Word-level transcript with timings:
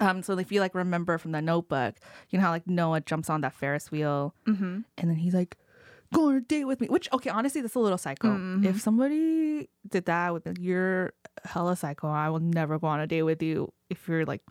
Um, 0.00 0.22
so 0.22 0.38
if 0.38 0.52
you 0.52 0.60
like 0.60 0.74
remember 0.74 1.18
from 1.18 1.32
the 1.32 1.42
notebook, 1.42 1.96
you 2.30 2.38
know 2.38 2.44
how 2.44 2.50
like 2.50 2.66
Noah 2.66 3.00
jumps 3.00 3.28
on 3.30 3.40
that 3.42 3.52
Ferris 3.54 3.90
wheel 3.90 4.34
Mm-hmm. 4.46 4.80
and 4.98 5.10
then 5.10 5.16
he's 5.16 5.34
like, 5.34 5.56
go 6.14 6.28
on 6.28 6.36
a 6.36 6.40
date 6.40 6.64
with 6.64 6.80
me. 6.80 6.86
Which 6.88 7.08
okay, 7.12 7.30
honestly, 7.30 7.60
that's 7.60 7.74
a 7.74 7.78
little 7.80 7.98
psycho. 7.98 8.28
Mhm. 8.28 8.64
If 8.64 8.80
somebody 8.80 9.68
did 9.88 10.04
that, 10.06 10.28
be 10.44 10.50
like, 10.50 10.58
you're 10.60 11.12
hella 11.44 11.76
psycho. 11.76 12.08
I 12.08 12.28
will 12.30 12.40
never 12.40 12.78
go 12.78 12.86
on 12.86 13.00
a 13.00 13.06
date 13.06 13.22
with 13.22 13.42
you 13.42 13.72
if 13.90 14.06
you're 14.08 14.24
like 14.24 14.42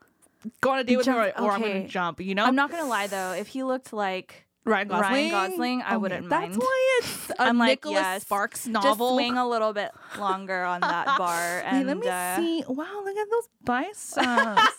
go 0.62 0.72
on 0.72 0.80
a 0.80 0.84
date 0.84 0.98
with 0.98 1.08
me 1.08 1.14
or, 1.14 1.32
or 1.40 1.52
I'm 1.52 1.62
gonna 1.62 1.88
jump, 1.88 2.20
you 2.22 2.36
know? 2.36 2.46
I'm 2.46 2.56
not 2.56 2.70
gonna 2.72 2.86
lie 2.88 3.08
though, 3.08 3.34
if 3.34 3.48
he 3.48 3.64
looked 3.64 3.92
like 3.92 4.46
Ryan 4.66 4.88
Gosling. 4.90 5.32
Ryan 5.32 5.32
Gosling, 5.32 5.82
I 5.82 5.96
wouldn't 5.98 6.30
That's 6.30 6.42
mind. 6.42 6.54
That's 6.54 6.64
why 6.66 7.00
it's 7.02 7.30
a 7.40 7.42
I'm 7.44 7.58
like, 7.58 7.70
Nicholas 7.86 7.94
yes, 7.96 8.22
Sparks 8.24 8.60
just 8.66 8.70
novel. 8.74 9.16
swing 9.16 9.38
a 9.38 9.48
little 9.48 9.72
bit 9.74 9.92
longer 10.20 10.64
on 10.64 10.82
that 10.82 11.06
bar. 11.18 11.62
Wait, 11.64 11.64
And 11.72 11.88
let 11.88 11.98
me 11.98 12.08
uh, 12.08 12.36
see. 12.36 12.64
Wow, 12.68 13.02
look 13.06 13.16
at 13.16 13.28
those 13.32 13.48
biceps. 13.64 14.74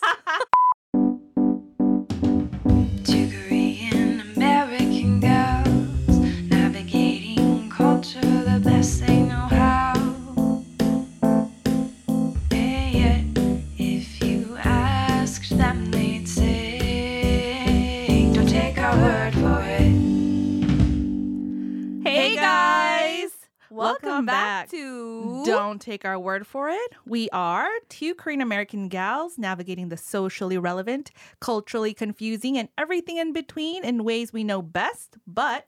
Welcome, 23.79 24.09
Welcome 24.09 24.25
back, 24.25 24.65
back. 24.65 24.69
to 24.71 25.43
Don't 25.45 25.81
take 25.81 26.05
our 26.05 26.19
word 26.19 26.45
for 26.45 26.69
it. 26.69 26.91
We 27.05 27.29
are 27.31 27.67
two 27.89 28.13
Korean 28.15 28.41
American 28.41 28.87
gals 28.89 29.37
navigating 29.37 29.89
the 29.89 29.97
socially 29.97 30.57
relevant, 30.57 31.11
culturally 31.39 31.93
confusing, 31.93 32.57
and 32.57 32.69
everything 32.77 33.17
in 33.17 33.33
between 33.33 33.83
in 33.83 34.03
ways 34.03 34.31
we 34.33 34.43
know 34.43 34.61
best, 34.61 35.17
but 35.25 35.65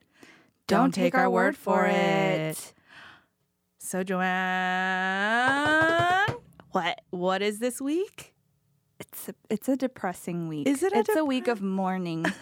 don't, 0.66 0.92
take, 0.94 1.14
our 1.14 1.28
word 1.28 1.56
for 1.56 1.86
it. 1.86 2.72
So, 3.78 4.02
Joanne, 5.42 6.36
What? 6.70 7.00
what 7.10 7.42
is 7.42 7.58
this 7.58 7.80
week? 7.80 8.34
It's 9.00 9.28
a, 9.28 9.34
it's 9.50 9.68
a 9.68 9.76
depressing 9.76 10.46
week. 10.48 10.66
Is 10.68 10.82
it 10.82 10.92
a 10.92 10.98
It's 11.00 11.16
a 11.16 11.24
week 11.24 11.48
of 11.48 11.60
mourning. 11.60 12.24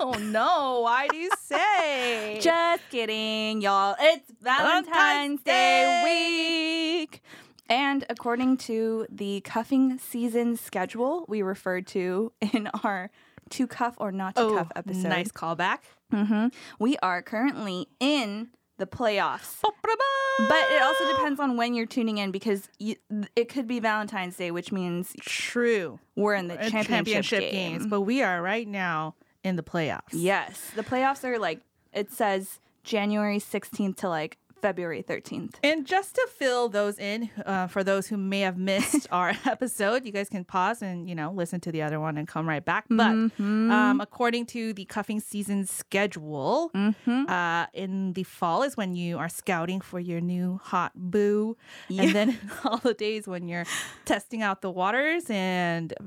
Oh 0.00 0.12
no, 0.12 0.80
why 0.80 1.06
do 1.08 1.16
you 1.16 1.30
say? 1.40 2.38
Just 2.40 2.82
kidding, 2.90 3.60
y'all. 3.62 3.94
It's 3.98 4.30
Valentine's, 4.42 4.88
Valentine's 4.88 5.42
Day 5.42 6.02
Day. 6.02 7.00
week. 7.00 7.22
And 7.68 8.04
according 8.10 8.58
to 8.58 9.06
the 9.10 9.40
cuffing 9.40 9.98
season 9.98 10.56
schedule 10.56 11.24
we 11.28 11.42
referred 11.42 11.86
to 11.88 12.32
in 12.52 12.68
our 12.82 13.10
to 13.50 13.66
cuff 13.66 13.94
or 13.98 14.10
not 14.12 14.34
to 14.36 14.42
oh, 14.42 14.54
cuff 14.56 14.72
episode, 14.76 15.08
nice 15.08 15.30
callback. 15.30 15.78
hmm 16.10 16.48
we 16.78 16.96
are 17.02 17.22
currently 17.22 17.86
in 18.00 18.48
the 18.78 18.86
playoffs. 18.86 19.58
But 19.62 20.64
it 20.72 20.82
also 20.82 21.16
depends 21.16 21.38
on 21.38 21.56
when 21.56 21.74
you're 21.74 21.86
tuning 21.86 22.18
in 22.18 22.32
because 22.32 22.68
you, 22.80 22.96
it 23.36 23.48
could 23.48 23.68
be 23.68 23.78
Valentine's 23.78 24.36
Day, 24.36 24.50
which 24.50 24.72
means 24.72 25.14
True. 25.20 26.00
we're 26.16 26.34
in 26.34 26.48
the 26.48 26.60
Uh, 26.60 26.68
championship, 26.70 27.38
game. 27.40 27.52
games, 27.78 27.86
but 27.86 28.00
we 28.00 28.20
are 28.22 28.42
right 28.42 28.66
now 28.66 29.14
in 29.44 29.56
the 29.56 29.62
playoffs. 29.62 30.10
Yes, 30.12 30.72
the 30.74 30.82
playoffs 30.82 31.22
are 31.22 31.38
like 31.38 31.60
it 31.92 32.10
says 32.10 32.58
January 32.82 33.38
16th 33.38 33.96
to 33.98 34.08
like 34.08 34.38
February 34.64 35.02
13th. 35.02 35.54
And 35.62 35.84
just 35.86 36.14
to 36.14 36.24
fill 36.40 36.70
those 36.70 36.96
in, 36.98 37.28
uh, 37.44 37.66
for 37.66 37.84
those 37.84 38.06
who 38.06 38.16
may 38.16 38.40
have 38.48 38.56
missed 38.56 39.06
our 39.18 39.32
episode, 39.54 40.06
you 40.06 40.12
guys 40.18 40.28
can 40.30 40.44
pause 40.44 40.80
and 40.80 41.06
you 41.08 41.14
know 41.14 41.28
listen 41.32 41.60
to 41.66 41.70
the 41.70 41.82
other 41.86 42.00
one 42.00 42.16
and 42.18 42.26
come 42.26 42.48
right 42.48 42.64
back. 42.64 42.84
But 42.88 43.12
Mm-hmm. 43.12 43.70
um, 43.70 44.00
according 44.00 44.46
to 44.56 44.72
the 44.72 44.84
cuffing 44.86 45.20
season 45.20 45.66
schedule, 45.66 46.70
Mhm. 46.74 47.28
uh, 47.28 47.66
in 47.74 48.14
the 48.14 48.24
fall 48.24 48.62
is 48.62 48.72
when 48.76 48.94
you 48.94 49.18
are 49.18 49.28
scouting 49.28 49.80
for 49.82 50.00
your 50.00 50.20
new 50.22 50.60
hot 50.64 50.92
boo, 50.94 51.56
and 51.90 52.10
then 52.16 52.30
holidays 52.62 53.26
when 53.32 53.46
you're 53.48 53.66
testing 54.06 54.40
out 54.42 54.62
the 54.62 54.70
waters 54.70 55.24
and 55.28 55.92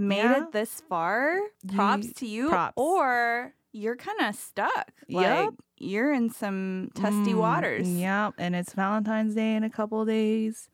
made 0.00 0.16
yeah? 0.16 0.38
it 0.44 0.52
this 0.52 0.80
far, 0.88 1.40
props 1.74 2.06
You- 2.06 2.12
to 2.20 2.26
you. 2.26 2.48
props. 2.50 2.74
Or 2.76 3.52
you're 3.72 3.96
kind 3.96 4.20
of 4.20 4.34
stuck. 4.34 4.90
Yep. 5.08 5.54
Like 5.80 5.90
you're 5.90 6.12
in 6.12 6.30
some 6.30 6.90
testy 6.94 7.32
Mm, 7.32 7.38
waters. 7.38 7.88
Yep, 7.88 8.34
and 8.38 8.54
it's 8.54 8.74
Valentine's 8.74 9.34
Day 9.34 9.54
in 9.54 9.64
a 9.64 9.70
couple 9.70 10.04
days. 10.04 10.68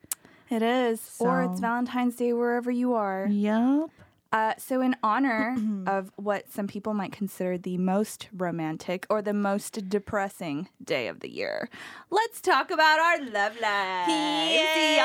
It 0.49 0.61
is. 0.61 1.15
Or 1.19 1.43
it's 1.43 1.59
Valentine's 1.59 2.15
Day 2.15 2.33
wherever 2.33 2.71
you 2.71 2.93
are. 2.93 3.27
Yep. 3.29 3.89
Uh, 4.33 4.53
so, 4.57 4.81
in 4.81 4.95
honor 5.01 5.57
of 5.87 6.11
what 6.17 6.51
some 6.51 6.67
people 6.67 6.93
might 6.93 7.11
consider 7.13 7.57
the 7.57 7.77
most 7.77 8.27
romantic 8.35 9.05
or 9.09 9.21
the 9.21 9.33
most 9.33 9.87
depressing 9.89 10.67
day 10.83 11.07
of 11.07 11.21
the 11.21 11.29
year, 11.29 11.69
let's 12.09 12.41
talk 12.41 12.69
about 12.71 12.99
our 12.99 13.19
love 13.19 13.57
lives. 13.61 14.11
Yeah. 14.11 14.97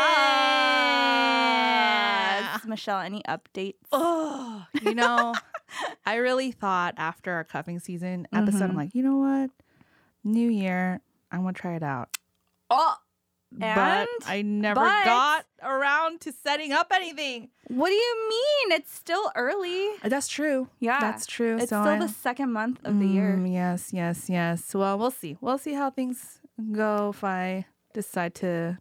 Yes. 2.52 2.64
Michelle, 2.66 3.00
any 3.00 3.22
updates? 3.28 3.74
Oh, 3.92 4.64
you 4.80 4.94
know, 4.94 5.34
I 6.06 6.16
really 6.16 6.50
thought 6.52 6.94
after 6.96 7.32
our 7.32 7.44
cuffing 7.44 7.78
season 7.78 8.26
episode, 8.32 8.64
I'm 8.64 8.72
Mhm. 8.72 8.76
like, 8.76 8.94
you 8.94 9.02
know 9.02 9.18
what? 9.18 9.50
New 10.24 10.48
year, 10.50 11.00
I'm 11.30 11.40
gonna 11.42 11.52
try 11.52 11.74
it 11.74 11.82
out. 11.82 12.08
Oh, 12.70 12.96
but 13.50 14.08
I 14.26 14.42
never 14.42 14.80
But- 14.80 15.04
got 15.04 15.46
around 15.62 16.20
to 16.22 16.32
setting 16.32 16.72
up 16.72 16.90
anything. 16.94 17.50
what 17.68 17.88
do 17.88 17.94
you 17.94 18.28
mean? 18.28 18.72
It's 18.78 18.94
still 18.94 19.30
early. 19.34 19.90
That's 20.02 20.28
true. 20.28 20.68
Yeah. 20.78 21.00
That's 21.00 21.26
true. 21.26 21.56
It's 21.56 21.70
So 21.70 21.82
still 21.82 21.92
I- 21.94 21.98
the 21.98 22.08
second 22.08 22.52
month 22.52 22.80
of 22.84 22.98
the 22.98 23.06
year. 23.06 23.34
Mm, 23.36 23.52
Yes, 23.52 23.92
yes, 23.92 24.28
yes. 24.30 24.74
Well, 24.74 24.98
we'll 24.98 25.10
see. 25.10 25.36
We'll 25.40 25.58
see 25.58 25.74
how 25.74 25.90
things 25.90 26.40
go 26.72 27.10
if 27.10 27.22
I 27.24 27.66
decide 27.92 28.34
to 28.36 28.78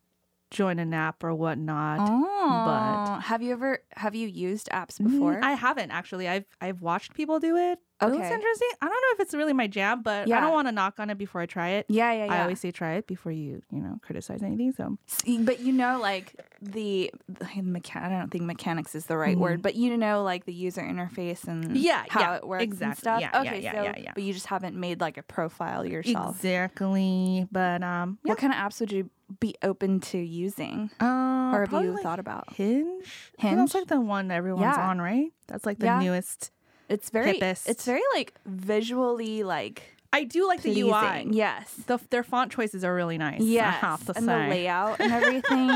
join 0.52 0.78
an 0.80 0.94
app 0.94 1.24
or 1.24 1.34
whatnot. 1.34 2.00
Oh, 2.02 3.20
have 3.24 3.42
you 3.42 3.54
ever 3.54 3.80
have 3.96 4.14
you 4.16 4.28
used 4.28 4.70
apps 4.70 5.00
Mm, 5.00 5.12
before? 5.12 5.40
I 5.42 5.54
haven't 5.54 5.92
actually. 5.92 6.28
I've 6.28 6.46
I've 6.60 6.82
watched 6.82 7.14
people 7.16 7.40
do 7.40 7.56
it. 7.58 7.80
It 8.02 8.06
looks 8.06 8.18
Okay. 8.18 8.34
interesting. 8.34 8.68
I 8.82 8.86
don't 8.88 8.94
know 8.96 9.14
if 9.14 9.20
it's 9.20 9.34
really 9.36 9.54
my 9.54 9.68
jam, 9.68 10.02
but 10.02 10.24
I 10.32 10.40
don't 10.40 10.54
want 10.54 10.68
to 10.68 10.72
knock 10.72 11.00
on 11.00 11.12
it 11.12 11.20
before 11.20 11.40
I 11.40 11.46
try 11.46 11.70
it. 11.70 11.86
yeah, 11.88 12.12
yeah, 12.14 12.26
yeah. 12.26 12.34
I 12.34 12.42
always 12.42 12.60
say 12.60 12.72
try 12.72 12.94
it 12.94 13.06
before 13.06 13.32
you, 13.32 13.62
you 13.72 13.80
know, 13.80 14.00
criticize 14.02 14.42
anything. 14.42 14.72
So 14.74 14.98
but 15.42 15.60
you 15.60 15.72
know, 15.72 16.00
like 16.00 16.34
the, 16.64 17.12
the 17.28 17.46
mechan- 17.46 18.02
I 18.04 18.10
don't 18.10 18.32
think 18.32 18.44
mechanics 18.46 18.96
is 18.96 19.06
the 19.06 19.18
right 19.18 19.38
word, 19.38 19.62
but 19.62 19.76
you 19.76 19.96
know, 19.98 20.24
like 20.24 20.46
the 20.46 20.54
user 20.54 20.82
interface 20.82 21.48
and 21.48 21.62
Mm-hmm. 21.64 21.76
Yeah, 21.76 22.04
how 22.10 22.20
yeah, 22.22 22.36
it 22.38 22.48
works 22.48 22.64
and 22.64 22.74
exactly. 22.74 23.02
stuff. 23.02 23.22
Yeah, 23.22 23.30
yeah, 23.34 23.42
okay, 23.52 23.62
yeah, 23.62 23.72
so 23.78 23.84
yeah, 23.84 23.94
yeah. 24.00 24.12
but 24.16 24.24
you 24.24 24.34
just 24.34 24.48
haven't 24.48 24.76
made 24.76 25.00
like 25.00 25.18
a 25.18 25.24
profile 25.24 25.86
yourself. 25.86 26.38
exactly. 26.38 27.48
But 27.52 27.84
um, 27.84 28.18
yeah. 28.24 28.30
What 28.32 28.40
kind 28.40 28.52
of 28.54 28.58
apps 28.60 28.80
would 28.80 28.92
you 28.92 29.10
be 29.40 29.56
open 29.64 30.00
to 30.02 30.18
using, 30.18 30.90
Uh, 31.00 31.52
or 31.54 31.66
have 31.70 31.84
you 31.84 31.92
like 31.92 32.04
thought 32.04 32.20
about? 32.20 32.54
Hinge? 32.54 33.32
Hinge? 33.38 33.58
That's 33.58 33.74
like 33.76 33.88
the 33.88 34.00
one 34.02 34.32
everyone's 34.32 34.76
Yeah. 34.78 34.90
on, 34.90 35.00
right? 35.02 35.32
That's 35.48 35.66
like 35.66 35.80
the 35.80 35.86
Yeah. 35.86 36.00
newest. 36.00 36.52
It's 36.90 37.10
very, 37.10 37.40
hippest. 37.40 37.70
it's 37.70 37.86
very 37.86 38.02
like 38.14 38.34
visually 38.46 39.44
like 39.44 39.84
I 40.14 40.26
do 40.26 40.46
like 40.46 40.62
the 40.62 40.78
UI. 40.82 41.26
Yes. 41.32 41.74
The, 41.88 41.98
their 42.10 42.22
font 42.24 42.52
choices 42.52 42.84
are 42.84 42.94
really 42.94 43.18
nice. 43.18 43.40
I 43.40 43.46
Yes, 43.46 43.76
have 43.80 44.06
to 44.08 44.18
and 44.18 44.28
the 44.28 44.34
layout 44.36 45.00
and 45.00 45.10
everything. 45.20 45.70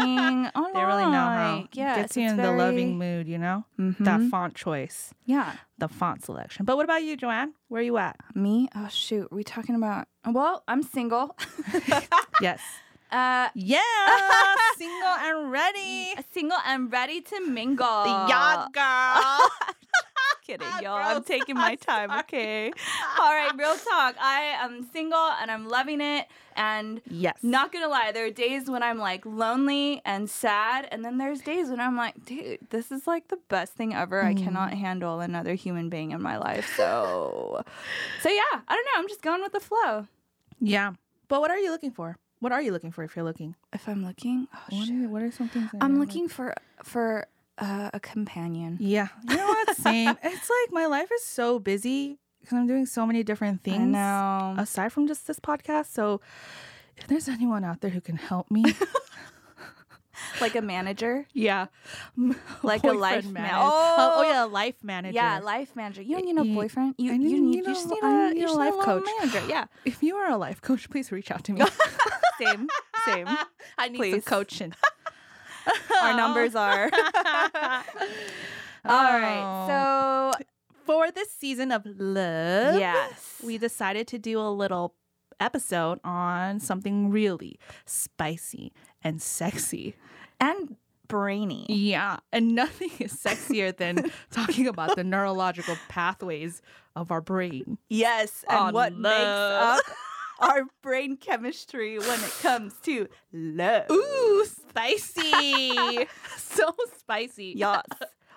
I 0.54 0.72
They 0.74 0.84
really 0.84 1.06
know 1.06 1.12
how. 1.12 1.68
Yes, 1.72 1.96
Gets 1.98 2.18
you 2.18 2.28
in 2.28 2.36
very- 2.36 2.50
the 2.58 2.64
loving 2.66 2.98
mood, 2.98 3.30
you 3.30 3.38
know? 3.38 3.64
That 3.78 4.20
Mhm. 4.20 4.30
font 4.30 4.54
choice, 4.56 5.14
Yeah. 5.26 5.54
the 5.78 5.88
font 5.88 6.26
selection. 6.26 6.66
But 6.66 6.76
what 6.76 6.84
about 6.84 7.04
you, 7.04 7.16
Joanne? 7.16 7.54
Where 7.70 7.80
are 7.80 7.84
you 7.86 7.96
at? 7.98 8.18
Me? 8.36 8.68
Oh 8.76 8.90
shoot. 8.90 9.30
Are 9.32 9.36
we 9.36 9.46
talking 9.46 9.74
about? 9.76 10.10
Well, 10.30 10.64
I'm 10.68 10.84
single. 10.84 11.38
Yes. 12.42 12.60
Uh, 13.12 13.50
Yeah. 13.54 13.80
Single 14.78 15.08
and 15.08 15.52
ready. 15.52 16.14
single 16.34 16.58
and 16.66 16.92
ready 16.92 17.22
to 17.22 17.40
mingle. 17.48 18.06
Yeah, 18.28 18.68
girl. 18.74 19.50
kidding, 20.46 20.68
y'all. 20.82 20.98
I'm 20.98 21.24
taking 21.24 21.56
my 21.68 21.76
time. 21.76 22.12
Okay. 22.12 22.72
All 23.20 23.34
right, 23.34 23.52
real 23.58 23.76
talk. 23.76 24.16
I 24.20 24.56
am 24.60 24.88
single 24.94 25.18
and 25.42 25.50
I'm 25.50 25.68
loving 25.68 26.02
it. 26.02 26.28
And 26.56 27.02
yes. 27.10 27.38
not 27.42 27.74
gonna 27.74 27.90
lie, 27.90 28.12
there 28.14 28.26
are 28.26 28.32
days 28.32 28.70
when 28.70 28.82
I'm 28.82 28.98
like 28.98 29.26
lonely 29.26 30.02
and 30.06 30.30
sad, 30.30 30.88
and 30.90 31.04
then 31.04 31.18
there's 31.18 31.42
days 31.42 31.70
when 31.70 31.82
I'm 31.82 31.98
like, 31.98 32.24
dude, 32.24 32.60
this 32.70 32.94
is 32.94 33.08
like 33.08 33.28
the 33.28 33.40
best 33.50 33.74
thing 33.74 33.94
ever. 33.94 34.24
I 34.24 34.34
cannot 34.34 34.74
handle 34.74 35.20
another 35.20 35.56
human 35.56 35.90
being 35.90 36.12
in 36.12 36.22
my 36.22 36.38
life. 36.38 36.74
So, 36.78 37.62
so 38.22 38.30
yeah, 38.30 38.62
I 38.68 38.76
don't 38.76 38.86
know. 38.86 39.00
I'm 39.00 39.08
just 39.10 39.22
going 39.22 39.42
with 39.42 39.52
the 39.52 39.60
flow. 39.60 40.08
Yeah. 40.62 40.94
But 41.28 41.42
what 41.42 41.52
are 41.52 41.58
you 41.58 41.72
looking 41.72 41.92
for? 41.92 42.16
What 42.46 42.52
are 42.52 42.62
you 42.62 42.72
looking 42.72 42.92
for 42.92 43.04
if 43.04 43.16
you're 43.16 43.26
looking? 43.26 43.56
If 43.74 43.90
I'm 43.90 44.06
looking, 44.06 44.48
oh, 44.54 44.60
What 44.70 44.86
shit. 44.86 44.94
are, 45.06 45.10
what 45.10 45.24
are 45.24 45.32
some 45.32 45.50
things? 45.50 45.68
I'm 45.82 45.98
looking 45.98 46.28
for 46.30 46.54
for 46.84 47.26
uh, 47.58 47.90
a 47.92 48.00
companion. 48.00 48.78
Yeah. 48.80 49.08
You 49.28 49.36
know 49.36 49.48
what? 49.48 49.76
Same. 49.76 50.10
it's 50.24 50.48
like 50.58 50.70
my 50.72 50.86
life 50.86 51.10
is 51.12 51.24
so 51.26 51.58
busy 51.58 52.20
because 52.42 52.56
I'm 52.56 52.68
doing 52.68 52.86
so 52.86 53.08
many 53.08 53.24
different 53.24 53.64
things. 53.64 53.82
I 53.98 54.54
know. 54.54 54.62
Aside 54.62 54.94
from 54.94 55.08
just 55.08 55.26
this 55.26 55.40
podcast. 55.40 55.88
So 55.88 56.22
if 56.98 57.08
there's 57.08 57.28
anyone 57.28 57.64
out 57.64 57.82
there 57.82 57.90
who 57.90 58.00
can 58.00 58.16
help 58.18 58.52
me, 58.52 58.64
like 60.40 60.56
a 60.56 60.62
manager, 60.62 61.26
Yeah. 61.34 61.66
Like 62.62 62.84
a 62.84 62.92
life 62.94 63.26
manager. 63.26 63.34
man- 63.34 63.52
Oh, 63.56 63.96
oh, 63.98 64.14
Oh! 64.18 64.30
yeah, 64.32 64.44
life 64.44 64.84
manager. 64.84 65.16
yeah, 65.16 65.40
life 65.40 65.76
manager. 65.76 66.04
You 66.04 66.18
don't 66.18 66.26
need 66.26 66.38
a 66.38 66.54
boyfriend. 66.54 66.94
You 67.00 67.12
you 67.14 67.18
need- 67.18 67.56
you 67.56 67.58
you 67.58 67.64
just 67.66 67.90
need 67.90 68.04
a 68.04 68.34
need 68.34 68.44
a 68.44 68.52
life 68.54 68.66
need 68.70 68.74
a 68.78 68.78
little 68.78 68.84
coach. 68.84 69.04
manager. 69.20 69.44
Yeah, 69.50 69.66
If 69.86 70.04
you 70.04 70.16
are 70.18 70.30
a 70.30 70.38
life 70.38 70.62
coach, 70.62 70.88
please 70.92 71.12
reach 71.12 71.32
out 71.32 71.44
to 71.46 71.54
me. 71.54 71.62
Same 72.40 72.68
same. 73.06 73.28
I 73.78 73.90
need 73.90 73.98
some 73.98 74.10
Please. 74.12 74.26
coaching. 74.26 74.74
Our 76.02 76.16
numbers 76.16 76.56
are. 76.56 76.90
All 78.86 79.20
right, 79.20 79.42
oh. 79.44 80.32
so 80.38 80.44
For 80.86 81.10
this 81.12 81.32
season 81.32 81.72
of 81.72 81.84
love, 81.86 82.80
yes, 82.80 83.42
we 83.44 83.58
decided 83.58 84.08
to 84.10 84.20
do 84.20 84.40
a 84.40 84.50
little 84.52 84.94
episode 85.40 86.00
on 86.04 86.60
something 86.60 87.10
really 87.10 87.58
spicy 87.86 88.72
and 89.04 89.22
sexy. 89.22 89.96
and 90.40 90.76
brainy. 91.08 91.66
Yeah, 91.70 92.18
and 92.32 92.54
nothing 92.56 92.92
is 93.00 93.14
sexier 93.14 93.76
than 93.76 94.12
talking 94.32 94.68
about 94.68 94.96
the 94.96 95.04
neurological 95.04 95.78
pathways 95.90 96.62
of 96.96 97.12
our 97.12 97.22
brain. 97.22 97.78
Yes, 97.90 98.46
and 98.50 98.58
On 98.60 98.74
what 98.74 98.94
love. 98.94 99.02
makes 99.02 99.90
up 99.90 99.96
our 100.40 100.64
brain 100.82 101.18
chemistry 101.18 101.98
when 102.00 102.20
it 102.24 102.32
comes 102.42 102.74
to 102.84 103.08
love. 103.34 103.90
Ooh, 103.92 104.46
spicy. 104.46 106.08
so 106.38 106.74
spicy. 106.98 107.54
Yes. 107.56 107.84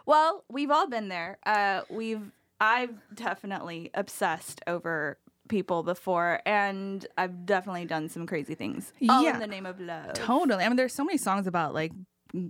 Well, 0.07 0.43
we've 0.49 0.71
all 0.71 0.89
been 0.89 1.09
there. 1.09 1.37
Uh, 1.45 1.83
we've 1.91 2.33
I've 2.63 2.95
definitely 3.15 3.91
obsessed 3.93 4.63
over 4.67 5.19
people 5.51 5.83
before, 5.83 6.41
and 6.47 7.07
I've 7.19 7.45
definitely 7.45 7.85
done 7.85 8.09
some 8.09 8.27
crazy 8.27 8.55
things. 8.55 8.95
All 9.07 9.23
Yeah. 9.23 9.35
in 9.35 9.39
the 9.41 9.47
name 9.47 9.67
of 9.67 9.79
love. 9.79 10.15
Totally. 10.15 10.65
I 10.65 10.69
mean, 10.69 10.77
there's 10.77 10.95
so 10.95 11.05
many 11.05 11.19
songs 11.19 11.47
about 11.47 11.75
like 11.75 11.93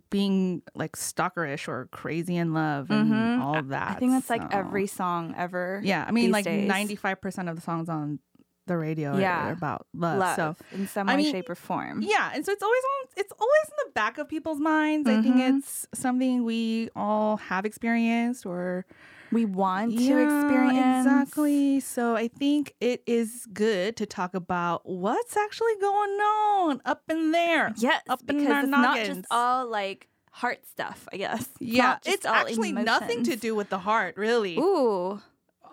being 0.08 0.62
like 0.76 0.92
stalkerish 0.96 1.66
or 1.66 1.88
crazy 1.90 2.36
in 2.36 2.54
love 2.54 2.92
and 2.92 3.10
Mhm. 3.12 3.40
all 3.40 3.56
of 3.56 3.68
that. 3.68 3.90
I 3.90 3.94
think 3.94 4.12
that's 4.12 4.30
like 4.30 4.54
every 4.54 4.86
song 4.86 5.34
ever. 5.36 5.80
Yeah, 5.82 6.04
I 6.06 6.12
mean, 6.12 6.30
like 6.30 6.46
95% 6.46 7.48
of 7.48 7.56
the 7.56 7.62
songs 7.62 7.88
on 7.88 8.20
the 8.68 8.76
radio 8.76 9.16
Yeah. 9.18 9.50
about 9.50 9.86
love. 9.94 10.18
love 10.18 10.36
So 10.36 10.56
in 10.70 10.86
some 10.86 11.08
I 11.08 11.16
way, 11.16 11.22
mean, 11.22 11.32
shape, 11.32 11.48
or 11.50 11.54
form. 11.54 12.02
yeah, 12.02 12.30
and 12.34 12.44
so 12.46 12.52
it's 12.52 12.62
always 12.62 12.82
on. 12.82 13.08
It's 13.16 13.32
always 13.32 13.66
in 13.68 13.76
the 13.86 13.92
back 13.92 14.18
of 14.18 14.28
people's 14.28 14.60
minds. 14.60 15.08
I 15.08 15.20
think 15.20 15.36
Mhm. 15.36 15.58
it's 15.58 15.88
something 15.94 16.44
we 16.44 16.90
all 16.94 17.36
have 17.38 17.64
experienced 17.64 18.46
or 18.46 18.86
We 19.30 19.44
want 19.44 19.98
to 19.98 20.04
Yeah, 20.04 20.20
experience 20.24 21.04
exactly. 21.06 21.80
So 21.80 22.16
I 22.16 22.28
think 22.28 22.74
it 22.80 23.02
is 23.06 23.44
good 23.52 23.94
to 23.98 24.06
talk 24.06 24.32
about 24.32 24.88
what's 24.88 25.36
actually 25.36 25.76
going 25.82 26.18
on 26.18 26.80
up 26.86 27.02
in 27.10 27.32
there. 27.32 27.74
Yes, 27.76 28.00
up 28.08 28.20
in 28.20 28.26
because 28.38 28.52
our 28.52 28.60
it's 28.62 28.70
not 28.70 28.96
just 29.04 29.26
all 29.30 29.66
like 29.68 30.08
heart 30.30 30.64
stuff. 30.66 31.06
I 31.12 31.18
guess. 31.18 31.46
Yeah, 31.60 31.98
it's 32.06 32.24
all 32.24 32.36
actually 32.36 32.72
nothing 32.72 33.22
to 33.24 33.36
do 33.36 33.54
with 33.54 33.68
the 33.68 33.80
heart, 33.80 34.16
really. 34.16 34.56
Ooh, 34.58 35.20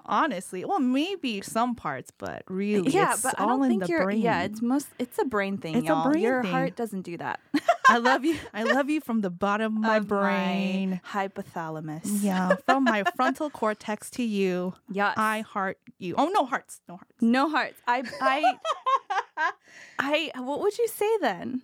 Honestly, 0.07 0.63
well, 0.66 0.80
maybe 0.80 1.42
some 1.42 1.74
parts, 1.75 2.12
but 2.18 2.44
really, 2.48 2.92
yeah, 2.92 3.13
it's 3.13 3.24
but 3.24 3.40
I 3.40 3.44
all 3.44 3.50
don't 3.57 3.63
in 3.66 3.69
think 3.72 3.84
the 3.84 3.90
you're. 3.90 4.04
brain. 4.04 4.22
Yeah, 4.22 4.44
it's 4.44 4.62
most. 4.62 4.88
It's 5.00 5.18
a 5.19 5.25
brain 5.25 5.57
thing, 5.57 5.75
It's 5.78 5.88
y'all. 5.88 6.10
brain 6.12 6.22
Your 6.24 6.42
thing. 6.44 6.52
heart 6.52 6.75
doesn't 6.75 7.02
do 7.02 7.18
that. 7.18 7.40
I 7.88 7.98
love 7.98 8.24
you. 8.25 8.38
I 8.54 8.63
love 8.78 8.90
you 8.90 9.02
from 9.02 9.22
the 9.22 9.30
bottom 9.30 9.78
of 9.78 9.81
my 9.81 9.98
Of 9.98 10.07
brain. 10.07 11.02
hypothalamus. 11.12 12.22
Yeah, 12.24 12.56
from 12.66 12.84
my 12.84 13.04
frontal 13.16 13.50
cortex 13.50 14.10
to 14.12 14.24
you. 14.24 14.75
Yes. 14.92 15.16
I 15.18 15.42
heart 15.42 15.80
you. 15.98 16.16
Oh, 16.18 16.28
no 16.30 16.46
hearts. 16.46 16.81
No 16.88 16.98
hearts. 16.98 17.22
no 17.22 17.50
hearts. 17.50 17.80
I. 17.88 18.04
I. 18.22 19.52
I. 20.00 20.31
What 20.42 20.60
would 20.62 20.78
you 20.78 20.88
say 20.88 21.10
then? 21.22 21.62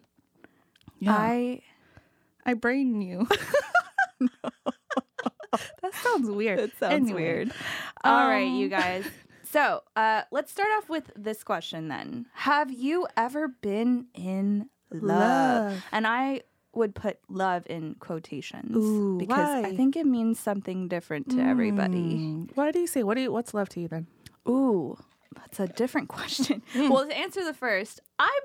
Yeah. 0.99 1.15
I. 1.15 1.61
I 2.45 2.55
brain 2.55 3.01
you. 3.01 3.27
that 5.81 5.93
sounds 5.95 6.29
weird. 6.29 6.59
That 6.59 6.77
sounds 6.77 6.93
Anyway, 6.93 7.21
weird. 7.21 7.51
All 8.03 8.27
right, 8.27 8.47
you 8.49 8.65
um, 8.65 8.69
guys. 8.69 9.05
So, 9.43 9.81
uh, 9.97 10.21
let's 10.31 10.49
start 10.49 10.69
off 10.77 10.87
with 10.87 11.11
this 11.13 11.43
question 11.43 11.89
then. 11.89 12.25
Have 12.35 12.71
you 12.71 13.05
ever 13.17 13.49
been 13.49 14.05
in 14.13 14.69
love? 14.93 15.73
Love. 15.73 15.85
And 15.91 16.07
I 16.07 16.43
would 16.73 16.95
put 16.95 17.17
love 17.27 17.67
in 17.69 17.95
quotations 17.95 18.77
Ooh, 18.77 19.17
because 19.17 19.65
I 19.65 19.75
think 19.75 19.97
it 19.97 20.05
means 20.05 20.39
something 20.39 20.87
different 20.87 21.29
to 21.31 21.41
everybody. 21.41 22.15
Mm. 22.15 22.51
Why 22.55 22.71
do 22.71 22.79
you 22.79 22.87
say? 22.87 23.03
What 23.03 23.15
do 23.15 23.21
you? 23.23 23.31
What's 23.33 23.53
love 23.53 23.67
to 23.69 23.81
you 23.81 23.89
then? 23.89 24.07
Ooh, 24.47 24.97
that's 25.35 25.59
a 25.59 25.67
different 25.67 26.07
question. 26.17 26.61
Hmm. 26.71 26.87
well, 26.87 27.05
to 27.05 27.17
answer 27.17 27.43
the 27.43 27.53
first, 27.53 27.99
I 28.19 28.39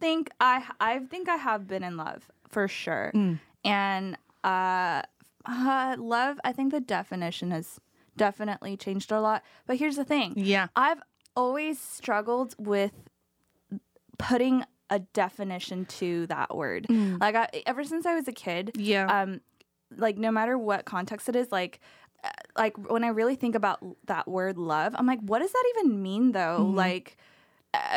think 0.00 0.30
I 0.40 0.64
I 0.80 0.98
think 0.98 1.28
I 1.28 1.36
have 1.36 1.68
been 1.68 1.84
in 1.84 1.96
love 1.96 2.28
for 2.48 2.66
sure, 2.66 3.12
Mm. 3.14 3.38
and 3.64 4.16
uh, 4.42 5.02
uh, 5.46 5.96
love. 5.98 6.38
I 6.44 6.52
think 6.52 6.72
the 6.72 6.80
definition 6.80 7.50
has 7.50 7.80
definitely 8.16 8.76
changed 8.76 9.10
a 9.12 9.20
lot. 9.20 9.42
But 9.66 9.76
here's 9.76 9.96
the 9.96 10.04
thing: 10.04 10.34
Yeah. 10.36 10.68
I've 10.76 11.00
always 11.36 11.78
struggled 11.80 12.54
with 12.58 12.92
putting 14.18 14.64
a 14.90 14.98
definition 14.98 15.84
to 15.86 16.26
that 16.26 16.54
word. 16.56 16.86
Like 17.20 17.34
I, 17.36 17.48
ever 17.66 17.84
since 17.84 18.06
I 18.06 18.14
was 18.14 18.26
a 18.28 18.32
kid, 18.32 18.72
Mm. 18.74 18.84
Yeah. 18.86 19.06
um 19.22 19.40
like 19.96 20.16
no 20.18 20.30
matter 20.30 20.56
what 20.58 20.84
context 20.84 21.28
it 21.28 21.34
is 21.36 21.50
like 21.50 21.80
uh, 22.22 22.28
like 22.56 22.76
when 22.88 23.02
i 23.02 23.08
really 23.08 23.34
think 23.34 23.56
about 23.56 23.80
that 24.06 24.28
word 24.28 24.56
love 24.56 24.94
i'm 24.96 25.04
like 25.04 25.18
what 25.20 25.40
does 25.40 25.50
that 25.50 25.64
even 25.74 26.00
mean 26.00 26.30
though 26.30 26.58
Mm-hmm. 26.60 26.76
like 26.76 27.16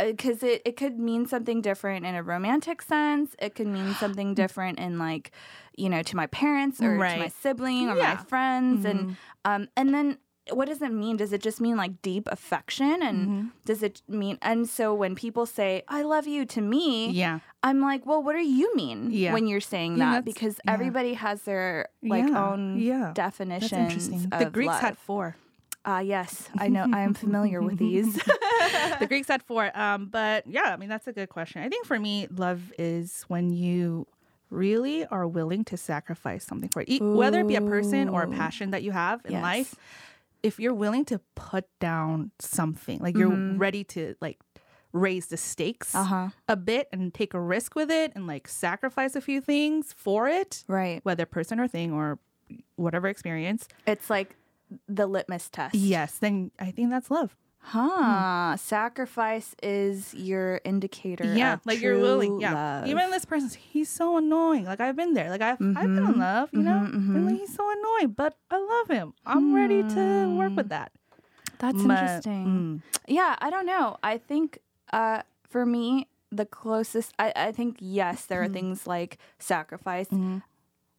because 0.06 0.44
it, 0.44 0.62
it 0.66 0.78
could 0.78 1.00
mean 1.00 1.26
something 1.26 1.62
different 1.62 2.06
in 2.06 2.16
a 2.16 2.24
romantic 2.24 2.82
sense 2.82 3.36
it 3.40 3.56
could 3.56 3.68
mean 3.68 3.94
something 3.96 4.34
different 4.42 4.80
in 4.80 5.00
like 5.00 5.32
you 5.76 5.90
know 5.90 6.04
to 6.04 6.16
my 6.16 6.28
parents 6.28 6.80
or 6.82 6.92
to 6.94 6.98
my 7.20 7.28
sibling 7.28 7.90
or 7.90 7.98
Yeah. 7.98 8.14
my 8.16 8.24
friends 8.24 8.86
and 8.86 9.00
Mhm. 9.00 9.16
um 9.46 9.68
and 9.76 9.94
then 9.94 10.18
what 10.52 10.68
does 10.68 10.82
it 10.82 10.92
mean 10.92 11.16
does 11.18 11.32
it 11.34 11.42
just 11.42 11.62
mean 11.62 11.78
like 11.78 12.02
deep 12.02 12.28
affection 12.32 13.02
and 13.02 13.18
Mm-hmm. 13.28 13.48
does 13.66 13.82
it 13.82 14.02
mean 14.08 14.38
and 14.42 14.68
so 14.70 14.94
when 14.94 15.16
people 15.16 15.46
say 15.46 15.84
i 15.88 16.02
love 16.04 16.28
you 16.28 16.46
to 16.46 16.62
me 16.62 17.10
yeah. 17.10 17.40
I'm 17.66 17.80
like, 17.80 18.06
well, 18.06 18.22
what 18.22 18.34
do 18.34 18.44
you 18.44 18.76
mean 18.76 19.08
Yeah. 19.10 19.32
when 19.32 19.48
you're 19.48 19.62
saying 19.62 19.96
Yeah, 19.98 20.12
that? 20.16 20.26
Because 20.26 20.60
yeah. 20.66 20.74
everybody 20.74 21.14
has 21.14 21.44
their 21.44 21.88
like 22.04 22.30
own 22.30 22.78
yeah. 22.78 23.14
Definitions. 23.16 24.28
The 24.28 24.50
Greeks 24.52 24.80
had 24.80 24.98
four. 24.98 25.38
Ah, 25.86 26.00
yes, 26.00 26.50
I 26.58 26.70
know. 26.70 26.88
I 26.94 27.02
am 27.02 27.14
familiar 27.14 27.62
with 27.62 27.78
these. 27.78 28.14
the 29.00 29.06
Greeks 29.08 29.28
had 29.28 29.44
four. 29.44 29.76
Um, 29.78 30.08
but 30.08 30.48
yeah, 30.48 30.72
I 30.74 30.78
mean 30.78 30.90
that's 30.90 31.08
a 31.08 31.14
good 31.14 31.30
question. 31.30 31.62
I 31.62 31.70
think 31.70 31.86
for 31.86 32.00
me, 32.00 32.28
love 32.36 32.72
is 32.80 33.24
when 33.28 33.52
you 33.52 34.08
really 34.50 35.06
are 35.08 35.28
willing 35.28 35.66
to 35.66 35.76
sacrifice 35.78 36.46
something 36.46 36.70
for 36.70 36.82
it, 36.84 36.90
E- 36.90 37.00
whether 37.00 37.40
it 37.42 37.48
be 37.48 37.56
a 37.56 37.62
person 37.62 38.08
or 38.08 38.24
a 38.24 38.28
passion 38.28 38.72
that 38.72 38.84
you 38.84 38.92
have 38.92 39.26
in 39.26 39.32
Yes. 39.34 39.42
life. 39.44 39.76
If 40.44 40.60
you're 40.60 40.74
willing 40.74 41.06
to 41.06 41.20
put 41.36 41.66
down 41.80 42.32
something, 42.40 43.00
like 43.00 43.16
you're 43.18 43.30
Mhm. 43.32 43.60
ready 43.60 43.84
to 43.86 44.16
like 44.22 44.40
raise 44.92 45.28
the 45.28 45.38
stakes 45.38 45.96
Uh 45.96 46.04
huh. 46.04 46.30
a 46.48 46.56
bit 46.56 46.88
and 46.92 47.14
take 47.14 47.34
a 47.34 47.40
risk 47.42 47.76
with 47.76 47.90
it 47.90 48.12
and 48.14 48.28
like 48.28 48.48
sacrifice 48.48 49.16
a 49.16 49.22
few 49.22 49.42
things 49.42 49.94
for 49.98 50.28
it, 50.28 50.64
Right. 50.68 51.00
whether 51.04 51.26
person 51.26 51.60
or 51.60 51.68
thing 51.68 51.92
or 51.94 52.20
whatever 52.76 53.08
experience. 53.08 53.68
It's 53.88 54.10
like 54.10 54.36
the 54.88 55.08
litmus 55.08 55.50
test. 55.50 55.76
Yes, 55.76 56.18
then 56.20 56.52
I 56.60 56.72
think 56.72 56.90
that's 56.90 57.10
love. 57.12 57.36
Huh. 57.66 58.58
Sacrifice 58.58 59.56
is 59.64 60.14
your 60.14 60.60
indicator. 60.66 61.24
yeah 61.26 61.58
like 61.66 61.82
you're 61.82 62.00
willing 62.00 62.40
yeah 62.42 62.54
love. 62.54 62.88
even 62.88 63.10
this 63.12 63.24
person 63.24 63.50
he's 63.72 63.88
so 63.90 64.18
annoying 64.18 64.66
like 64.66 64.82
i've 64.82 64.98
been 64.98 65.14
there 65.14 65.30
like 65.30 65.42
i've, 65.42 65.62
I've 65.62 65.88
been 65.96 66.04
in 66.04 66.16
Mhm. 66.16 66.20
love 66.20 66.50
you 66.52 66.62
know 66.64 66.82
Mhm, 66.84 66.92
Been 67.14 67.24
mhm. 67.24 67.26
like, 67.32 67.40
he's 67.40 67.54
so 67.56 67.64
annoying 67.72 68.12
but 68.12 68.36
i 68.52 68.58
love 68.60 68.88
him 68.90 69.14
i'm 69.26 69.56
ready 69.56 69.82
to 69.96 70.36
work 70.38 70.56
with 70.58 70.68
that 70.70 70.92
That's 71.60 71.84
But, 71.84 71.92
interesting. 71.92 72.46
mm, 72.46 72.82
Yeah, 73.08 73.36
I 73.40 73.50
don't 73.50 73.66
know. 73.66 73.96
I 74.04 74.18
think 74.18 74.60
uh, 74.92 75.22
for 75.48 75.66
me, 75.66 76.08
the 76.32 76.46
closest, 76.46 77.14
I, 77.20 77.32
I 77.36 77.52
think, 77.54 77.78
yes, 77.80 78.26
there 78.26 78.42
are 78.44 78.46
Mm-hmm. 78.52 78.54
things 78.76 78.88
like 78.88 79.18
sacrifice 79.40 80.10
mhm. 80.12 80.42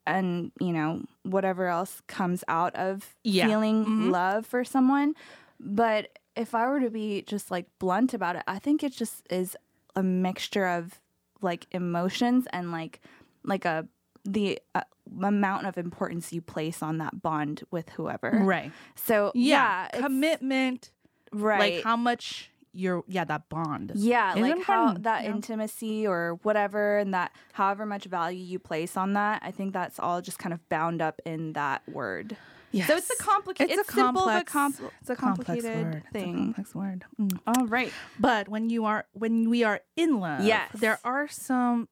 And, 0.07 0.53
you 0.61 0.73
know, 0.73 1.03
whatever 1.23 1.69
else 1.69 2.03
comes 2.07 2.45
out 2.49 2.75
of 2.77 3.15
Yeah. 3.25 3.47
feeling 3.47 3.85
Mhm. 3.87 4.11
love 4.11 4.47
for 4.47 4.65
someone. 4.65 5.15
But 5.61 6.19
if 6.37 6.55
I 6.55 6.67
were 6.67 6.81
to 6.81 6.91
be 6.91 7.23
just 7.23 7.51
like 7.51 7.67
blunt 7.79 8.13
about 8.15 8.37
it, 8.37 8.43
I 8.47 8.59
think 8.59 8.83
it 8.83 8.93
just 8.93 9.27
is 9.31 9.57
a 9.97 10.03
mixture 10.03 10.67
of 10.67 11.01
like 11.41 11.67
emotions 11.71 12.47
and 12.53 12.73
like, 12.73 13.01
like 13.45 13.65
a, 13.65 13.87
the 14.25 14.59
uh, 14.75 14.83
amount 15.23 15.67
of 15.67 15.77
importance 15.79 16.33
you 16.33 16.41
place 16.41 16.83
on 16.83 16.99
that 16.99 17.21
bond 17.23 17.63
with 17.71 17.91
whoever. 17.91 18.31
right 18.43 18.73
So, 18.95 19.31
yeah, 19.35 19.89
yeah, 19.95 20.01
commitment 20.01 20.91
right. 21.33 21.75
like 21.77 21.85
how 21.85 21.97
much 21.97 22.51
you're 22.75 23.03
yeah 23.09 23.25
that 23.25 23.49
bond 23.49 23.93
Yeah, 23.95 24.35
is 24.35 24.41
like 24.43 24.63
how 24.65 24.83
important, 24.83 25.05
that 25.05 25.23
you 25.25 25.31
know? 25.31 25.37
intimacy 25.37 26.07
or 26.07 26.39
whatever, 26.43 26.99
and 26.99 27.15
that 27.15 27.33
however 27.53 27.87
much 27.87 28.05
value 28.05 28.43
you 28.43 28.59
place 28.59 28.97
on 28.97 29.13
that, 29.15 29.43
I 29.45 29.51
think 29.51 29.73
that's 29.73 29.99
all 29.99 30.21
just 30.21 30.39
kind 30.39 30.53
of 30.53 30.67
bound 30.69 31.01
up 31.01 31.21
in 31.25 31.53
that 31.55 31.83
word. 31.89 32.37
yes. 32.73 32.87
So 32.89 32.97
it's 32.97 33.09
a 33.11 33.23
complicated, 33.23 33.71
it's, 33.79 33.81
it's, 33.81 33.91
a 33.91 33.93
simple 33.93 34.23
complex 34.23 34.53
compl- 34.53 34.91
it's 35.01 35.11
a 35.11 35.17
complex 35.17 35.47
complicated 35.47 35.85
word. 35.87 35.97
It's 35.97 36.07
a 36.07 36.11
thing. 36.13 36.37
complex 36.37 36.75
word 36.75 37.05
Mm. 37.21 37.39
All 37.47 37.67
right. 37.67 37.93
But 38.19 38.49
when 38.49 38.69
you 38.71 38.85
are 38.85 39.07
when 39.13 39.49
we 39.49 39.63
are 39.65 39.81
in 39.97 40.19
love, 40.21 40.43
Yes. 40.45 40.71
there 40.75 40.99
are 41.05 41.29
some 41.29 41.89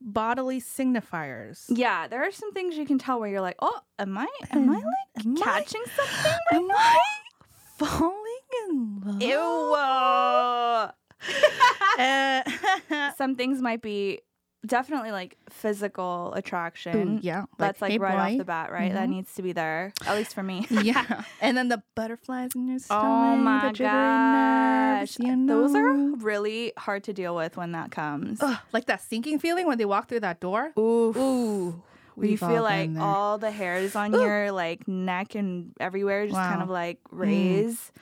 bodily 0.00 0.60
signifiers. 0.60 1.64
Yeah, 1.68 2.08
there 2.08 2.22
are 2.26 2.32
some 2.32 2.52
things 2.52 2.76
you 2.76 2.86
can 2.86 2.98
tell 2.98 3.20
where 3.20 3.28
you're 3.28 3.40
like, 3.40 3.56
oh, 3.60 3.78
am 3.98 4.16
I 4.18 4.26
am 4.50 4.70
I 4.70 4.74
like 4.76 5.26
Am 5.26 5.36
I- 5.36 5.40
catching 5.40 5.82
something? 5.94 6.32
right 6.52 6.60
Am 6.60 6.66
now? 6.66 6.74
I 6.76 6.98
falling 7.78 8.25
in 8.64 9.02
love? 9.04 9.22
Ew. 9.22 9.74
Uh, 11.98 12.42
some 13.16 13.34
things 13.36 13.60
might 13.62 13.82
be 13.82 14.20
definitely 14.66 15.12
like 15.12 15.36
physical 15.48 16.32
attraction. 16.34 17.18
Ooh, 17.18 17.20
yeah, 17.22 17.44
That's 17.58 17.80
like, 17.80 17.92
hey, 17.92 17.98
right 17.98 18.32
off 18.32 18.38
the 18.38 18.44
bat, 18.44 18.72
right? 18.72 18.92
That 18.92 19.06
Mhm. 19.06 19.10
needs 19.12 19.34
to 19.34 19.42
be 19.42 19.52
there, 19.52 19.92
at 20.06 20.16
least 20.16 20.34
for 20.34 20.42
me. 20.42 20.66
yeah, 20.70 21.22
and 21.40 21.56
then 21.56 21.68
the 21.68 21.82
butterflies 21.94 22.54
in 22.54 22.66
your 22.68 22.78
stomach. 22.80 23.04
Oh 23.04 23.36
my 23.36 23.60
the 23.68 23.78
jittering 23.78 24.32
nerves, 24.32 25.16
gosh. 25.16 25.26
you 25.26 25.46
Those 25.46 25.74
are 25.74 25.94
really 26.24 26.72
hard 26.76 27.04
to 27.04 27.12
deal 27.12 27.36
with 27.36 27.56
when 27.56 27.72
that 27.72 27.90
comes. 27.92 28.40
Ugh, 28.42 28.58
like 28.72 28.86
that 28.86 29.02
sinking 29.02 29.38
feeling 29.38 29.66
when 29.66 29.78
they 29.78 29.84
walk 29.84 30.08
through 30.08 30.20
that 30.20 30.40
door. 30.40 30.72
Ooh. 30.78 31.16
Ooh, 31.16 31.66
you 31.76 31.82
we've 32.16 32.42
all 32.42 32.48
feel 32.50 32.62
like 32.62 32.92
there. 32.92 33.02
all 33.02 33.38
the 33.38 33.50
hairs 33.52 33.94
on 33.94 34.14
Ooh. 34.14 34.20
your 34.20 34.50
like 34.52 34.88
neck 34.88 35.34
and 35.36 35.72
everywhere 35.78 36.26
just 36.26 36.36
kind 36.38 36.62
of 36.62 36.68
like 36.70 36.98
raise 37.10 37.92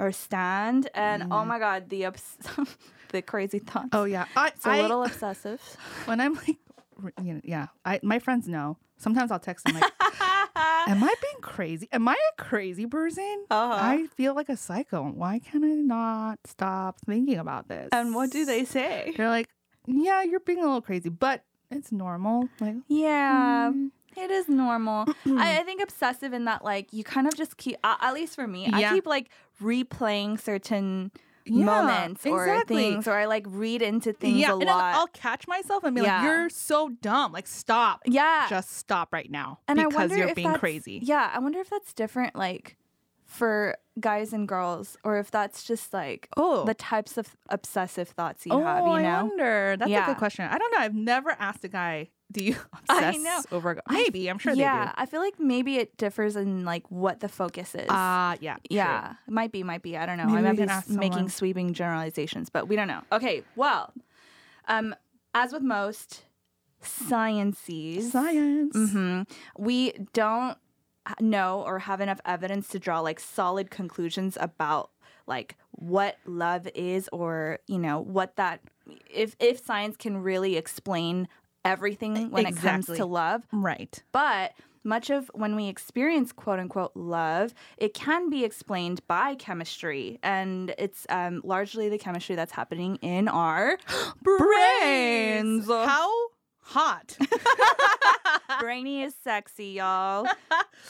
or 0.00 0.10
stand. 0.12 0.88
And 0.94 1.24
oh 1.24 1.42
Mm. 1.44 1.46
my 1.46 1.58
god, 1.58 1.88
the 1.90 2.06
ups- 2.06 2.38
the 3.12 3.22
crazy 3.22 3.58
thoughts. 3.60 3.90
Oh 3.92 4.04
yeah, 4.04 4.24
I, 4.34 4.48
It's 4.48 4.64
a 4.66 4.70
I 4.70 4.80
little 4.82 5.04
obsessive. 5.10 5.60
when 6.06 6.20
I'm 6.20 6.34
like, 6.34 6.56
r- 7.02 7.12
you 7.22 7.34
know, 7.34 7.40
yeah, 7.44 7.66
I 7.84 8.00
my 8.02 8.18
friends 8.18 8.48
know. 8.48 8.78
Sometimes 8.98 9.30
I'll 9.30 9.38
text 9.40 9.64
them 9.64 9.74
like, 9.74 9.84
"Am 10.88 11.02
I 11.02 11.14
being 11.22 11.40
crazy? 11.40 11.88
Am 11.92 12.06
I 12.08 12.14
a 12.14 12.42
crazy 12.42 12.86
person? 12.86 13.46
Uh-huh. 13.50 13.72
I 13.74 14.06
feel 14.16 14.34
like 14.34 14.48
a 14.50 14.56
psycho. 14.56 15.04
Why 15.10 15.38
can 15.38 15.64
I 15.64 15.74
not 15.80 16.38
stop 16.44 17.00
thinking 17.06 17.38
about 17.38 17.68
this?" 17.68 17.88
and 17.92 18.14
what 18.14 18.30
do 18.30 18.44
they 18.44 18.64
say? 18.64 19.14
They're 19.16 19.28
like, 19.30 19.48
"Yeah, 19.86 20.22
you're 20.22 20.40
being 20.40 20.58
a 20.58 20.66
little 20.66 20.82
crazy, 20.82 21.08
but 21.08 21.44
it's 21.70 21.90
normal." 21.92 22.50
Like, 22.60 22.76
Yeah. 22.88 23.70
mm, 23.72 23.90
It 24.16 24.30
is 24.30 24.48
normal. 24.48 25.06
I, 25.26 25.60
I 25.60 25.62
think 25.62 25.80
obsessive 25.82 26.32
in 26.34 26.44
that 26.44 26.62
like 26.64 26.92
you 26.92 27.02
kind 27.04 27.26
of 27.26 27.34
just 27.34 27.56
keep 27.56 27.76
uh, 27.82 27.96
at 28.02 28.12
least 28.12 28.34
for 28.34 28.46
me, 28.46 28.68
I 28.70 28.80
Yeah. 28.80 28.92
keep 28.92 29.06
like 29.06 29.30
replaying 29.60 30.40
certain 30.40 31.10
Yeah, 31.44 31.64
moments 31.64 32.26
or 32.26 32.44
exactly. 32.46 32.76
things 32.76 33.06
or 33.08 33.12
I 33.14 33.24
like 33.26 33.44
read 33.48 33.82
into 33.82 34.12
things 34.12 34.38
yeah, 34.38 34.52
a 34.52 34.56
and 34.58 34.68
I'll, 34.68 34.76
lot. 34.78 34.94
I'll 34.94 35.06
catch 35.08 35.46
myself 35.48 35.84
and 35.84 35.94
be 35.94 36.02
Yeah. 36.02 36.16
like, 36.18 36.24
"You're 36.24 36.48
so 36.50 36.88
dumb. 37.00 37.32
Like, 37.32 37.46
stop. 37.46 38.02
yeah. 38.06 38.46
Just 38.48 38.72
stop 38.76 39.12
right 39.12 39.30
now 39.30 39.58
and 39.68 39.76
because 39.78 40.10
you're 40.16 40.34
being 40.34 40.54
crazy." 40.54 41.00
Yeah, 41.02 41.30
I 41.32 41.38
wonder 41.38 41.58
if 41.60 41.70
that's 41.70 41.92
different 41.92 42.34
like 42.36 42.76
for 43.26 43.76
guys 44.00 44.32
and 44.32 44.48
girls 44.48 44.96
or 45.04 45.18
if 45.18 45.30
that's 45.30 45.62
just 45.62 45.92
like 45.92 46.28
Oh, 46.36 46.64
the 46.64 46.74
types 46.74 47.16
of 47.16 47.36
obsessive 47.48 48.08
thoughts 48.08 48.44
you 48.46 48.52
oh, 48.52 48.62
have, 48.64 48.84
you 48.84 48.90
oh, 48.90 48.94
I 48.94 49.02
know? 49.02 49.24
wonder. 49.26 49.76
That's 49.78 49.90
a 49.90 50.06
good 50.06 50.16
question. 50.18 50.46
I 50.50 50.58
don't 50.58 50.72
know. 50.72 50.78
I've 50.80 50.94
never 50.94 51.30
asked 51.38 51.64
a 51.64 51.68
guy, 51.68 52.10
"Do 52.32 52.44
you 52.44 52.56
I 52.88 53.08
obsess 53.10 53.22
know. 53.22 53.42
over?" 53.52 53.72
a- 53.72 53.82
I- 53.86 53.94
Maybe 53.94 54.28
I'm 54.28 54.38
sure 54.38 54.52
yeah, 54.54 54.78
they 54.78 54.86
do. 54.86 54.92
I 54.96 55.06
feel 55.06 55.20
like 55.20 55.38
maybe 55.40 55.76
it 55.76 55.96
differs 55.96 56.36
in 56.36 56.64
like 56.64 56.84
what 56.90 57.20
the 57.20 57.28
focus 57.28 57.74
is. 57.74 57.86
Ah, 57.88 58.36
yeah, 58.40 58.54
true. 58.54 58.62
Yeah, 58.76 59.14
it 59.26 59.32
might 59.32 59.52
be, 59.52 59.62
might 59.62 59.82
be. 59.82 59.96
I 59.96 60.06
don't 60.06 60.16
know. 60.18 60.26
Maybe 60.26 60.36
I 60.46 60.52
might 60.52 60.56
be 60.56 60.62
s- 60.62 60.88
making 60.88 61.28
sweeping 61.28 61.72
generalizations, 61.74 62.50
but 62.50 62.68
we 62.68 62.76
don't 62.76 62.88
know. 62.88 63.02
Okay, 63.12 63.42
well, 63.56 63.92
um, 64.68 64.94
as 65.34 65.52
with 65.52 65.62
most 65.62 66.24
sciences, 66.82 68.12
Science. 68.12 68.76
mhm, 68.76 69.28
we 69.58 69.92
don't 70.12 70.56
know 71.20 71.62
or 71.66 71.80
have 71.80 72.00
enough 72.00 72.20
evidence 72.24 72.68
to 72.68 72.78
draw 72.78 73.00
like 73.00 73.18
solid 73.18 73.70
conclusions 73.70 74.36
about 74.40 74.90
like 75.26 75.56
what 75.72 76.16
love 76.24 76.68
is 76.74 77.08
or 77.12 77.58
you 77.66 77.78
know 77.78 78.00
what 78.00 78.36
that 78.36 78.60
if 79.08 79.34
if 79.40 79.64
science 79.64 79.96
can 79.96 80.18
really 80.18 80.56
explain 80.56 81.26
everything 81.64 82.30
when 82.30 82.46
it 82.46 82.56
comes 82.56 82.86
to 82.86 83.04
love 83.04 83.42
Right. 83.52 84.02
but 84.12 84.52
much 84.82 85.10
of 85.10 85.30
when 85.34 85.56
we 85.56 85.68
experience 85.68 86.32
quote 86.32 86.58
unquote 86.58 86.92
love, 86.94 87.52
it 87.76 87.92
can 87.92 88.30
be 88.30 88.44
explained 88.46 89.02
by 89.06 89.34
chemistry. 89.34 90.18
And 90.22 90.74
it's 90.78 91.04
um, 91.10 91.42
largely 91.44 91.90
the 91.90 91.98
chemistry 91.98 92.34
that's 92.34 92.52
happening 92.52 92.96
in 93.02 93.28
our 93.28 93.76
brains. 94.22 95.66
How 95.68 96.10
hot. 96.62 97.18
Brainy 98.60 99.02
is 99.02 99.14
sexy, 99.22 99.66
y'all. 99.66 100.26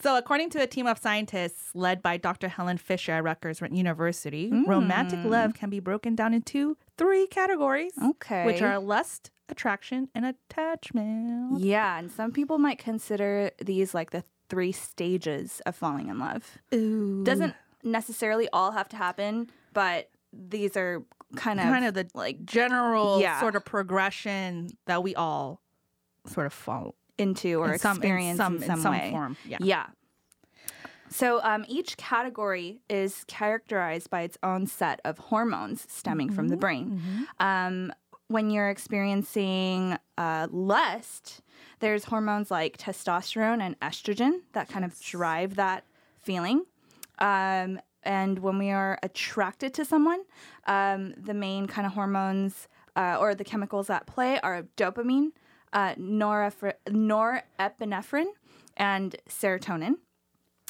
so, 0.00 0.16
according 0.16 0.50
to 0.50 0.62
a 0.62 0.66
team 0.66 0.86
of 0.86 0.98
scientists 0.98 1.70
led 1.74 2.02
by 2.02 2.16
Dr. 2.16 2.48
Helen 2.48 2.78
Fisher 2.78 3.12
at 3.12 3.24
Rutgers 3.24 3.60
University, 3.70 4.50
romantic 4.66 5.18
Mm. 5.20 5.30
love 5.30 5.54
can 5.54 5.68
be 5.70 5.80
broken 5.80 6.14
down 6.14 6.32
into 6.34 6.76
three 6.98 7.26
categories, 7.26 7.92
Okay. 8.02 8.46
which 8.46 8.62
are 8.62 8.78
lust, 8.78 9.30
attraction, 9.52 10.08
and 10.14 10.26
attachment. 10.26 11.60
Yeah, 11.60 11.98
and 11.98 12.10
some 12.10 12.32
people 12.32 12.58
might 12.58 12.78
consider 12.78 13.52
these 13.64 13.94
like 13.94 14.10
the 14.10 14.24
three 14.48 14.72
stages 14.72 15.62
of 15.64 15.76
falling 15.76 16.08
in 16.08 16.18
love. 16.18 16.58
Ooh. 16.74 17.22
Doesn't 17.24 17.54
necessarily 17.84 18.48
all 18.52 18.72
have 18.72 18.88
to 18.90 18.96
happen, 18.96 19.48
but 19.72 20.10
these 20.32 20.76
are 20.76 21.02
kind 21.36 21.60
of 21.60 21.66
kind 21.66 21.84
of 21.84 21.94
the 21.94 22.08
like 22.14 22.44
general 22.44 23.20
Yeah. 23.20 23.40
sort 23.40 23.54
of 23.56 23.64
progression 23.64 24.70
that 24.86 25.02
we 25.02 25.14
all 25.14 25.60
sort 26.26 26.46
of 26.46 26.52
fall 26.52 26.94
into 27.18 27.60
or 27.60 27.72
in 27.74 27.78
some, 27.78 27.96
experience 27.96 28.34
in 28.34 28.36
some, 28.36 28.62
in 28.62 28.80
some, 28.80 28.92
way. 28.92 29.10
form. 29.10 29.36
Yeah. 29.46 29.58
Yeah. 29.60 29.86
So 31.08 31.40
um, 31.42 31.64
each 31.68 31.98
category 31.98 32.80
is 32.88 33.24
characterized 33.28 34.08
by 34.08 34.22
its 34.22 34.38
own 34.42 34.66
set 34.66 35.00
of 35.04 35.18
hormones 35.18 35.86
stemming 35.90 36.30
from 36.32 36.48
the 36.48 36.56
brain. 36.56 37.26
Um, 37.38 37.92
when 38.32 38.50
you're 38.50 38.70
experiencing 38.70 39.96
uh, 40.16 40.48
lust, 40.50 41.42
there's 41.80 42.04
hormones 42.04 42.50
like 42.50 42.78
testosterone 42.78 43.60
and 43.60 43.78
estrogen 43.80 44.40
that 44.52 44.68
kind 44.68 44.84
of 44.84 44.98
drive 45.00 45.56
that 45.56 45.84
feeling. 46.22 46.64
Um, 47.18 47.80
and 48.02 48.38
when 48.38 48.58
we 48.58 48.70
are 48.70 48.98
attracted 49.02 49.74
to 49.74 49.84
someone, 49.84 50.22
um, 50.66 51.14
the 51.16 51.34
main 51.34 51.66
kind 51.66 51.86
of 51.86 51.92
hormones 51.92 52.68
uh, 52.96 53.18
or 53.20 53.34
the 53.34 53.44
chemicals 53.44 53.90
at 53.90 54.06
play 54.06 54.40
are 54.42 54.64
dopamine, 54.76 55.32
uh, 55.72 55.94
norephr- 55.94 56.74
norepinephrine, 56.88 58.26
and 58.76 59.16
serotonin. 59.28 59.96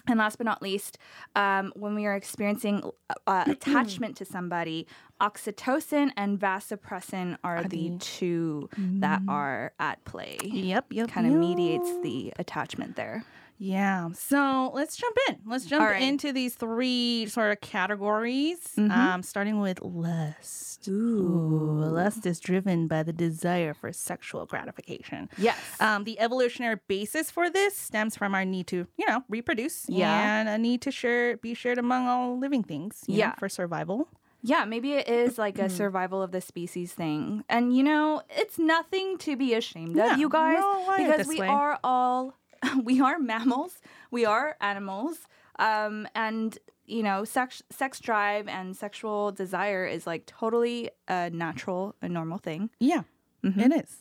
And 0.09 0.19
last 0.19 0.37
but 0.37 0.47
not 0.47 0.61
least, 0.61 0.99
um, 1.37 1.73
when 1.77 1.95
we 1.95 2.07
are 2.07 2.17
experiencing 2.17 2.83
uh, 3.27 3.45
attachment 3.49 4.17
to 4.17 4.25
somebody, 4.25 4.87
oxytocin 5.23 6.11
and 6.17 6.39
vasopressin 6.39 7.39
are, 7.45 7.63
the, 7.65 7.97
two 8.01 8.69
that 8.77 9.23
are 9.29 9.73
at 9.79 10.05
play. 10.05 10.37
Yep, 10.43 10.87
yep. 10.91 11.09
Kind 11.09 11.27
of 11.27 11.33
yep. 11.33 11.41
mediates 11.41 11.91
the 12.03 12.33
attachment 12.39 12.97
there. 12.97 13.25
Yeah. 13.59 14.09
So 14.15 14.73
let's 14.75 14.97
jump 14.97 15.17
in. 15.29 15.39
Let's 15.47 15.67
jump 15.67 15.85
right. 15.85 16.03
into 16.03 16.33
these 16.33 16.57
three 16.57 17.27
sort 17.27 17.53
of 17.53 17.61
categories. 17.61 18.59
Mhm. 18.77 18.91
Um, 18.91 19.23
starting 19.23 19.61
with 19.61 19.81
lust. 19.81 20.89
Ooh, 20.89 21.79
lust 21.79 22.27
is 22.27 22.41
driven 22.41 22.89
by 22.89 23.05
the 23.05 23.13
desire 23.13 23.73
for 23.73 23.93
sexual 23.93 24.47
gratification. 24.47 25.29
Yes. 25.39 25.57
Um, 25.79 26.03
the 26.03 26.19
evolutionary 26.19 26.81
basis 26.89 27.31
for 27.31 27.49
this 27.49 27.77
stems 27.77 28.17
from 28.17 28.35
our 28.35 28.45
need 28.45 28.67
to, 28.69 28.89
you 28.97 29.07
know, 29.07 29.23
reproduce 29.29 29.89
Yeah. 29.89 30.41
and 30.41 30.49
a 30.49 30.59
need 30.59 30.83
to 30.83 30.91
share, 30.91 31.37
be 31.37 31.55
shared 31.55 31.79
among 31.79 32.09
all 32.09 32.37
living 32.37 32.65
things. 32.65 33.05
you 33.07 33.15
know, 33.15 33.19
Yeah. 33.19 33.35
for 33.39 33.49
survival. 33.49 34.09
Yeah, 34.43 34.65
maybe 34.65 34.93
it 34.95 35.09
is 35.09 35.39
like 35.39 35.59
a 35.59 35.69
survival 35.69 36.21
of 36.23 36.33
the 36.33 36.41
species 36.41 36.93
thing. 36.93 37.45
And 37.49 37.75
you 37.77 37.83
know, 37.83 38.23
it's 38.29 38.59
nothing 38.59 39.17
to 39.19 39.37
be 39.37 39.55
ashamed 39.55 39.97
Yeah, 39.97 40.15
of, 40.15 40.19
you 40.19 40.29
guys, 40.29 40.59
no, 40.61 40.83
why 40.87 41.01
it 41.01 41.05
because 41.07 41.19
this 41.19 41.29
we 41.29 41.41
way? 41.41 41.47
are 41.49 41.79
all 41.85 42.35
we 42.85 43.01
are 43.01 43.19
mammals, 43.19 43.81
we 44.11 44.25
are 44.25 44.57
animals. 44.61 45.19
Um 45.59 46.09
and 46.15 46.59
you 46.87 47.03
know, 47.03 47.25
sex 47.25 47.63
sex 47.71 48.01
drive 48.01 48.49
and 48.49 48.77
sexual 48.77 49.31
desire 49.33 49.87
is 49.87 50.07
like 50.07 50.27
totally 50.27 50.91
a 51.09 51.31
natural 51.31 51.95
a 52.03 52.09
normal 52.09 52.39
thing. 52.39 52.71
Yeah, 52.81 53.03
Mhm. 53.45 53.61
it 53.67 53.73
is. 53.85 53.99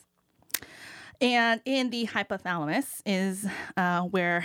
And 1.20 1.60
in 1.64 1.90
the 1.90 2.06
hypothalamus 2.06 3.00
is 3.06 3.46
uh, 3.76 4.00
where 4.02 4.44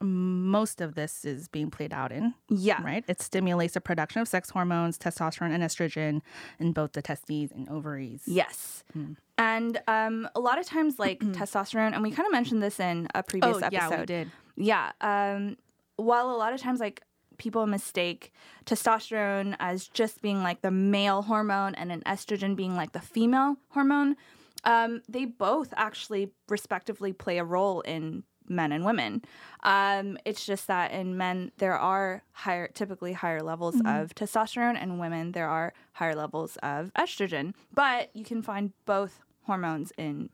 most 0.00 0.80
of 0.80 0.94
this 0.94 1.24
is 1.24 1.48
being 1.48 1.70
played 1.70 1.92
out 1.92 2.12
in, 2.12 2.34
Yeah. 2.48 2.82
right? 2.82 3.04
It 3.08 3.20
stimulates 3.20 3.74
the 3.74 3.80
production 3.80 4.20
of 4.22 4.28
sex 4.28 4.50
hormones, 4.50 4.96
testosterone 4.98 5.52
and 5.52 5.62
estrogen 5.62 6.20
in 6.60 6.72
both 6.72 6.92
the 6.92 7.02
testes 7.02 7.50
and 7.52 7.68
ovaries. 7.68 8.22
Yes. 8.26 8.84
Hmm. 8.92 9.12
And 9.36 9.80
um 9.88 10.28
a 10.34 10.40
lot 10.40 10.58
of 10.58 10.66
times 10.66 10.98
like 10.98 11.20
testosterone 11.38 11.92
and 11.94 12.02
we 12.02 12.10
kind 12.10 12.26
of 12.26 12.32
mentioned 12.32 12.62
this 12.62 12.78
in 12.80 13.08
a 13.14 13.22
previous 13.22 13.56
Oh, 13.56 13.58
episode. 13.58 13.72
yeah, 13.72 14.00
we 14.00 14.06
did. 14.06 14.30
Yeah. 14.56 14.92
Um, 15.00 15.56
while 15.96 16.30
a 16.30 16.36
lot 16.36 16.52
of 16.52 16.60
times, 16.60 16.78
like 16.80 17.02
people 17.38 17.66
mistake 17.66 18.32
testosterone 18.66 19.56
as 19.60 19.88
just 19.88 20.22
being 20.22 20.42
like 20.42 20.60
the 20.62 20.70
male 20.70 21.22
hormone 21.22 21.74
and 21.74 21.90
an 21.90 22.02
estrogen 22.06 22.54
being 22.56 22.76
like 22.76 22.92
the 22.92 23.00
female 23.00 23.56
hormone, 23.70 24.16
um, 24.64 25.02
they 25.08 25.24
both 25.24 25.72
actually 25.76 26.32
respectively 26.48 27.12
play 27.12 27.38
a 27.38 27.44
role 27.44 27.80
in 27.82 28.22
men 28.48 28.72
and 28.72 28.84
women. 28.84 29.22
Um, 29.62 30.18
it's 30.24 30.44
just 30.46 30.66
that 30.66 30.92
in 30.92 31.16
men 31.16 31.52
there 31.58 31.76
are 31.76 32.22
higher, 32.32 32.68
typically 32.68 33.12
higher 33.12 33.42
levels 33.42 33.76
of 33.84 34.14
testosterone, 34.14 34.76
and 34.80 35.00
women 35.00 35.32
there 35.32 35.48
are 35.48 35.72
higher 35.94 36.14
levels 36.14 36.56
of 36.62 36.92
estrogen. 36.94 37.54
But 37.74 38.10
you 38.14 38.24
can 38.24 38.42
find 38.42 38.72
both 38.86 39.20
hormones 39.44 39.92
in 39.96 40.30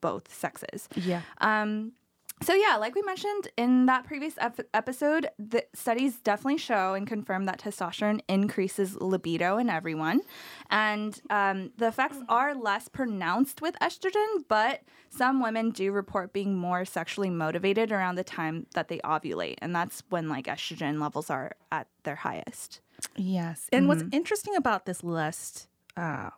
both 0.00 0.32
sexes. 0.32 0.88
Yeah. 0.94 1.22
Um, 1.40 1.92
so 2.40 2.54
yeah, 2.54 2.76
like 2.76 2.94
we 2.94 3.02
mentioned 3.02 3.48
in 3.56 3.86
that 3.86 4.04
previous 4.04 4.34
ep- 4.38 4.68
episode, 4.72 5.28
the 5.38 5.64
studies 5.74 6.18
definitely 6.18 6.58
show 6.58 6.94
and 6.94 7.06
confirm 7.06 7.44
that 7.46 7.60
testosterone 7.60 8.20
increases 8.28 8.96
libido 9.00 9.58
in 9.58 9.68
everyone, 9.68 10.20
and 10.70 11.20
um, 11.30 11.70
the 11.76 11.88
effects 11.88 12.18
are 12.28 12.54
less 12.54 12.88
pronounced 12.88 13.60
with 13.60 13.76
estrogen. 13.80 14.44
But 14.48 14.82
some 15.10 15.42
women 15.42 15.70
do 15.70 15.92
report 15.92 16.32
being 16.32 16.56
more 16.56 16.84
sexually 16.84 17.30
motivated 17.30 17.92
around 17.92 18.14
the 18.14 18.24
time 18.24 18.66
that 18.74 18.88
they 18.88 18.98
ovulate, 18.98 19.56
and 19.58 19.74
that's 19.74 20.02
when 20.08 20.28
like 20.28 20.46
estrogen 20.46 21.00
levels 21.00 21.30
are 21.30 21.52
at 21.70 21.86
their 22.04 22.16
highest. 22.16 22.80
Yes. 23.16 23.68
And 23.72 23.88
what's 23.88 24.04
interesting 24.12 24.56
about 24.56 24.86
this 24.86 25.02
lust 25.02 25.68
uh, 25.96 26.30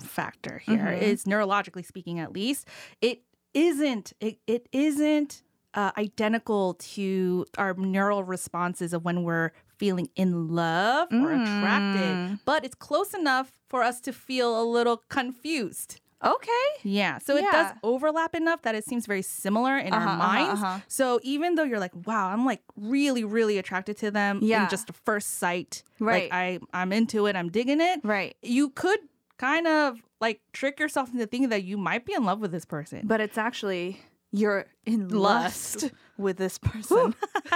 factor 0.00 0.58
here 0.58 0.88
is 0.88 1.24
neurologically 1.24 1.84
speaking, 1.84 2.18
at 2.18 2.32
least, 2.32 2.68
it 3.00 3.22
isn't 3.54 4.12
it, 4.20 4.38
it 4.46 4.68
isn't 4.72 5.42
uh, 5.74 5.90
identical 5.98 6.74
to 6.74 7.46
our 7.58 7.74
neural 7.74 8.22
responses 8.24 8.92
of 8.92 9.04
when 9.04 9.22
we're 9.24 9.50
feeling 9.76 10.08
in 10.14 10.48
love 10.48 11.08
or 11.12 11.32
attracted, 11.32 12.38
but 12.44 12.64
it's 12.64 12.74
close 12.76 13.12
enough 13.14 13.52
for 13.68 13.82
us 13.82 14.00
to 14.02 14.12
feel 14.12 14.60
a 14.60 14.64
little 14.64 15.02
confused. 15.08 16.00
Okay. 16.24 16.66
Yeah. 16.84 17.18
So 17.18 17.36
it 17.36 17.44
does 17.52 17.72
overlap 17.82 18.34
enough 18.34 18.62
that 18.62 18.74
it 18.74 18.84
seems 18.86 19.04
very 19.04 19.20
similar 19.20 19.76
in 19.76 19.92
Uh-huh, 19.92 20.08
our 20.08 20.36
uh-huh, 20.38 20.52
uh-huh. 20.52 20.78
So 20.88 21.20
even 21.22 21.56
though 21.56 21.64
you're 21.64 21.80
like, 21.80 21.92
wow, 22.06 22.28
I'm 22.28 22.46
like 22.46 22.62
really, 22.76 23.24
really 23.24 23.58
attracted 23.58 23.98
to 23.98 24.10
them 24.10 24.38
Yeah. 24.42 24.64
in 24.64 24.70
just 24.70 24.88
a 24.88 24.94
first 24.94 25.38
sight. 25.38 25.82
Right. 26.00 26.30
Like 26.30 26.32
I, 26.32 26.60
I'm 26.72 26.92
into 26.94 27.26
it. 27.26 27.36
I'm 27.36 27.50
digging 27.50 27.80
it. 27.80 28.00
Right. 28.04 28.36
You 28.42 28.70
could 28.70 29.00
kind 29.36 29.66
of 29.66 29.98
like 30.24 30.40
trick 30.54 30.80
yourself 30.80 31.12
into 31.12 31.26
thinking 31.26 31.50
that 31.50 31.64
you 31.64 31.76
might 31.76 32.06
be 32.06 32.14
in 32.14 32.24
love 32.24 32.40
with 32.40 32.50
this 32.50 32.64
person. 32.64 33.02
But 33.04 33.20
it's 33.20 33.36
actually 33.36 34.00
you're 34.32 34.64
in 34.86 35.08
Lust. 35.08 35.82
lust, 35.82 35.94
with 36.16 36.38
this 36.38 36.56
person. 36.70 37.14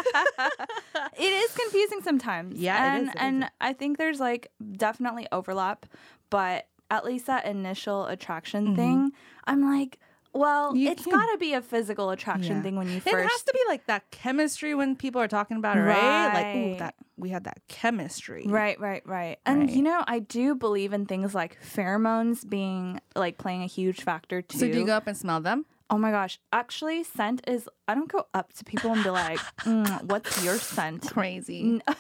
it 1.19 1.33
is 1.33 1.57
confusing 1.57 2.01
sometimes. 2.05 2.59
Yeah, 2.61 2.77
it 2.77 2.99
and 2.99 3.03
is, 3.03 3.09
it 3.09 3.17
is. 3.17 3.23
and 3.23 3.51
I 3.63 3.73
think 3.73 3.97
there's 3.97 4.21
like 4.21 4.51
definitely 4.77 5.27
overlap, 5.33 5.87
but 6.29 6.67
at 6.91 7.07
least 7.07 7.25
that 7.27 7.47
initial 7.47 8.05
attraction 8.07 8.67
mm-hmm. 8.67 8.77
thing, 8.77 9.13
I'm 9.45 9.63
like, 9.63 9.99
well. 10.39 10.75
You 10.77 10.91
it's 10.91 11.05
got 11.05 11.27
to 11.33 11.39
be 11.39 11.53
a 11.55 11.61
physical 11.61 12.11
attraction 12.11 12.57
Yeah. 12.57 12.63
thing 12.63 12.77
when 12.77 12.89
you 12.89 13.01
first. 13.01 13.15
It 13.15 13.29
has 13.29 13.43
to 13.43 13.53
be 13.53 13.61
like 13.69 13.87
that 13.87 14.11
chemistry 14.11 14.75
when 14.75 14.97
people 14.97 15.21
are 15.21 15.29
talking 15.29 15.57
about 15.57 15.77
it, 15.77 15.81
right? 15.83 16.33
Like, 16.33 16.55
ooh, 16.57 16.75
that 16.79 16.95
we 17.17 17.31
had 17.31 17.45
that 17.45 17.59
chemistry. 17.69 18.45
Right, 18.47 18.79
right, 18.81 19.03
right. 19.07 19.39
And 19.45 19.61
Right. 19.63 19.71
you 19.71 19.83
know, 19.83 20.05
I 20.07 20.21
do 20.21 20.55
believe 20.55 20.93
in 20.93 21.05
things 21.07 21.35
like 21.35 21.59
pheromones 21.63 22.49
being 22.49 23.01
like 23.17 23.39
playing 23.39 23.63
a 23.63 23.67
huge 23.67 24.03
factor 24.03 24.41
too. 24.43 24.59
So 24.59 24.69
do 24.69 24.79
you 24.79 24.87
go 24.87 24.95
up 24.97 25.07
and 25.07 25.17
smell 25.17 25.41
them? 25.41 25.67
Oh 25.91 25.97
my 25.97 26.11
gosh. 26.11 26.39
Actually, 26.53 27.03
scent 27.03 27.41
is, 27.49 27.67
I 27.89 27.95
don't 27.95 28.13
go 28.13 28.27
up 28.35 28.53
to 28.55 28.65
people 28.65 28.93
and 28.93 29.03
be 29.03 29.09
like, 29.11 29.41
mm, 29.61 30.03
what's 30.05 30.45
your 30.45 30.59
scent? 30.59 31.03
Crazy. 31.11 31.81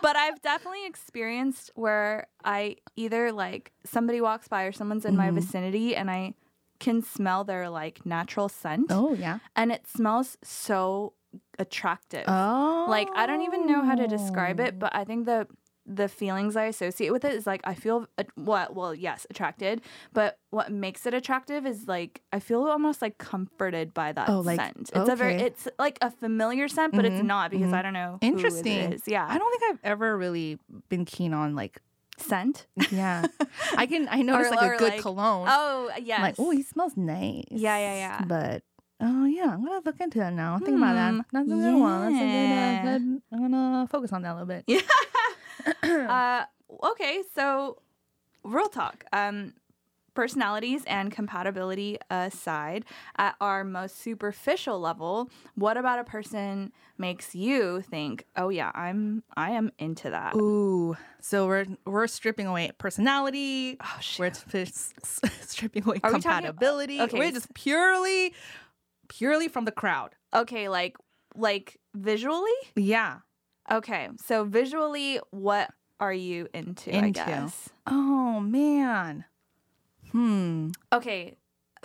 But 0.00 0.14
I've 0.16 0.40
definitely 0.42 0.86
experienced 0.86 1.70
where 1.74 2.28
I 2.44 2.76
either 2.96 3.32
like 3.32 3.72
somebody 3.84 4.20
walks 4.20 4.46
by 4.46 4.62
or 4.64 4.72
someone's 4.72 5.04
in 5.04 5.14
Mm-hmm. 5.14 5.16
my 5.18 5.30
vicinity 5.32 5.96
and 5.96 6.10
I 6.10 6.34
can 6.78 7.02
smell 7.02 7.44
their 7.44 7.68
like 7.68 8.04
natural 8.06 8.48
scent. 8.48 8.86
Oh 8.90 9.14
yeah. 9.14 9.38
And 9.56 9.72
it 9.72 9.86
smells 9.86 10.38
so 10.42 11.14
attractive. 11.58 12.24
Oh. 12.26 12.86
Like 12.88 13.08
I 13.14 13.26
don't 13.26 13.42
even 13.42 13.66
know 13.66 13.82
how 13.84 13.94
to 13.94 14.06
describe 14.06 14.60
it, 14.60 14.78
but 14.78 14.94
I 14.94 15.04
think 15.04 15.26
the 15.26 15.46
the 15.90 16.06
feelings 16.06 16.54
I 16.54 16.64
associate 16.64 17.10
with 17.12 17.24
it 17.24 17.32
is 17.32 17.46
like 17.46 17.62
I 17.64 17.74
feel 17.74 18.06
uh, 18.18 18.24
what 18.34 18.74
well 18.74 18.94
yes 18.94 19.26
attracted, 19.30 19.80
but 20.12 20.38
what 20.50 20.70
makes 20.70 21.06
it 21.06 21.14
attractive 21.14 21.66
is 21.66 21.88
like 21.88 22.20
I 22.32 22.40
feel 22.40 22.62
almost 22.64 23.00
like 23.00 23.16
comforted 23.18 23.94
by 23.94 24.12
that 24.12 24.28
Oh, 24.28 24.40
like, 24.40 24.60
scent. 24.60 24.90
It's 24.94 25.08
a 25.08 25.16
very 25.16 25.36
okay. 25.36 25.46
it's 25.46 25.66
like 25.78 25.98
a 26.02 26.10
familiar 26.10 26.68
scent, 26.68 26.94
but 26.94 27.06
it's 27.06 27.22
not 27.22 27.50
because 27.50 27.72
I 27.72 27.80
don't 27.82 27.94
know. 27.94 28.18
who 28.20 28.26
it 28.26 28.32
Interesting. 28.32 29.00
Yeah, 29.06 29.26
I 29.28 29.38
don't 29.38 29.50
think 29.58 29.72
I've 29.72 29.80
ever 29.82 30.16
really 30.16 30.58
been 30.90 31.06
keen 31.06 31.32
on 31.32 31.54
like 31.54 31.80
scent. 32.20 32.66
yeah. 32.90 33.26
I 33.76 33.86
can 33.86 34.08
I 34.10 34.22
notice 34.22 34.48
Or- 34.48 34.56
like 34.56 34.70
or, 34.70 34.74
a 34.74 34.78
good 34.78 34.92
like, 34.94 35.00
cologne. 35.02 35.46
Oh 35.50 35.90
yeah, 36.02 36.22
like, 36.22 36.34
oh, 36.38 36.50
he 36.50 36.62
smells 36.62 36.96
nice. 36.96 37.44
Yeah, 37.50 37.78
yeah, 37.78 37.94
yeah. 37.94 38.24
But 38.26 38.62
oh 39.00 39.24
yeah, 39.24 39.50
I'm 39.54 39.64
gonna 39.64 39.80
look 39.84 40.00
into 40.00 40.18
that 40.18 40.32
now. 40.32 40.58
Think 40.58 40.76
about 40.78 40.94
that. 40.94 41.12
Hmm, 41.12 41.20
That's 41.32 41.46
a 41.48 41.54
good 41.54 41.74
one. 41.80 42.12
That's 42.12 42.22
a 42.22 42.26
good, 42.26 42.88
uh, 42.88 42.98
good. 42.98 43.22
I'm 43.32 43.52
gonna 43.52 43.88
focus 43.90 44.12
on 44.12 44.22
that 44.22 44.32
a 44.32 44.34
little 44.34 44.46
bit. 44.46 44.64
Yeah. 44.66 44.80
uh, 46.08 46.44
okay, 46.90 47.22
so 47.34 47.82
real 48.44 48.68
talk. 48.68 49.04
Um, 49.12 49.54
personalities 50.22 50.82
and 50.88 51.12
compatibility 51.12 51.96
aside, 52.10 52.84
at 53.18 53.36
our 53.40 53.62
most 53.62 54.00
superficial 54.00 54.80
level, 54.80 55.30
what 55.54 55.76
about 55.76 56.00
a 56.00 56.04
person 56.04 56.72
makes 56.98 57.36
you 57.36 57.82
think, 57.82 58.24
"Oh 58.34 58.48
yeah, 58.48 58.72
I'm 58.74 59.22
I 59.36 59.52
am 59.52 59.70
into 59.78 60.10
that." 60.10 60.34
Ooh, 60.34 60.96
so 61.20 61.46
we're 61.46 61.66
we're 61.86 62.08
stripping 62.08 62.48
away 62.48 62.72
personality. 62.78 63.76
Oh, 63.80 63.98
shit 64.00 64.44
we're 64.52 64.66
stripping 65.52 65.84
away 65.86 66.00
Are 66.02 66.12
we 66.12 66.18
talking- 66.20 66.22
compatibility. 66.22 67.00
okay, 67.00 67.16
We're 67.16 67.30
just 67.30 67.54
purely, 67.54 68.34
purely 69.08 69.46
from 69.46 69.66
the 69.66 69.72
crowd. 69.72 70.16
Okay, 70.34 70.68
like 70.68 70.96
like 71.36 71.76
visually? 71.94 72.58
Yeah. 72.74 73.18
Okay, 73.70 74.08
so 74.26 74.42
visually, 74.44 75.20
what 75.30 75.70
are 76.00 76.12
you 76.12 76.48
into? 76.54 76.90
I 76.92 76.98
Into. 77.06 77.24
guess. 77.24 77.68
Oh 77.86 78.40
man. 78.40 79.24
Hmm. 80.12 80.70
Okay, 80.92 81.36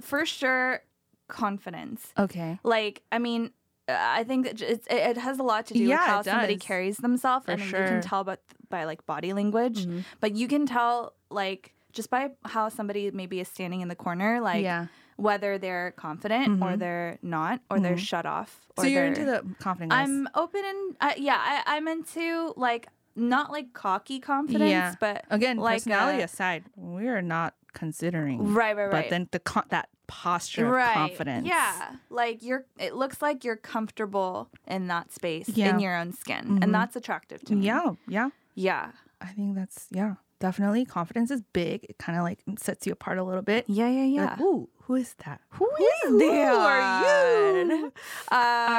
for 0.01 0.25
sure, 0.25 0.83
confidence. 1.27 2.13
Okay. 2.17 2.59
like 2.63 3.01
i 3.11 3.17
mean 3.17 3.51
i 3.87 4.23
think 4.23 4.45
that 4.45 4.61
it 4.61 4.83
it 4.89 5.17
has 5.17 5.39
a 5.39 5.43
lot 5.43 5.65
to 5.67 5.73
do 5.73 5.79
Yeah, 5.83 5.95
with 5.97 6.05
how 6.05 6.21
somebody 6.21 6.57
carries 6.57 6.97
themselves 6.97 7.45
For 7.45 7.51
and 7.53 7.61
you 7.61 7.67
sure. 7.69 7.87
can 7.87 8.01
tell 8.01 8.23
by, 8.23 8.37
by 8.69 8.83
like 8.85 9.05
body 9.05 9.33
language 9.33 9.85
Mhm. 9.87 10.03
but 10.19 10.35
you 10.35 10.47
can 10.47 10.65
tell 10.65 11.13
like 11.29 11.73
just 11.91 12.09
by 12.09 12.31
how 12.45 12.69
somebody 12.69 13.09
maybe 13.11 13.39
is 13.39 13.47
standing 13.47 13.81
in 13.81 13.87
the 13.87 13.95
corner 13.95 14.41
like 14.41 14.63
yeah. 14.63 14.87
whether 15.17 15.57
they're 15.57 15.91
confident 15.97 16.61
or 16.63 16.71
Mhm. 16.75 16.79
they're 16.79 17.17
not 17.21 17.61
or 17.69 17.79
they're 17.79 17.95
Mhm. 17.95 18.09
shut 18.11 18.25
off 18.25 18.51
or 18.77 18.83
So 18.83 18.87
you're 18.87 19.05
into 19.05 19.25
the 19.25 19.43
confident 19.59 19.91
guys. 19.91 20.07
i'm 20.07 20.27
open 20.35 20.61
and 20.71 20.81
uh, 21.01 21.13
yeah 21.17 21.39
I, 21.39 21.77
i'm 21.77 21.87
into 21.87 22.53
like 22.57 22.87
not 23.15 23.51
like 23.51 23.73
cocky 23.73 24.19
confidence 24.19 24.69
Yeah. 24.69 24.95
but 24.99 25.25
Again, 25.29 25.57
like, 25.57 25.81
personality 25.83 26.21
uh, 26.21 26.25
aside, 26.25 26.63
we're 26.75 27.21
not 27.21 27.53
considering. 27.73 28.53
right 28.53 28.75
right 28.75 28.83
right 28.85 28.91
But 28.91 29.09
then 29.09 29.27
the 29.31 29.39
con- 29.39 29.65
that 29.69 29.89
posture 30.07 30.77
of 30.77 30.93
confidence. 30.93 31.47
Yeah. 31.47 31.95
Like 32.09 32.43
you're 32.43 32.65
it 32.77 32.93
looks 32.95 33.21
like 33.21 33.43
you're 33.43 33.55
comfortable 33.55 34.49
in 34.67 34.87
that 34.87 35.11
space 35.11 35.49
Yeah. 35.49 35.69
in 35.69 35.79
your 35.79 35.95
own 35.97 36.13
skin. 36.13 36.45
Mhm. 36.59 36.63
And 36.63 36.73
that's 36.73 36.95
attractive 36.95 37.41
to 37.45 37.55
me. 37.55 37.65
Yeah. 37.65 37.91
Yeah. 38.07 38.29
Yeah. 38.55 38.91
I 39.21 39.27
think 39.27 39.55
that's 39.55 39.87
yeah. 39.91 40.15
Definitely, 40.39 40.83
confidence 40.83 41.31
is 41.31 41.41
big. 41.53 41.85
It 41.87 41.97
kind 41.99 42.17
of 42.17 42.23
like 42.25 42.39
sets 42.59 42.85
you 42.85 42.91
apart 42.91 43.17
a 43.17 43.23
little 43.23 43.41
bit. 43.43 43.63
Yeah, 43.69 43.87
yeah, 43.87 44.03
yeah. 44.03 44.25
Like, 44.31 44.41
Ooh, 44.41 44.67
who 44.83 44.95
is 44.95 45.13
that? 45.25 45.39
Who 45.51 45.69
Who 45.77 46.19
is 46.19 46.21
Who 46.21 46.31
are 46.33 47.61
you? 47.63 47.93
Uh, 48.29 48.35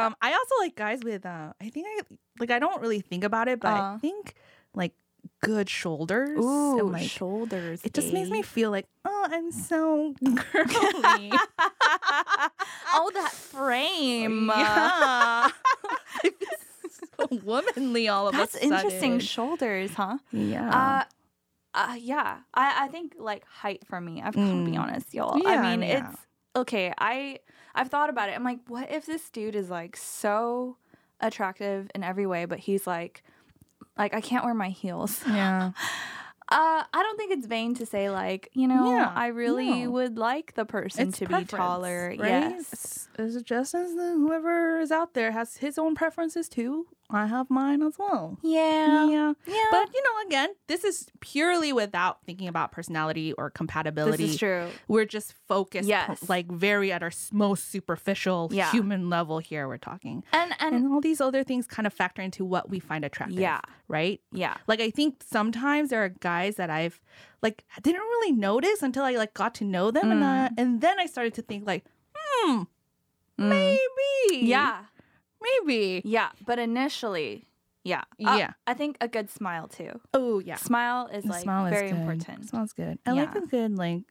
Um, 0.07 0.17
I 0.21 0.33
also 0.35 0.55
like 0.61 0.77
guys 0.77 1.01
with 1.03 1.25
uh 1.25 1.53
I 1.61 1.71
think 1.71 1.87
I 1.89 2.03
like 2.39 2.51
I 2.51 2.59
don't 2.59 2.83
really 2.83 3.01
think 3.01 3.25
about 3.25 3.49
it, 3.49 3.61
but 3.61 3.73
Uh. 3.73 3.95
I 3.95 3.99
think 3.99 4.35
like 4.75 4.93
good 5.45 5.69
shoulders. 5.71 6.39
ooh, 6.39 6.79
and, 6.81 6.93
like 6.93 7.09
shoulders. 7.09 7.81
it 7.85 7.95
just 7.95 8.13
makes 8.13 8.31
me 8.31 8.43
feel 8.43 8.71
like, 8.71 8.87
oh, 9.05 9.27
I'm 9.31 9.51
so 9.53 10.15
girly. 10.23 11.33
oh, 12.93 13.11
that 13.15 13.31
frame. 13.33 14.47
yeah. 14.57 15.49
So 17.19 17.29
womanly 17.45 18.09
all 18.09 18.27
of 18.29 18.35
That's 18.35 18.55
a 18.57 18.59
sudden. 18.59 18.73
interesting. 18.75 19.19
Shoulders, 19.21 19.93
huh? 19.95 20.19
Yeah. 20.33 21.05
Uh, 21.75 21.79
uh, 21.93 21.95
yeah. 21.95 22.39
I, 22.53 22.85
I 22.85 22.89
think 22.89 23.15
like 23.19 23.45
height 23.47 23.87
for 23.87 24.01
me. 24.01 24.21
I've 24.21 24.35
got 24.35 24.49
to 24.49 24.65
be 24.65 24.73
Mm. 24.73 24.81
honest, 24.81 25.15
y'all. 25.15 25.39
Yeah, 25.39 25.49
I 25.51 25.77
mean, 25.77 25.89
yeah. 25.89 26.09
it's 26.11 26.19
okay. 26.57 26.93
I 26.99 27.39
I've 27.75 27.89
thought 27.89 28.11
about 28.11 28.31
it. 28.31 28.33
I'm 28.33 28.43
like, 28.43 28.59
what 28.67 28.91
if 28.91 29.07
this 29.07 29.31
dude 29.31 29.55
is 29.55 29.71
like 29.71 29.97
so 29.97 30.77
attractive 31.21 31.89
in 31.95 32.03
every 32.03 32.27
way, 32.27 32.47
but 32.47 32.59
he's 32.59 32.85
like, 32.87 33.23
like 33.97 34.15
I 34.15 34.21
can't 34.21 34.45
wear 34.45 34.55
my 34.55 34.71
heels. 34.71 35.23
yeah. 35.29 35.73
Uh, 36.47 36.85
I 36.93 37.03
don't 37.03 37.17
think 37.17 37.33
it's 37.33 37.47
vain 37.47 37.75
to 37.77 37.87
say 37.87 38.11
like, 38.11 38.51
you 38.53 38.69
know, 38.69 38.91
Yeah, 38.93 39.11
I 39.15 39.29
really 39.29 39.85
no. 39.85 39.91
would 39.93 40.19
like 40.19 40.55
the 40.55 40.67
person 40.67 41.09
It's 41.09 41.19
to 41.21 41.27
be 41.27 41.45
taller. 41.47 42.09
right? 42.19 42.19
Yes. 42.29 42.71
It's, 42.73 43.09
it's 43.19 43.43
just 43.43 43.75
as 43.75 43.95
the, 43.95 44.13
whoever 44.13 44.79
is 44.79 44.93
out 44.93 45.15
there 45.15 45.33
has 45.33 45.57
his 45.57 45.79
own 45.79 45.95
preferences 45.95 46.49
too. 46.51 46.87
I 47.15 47.27
have 47.27 47.49
mine 47.49 47.81
as 47.83 47.95
well. 47.99 48.39
Yeah. 48.43 49.07
Yeah. 49.09 49.33
Yeah. 49.47 49.65
But 49.71 49.89
you 49.95 50.03
know, 50.03 50.27
again, 50.27 50.51
this 50.67 50.85
is 50.85 51.07
purely 51.21 51.73
without 51.73 52.19
thinking 52.27 52.49
about 52.49 52.73
personality 52.73 53.33
or 53.35 53.51
compatibility. 53.51 54.25
this 54.25 54.33
is 54.35 54.39
true. 54.39 54.69
We're 54.89 55.05
just 55.05 55.33
focused, 55.47 55.89
Yes. 55.89 56.29
like 56.29 56.51
very 56.51 56.91
at 56.93 57.03
our 57.03 57.13
most 57.33 57.71
superficial 57.71 58.49
Yeah. 58.53 58.71
human 58.71 59.09
level 59.11 59.39
here. 59.39 59.69
We're 59.69 59.79
talking, 59.79 60.25
And 60.33 60.53
and, 60.61 60.75
and 60.75 60.93
all 60.93 61.01
these 61.01 61.21
other 61.21 61.45
things 61.45 61.67
kind 61.67 61.87
of 61.87 61.93
factor 61.93 62.21
into 62.23 62.45
what 62.45 62.69
we 62.69 62.81
find 62.81 63.05
attractive. 63.05 63.39
Yeah. 63.39 63.61
Right. 63.89 64.21
yeah. 64.33 64.57
Like 64.67 64.81
I 64.81 64.91
think 64.91 65.23
sometimes 65.25 65.91
there 65.91 66.03
are 66.05 66.09
guys 66.09 66.57
that 66.57 66.71
I've 66.71 67.01
like 67.43 67.65
didn't 67.83 68.01
really 68.01 68.33
notice 68.33 68.83
until 68.83 69.05
I 69.05 69.13
like 69.17 69.35
got 69.35 69.55
to 69.57 69.65
know 69.65 69.91
them, 69.91 70.11
and 70.11 70.25
uh, 70.25 70.49
and 70.59 70.81
then 70.81 70.99
I 70.99 71.07
started 71.07 71.35
to 71.35 71.43
think 71.43 71.67
like, 71.67 71.85
hmm, 72.17 72.63
Mm. 73.39 73.49
maybe, 73.49 74.47
Yeah. 74.47 74.85
Maybe, 75.45 76.03
Yeah. 76.05 76.31
But 76.47 76.59
initially, 76.59 77.47
yeah. 77.85 78.03
Uh, 78.25 78.37
Yeah. 78.39 78.51
I 78.67 78.75
think 78.75 78.97
a 79.01 79.09
good 79.09 79.31
smile 79.31 79.69
too. 79.69 80.01
oh 80.13 80.39
yeah, 80.39 80.57
Smile 80.57 81.07
is 81.13 81.25
like 81.25 81.43
smile 81.43 81.71
very 81.71 81.87
is 81.87 81.93
important. 81.93 82.49
Smells 82.49 82.73
good. 82.73 82.99
I 83.07 83.13
like 83.13 83.35
Yeah. 83.35 83.43
a 83.43 83.47
good 83.47 83.77
like 83.77 84.03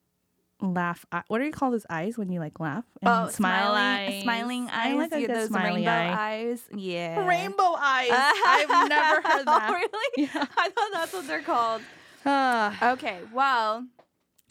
laugh. 0.62 1.06
eye- 1.12 1.24
What 1.28 1.40
do 1.40 1.46
you 1.46 1.52
call 1.52 1.72
those 1.72 1.86
eyes 1.90 2.18
when 2.18 2.32
you 2.32 2.40
like 2.40 2.60
laugh? 2.60 2.86
And 3.02 3.10
Oh, 3.10 3.28
smile 3.30 3.74
smiling, 3.74 4.14
eyes. 4.14 4.24
smiling 4.24 4.70
eyes. 4.70 4.94
I 4.94 4.94
like 4.94 5.10
good 5.12 5.30
those 5.30 5.48
smiley 5.50 5.82
rainbow 5.86 5.92
eye. 5.92 6.32
eyes. 6.32 6.64
Yeah. 6.74 7.28
Rainbow 7.28 7.76
eyes. 7.78 8.10
I've 8.14 8.90
never 8.90 9.16
heard 9.28 9.46
that. 9.52 9.68
Oh, 9.70 9.74
really? 9.74 10.10
Yeah. 10.18 10.46
I 10.58 10.70
thought 10.70 10.90
that's 10.94 11.14
what 11.14 11.28
they're 11.28 11.42
called. 11.42 11.82
Ah, 12.26 12.92
Okay, 12.94 13.20
well, 13.34 13.86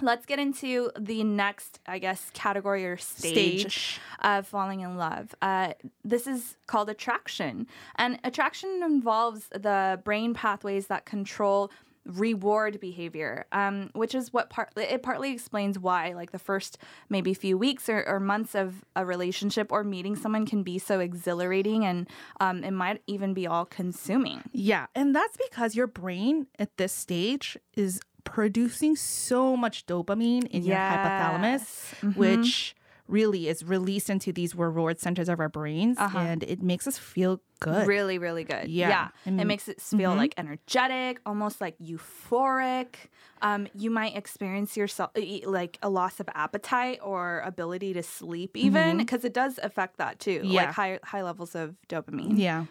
let's 0.03 0.27
get 0.27 0.39
into 0.39 0.91
the 0.99 1.25
next, 1.25 1.81
I 1.87 1.99
guess, 1.99 2.31
category 2.35 2.85
or 2.85 2.97
stage, 2.97 3.61
stage. 3.61 4.01
of 4.21 4.47
falling 4.47 4.81
in 4.81 4.97
love. 4.97 5.35
Uh, 5.41 5.73
this 6.05 6.27
is 6.27 6.57
called 6.67 6.91
attraction. 6.91 7.67
And 7.97 8.19
attraction 8.25 8.83
involves 8.83 9.49
the 9.49 10.01
brain 10.05 10.35
pathways 10.35 10.89
that 10.89 11.05
control 11.05 11.71
reward 12.05 12.81
behavior 12.81 13.47
um, 13.53 13.89
which 13.93 14.15
is 14.15 14.33
what 14.33 14.51
part 14.51 14.71
it 14.77 15.03
partly 15.03 15.33
explains 15.33 15.79
why 15.79 16.13
like 16.15 16.33
the 16.33 16.39
first 16.39 16.79
maybe 17.09 17.33
few 17.33 17.57
weeks 17.57 17.89
or, 17.89 18.05
or 18.09 18.19
months 18.19 18.55
of 18.55 18.85
a 18.97 19.07
relationship 19.07 19.71
or 19.71 19.85
meeting 19.85 20.17
someone 20.17 20.45
can 20.45 20.65
be 20.65 20.79
so 20.79 20.99
exhilarating 20.99 21.85
and 21.85 22.09
um, 22.41 22.65
it 22.65 22.73
might 22.73 23.01
even 23.07 23.33
be 23.35 23.47
all 23.47 23.65
consuming 23.65 24.43
Yeah, 24.53 24.87
and 24.95 25.15
that's 25.15 25.37
because 25.49 25.77
your 25.77 25.87
brain 25.87 26.49
at 26.59 26.77
this 26.77 26.93
stage 26.93 27.57
is 27.77 28.01
producing 28.25 28.97
so 28.97 29.57
much 29.57 29.87
dopamine 29.87 30.47
in 30.49 30.63
your 30.65 30.77
hypothalamus, 30.77 31.43
Yes. 31.61 31.95
Mhm. 32.01 32.17
which 32.17 32.77
really 33.09 33.49
is 33.49 33.63
released 33.65 34.09
into 34.09 34.33
these 34.33 34.55
reward 34.55 34.99
centers 34.99 35.29
of 35.29 35.39
our 35.41 35.49
brains, 35.49 35.99
Uh-huh. 35.99 36.19
and 36.19 36.43
it 36.45 36.63
makes 36.63 36.87
us 36.87 36.97
feel 36.97 37.41
good. 37.61 37.87
Really, 37.87 38.17
really 38.17 38.45
good. 38.45 38.69
Yeah. 38.69 38.89
Yeah. 38.89 39.09
And- 39.27 39.41
it 39.41 39.45
makes 39.45 39.69
us 39.69 39.91
feel 39.91 40.13
Mhm. 40.13 40.17
like 40.17 40.35
energetic, 40.39 41.21
almost 41.27 41.61
like 41.61 41.77
euphoric. 41.79 42.95
Um, 43.43 43.67
you 43.75 43.91
might 43.91 44.17
experience 44.17 44.77
yourself 44.77 45.11
like 45.45 45.79
a 45.83 45.91
loss 45.91 46.21
of 46.21 46.29
appetite 46.35 47.01
or 47.03 47.41
ability 47.41 47.93
to 47.95 48.03
sleep, 48.03 48.57
even 48.57 48.97
because 48.99 49.25
it 49.25 49.35
does 49.35 49.59
affect 49.63 49.99
that 49.99 50.19
too. 50.19 50.39
Mm-hmm. 50.39 50.51
Yeah. 50.51 50.63
Like 50.67 50.71
high 50.75 50.99
high 51.03 51.23
levels 51.23 51.55
of 51.55 51.75
dopamine. 51.89 52.39
Yeah. 52.39 52.65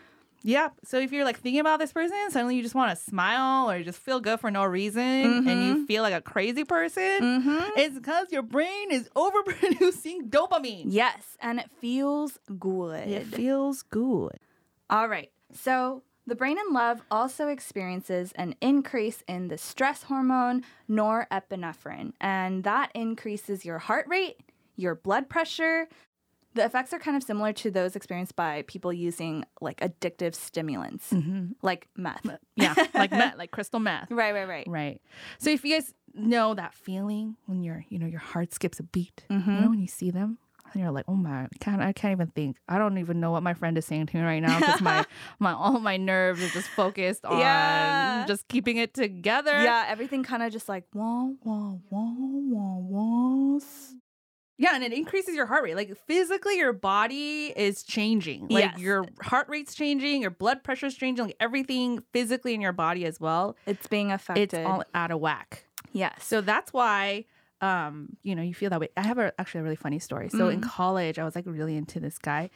Yeah. 0.43 0.69
So 0.83 0.97
if 0.99 1.11
you're 1.11 1.23
like 1.25 1.39
thinking 1.39 1.59
about 1.61 1.79
this 1.79 1.93
person, 1.93 2.17
suddenly 2.31 2.55
you 2.55 2.63
just 2.63 2.73
want 2.75 2.89
to 2.97 3.03
smile 3.03 3.69
or 3.69 3.77
you 3.77 3.83
just 3.83 3.99
feel 3.99 4.19
good 4.19 4.39
for 4.39 4.49
no 4.51 4.63
reason 4.65 5.01
and 5.03 5.45
Mm-hmm. 5.45 5.61
you 5.61 5.85
feel 5.85 6.01
like 6.03 6.13
a 6.13 6.21
crazy 6.21 6.63
person, 6.63 7.21
Mhm. 7.21 7.69
it's 7.77 7.95
because 7.95 8.31
your 8.31 8.41
brain 8.41 8.91
is 8.91 9.07
overproducing 9.15 10.29
dopamine. 10.29 10.85
Yes, 10.87 11.37
and 11.41 11.59
it 11.59 11.69
feels 11.79 12.39
good. 12.59 13.07
It 13.07 13.27
feels 13.27 13.83
good. 13.83 14.39
All 14.89 15.07
right. 15.07 15.31
So 15.53 16.01
the 16.27 16.35
brain 16.35 16.57
in 16.57 16.73
love 16.73 17.01
also 17.11 17.47
experiences 17.47 18.31
an 18.35 18.55
increase 18.61 19.23
in 19.27 19.47
the 19.47 19.57
stress 19.57 20.03
hormone 20.03 20.63
norepinephrine, 20.89 22.13
and 22.19 22.63
that 22.63 22.91
increases 22.95 23.65
your 23.65 23.79
heart 23.79 24.05
rate, 24.07 24.37
your 24.75 24.95
blood 24.95 25.29
pressure. 25.29 25.87
The 26.53 26.65
effects 26.65 26.91
are 26.93 26.99
kind 26.99 27.15
of 27.15 27.23
similar 27.23 27.53
to 27.53 27.71
those 27.71 27.95
experienced 27.95 28.35
by 28.35 28.63
people 28.67 28.91
using 28.91 29.45
like 29.61 29.79
addictive 29.79 30.35
stimulants, 30.35 31.13
like 31.61 31.87
meth. 31.95 32.25
Yeah. 32.55 32.75
Like 32.93 33.11
meth, 33.11 33.37
like 33.37 33.51
crystal 33.51 33.79
meth. 33.79 34.11
Right, 34.11 34.33
right, 34.33 34.47
right. 34.47 34.67
Right. 34.67 35.01
So 35.39 35.49
if 35.49 35.63
you 35.63 35.75
guys 35.75 35.93
know 36.13 36.53
that 36.53 36.73
feeling 36.73 37.37
when 37.45 37.63
your 37.63 37.85
you 37.89 37.97
know 37.99 38.05
your 38.07 38.19
heart 38.19 38.53
skips 38.53 38.79
a 38.79 38.83
beat, 38.83 39.23
Mm-hmm. 39.29 39.49
you 39.49 39.61
know 39.61 39.69
when 39.69 39.79
you 39.79 39.87
see 39.87 40.11
them, 40.11 40.37
and 40.73 40.81
you're 40.81 40.91
like, 40.91 41.05
oh 41.07 41.15
my, 41.15 41.43
I 41.43 41.47
can't 41.61 41.81
I 41.81 41.93
can't 41.93 42.11
even 42.11 42.27
think. 42.27 42.57
I 42.67 42.77
don't 42.77 42.97
even 42.97 43.19
know 43.21 43.31
what 43.31 43.43
my 43.43 43.53
friend 43.53 43.77
is 43.77 43.85
saying 43.85 44.07
to 44.07 44.17
me 44.17 44.23
right 44.23 44.41
now 44.41 44.59
because 44.59 44.81
my 44.81 45.05
my 45.39 45.53
all 45.53 45.79
my 45.79 45.95
nerves 45.97 46.43
are 46.43 46.49
just 46.49 46.67
focused 46.69 47.23
on 47.25 47.39
Yeah. 47.39 48.25
just 48.27 48.47
keeping 48.49 48.75
it 48.75 48.93
together. 48.93 49.51
Yeah, 49.63 49.85
everything 49.87 50.23
kind 50.23 50.43
of 50.43 50.51
just 50.51 50.67
like 50.67 50.83
wah 50.93 51.29
wah 51.43 51.75
wah 51.89 52.13
wah 52.19 52.77
wah. 52.77 53.59
Yeah, 54.61 54.75
and 54.75 54.83
it 54.83 54.93
increases 54.93 55.33
your 55.35 55.47
heart 55.47 55.63
rate. 55.63 55.75
Like 55.75 55.97
physically, 56.05 56.57
your 56.57 56.71
body 56.71 57.47
is 57.55 57.81
changing. 57.81 58.47
Like 58.47 58.63
Yes. 58.73 58.79
your 58.79 59.05
heart 59.23 59.49
rate's 59.49 59.73
changing, 59.73 60.21
your 60.21 60.29
blood 60.29 60.63
pressure's 60.63 60.93
changing, 60.93 61.25
like 61.25 61.35
everything 61.39 62.03
physically 62.13 62.53
in 62.53 62.61
your 62.61 62.71
body 62.71 63.05
as 63.05 63.19
well. 63.19 63.55
It's 63.65 63.87
being 63.87 64.11
affected. 64.11 64.53
It's 64.53 64.53
all 64.53 64.83
out 64.93 65.09
of 65.09 65.19
whack. 65.19 65.63
yes. 65.93 66.23
So 66.23 66.41
that's 66.41 66.71
why, 66.71 67.25
um, 67.61 68.17
you 68.23 68.35
know, 68.35 68.41
you 68.41 68.53
feel 68.55 68.69
that 68.71 68.79
way. 68.79 68.89
I 68.97 69.01
have 69.03 69.19
a, 69.19 69.31
actually 69.39 69.61
a 69.61 69.63
really 69.63 69.75
funny 69.75 69.99
story. 69.99 70.29
So 70.29 70.49
in 70.49 70.61
college, 70.61 71.19
I 71.19 71.23
was 71.23 71.35
like 71.35 71.45
really 71.47 71.77
into 71.77 71.99
this 71.99 72.17
guy, 72.17 72.49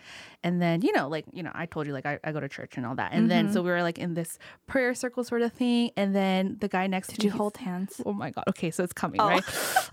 and 0.43 0.59
then 0.61 0.81
you 0.81 0.91
know, 0.93 1.07
like 1.07 1.25
you 1.31 1.43
know, 1.43 1.51
I 1.53 1.67
told 1.67 1.85
you 1.87 1.93
like 1.93 2.05
I, 2.07 2.19
I 2.23 2.31
go 2.31 2.39
to 2.39 2.49
church 2.49 2.73
and 2.77 2.85
all 2.85 2.95
that, 2.95 3.11
and 3.13 3.29
then 3.29 3.51
so 3.53 3.61
we 3.61 3.69
were 3.69 3.83
like 3.83 3.99
in 3.99 4.15
this 4.15 4.39
prayer 4.67 4.93
circle 4.95 5.23
sort 5.23 5.41
of 5.43 5.53
thing, 5.53 5.91
and 5.95 6.15
then 6.15 6.57
the 6.59 6.67
guy 6.67 6.87
next 6.87 7.09
Did 7.09 7.19
to 7.21 7.27
you 7.27 7.31
hold 7.33 7.57
hands? 7.57 8.01
Oh 8.05 8.13
my 8.13 8.31
god. 8.31 8.45
Okay, 8.49 8.71
so 8.71 8.83
it's 8.83 8.93
coming, 8.93 9.21
Oh. 9.21 9.27
right? 9.29 9.43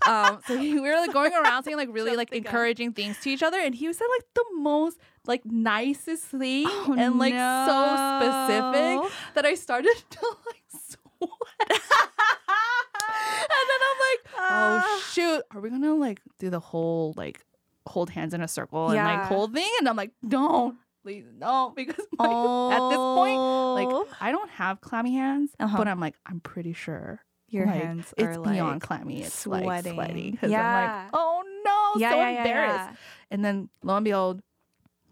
um, 0.07 0.39
so 0.47 0.57
we 0.57 0.79
were 0.79 0.95
like 0.95 1.13
going 1.13 1.31
around 1.33 1.63
saying 1.63 1.77
like 1.77 1.89
really 1.91 2.15
like 2.15 2.29
Jumped 2.29 2.31
the 2.31 2.39
gun. 2.41 2.47
encouraging 2.55 2.93
things 2.93 3.19
to 3.21 3.29
each 3.29 3.43
other, 3.43 3.59
and 3.59 3.75
he 3.75 3.91
said 3.93 4.07
like 4.17 4.25
the 4.33 4.45
most 4.57 4.97
like 5.27 5.45
nicest 5.45 6.23
thing 6.25 6.65
Oh, 6.67 6.95
and 6.97 7.19
like 7.19 7.33
so 7.33 7.77
specific 8.17 9.11
that 9.35 9.45
I 9.45 9.53
started 9.55 9.95
to 10.09 10.19
like 10.47 10.63
sweat. 10.69 11.29
and 11.69 13.65
then 13.69 13.79
I'm 13.89 13.99
like, 14.09 14.21
Ah. 14.32 14.32
Oh 14.49 15.01
shoot, 15.11 15.41
are 15.51 15.61
we 15.61 15.69
gonna 15.69 15.95
like 15.95 16.19
do 16.39 16.49
the 16.49 16.59
whole 16.59 17.13
like 17.17 17.45
hold 17.85 18.09
hands 18.09 18.33
in 18.33 18.41
a 18.41 18.47
circle 18.47 18.89
and 18.89 18.97
like 18.97 19.27
hold 19.27 19.53
thing? 19.53 19.69
And 19.79 19.89
I'm 19.89 19.95
like, 19.95 20.11
don't, 20.27 20.77
please, 21.03 21.25
no, 21.37 21.73
because 21.75 22.05
my, 22.17 22.25
at 22.75 22.89
this 22.89 22.97
point, 22.97 23.39
like 23.39 24.07
I 24.21 24.31
don't 24.31 24.49
have 24.51 24.81
clammy 24.81 25.15
hands, 25.15 25.51
Oh. 25.59 25.65
Uh-huh. 25.65 25.77
but 25.77 25.87
I'm 25.87 25.99
like, 25.99 26.15
I'm 26.25 26.39
pretty 26.39 26.73
sure 26.73 27.21
Your 27.49 27.65
like, 27.67 27.81
hands 27.83 28.13
it's 28.17 28.37
are 28.37 28.41
beyond 28.41 28.81
clammy. 28.81 29.21
It's 29.23 29.45
like 29.47 29.63
sweaty 29.63 29.91
sweating. 29.91 30.31
because 30.31 30.47
I'm 30.47 30.51
Yeah. 30.51 31.01
like, 31.03 31.09
oh 31.13 31.43
no, 31.65 31.99
Yeah, 32.01 32.09
so 32.11 32.15
yeah, 32.17 32.29
yeah, 32.29 32.37
embarrassed. 32.39 32.75
yeah. 32.91 32.95
And 33.31 33.43
then 33.45 33.69
lo 33.83 33.95
and 33.95 34.03
behold, 34.05 34.41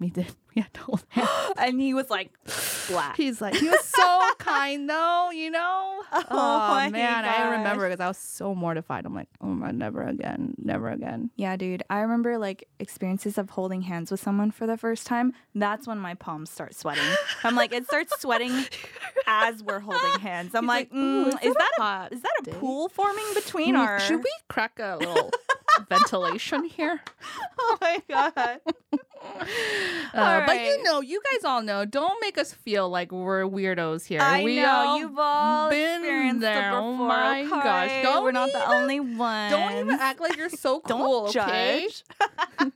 we 0.01 0.09
did. 0.09 0.27
We 0.53 0.61
had 0.61 0.73
to 0.73 0.81
hold 0.81 1.05
hands. 1.07 1.29
and 1.57 1.79
he 1.79 1.93
was 1.93 2.09
like 2.09 2.29
splat. 2.45 3.15
He's 3.15 3.39
like, 3.39 3.55
he 3.55 3.69
was 3.69 3.85
so 3.85 4.21
kind 4.37 4.89
though, 4.89 5.29
you 5.31 5.49
know. 5.49 6.01
Oh 6.11 6.25
Oh, 6.29 6.89
man, 6.89 7.23
I 7.23 7.51
remember 7.51 7.87
because 7.87 8.01
I 8.01 8.09
was 8.09 8.17
so 8.17 8.53
mortified. 8.53 9.05
I'm 9.05 9.15
like, 9.15 9.29
oh 9.39 9.45
my, 9.45 9.71
never 9.71 10.01
again, 10.03 10.55
never 10.61 10.89
again. 10.89 11.29
Yeah, 11.37 11.55
dude. 11.55 11.83
I 11.89 11.99
remember 12.01 12.37
like 12.37 12.67
experiences 12.79 13.37
of 13.37 13.51
holding 13.51 13.83
hands 13.83 14.11
with 14.11 14.19
someone 14.21 14.51
for 14.51 14.67
the 14.67 14.75
first 14.75 15.07
time. 15.07 15.31
That's 15.55 15.87
when 15.87 15.99
my 15.99 16.15
palms 16.15 16.49
start 16.49 16.75
sweating. 16.75 17.05
I'm 17.45 17.55
like, 17.55 17.71
it 17.71 17.85
starts 17.85 18.19
sweating 18.19 18.51
as 19.27 19.63
we're 19.63 19.79
holding 19.79 20.19
hands. 20.19 20.53
I'm 20.53 20.63
He's 20.63 20.67
like, 20.67 20.89
like, 20.91 20.99
mm, 21.01 21.27
is 21.29 21.35
is, 21.45 21.53
that 21.55 21.71
that 21.77 22.11
a 22.11 22.13
is 22.13 22.21
that 22.23 22.33
a 22.41 22.43
day?" 22.43 22.51
pool 22.59 22.89
forming 22.89 23.23
between 23.35 23.75
Mm, 23.75 23.79
our? 23.79 23.99
Should 24.01 24.21
we 24.21 24.31
crack 24.49 24.79
a 24.79 24.97
little 24.99 25.31
ventilation 25.89 26.63
here? 26.65 27.01
Oh 27.63 27.77
my 27.81 28.01
god. 28.09 28.59
Uh, 30.13 30.45
But 30.47 30.59
you 30.61 30.81
know, 30.83 30.99
you 30.99 31.21
guys 31.31 31.43
all 31.45 31.61
know. 31.61 31.85
Don't 31.85 32.19
make 32.21 32.37
us 32.39 32.51
feel 32.53 32.89
like 32.89 33.11
we're 33.11 33.43
weirdos 33.43 34.05
here. 34.05 34.19
I 34.19 34.43
we 34.43 34.55
know 34.57 34.67
all 34.69 34.97
you've 34.99 35.17
all 35.17 35.69
been 35.69 36.39
there. 36.39 36.71
Oh 36.73 36.93
my 36.95 37.43
gosh. 37.43 38.03
Don't 38.03 38.23
we're 38.23 38.31
not 38.31 38.51
the 38.51 38.67
only 38.67 38.99
one. 38.99 39.51
Don't 39.51 39.71
even 39.73 39.89
act 39.99 40.19
like 40.19 40.35
you're 40.37 40.49
so 40.49 40.81
Don't 40.87 40.99
cool, 41.01 41.25
okay? 41.27 41.87
judge. 41.87 42.03
Uh, 42.59 42.69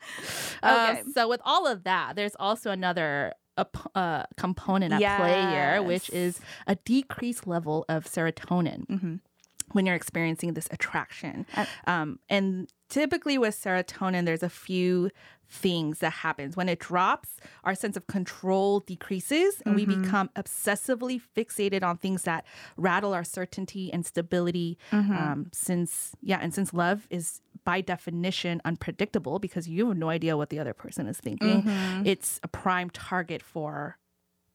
Okay. 0.99 1.03
so 1.13 1.27
with 1.27 1.41
all 1.43 1.65
of 1.67 1.83
that, 1.83 2.15
there's 2.15 2.35
also 2.39 2.69
another 2.71 3.33
uh, 3.57 4.23
component 4.37 4.93
at 4.93 5.17
play 5.19 5.41
here, 5.49 5.81
which 5.81 6.09
is 6.11 6.39
a 6.67 6.75
decreased 6.75 7.47
level 7.47 7.85
of 7.89 8.05
serotonin 8.05 8.85
Mhm. 8.87 9.19
When 9.71 9.85
you're 9.85 9.95
experiencing 9.95 10.53
this 10.53 10.67
attraction. 10.71 11.45
Uh, 11.55 11.65
Um, 11.87 12.19
and 12.29 12.69
typically 12.89 13.37
with 13.37 13.55
serotonin, 13.55 14.25
there's 14.25 14.43
a 14.43 14.49
few 14.49 15.09
things 15.47 15.99
that 15.99 16.11
happens 16.11 16.57
when 16.57 16.67
it 16.67 16.79
drops 16.79 17.37
our 17.63 17.75
sense 17.75 17.95
of 17.95 18.07
control 18.07 18.79
decreases 18.79 19.61
and 19.63 19.75
we 19.75 19.85
become 19.85 20.27
obsessively 20.35 21.21
fixated 21.37 21.83
on 21.83 21.97
things 21.97 22.23
that 22.23 22.43
rattle 22.77 23.13
our 23.13 23.23
certainty 23.23 23.93
and 23.93 24.07
stability 24.07 24.75
um, 24.91 25.47
since 25.53 26.15
yeah 26.23 26.39
and 26.41 26.51
since 26.55 26.73
love 26.73 27.05
is 27.11 27.41
by 27.63 27.79
definition 27.79 28.59
unpredictable 28.65 29.37
because 29.37 29.67
you 29.69 29.87
have 29.87 29.97
no 29.97 30.09
idea 30.09 30.35
what 30.35 30.49
the 30.49 30.57
other 30.57 30.73
person 30.73 31.05
is 31.05 31.19
thinking 31.19 31.63
it's 32.03 32.39
a 32.41 32.47
prime 32.47 32.89
target 32.89 33.43
for 33.43 33.97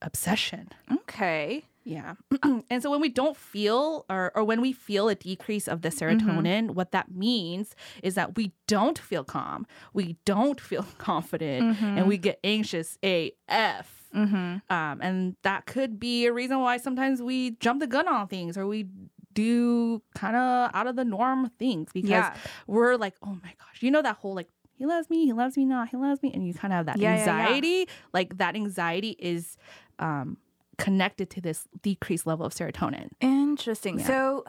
obsession. 0.02 0.70
Okay. 0.90 1.64
Yeah. 1.84 2.14
and 2.70 2.82
so 2.82 2.90
when 2.90 3.00
we 3.00 3.08
don't 3.08 3.36
feel 3.36 4.04
or, 4.10 4.30
or 4.34 4.44
when 4.44 4.60
we 4.60 4.72
feel 4.72 5.08
a 5.08 5.14
decrease 5.14 5.66
of 5.66 5.80
the 5.82 5.88
serotonin, 5.88 6.72
what 6.72 6.92
that 6.92 7.10
means 7.10 7.74
is 8.02 8.14
that 8.16 8.36
we 8.36 8.52
don't 8.66 8.98
feel 8.98 9.24
calm, 9.24 9.66
we 9.94 10.16
don't 10.24 10.60
feel 10.60 10.84
confident, 10.98 11.76
and 11.80 12.06
we 12.06 12.18
get 12.18 12.38
anxious 12.44 12.98
AF. 13.02 13.96
Um, 14.14 14.98
and 15.00 15.36
that 15.42 15.66
could 15.66 15.98
be 16.00 16.26
a 16.26 16.32
reason 16.32 16.60
why 16.60 16.76
sometimes 16.78 17.22
we 17.22 17.52
jump 17.52 17.80
the 17.80 17.86
gun 17.86 18.08
on 18.08 18.26
things 18.28 18.58
or 18.58 18.66
we 18.66 18.86
do 19.32 20.02
kind 20.16 20.34
of 20.36 20.70
out 20.74 20.86
of 20.88 20.96
the 20.96 21.04
norm 21.04 21.50
things 21.58 21.92
because 21.92 22.10
Yeah. 22.10 22.34
we're 22.66 22.96
like, 22.96 23.14
oh 23.22 23.34
my 23.42 23.54
gosh, 23.58 23.80
you 23.82 23.90
know, 23.90 24.02
that 24.02 24.16
whole 24.16 24.34
like, 24.34 24.48
he 24.76 24.84
loves 24.86 25.08
me, 25.10 25.24
he 25.26 25.32
loves 25.32 25.56
me 25.56 25.64
not, 25.64 25.90
he 25.90 25.96
loves 25.96 26.22
me. 26.22 26.32
And 26.32 26.44
you 26.46 26.52
kind 26.54 26.72
of 26.72 26.78
have 26.78 26.86
that 26.86 26.98
Yeah, 26.98 27.14
yeah, 27.14 27.24
yeah. 27.24 27.32
anxiety. 27.46 27.88
Like 28.12 28.38
that 28.38 28.56
anxiety 28.56 29.10
is 29.18 29.56
um, 30.00 30.38
connected 30.80 31.30
to 31.30 31.40
this 31.40 31.68
decreased 31.82 32.26
level 32.26 32.44
of 32.46 32.52
serotonin. 32.54 33.08
Interesting. 33.20 33.98
Yeah. 33.98 34.06
So, 34.06 34.44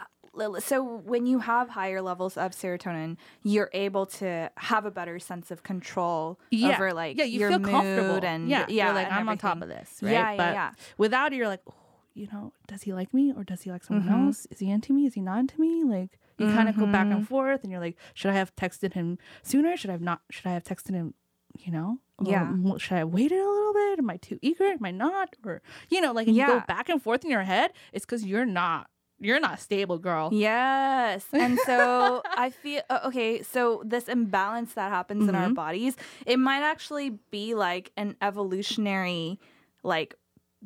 so 0.60 0.84
when 0.84 1.26
you 1.26 1.40
have 1.40 1.70
higher 1.70 2.02
levels 2.02 2.38
of 2.38 2.52
serotonin, 2.54 3.18
you're 3.44 3.70
able 3.74 4.06
to 4.06 4.50
have 4.58 4.86
a 4.86 4.92
better 4.92 5.20
sense 5.20 5.52
of 5.52 5.64
control 5.64 6.40
Yeah. 6.52 6.70
over 6.76 6.94
like 6.94 7.18
yeah, 7.18 7.26
you 7.26 7.40
your 7.42 7.50
feel 7.50 7.60
mood 7.60 7.70
comfortable. 7.72 8.26
and 8.26 8.48
yeah, 8.50 8.66
yeah, 8.70 8.86
you're 8.86 8.96
like 8.96 9.12
I'm 9.12 9.28
on 9.30 9.38
top 9.38 9.62
of 9.62 9.68
this, 9.68 10.00
right? 10.02 10.12
Yeah, 10.12 10.32
yeah, 10.32 10.38
but 10.38 10.54
yeah. 10.54 10.72
without 10.98 11.34
it, 11.34 11.36
you're 11.36 11.48
like, 11.48 11.62
oh, 11.70 11.74
you 12.14 12.28
know, 12.32 12.54
does 12.68 12.82
he 12.84 12.94
like 12.94 13.14
me 13.14 13.34
or 13.36 13.44
does 13.44 13.62
he 13.64 13.72
like 13.72 13.84
someone 13.84 14.08
Mhm. 14.08 14.26
else? 14.28 14.48
Is 14.52 14.60
he 14.60 14.70
into 14.72 14.94
me? 14.94 15.06
Is 15.06 15.14
he 15.16 15.22
not 15.22 15.40
into 15.40 15.60
me? 15.60 15.84
Like 15.84 16.18
you 16.38 16.48
kind 16.48 16.68
of 16.70 16.76
go 16.78 16.86
back 16.88 17.06
Mm-hmm. 17.08 17.18
and 17.18 17.28
forth, 17.28 17.62
and 17.64 17.72
you're 17.72 17.80
like, 17.82 17.98
should 18.16 18.32
I 18.32 18.34
have 18.36 18.56
texted 18.56 18.94
him 18.94 19.18
sooner? 19.44 19.78
Should 19.78 19.90
I 19.92 19.94
have 19.94 20.02
not? 20.02 20.22
Should 20.32 20.48
I 20.48 20.54
have 20.54 20.64
texted 20.64 20.94
him? 20.94 21.14
You 21.60 21.72
know, 21.74 22.00
Yeah. 22.30 22.42
m- 22.42 22.78
should 22.78 22.98
I 22.98 23.04
wait 23.04 23.32
it 23.32 23.40
a 23.40 23.50
little 23.50 23.74
bit? 23.74 24.00
Am 24.00 24.10
I 24.10 24.18
too 24.18 24.38
eager? 24.42 24.66
Am 24.66 24.84
I 24.86 24.92
not? 24.92 25.36
Or 25.46 25.62
you 25.90 26.02
know, 26.02 26.12
like 26.12 26.28
and 26.28 26.36
you 26.36 26.46
go 26.46 26.62
back 26.68 26.90
and 26.90 27.02
forth 27.02 27.24
in 27.24 27.32
your 27.32 27.44
head. 27.44 27.72
It's 27.94 28.06
because 28.06 28.26
you're 28.26 28.46
not. 28.46 28.88
You're 29.24 29.40
not 29.40 29.60
stable, 29.60 30.00
girl. 30.00 30.30
Yes. 30.34 31.26
And 31.32 31.60
so 31.60 32.24
I 32.38 32.50
feel 32.50 32.82
okay, 33.06 33.44
so 33.44 33.84
this 33.86 34.08
imbalance 34.08 34.74
that 34.74 34.90
happens 34.92 35.28
in 35.30 35.36
our 35.36 35.48
Mhm. 35.50 35.54
bodies, 35.56 35.96
it 36.26 36.38
might 36.40 36.64
actually 36.64 37.12
be 37.30 37.54
like 37.54 37.92
an 37.98 38.16
evolutionary 38.22 39.40
like 39.84 40.16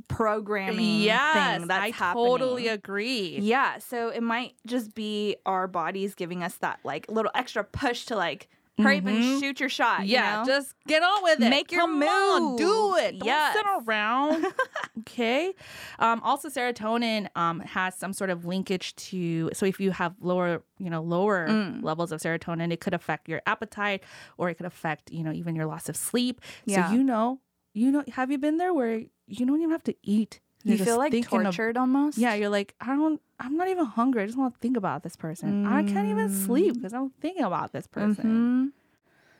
programming 0.07 1.01
Yes, 1.01 1.33
thing 1.59 1.67
that's 1.67 1.71
happening. 1.71 1.93
I 1.93 1.97
happening. 1.97 2.25
totally 2.25 2.67
agree. 2.67 3.39
Yeah, 3.41 3.77
so 3.79 4.09
it 4.09 4.21
might 4.21 4.53
just 4.65 4.93
be 4.95 5.35
our 5.45 5.67
bodies 5.67 6.15
giving 6.15 6.43
us 6.43 6.55
that 6.57 6.79
like 6.83 7.05
little 7.09 7.31
extra 7.35 7.63
push 7.63 8.05
to 8.05 8.15
like 8.15 8.47
hurry 8.77 8.97
up 8.99 9.05
and 9.05 9.39
shoot 9.39 9.59
your 9.59 9.69
shot. 9.69 10.05
Yeah, 10.07 10.41
you 10.41 10.47
know? 10.47 10.53
just 10.53 10.73
get 10.87 11.01
on 11.03 11.23
with 11.23 11.41
it. 11.41 11.49
Make 11.49 11.71
your 11.71 11.81
Come 11.81 12.01
on, 12.03 12.55
do 12.57 12.65
move. 12.65 12.97
it. 12.97 13.19
Don't 13.19 13.25
Yes. 13.27 13.55
sit 13.55 13.65
around. 13.87 14.45
okay. 14.99 15.53
Um, 15.99 16.21
also, 16.23 16.49
serotonin 16.49 17.27
um, 17.35 17.59
has 17.61 17.95
some 17.95 18.13
sort 18.13 18.29
of 18.29 18.45
linkage 18.45 18.95
to. 18.97 19.49
So, 19.53 19.65
if 19.65 19.79
you 19.79 19.91
have 19.91 20.15
lower, 20.19 20.63
you 20.79 20.89
know, 20.89 21.01
lower 21.01 21.47
Mm. 21.47 21.83
levels 21.83 22.11
of 22.11 22.19
serotonin, 22.21 22.71
it 22.71 22.79
could 22.81 22.93
affect 22.93 23.27
your 23.29 23.41
appetite, 23.45 24.03
or 24.37 24.49
it 24.49 24.55
could 24.55 24.65
affect, 24.65 25.11
you 25.11 25.23
know, 25.23 25.31
even 25.31 25.55
your 25.55 25.65
loss 25.65 25.89
of 25.89 25.95
sleep. 25.95 26.41
Yeah. 26.65 26.87
So, 26.89 26.93
you 26.95 27.03
know, 27.03 27.39
you 27.73 27.91
know, 27.91 28.03
have 28.13 28.31
you 28.31 28.37
been 28.37 28.57
there 28.57 28.73
where 28.73 29.03
you 29.27 29.45
don't 29.45 29.57
even 29.59 29.71
have 29.71 29.83
to 29.83 29.95
eat? 30.03 30.39
You 30.65 30.77
feel 30.83 30.97
like 30.97 31.11
thinking 31.11 31.39
of- 31.39 31.43
tortured 31.55 31.77
almost. 31.77 32.17
yeah, 32.17 32.33
you're 32.33 32.49
like, 32.49 32.73
I 32.81 32.87
don't. 32.95 33.21
I'm 33.39 33.55
not 33.57 33.67
even 33.67 33.85
hungry. 33.85 34.23
I 34.23 34.25
just 34.25 34.37
want 34.37 34.53
to 34.53 34.59
think 34.59 34.77
about 34.77 35.03
this 35.03 35.15
person. 35.15 35.65
I 35.65 35.83
can't 35.83 36.07
even 36.09 36.29
sleep 36.29 36.71
Mm. 36.73 36.75
because 36.77 36.93
I'm 36.93 37.09
thinking 37.21 37.43
about 37.43 37.71
this 37.73 37.85
person. 37.87 38.71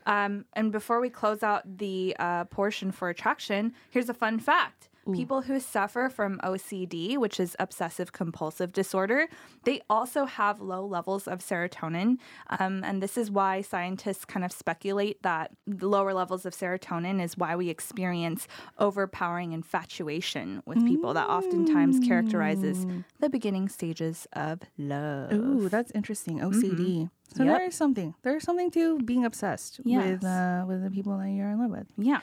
Mhm. 0.08 0.12
Um, 0.12 0.46
and 0.54 0.72
before 0.72 1.00
we 1.02 1.10
close 1.10 1.42
out 1.42 1.78
the 1.78 2.16
uh, 2.20 2.44
portion 2.46 2.92
for 2.92 3.10
attraction, 3.10 3.74
here's 3.90 4.10
a 4.10 4.14
fun 4.14 4.38
fact. 4.40 4.90
People 5.14 5.44
who 5.44 5.60
suffer 5.60 6.10
from 6.10 6.40
OCD, 6.40 7.18
which 7.18 7.40
is 7.40 7.56
obsessive 7.60 8.12
compulsive 8.12 8.74
disorder, 8.74 9.28
they 9.64 9.82
also 9.90 10.26
have 10.26 10.60
low 10.62 10.86
levels 10.86 11.28
of 11.28 11.40
serotonin. 11.40 12.18
Um, 12.60 12.84
and 12.84 13.04
this 13.04 13.18
is 13.18 13.30
why 13.30 13.62
scientists 13.62 14.26
kind 14.26 14.44
of 14.44 14.52
speculate 14.52 15.22
that 15.22 15.52
the 15.68 15.88
lower 15.88 16.14
levels 16.14 16.46
of 16.46 16.54
serotonin 16.54 17.22
is 17.24 17.38
why 17.38 17.56
we 17.56 17.70
experience 17.70 18.48
overpowering 18.80 19.52
infatuation 19.52 20.64
with 20.66 20.84
people 20.86 21.14
that 21.14 21.28
oftentimes 21.28 22.00
characterizes 22.00 22.86
the 23.20 23.30
beginning 23.30 23.70
stages 23.70 24.28
of 24.34 24.62
love. 24.78 25.32
Ooh, 25.34 25.70
that's 25.70 25.92
interesting. 25.92 26.40
OCD. 26.40 27.10
So 27.34 27.44
Yep. 27.44 27.58
there 27.58 27.68
is 27.68 27.76
something. 27.76 28.14
There's 28.22 28.44
something 28.44 28.72
to 28.72 29.00
being 29.00 29.26
obsessed 29.26 29.82
Yes. 29.84 30.22
with 30.22 30.24
uh, 30.24 30.64
with 30.68 30.84
the 30.84 30.90
people 30.92 31.18
that 31.18 31.30
you're 31.30 31.50
in 31.50 31.60
love 31.60 31.72
with. 31.72 31.88
yeah. 31.98 32.22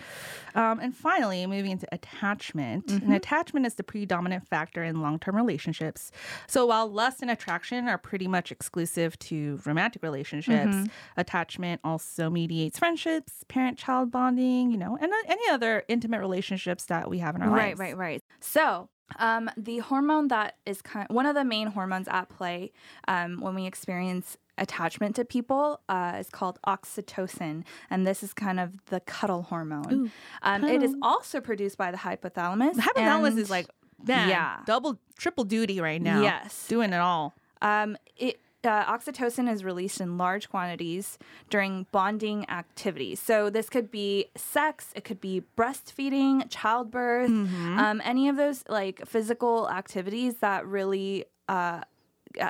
Um, 0.55 0.79
and 0.81 0.95
finally, 0.97 1.47
moving 1.47 1.71
into 1.73 1.87
attachment. 1.93 2.88
And 2.91 3.12
attachment 3.12 3.67
is 3.67 3.75
the 3.75 3.83
predominant 3.83 4.47
factor 4.49 4.83
in 4.85 5.01
long 5.03 5.19
term 5.19 5.37
relationships. 5.37 6.11
So 6.47 6.67
while 6.67 6.87
lust 6.91 7.21
and 7.23 7.31
attraction 7.31 7.88
are 7.88 7.99
pretty 7.99 8.29
much 8.29 8.51
exclusive 8.53 9.19
to 9.21 9.61
romantic 9.67 10.03
relationships, 10.03 10.77
attachment 11.17 11.81
also 11.85 12.31
mediates 12.31 12.79
friendships, 12.79 13.45
parent 13.49 13.79
child 13.79 14.11
bonding, 14.11 14.71
you 14.71 14.79
know, 14.79 14.97
and 15.01 15.12
uh, 15.12 15.17
any 15.29 15.49
other 15.51 15.83
intimate 15.88 16.21
relationships 16.21 16.87
that 16.87 17.11
we 17.11 17.19
have 17.19 17.35
in 17.37 17.43
our 17.43 17.51
Right, 17.51 17.69
lives. 17.71 17.81
right, 17.81 17.97
right. 17.97 18.03
Right. 18.12 18.23
So, 18.41 18.88
um, 19.19 19.49
the 19.57 19.79
hormone 19.79 20.29
that 20.29 20.57
is 20.67 20.83
kind 20.83 21.07
of, 21.09 21.15
one 21.15 21.25
of 21.27 21.35
the 21.35 21.45
main 21.45 21.69
hormones 21.69 22.09
at 22.09 22.29
play 22.29 22.73
um, 23.09 23.41
when 23.41 23.55
we 23.55 23.65
experience 23.67 24.37
attachment 24.59 25.17
to 25.17 25.25
people 25.25 25.81
uh, 25.88 26.17
is 26.21 26.29
called 26.31 26.59
oxytocin, 26.67 27.65
and 27.91 28.07
this 28.07 28.23
is 28.23 28.33
kind 28.35 28.61
of 28.61 28.85
the 28.87 29.01
cuddle 29.01 29.43
hormone. 29.43 30.12
um, 30.43 30.65
it 30.65 30.83
is 30.83 30.95
also 31.03 31.41
produced 31.41 31.79
by 31.79 31.91
the 31.91 31.97
hypothalamus. 31.99 32.75
The 32.75 32.83
hypothalamus 32.83 33.38
is 33.38 33.51
like, 33.51 33.67
man, 34.07 34.29
Yeah. 34.29 34.59
double, 34.67 34.99
triple 35.17 35.45
duty 35.45 35.81
right 35.81 36.01
now. 36.03 36.23
Yes. 36.23 36.67
Doing 36.69 36.93
it 36.93 37.01
all. 37.01 37.35
Um, 37.61 37.97
it 38.17 38.38
uh, 38.65 38.85
oxytocin 38.97 39.51
is 39.53 39.65
released 39.65 40.01
in 40.01 40.17
large 40.17 40.49
quantities 40.49 41.19
during 41.51 41.85
bonding 41.91 42.49
activities. 42.49 43.19
So 43.19 43.51
this 43.51 43.69
could 43.69 43.91
be 43.91 44.27
sex, 44.37 44.93
it 44.95 45.03
could 45.03 45.21
be 45.21 45.43
breastfeeding, 45.57 46.47
childbirth, 46.49 47.29
Mm-hmm. 47.29 47.79
um, 47.79 48.01
any 48.05 48.29
of 48.29 48.37
those 48.37 48.62
like 48.69 49.05
physical 49.05 49.69
activities 49.69 50.37
that 50.37 50.65
really 50.65 51.25
uh, 51.49 51.81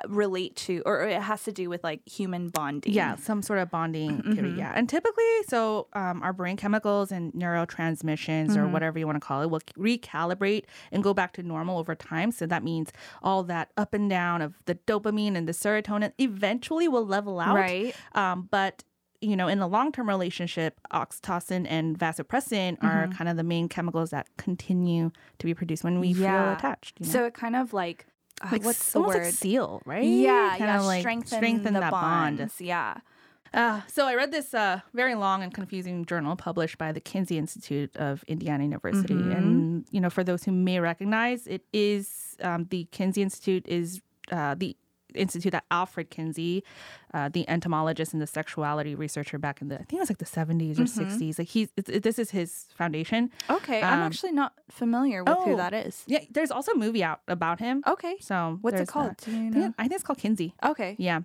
relate 0.08 0.56
to, 0.56 0.82
or 0.86 1.02
it 1.08 1.20
has 1.20 1.42
to 1.44 1.52
do 1.52 1.68
with 1.68 1.82
like 1.84 2.00
human 2.08 2.48
bonding. 2.48 2.92
Yeah, 2.92 3.16
some 3.16 3.42
sort 3.42 3.58
of 3.58 3.70
bonding 3.70 4.22
Mm-hmm. 4.22 4.58
Yeah. 4.58 4.72
And 4.74 4.88
typically, 4.88 5.24
so 5.48 5.88
um, 5.92 6.22
our 6.22 6.32
brain 6.32 6.56
chemicals 6.56 7.12
and 7.12 7.32
neurotransmissions 7.32 8.50
or 8.56 8.62
Mm-hmm. 8.62 8.72
whatever 8.72 8.98
you 8.98 9.06
want 9.06 9.16
to 9.16 9.26
call 9.26 9.42
it 9.42 9.50
will 9.50 9.60
recalibrate 9.78 10.64
and 10.90 11.02
go 11.02 11.12
back 11.14 11.32
to 11.34 11.42
normal 11.42 11.78
over 11.78 11.94
time. 11.94 12.30
So 12.32 12.46
that 12.46 12.62
means 12.62 12.92
all 13.22 13.42
that 13.44 13.70
up 13.76 13.94
and 13.94 14.08
down 14.08 14.42
of 14.42 14.54
the 14.66 14.74
dopamine 14.74 15.36
and 15.36 15.48
the 15.48 15.52
serotonin 15.52 16.12
eventually 16.18 16.88
will 16.88 17.06
level 17.06 17.40
out. 17.40 17.54
Right. 17.56 17.94
Um, 18.14 18.48
but 18.50 18.84
you 19.20 19.36
know, 19.36 19.46
in 19.46 19.60
a 19.60 19.68
long-term 19.68 20.08
relationship, 20.08 20.80
oxytocin 20.92 21.64
and 21.68 21.96
vasopressin 21.96 22.76
are 22.82 23.04
Mm-hmm. 23.04 23.12
kind 23.12 23.28
of 23.30 23.36
the 23.36 23.44
main 23.44 23.68
chemicals 23.68 24.10
that 24.10 24.26
continue 24.36 25.12
to 25.38 25.46
be 25.46 25.54
produced 25.54 25.84
when 25.84 26.00
we 26.00 26.12
feel 26.12 26.52
attached. 26.52 26.98
You 26.98 27.06
know? 27.06 27.12
So 27.12 27.24
it 27.26 27.34
kind 27.34 27.54
of 27.54 27.72
like, 27.72 28.06
uh, 28.42 28.48
like 28.52 28.64
what's 28.64 28.92
the 28.92 28.98
almost 28.98 29.16
word? 29.16 29.24
like 29.24 29.34
seal, 29.34 29.82
right? 29.84 30.04
yeah, 30.04 30.54
Kinda 30.56 30.72
yeah, 30.74 30.80
like 30.80 31.00
strengthen, 31.00 31.74
the 31.74 31.80
that 31.80 31.90
bond. 31.90 32.50
Yeah. 32.58 32.98
Uh, 33.54 33.82
so 33.86 34.06
I 34.06 34.14
read 34.14 34.30
this 34.32 34.54
uh, 34.54 34.80
very 34.94 35.14
long 35.14 35.42
and 35.42 35.52
confusing 35.52 36.06
journal 36.06 36.36
published 36.36 36.78
by 36.78 36.90
the 36.90 37.00
Kinsey 37.00 37.36
Institute 37.36 37.94
of 37.96 38.24
Indiana 38.26 38.64
University, 38.64 39.12
Mm-hmm. 39.14 39.32
and 39.32 39.84
you 39.90 40.00
know, 40.00 40.08
for 40.08 40.24
those 40.24 40.44
who 40.44 40.52
may 40.52 40.80
recognize, 40.80 41.46
it 41.46 41.62
is 41.72 42.36
um, 42.42 42.66
the 42.70 42.88
Kinsey 42.92 43.20
Institute 43.20 43.66
is 43.68 44.00
uh, 44.30 44.54
the 44.54 44.74
institute 45.16 45.52
that 45.52 45.64
Alfred 45.70 46.10
Kinsey, 46.10 46.62
uh, 47.14 47.28
the 47.28 47.48
entomologist 47.48 48.12
and 48.12 48.20
the 48.22 48.26
sexuality 48.26 48.94
researcher 48.94 49.38
back 49.38 49.60
in 49.62 49.68
the 49.68 49.74
I 49.76 49.84
think 49.84 49.94
it 49.94 49.98
was 50.00 50.10
like 50.10 50.18
the 50.18 50.24
70s 50.24 50.78
or 50.78 50.82
Mm-hmm. 50.84 51.22
60s. 51.22 51.38
Like 51.38 51.48
he's 51.48 51.68
it, 51.76 51.88
it- 51.88 52.02
this 52.02 52.18
is 52.18 52.30
his 52.30 52.66
foundation. 52.76 53.30
Okay, 53.50 53.82
I'm 53.82 54.00
Um, 54.00 54.06
actually 54.06 54.32
not 54.32 54.52
familiar 54.70 55.24
with 55.24 55.38
who 55.44 55.52
oh. 55.52 55.56
that 55.56 55.74
is. 55.74 56.02
Yeah, 56.06 56.20
there's 56.30 56.50
also 56.50 56.72
a 56.72 56.76
movie 56.78 57.04
out 57.04 57.20
about 57.28 57.58
him. 57.60 57.82
Okay. 57.86 58.16
So 58.20 58.58
What's 58.62 58.80
it 58.80 58.88
called? 58.88 59.14
You 59.26 59.50
know? 59.50 59.74
I 59.78 59.82
think 59.82 59.92
it's 59.94 60.04
called 60.04 60.18
Kinsey. 60.18 60.54
Okay. 60.64 60.96
Yeah. 60.98 61.20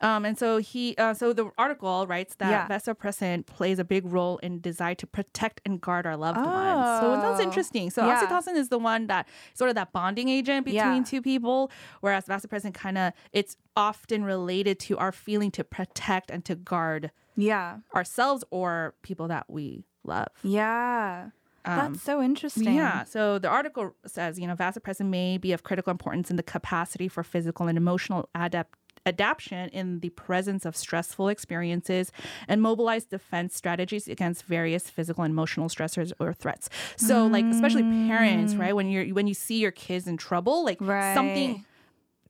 Um, 0.00 0.24
and 0.24 0.38
so 0.38 0.58
he, 0.58 0.94
uh, 0.96 1.12
so 1.14 1.32
the 1.32 1.50
article 1.58 2.06
writes 2.06 2.34
that 2.36 2.50
Yeah. 2.50 2.68
vasopressin 2.68 3.44
plays 3.46 3.78
a 3.78 3.84
big 3.84 4.04
role 4.06 4.38
in 4.38 4.60
desire 4.60 4.94
to 4.96 5.06
protect 5.06 5.60
and 5.64 5.80
guard 5.80 6.06
our 6.06 6.16
loved 6.16 6.38
ones. 6.38 7.00
So 7.00 7.16
that's 7.20 7.40
Oh. 7.40 7.42
interesting. 7.42 7.90
So 7.90 8.06
Yeah. 8.06 8.20
oxytocin 8.20 8.54
is 8.54 8.68
the 8.68 8.78
one 8.78 9.06
that 9.08 9.26
sort 9.54 9.70
of 9.70 9.74
that 9.76 9.92
bonding 9.92 10.28
agent 10.28 10.64
between 10.66 10.96
Yeah. 10.98 11.02
two 11.02 11.20
people, 11.22 11.70
whereas 12.00 12.26
vasopressin 12.26 12.72
kind 12.74 12.96
of 12.98 13.12
it's 13.32 13.56
often 13.76 14.24
related 14.24 14.78
to 14.80 14.96
our 14.98 15.10
feeling 15.12 15.50
to 15.52 15.64
protect 15.64 16.30
and 16.30 16.44
to 16.44 16.54
guard 16.54 17.10
Yeah. 17.36 17.78
ourselves 17.94 18.44
or 18.50 18.94
people 19.02 19.26
that 19.28 19.46
we 19.48 19.84
love. 20.04 20.28
Yeah. 20.42 21.30
That's 21.64 22.00
so 22.02 22.22
interesting. 22.22 22.68
Um, 22.68 22.74
Yeah. 22.74 23.04
So 23.04 23.38
the 23.38 23.48
article 23.48 23.94
says, 24.06 24.38
you 24.38 24.46
know, 24.46 24.54
vasopressin 24.56 25.06
may 25.10 25.36
be 25.36 25.52
of 25.52 25.64
critical 25.64 25.90
importance 25.90 26.30
in 26.30 26.36
the 26.36 26.42
capacity 26.42 27.08
for 27.08 27.22
physical 27.22 27.66
and 27.68 27.76
emotional 27.76 28.30
adapt 28.34 28.77
adaptation 29.08 29.68
in 29.70 30.00
the 30.00 30.10
presence 30.10 30.64
of 30.64 30.76
stressful 30.76 31.28
experiences 31.28 32.12
and 32.46 32.62
mobilize 32.62 33.04
defense 33.04 33.56
strategies 33.56 34.06
against 34.08 34.44
various 34.44 34.88
physical 34.90 35.24
and 35.24 35.32
emotional 35.32 35.68
stressors 35.68 36.12
or 36.20 36.32
threats. 36.32 36.68
So 36.96 37.26
like 37.26 37.46
especially 37.50 37.84
parents, 37.84 38.58
right? 38.58 38.74
When 38.74 38.88
you're 38.88 39.06
when 39.08 39.26
you 39.26 39.34
see 39.34 39.58
your 39.58 39.72
kids 39.72 40.06
in 40.06 40.16
trouble, 40.16 40.64
like 40.64 40.78
something 41.14 41.64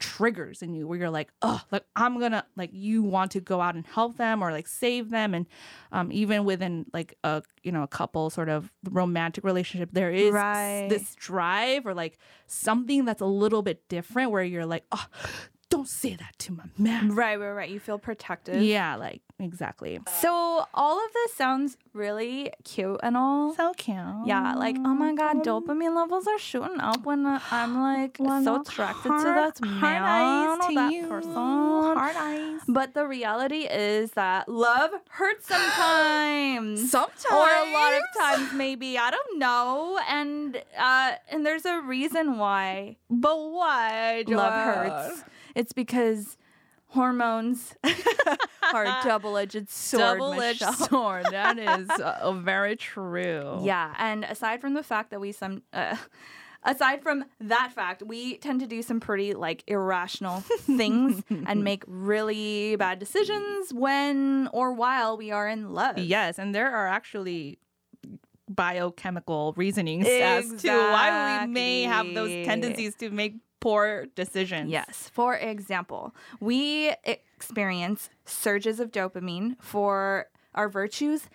triggers 0.00 0.62
in 0.62 0.74
you 0.74 0.86
where 0.86 0.96
you're 0.96 1.10
like, 1.10 1.28
oh, 1.42 1.60
like 1.72 1.84
I'm 1.96 2.20
gonna 2.20 2.44
like 2.56 2.70
you 2.72 3.02
want 3.02 3.32
to 3.32 3.40
go 3.40 3.60
out 3.60 3.74
and 3.74 3.84
help 3.84 4.16
them 4.16 4.42
or 4.42 4.52
like 4.52 4.68
save 4.68 5.10
them, 5.10 5.34
and 5.34 5.46
um, 5.90 6.12
even 6.12 6.44
within 6.44 6.86
like 6.92 7.18
a 7.24 7.42
you 7.64 7.72
know 7.72 7.82
a 7.82 7.88
couple 7.88 8.30
sort 8.30 8.48
of 8.48 8.70
romantic 8.90 9.42
relationship, 9.44 9.90
there 9.92 10.12
is 10.12 10.32
Right. 10.34 10.86
this 10.88 11.14
drive 11.16 11.84
or 11.86 11.94
like 11.94 12.18
something 12.46 13.04
that's 13.06 13.20
a 13.20 13.26
little 13.26 13.62
bit 13.62 13.88
different 13.88 14.30
where 14.30 14.44
you're 14.44 14.66
like, 14.66 14.84
oh, 14.92 15.04
don't 15.70 15.88
say 15.88 16.14
that 16.16 16.34
to 16.38 16.52
my 16.52 16.64
man. 16.78 17.14
Right, 17.14 17.38
right, 17.38 17.50
right. 17.52 17.70
You 17.70 17.78
feel 17.80 17.98
protective. 17.98 18.62
Yeah, 18.62 18.96
like 18.96 19.20
exactly. 19.38 19.98
So 20.20 20.64
all 20.74 21.04
of 21.04 21.12
this 21.12 21.34
sounds 21.34 21.76
really 21.92 22.50
cute 22.64 22.98
and 23.02 23.16
all. 23.16 23.54
So 23.54 23.74
cute. 23.74 23.96
Yeah, 24.24 24.54
like 24.54 24.76
oh 24.78 24.94
my 24.94 25.14
god, 25.14 25.44
dopamine 25.44 25.94
levels 25.94 26.26
are 26.26 26.38
shooting 26.38 26.80
up 26.80 27.04
when 27.04 27.26
I'm 27.26 27.80
like 27.80 28.16
so 28.18 28.60
attracted 28.60 29.10
to 29.10 29.24
that 29.24 29.60
man 29.60 30.02
eyes 30.02 30.66
to 30.68 30.74
that 30.74 30.92
you. 30.92 31.06
person. 31.06 31.32
Hard 31.34 32.16
eyes. 32.16 32.60
But 32.66 32.94
the 32.94 33.06
reality 33.06 33.66
is 33.70 34.12
that 34.12 34.48
love 34.48 34.90
hurts 35.10 35.46
sometimes. 35.48 36.90
Sometimes. 36.98 37.24
Or 37.30 37.48
a 37.48 37.72
lot 37.72 37.92
of 37.94 38.02
times 38.18 38.52
maybe. 38.54 38.96
I 38.98 39.10
don't 39.10 39.38
know. 39.38 39.98
And 40.08 40.56
uh 40.78 41.12
and 41.30 41.44
there's 41.44 41.64
a 41.66 41.80
reason 41.80 42.38
why 42.38 42.96
But 43.10 43.36
why? 43.36 44.24
love 44.26 44.52
hurts. 44.52 45.24
It's 45.58 45.72
because 45.72 46.36
hormones 46.86 47.74
are 48.72 48.84
a 48.84 49.00
double-edged 49.04 49.68
sword. 49.68 50.18
Double-edged 50.18 50.60
Michelle. 50.60 50.72
sword. 50.88 51.26
That 51.32 51.58
is 51.80 51.90
uh, 51.90 52.32
very 52.32 52.76
true. 52.76 53.58
Yeah, 53.62 53.92
and 53.98 54.24
aside 54.24 54.60
from 54.60 54.74
the 54.74 54.84
fact 54.84 55.10
that 55.10 55.20
we 55.20 55.32
some 55.32 55.62
uh, 55.72 55.96
aside 56.62 57.02
from 57.02 57.24
that 57.40 57.72
fact, 57.74 58.04
we 58.06 58.38
tend 58.38 58.60
to 58.60 58.68
do 58.68 58.82
some 58.82 59.00
pretty 59.00 59.34
like 59.34 59.64
irrational 59.66 60.42
things 60.60 61.24
and 61.28 61.64
make 61.64 61.82
really 61.88 62.76
bad 62.76 63.00
decisions 63.00 63.74
when 63.74 64.48
or 64.52 64.72
while 64.72 65.16
we 65.16 65.32
are 65.32 65.48
in 65.48 65.72
love. 65.72 65.98
Yes, 65.98 66.38
and 66.38 66.54
there 66.54 66.70
are 66.70 66.86
actually 66.86 67.58
biochemical 68.48 69.54
reasonings 69.56 70.06
as 70.06 70.62
to 70.62 70.68
why 70.68 71.44
we 71.44 71.52
may 71.52 71.82
have 71.82 72.06
those 72.14 72.46
tendencies 72.46 72.94
to 72.94 73.10
make 73.10 73.34
poor 73.60 74.06
decisions. 74.14 74.70
Yes. 74.70 75.10
For 75.12 75.36
example, 75.36 76.14
we 76.40 76.92
experience 77.04 78.10
surges 78.24 78.80
of 78.80 78.90
dopamine 78.90 79.56
for 79.60 80.26
our 80.54 80.68
virtues 80.68 81.28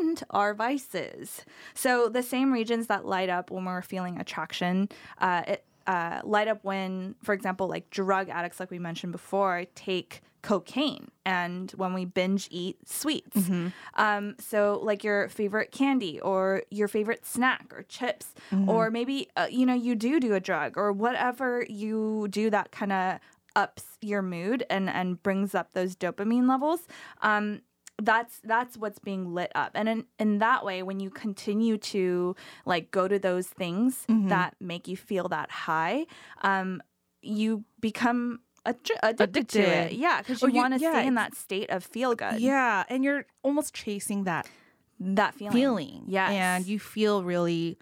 and 0.00 0.22
our 0.30 0.54
vices. 0.54 1.44
So 1.74 2.08
the 2.08 2.22
same 2.22 2.52
regions 2.52 2.86
that 2.86 3.04
light 3.04 3.28
up 3.28 3.50
when 3.50 3.64
we're 3.64 3.82
feeling 3.82 4.18
attraction, 4.18 4.88
uh, 5.18 5.42
it, 5.46 5.64
uh, 5.86 6.20
light 6.24 6.48
up 6.48 6.64
when, 6.64 7.14
for 7.22 7.32
example, 7.32 7.68
like 7.68 7.90
drug 7.90 8.28
addicts, 8.28 8.58
like 8.58 8.70
we 8.70 8.78
mentioned 8.78 9.12
before, 9.12 9.66
take 9.74 10.22
cocaine 10.46 11.10
and 11.24 11.72
when 11.72 11.92
we 11.92 12.04
binge 12.04 12.46
eat 12.52 12.76
sweets. 12.88 13.36
Um, 13.94 14.36
so 14.38 14.78
like 14.90 15.02
your 15.02 15.28
favorite 15.28 15.72
candy 15.72 16.20
or 16.20 16.62
your 16.70 16.86
favorite 16.88 17.26
snack 17.26 17.66
or 17.74 17.82
chips, 17.82 18.26
or 18.68 18.90
maybe, 18.90 19.28
uh, 19.36 19.48
you 19.50 19.66
know, 19.66 19.74
you 19.74 19.94
do 19.96 20.20
do 20.20 20.34
a 20.34 20.40
drug 20.40 20.78
or 20.78 20.92
whatever 20.92 21.64
you 21.68 22.28
do 22.30 22.48
that 22.50 22.70
kind 22.70 22.92
of 22.92 23.18
ups 23.56 23.84
your 24.00 24.22
mood 24.22 24.64
and, 24.70 24.88
and 24.88 25.20
brings 25.22 25.52
up 25.54 25.72
those 25.72 25.96
dopamine 25.96 26.48
levels. 26.48 26.80
Um, 27.22 27.62
that's 28.00 28.40
that's 28.44 28.76
what's 28.76 28.98
being 28.98 29.32
lit 29.34 29.50
up 29.54 29.70
and 29.74 29.88
in, 29.88 30.04
in 30.18 30.38
that 30.38 30.62
way 30.66 30.82
when 30.82 31.00
you 31.00 31.08
continue 31.08 31.78
to 31.78 32.36
like 32.66 32.90
go 32.90 33.08
to 33.08 33.18
those 33.18 33.46
things 33.48 34.04
that 34.28 34.54
make 34.60 34.86
you 34.86 34.96
feel 34.98 35.28
that 35.28 35.50
high 35.50 36.04
um 36.42 36.82
you 37.22 37.64
become 37.80 38.38
addi- 38.66 38.98
addicted, 39.02 39.48
to 39.48 39.60
it. 39.60 39.92
yeah 39.92 40.18
because 40.18 40.42
you 40.42 40.48
you- 40.48 40.54
want 40.54 40.74
to 40.74 40.80
yeah, 40.80 40.92
stay 40.92 41.06
in 41.06 41.14
that 41.14 41.34
state 41.34 41.70
of 41.70 41.84
feel 41.84 42.14
good. 42.14 42.40
Yeah, 42.40 42.84
and 42.88 43.04
you're 43.04 43.24
almost 43.42 43.74
chasing 43.74 44.24
that 44.24 44.46
that 44.98 45.34
feeling. 45.34 45.52
feeling. 45.52 46.02
yes. 46.06 46.30
And 46.32 46.66
you 46.66 46.78
feel 46.78 47.22
really 47.24 47.78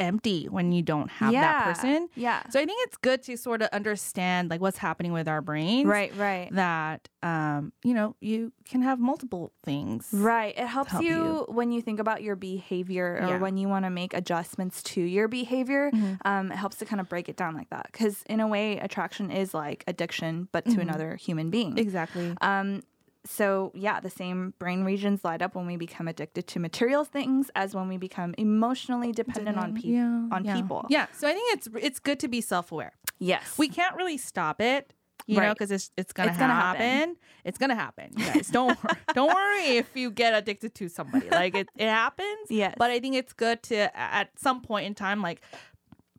empty 0.00 0.46
when 0.48 0.72
you 0.72 0.82
don't 0.82 1.10
have 1.10 1.32
yeah. 1.32 1.40
that 1.40 1.64
person. 1.64 2.08
yeah 2.14 2.42
So 2.50 2.60
I 2.60 2.64
think 2.64 2.78
it's 2.86 2.96
good 2.96 3.22
to 3.24 3.36
sort 3.36 3.62
of 3.62 3.68
understand 3.72 4.50
like 4.50 4.60
what's 4.60 4.78
happening 4.78 5.12
with 5.12 5.28
our 5.28 5.40
brains. 5.42 5.86
right 5.86 6.14
right 6.16 6.48
That 6.52 7.08
um, 7.22 7.72
you 7.82 7.94
know, 7.94 8.16
you 8.20 8.52
can 8.68 8.82
have 8.82 8.98
multiple 9.00 9.50
things. 9.64 10.08
Right. 10.12 10.52
It 10.58 10.66
helps 10.66 10.90
help 10.92 11.02
you, 11.04 11.10
you. 11.16 11.46
when 11.48 11.72
you 11.72 11.80
think 11.80 11.98
about 11.98 12.22
your 12.22 12.36
behavior 12.36 13.18
or 13.22 13.28
Yeah. 13.28 13.38
when 13.38 13.56
you 13.56 13.66
want 13.66 13.86
to 13.86 13.90
make 13.90 14.12
adjustments 14.12 14.82
to 14.92 15.00
your 15.00 15.26
behavior. 15.26 15.90
Mm-hmm. 15.90 16.14
Um, 16.26 16.52
it 16.52 16.56
helps 16.56 16.76
to 16.76 16.84
kind 16.84 17.00
of 17.00 17.08
break 17.08 17.30
it 17.30 17.36
down 17.38 17.54
like 17.54 17.70
that. 17.70 17.88
Because, 17.90 18.22
in 18.28 18.40
a 18.40 18.46
way, 18.46 18.76
attraction 18.78 19.30
is 19.30 19.54
like 19.54 19.84
addiction, 19.86 20.48
but 20.52 20.66
to 20.66 20.72
Mm-hmm. 20.72 20.80
another 20.80 21.16
human 21.16 21.48
being. 21.48 21.78
Exactly. 21.78 22.34
Um, 22.42 22.82
so, 23.26 23.72
yeah, 23.74 24.00
the 24.00 24.10
same 24.10 24.52
brain 24.58 24.84
regions 24.84 25.24
light 25.24 25.40
up 25.40 25.54
when 25.54 25.66
we 25.66 25.76
become 25.76 26.08
addicted 26.08 26.46
to 26.48 26.60
material 26.60 27.04
things 27.04 27.50
as 27.54 27.74
when 27.74 27.88
we 27.88 27.96
become 27.96 28.34
emotionally 28.36 29.12
dependent 29.12 29.56
on, 29.56 29.74
peop 29.74 29.84
yeah, 29.86 30.28
on 30.30 30.44
yeah. 30.44 30.54
people. 30.54 30.84
Yeah. 30.90 31.06
So 31.12 31.26
I 31.26 31.32
think 31.32 31.56
it's 31.56 31.68
it's 31.80 31.98
good 31.98 32.20
to 32.20 32.28
be 32.28 32.40
self-aware. 32.40 32.92
Yes. 33.18 33.56
We 33.56 33.68
can't 33.68 33.96
really 33.96 34.18
stop 34.18 34.60
it, 34.60 34.92
you 35.26 35.40
know, 35.40 35.54
because 35.54 35.70
it's 35.70 35.90
it's 35.96 36.12
gonna 36.12 36.30
It's 36.30 36.38
gonna 36.38 36.52
happen. 36.52 36.80
happen. 36.82 37.16
It's 37.44 37.56
gonna 37.56 37.74
happen. 37.74 38.10
You 38.16 38.26
guys, 38.26 38.48
don't 38.48 38.76
wor- 38.84 38.98
don't 39.14 39.34
worry 39.34 39.78
if 39.78 39.88
you 39.96 40.10
get 40.10 40.34
addicted 40.34 40.74
to 40.74 40.88
somebody. 40.88 41.30
Like 41.30 41.54
it, 41.54 41.68
it 41.78 41.88
happens. 41.88 42.50
Yes. 42.50 42.74
But 42.76 42.90
I 42.90 43.00
think 43.00 43.14
it's 43.16 43.32
good 43.32 43.62
to 43.64 43.96
at 43.98 44.38
some 44.38 44.60
point 44.60 44.86
in 44.86 44.94
time, 44.94 45.22
like 45.22 45.40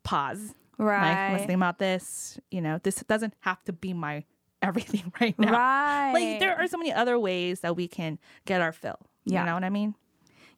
pause. 0.02 0.54
right. 0.78 1.22
Like 1.28 1.32
let's 1.32 1.46
think 1.46 1.56
about 1.56 1.78
this. 1.78 2.40
You 2.50 2.60
know, 2.62 2.80
this 2.82 2.96
doesn't 3.06 3.34
have 3.40 3.62
to 3.64 3.72
be 3.72 3.92
my 3.92 4.24
everything 4.62 5.12
right 5.20 5.38
now. 5.38 5.52
Right. 5.52 6.12
Like 6.12 6.40
there 6.40 6.56
are 6.58 6.66
so 6.66 6.78
many 6.78 6.92
other 6.92 7.18
ways 7.18 7.60
that 7.60 7.76
we 7.76 7.88
can 7.88 8.18
get 8.44 8.60
our 8.60 8.72
fill. 8.72 8.98
Yeah. 9.24 9.40
You 9.40 9.46
know 9.46 9.54
what 9.54 9.64
I 9.64 9.70
mean? 9.70 9.94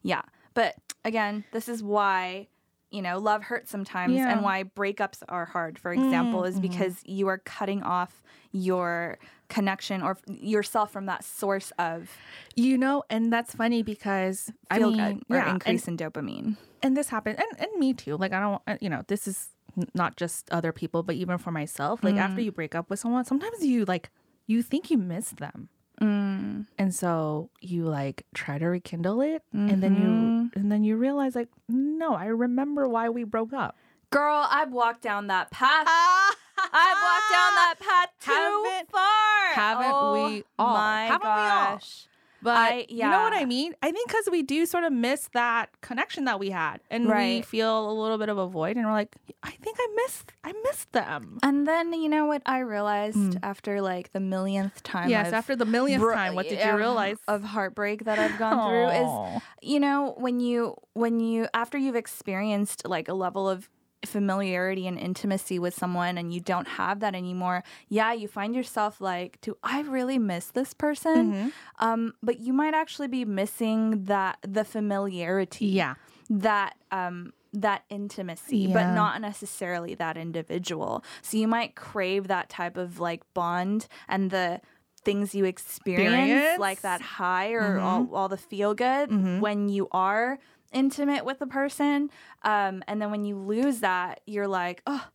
Yeah. 0.03 0.21
But 0.53 0.75
again, 1.05 1.43
this 1.51 1.67
is 1.69 1.81
why, 1.83 2.47
you 2.91 3.01
know, 3.01 3.17
love 3.19 3.43
hurts 3.43 3.69
sometimes 3.71 4.13
Yeah. 4.15 4.31
and 4.31 4.41
why 4.43 4.63
breakups 4.63 5.21
are 5.29 5.45
hard, 5.45 5.77
for 5.77 5.91
example, 5.93 6.43
is 6.43 6.59
because 6.59 7.01
you 7.05 7.27
are 7.27 7.37
cutting 7.39 7.83
off 7.83 8.21
your 8.51 9.17
connection 9.47 10.01
or 10.01 10.11
f- 10.11 10.23
yourself 10.27 10.91
from 10.91 11.05
that 11.07 11.23
source 11.23 11.71
of 11.77 12.09
You 12.55 12.77
know, 12.77 13.03
and 13.09 13.31
that's 13.31 13.53
funny 13.53 13.83
because 13.83 14.51
I 14.71 14.77
feel 14.79 14.91
mean, 14.91 14.97
good 14.97 15.23
or 15.29 15.37
yeah, 15.37 15.43
and- 15.45 15.53
increase 15.55 15.87
in 15.87 15.97
dopamine. 15.97 16.57
and 16.81 16.95
this 16.97 17.09
happened 17.09 17.37
and, 17.39 17.59
and 17.59 17.79
me 17.79 17.93
too 17.93 18.15
like 18.15 18.31
i 18.31 18.39
don't 18.39 18.61
uh, 18.65 18.77
you 18.79 18.89
know 18.89 19.03
this 19.07 19.27
is 19.27 19.49
not 19.93 20.15
just 20.17 20.49
other 20.51 20.71
people 20.71 21.03
but 21.03 21.15
even 21.15 21.37
for 21.37 21.51
myself 21.51 22.03
like 22.03 22.15
after 22.15 22.41
mm. 22.41 22.45
you 22.45 22.51
break 22.51 22.75
up 22.75 22.89
with 22.89 22.99
someone 22.99 23.25
sometimes 23.25 23.65
you 23.65 23.85
like 23.85 24.09
you 24.47 24.61
think 24.61 24.89
you 24.91 24.97
miss 24.97 25.29
them 25.31 25.69
Mm. 26.01 26.65
and 26.77 26.95
so 26.95 27.49
you 27.59 27.83
like 27.83 28.25
try 28.33 28.57
to 28.57 28.67
rekindle 28.67 29.19
it 29.19 29.43
and 29.51 29.83
then 29.83 29.95
you 29.95 30.07
mm-hmm. 30.07 30.57
and 30.57 30.71
then 30.71 30.85
you 30.85 30.95
realize 30.95 31.35
like 31.35 31.49
no 31.67 32.13
i 32.13 32.27
remember 32.27 32.87
why 32.87 33.09
we 33.09 33.25
broke 33.25 33.51
up 33.51 33.75
Girl, 34.11 34.47
I've 34.49 34.71
walked 34.71 35.03
down 35.03 35.27
that 35.27 35.51
path. 35.51 35.85
Ah! 35.87 36.35
I've 36.57 36.97
walked 36.97 37.29
down 37.31 37.55
that 37.55 37.75
path 37.79 38.09
too 38.19 38.31
Haven't- 38.31 38.89
far. 38.91 39.53
haven't 39.53 39.91
oh, 39.93 40.13
we 40.31 40.43
all? 40.57 40.73
My 40.73 41.05
Haven't 41.05 41.21
we 41.23 41.29
all? 41.29 41.75
gosh. 41.75 42.07
But 42.41 42.57
I- 42.57 42.85
you 42.89 42.99
know 42.99 43.21
what 43.21 43.33
i 43.33 43.45
mean? 43.45 43.73
I 43.81 43.91
think 43.91 44.07
because 44.07 44.27
we 44.31 44.43
do 44.43 44.65
sort 44.65 44.83
of 44.83 44.93
miss 44.93 45.29
that 45.33 45.69
connection 45.81 46.25
that 46.25 46.39
we 46.39 46.49
had 46.49 46.79
and 46.89 47.07
we 47.07 47.41
feel 47.41 47.89
a 47.89 47.93
little 47.93 48.17
bit 48.17 48.29
of 48.29 48.37
a 48.37 48.47
void 48.47 48.77
and 48.77 48.85
we're 48.85 48.91
like 48.91 49.15
i 49.43 49.51
think 49.51 49.77
i 49.79 49.87
missed 49.95 50.33
i 50.43 50.53
missed 50.63 50.91
them. 50.91 51.39
And 51.43 51.67
then 51.67 51.93
you 51.93 52.09
know 52.09 52.25
what 52.25 52.41
I 52.45 52.59
realized 52.59 53.17
hmm. 53.17 53.43
after 53.43 53.81
like 53.81 54.11
the 54.11 54.19
millionth 54.19 54.81
time. 54.83 55.09
Yes 55.09 55.27
I've 55.27 55.33
after 55.33 55.55
the 55.55 55.65
millionth 55.65 56.01
bro- 56.01 56.13
time 56.13 56.35
what 56.35 56.47
did 56.47 56.59
you 56.59 56.75
realize? 56.75 57.17
of 57.27 57.43
heartbreak 57.43 58.05
that 58.05 58.19
I've 58.19 58.37
gone 58.37 58.69
through 58.69 58.89
is 58.89 59.41
you 59.61 59.79
know 59.79 60.15
when 60.17 60.39
you 60.39 60.75
when 60.93 61.19
you 61.19 61.47
after 61.53 61.77
you've 61.77 61.95
experienced 61.95 62.87
like 62.87 63.07
a 63.07 63.13
level 63.13 63.49
of 63.49 63.69
familiarity 64.05 64.87
and 64.87 64.97
intimacy 64.97 65.59
with 65.59 65.73
someone 65.73 66.17
and 66.17 66.33
you 66.33 66.39
don't 66.39 66.67
have 66.67 66.99
that 67.01 67.13
anymore 67.13 67.63
yeah 67.89 68.13
you 68.13 68.27
find 68.27 68.55
yourself 68.55 69.01
like 69.01 69.37
do 69.41 69.57
i 69.63 69.81
really 69.81 70.17
miss 70.17 70.47
this 70.47 70.73
person 70.73 71.33
Mm-hmm. 71.33 71.49
um 71.79 72.13
but 72.23 72.39
you 72.39 72.53
might 72.53 72.73
actually 72.73 73.07
be 73.09 73.25
missing 73.25 74.05
that 74.05 74.37
the 74.47 74.63
familiarity 74.63 75.65
Yeah. 75.67 75.95
that 76.29 76.75
um 76.91 77.33
that 77.51 77.83
intimacy 77.89 78.67
but 78.67 78.89
not 78.93 79.19
necessarily 79.21 79.95
that 79.95 80.15
individual 80.17 81.03
so 81.21 81.35
you 81.37 81.47
might 81.47 81.75
crave 81.75 82.27
that 82.27 82.47
type 82.49 82.77
of 82.77 82.99
like 82.99 83.21
bond 83.33 83.87
and 84.07 84.29
the 84.31 84.61
things 85.03 85.33
you 85.33 85.45
experience 85.45 86.29
Experience. 86.29 86.59
like 86.59 86.81
that 86.81 87.01
high 87.01 87.51
or 87.53 87.79
all, 87.79 88.07
all 88.13 88.27
the 88.29 88.37
feel 88.37 88.73
good 88.75 89.09
when 89.41 89.67
you 89.69 89.87
are 89.91 90.37
intimate 90.73 91.25
with 91.25 91.41
a 91.41 91.47
person 91.47 92.09
um 92.43 92.83
and 92.87 93.01
then 93.01 93.09
when 93.11 93.23
you 93.25 93.35
lose 93.35 93.79
that 93.79 94.21
you're 94.25 94.47
like 94.47 94.81
oh 94.87 95.05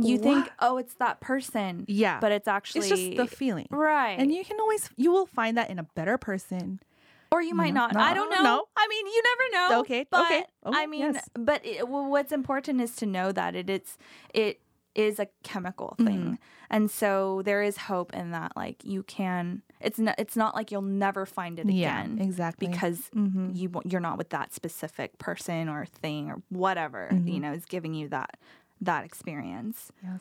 you 0.00 0.16
think, 0.16 0.48
oh, 0.60 0.76
it's 0.76 0.94
that 0.94 1.18
person. 1.18 1.84
Yeah. 1.88 2.20
But 2.20 2.30
it's 2.30 2.46
actually 2.46 2.82
it's 2.82 2.88
just 2.90 3.16
the 3.16 3.26
feeling. 3.26 3.66
right. 3.68 4.16
And 4.16 4.32
you 4.32 4.44
can 4.44 4.60
always 4.60 4.88
you 4.96 5.10
will 5.10 5.26
find 5.26 5.56
that 5.56 5.70
in 5.70 5.80
a 5.80 5.82
better 5.82 6.16
person. 6.16 6.78
or 7.32 7.42
you 7.42 7.52
might 7.52 7.74
know, 7.74 7.86
not. 7.88 7.94
no, 7.94 8.00
I 8.00 8.14
don't 8.14 8.30
know. 8.30 8.42
no. 8.44 8.64
I 8.76 8.86
mean, 8.86 9.06
you 9.08 9.22
never 9.24 9.72
know. 9.74 9.80
Okay, 9.80 10.06
But 10.08 10.20
okay, 10.26 10.44
okay, 10.66 10.78
I 10.82 10.86
mean, 10.86 11.00
yes. 11.14 11.28
but 11.34 11.66
it, 11.66 11.88
well, 11.88 12.06
what's 12.08 12.30
important 12.30 12.80
is 12.80 12.94
to 12.96 13.06
know 13.06 13.32
that 13.32 13.56
it 13.56 13.68
it's 13.68 13.98
it 14.32 14.60
is 14.94 15.18
a 15.18 15.26
chemical 15.42 15.96
Mm-hmm. 15.98 16.06
thing, 16.06 16.38
and 16.70 16.88
so 16.92 17.42
there 17.44 17.62
is 17.64 17.76
hope 17.76 18.14
in 18.14 18.30
that. 18.30 18.52
Like 18.56 18.84
you 18.84 19.02
can. 19.02 19.62
It's 19.80 19.98
not. 19.98 20.14
It's 20.18 20.36
not 20.36 20.54
like 20.54 20.70
you'll 20.72 20.82
never 20.82 21.24
find 21.26 21.58
it 21.58 21.66
again. 21.68 22.16
Yeah, 22.18 22.24
exactly. 22.24 22.66
Because 22.68 23.10
Mhm. 23.14 23.56
you 23.56 23.70
you're 23.84 24.00
not 24.00 24.18
with 24.18 24.30
that 24.30 24.52
specific 24.52 25.18
person 25.18 25.68
or 25.68 25.86
thing 25.86 26.30
or 26.30 26.42
whatever 26.48 27.08
Mm-hmm. 27.12 27.28
you 27.28 27.40
know 27.40 27.52
is 27.52 27.64
giving 27.64 27.94
you 27.94 28.08
that 28.08 28.36
that 28.80 29.04
experience. 29.04 29.90
Yes. 30.02 30.20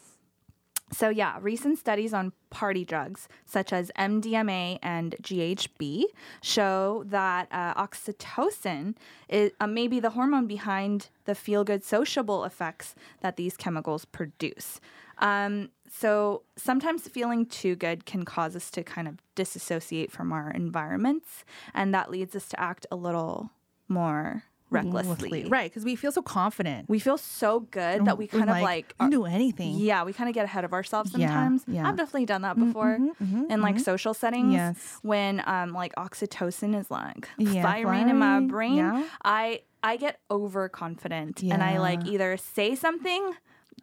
So, 0.90 1.10
yeah, 1.10 1.38
recent 1.42 1.78
studies 1.78 2.14
on 2.14 2.32
party 2.50 2.86
drugs 2.86 3.28
such 3.46 3.74
as 3.74 3.92
MDMA 3.98 4.80
and 4.82 5.16
GHB 5.22 6.06
show 6.42 7.04
that 7.08 7.50
uh, 7.52 7.74
oxytocin 7.76 8.96
is 9.28 9.52
uh, 9.60 9.68
maybe 9.68 10.00
the 10.00 10.12
hormone 10.12 10.48
behind 10.48 11.10
the 11.26 11.36
feel 11.36 11.66
good 11.66 11.84
sociable 11.84 12.46
effects 12.46 12.96
that 13.20 13.36
these 13.36 13.58
chemicals 13.58 14.06
produce. 14.06 14.80
Um, 15.18 15.70
so, 15.90 16.44
sometimes 16.56 17.08
feeling 17.08 17.46
too 17.46 17.76
good 17.76 18.06
can 18.06 18.26
cause 18.26 18.56
us 18.56 18.70
to 18.72 18.84
kind 18.84 19.08
of 19.08 19.18
disassociate 19.36 20.12
from 20.12 20.32
our 20.32 20.52
environments, 20.52 21.46
and 21.74 21.94
that 21.94 22.12
leads 22.12 22.36
us 22.36 22.48
to 22.50 22.60
act 22.60 22.86
a 22.92 22.96
little 22.96 23.52
more 23.88 24.44
recklessly. 24.70 25.46
Right, 25.46 25.70
because 25.70 25.86
we 25.86 25.96
feel 25.96 26.12
so 26.12 26.22
confident. 26.22 26.90
We 26.90 27.00
feel 27.00 27.18
so 27.18 27.62
good 27.62 28.06
that 28.06 28.18
we 28.18 28.28
kind 28.28 28.50
of 28.50 28.62
like 28.62 28.98
can 28.98 29.10
do 29.10 29.26
anything. 29.26 29.76
yeah, 29.78 30.04
we 30.04 30.14
kind 30.14 30.30
of 30.30 30.36
get 30.36 30.46
ahead 30.46 30.66
of 30.66 30.74
ourselves 30.74 31.12
sometimes. 31.12 31.64
yeah. 31.68 31.76
yeah. 31.76 31.90
I've 31.90 31.98
definitely 31.98 32.26
done 32.26 32.42
that 32.42 32.56
mm-hmm, 32.56 32.68
before 32.68 32.98
mm-hmm, 33.00 33.44
in 33.50 33.62
like 33.62 33.76
mm-hmm. 33.76 33.84
social 33.84 34.14
settings. 34.14 34.54
Yes. 34.54 35.00
When 35.02 35.42
um 35.46 35.74
like 35.74 35.96
oxytocin 35.96 36.78
is 36.80 36.92
like 36.92 37.28
Yeah, 37.38 37.62
firing 37.62 38.10
in 38.10 38.18
my 38.18 38.40
brain. 38.42 39.06
I 39.24 39.62
I 39.84 39.98
get 39.98 40.20
overconfident 40.30 41.44
and 41.44 41.64
I 41.64 41.80
like 41.80 42.06
either 42.06 42.36
say 42.38 42.76
something 42.76 43.34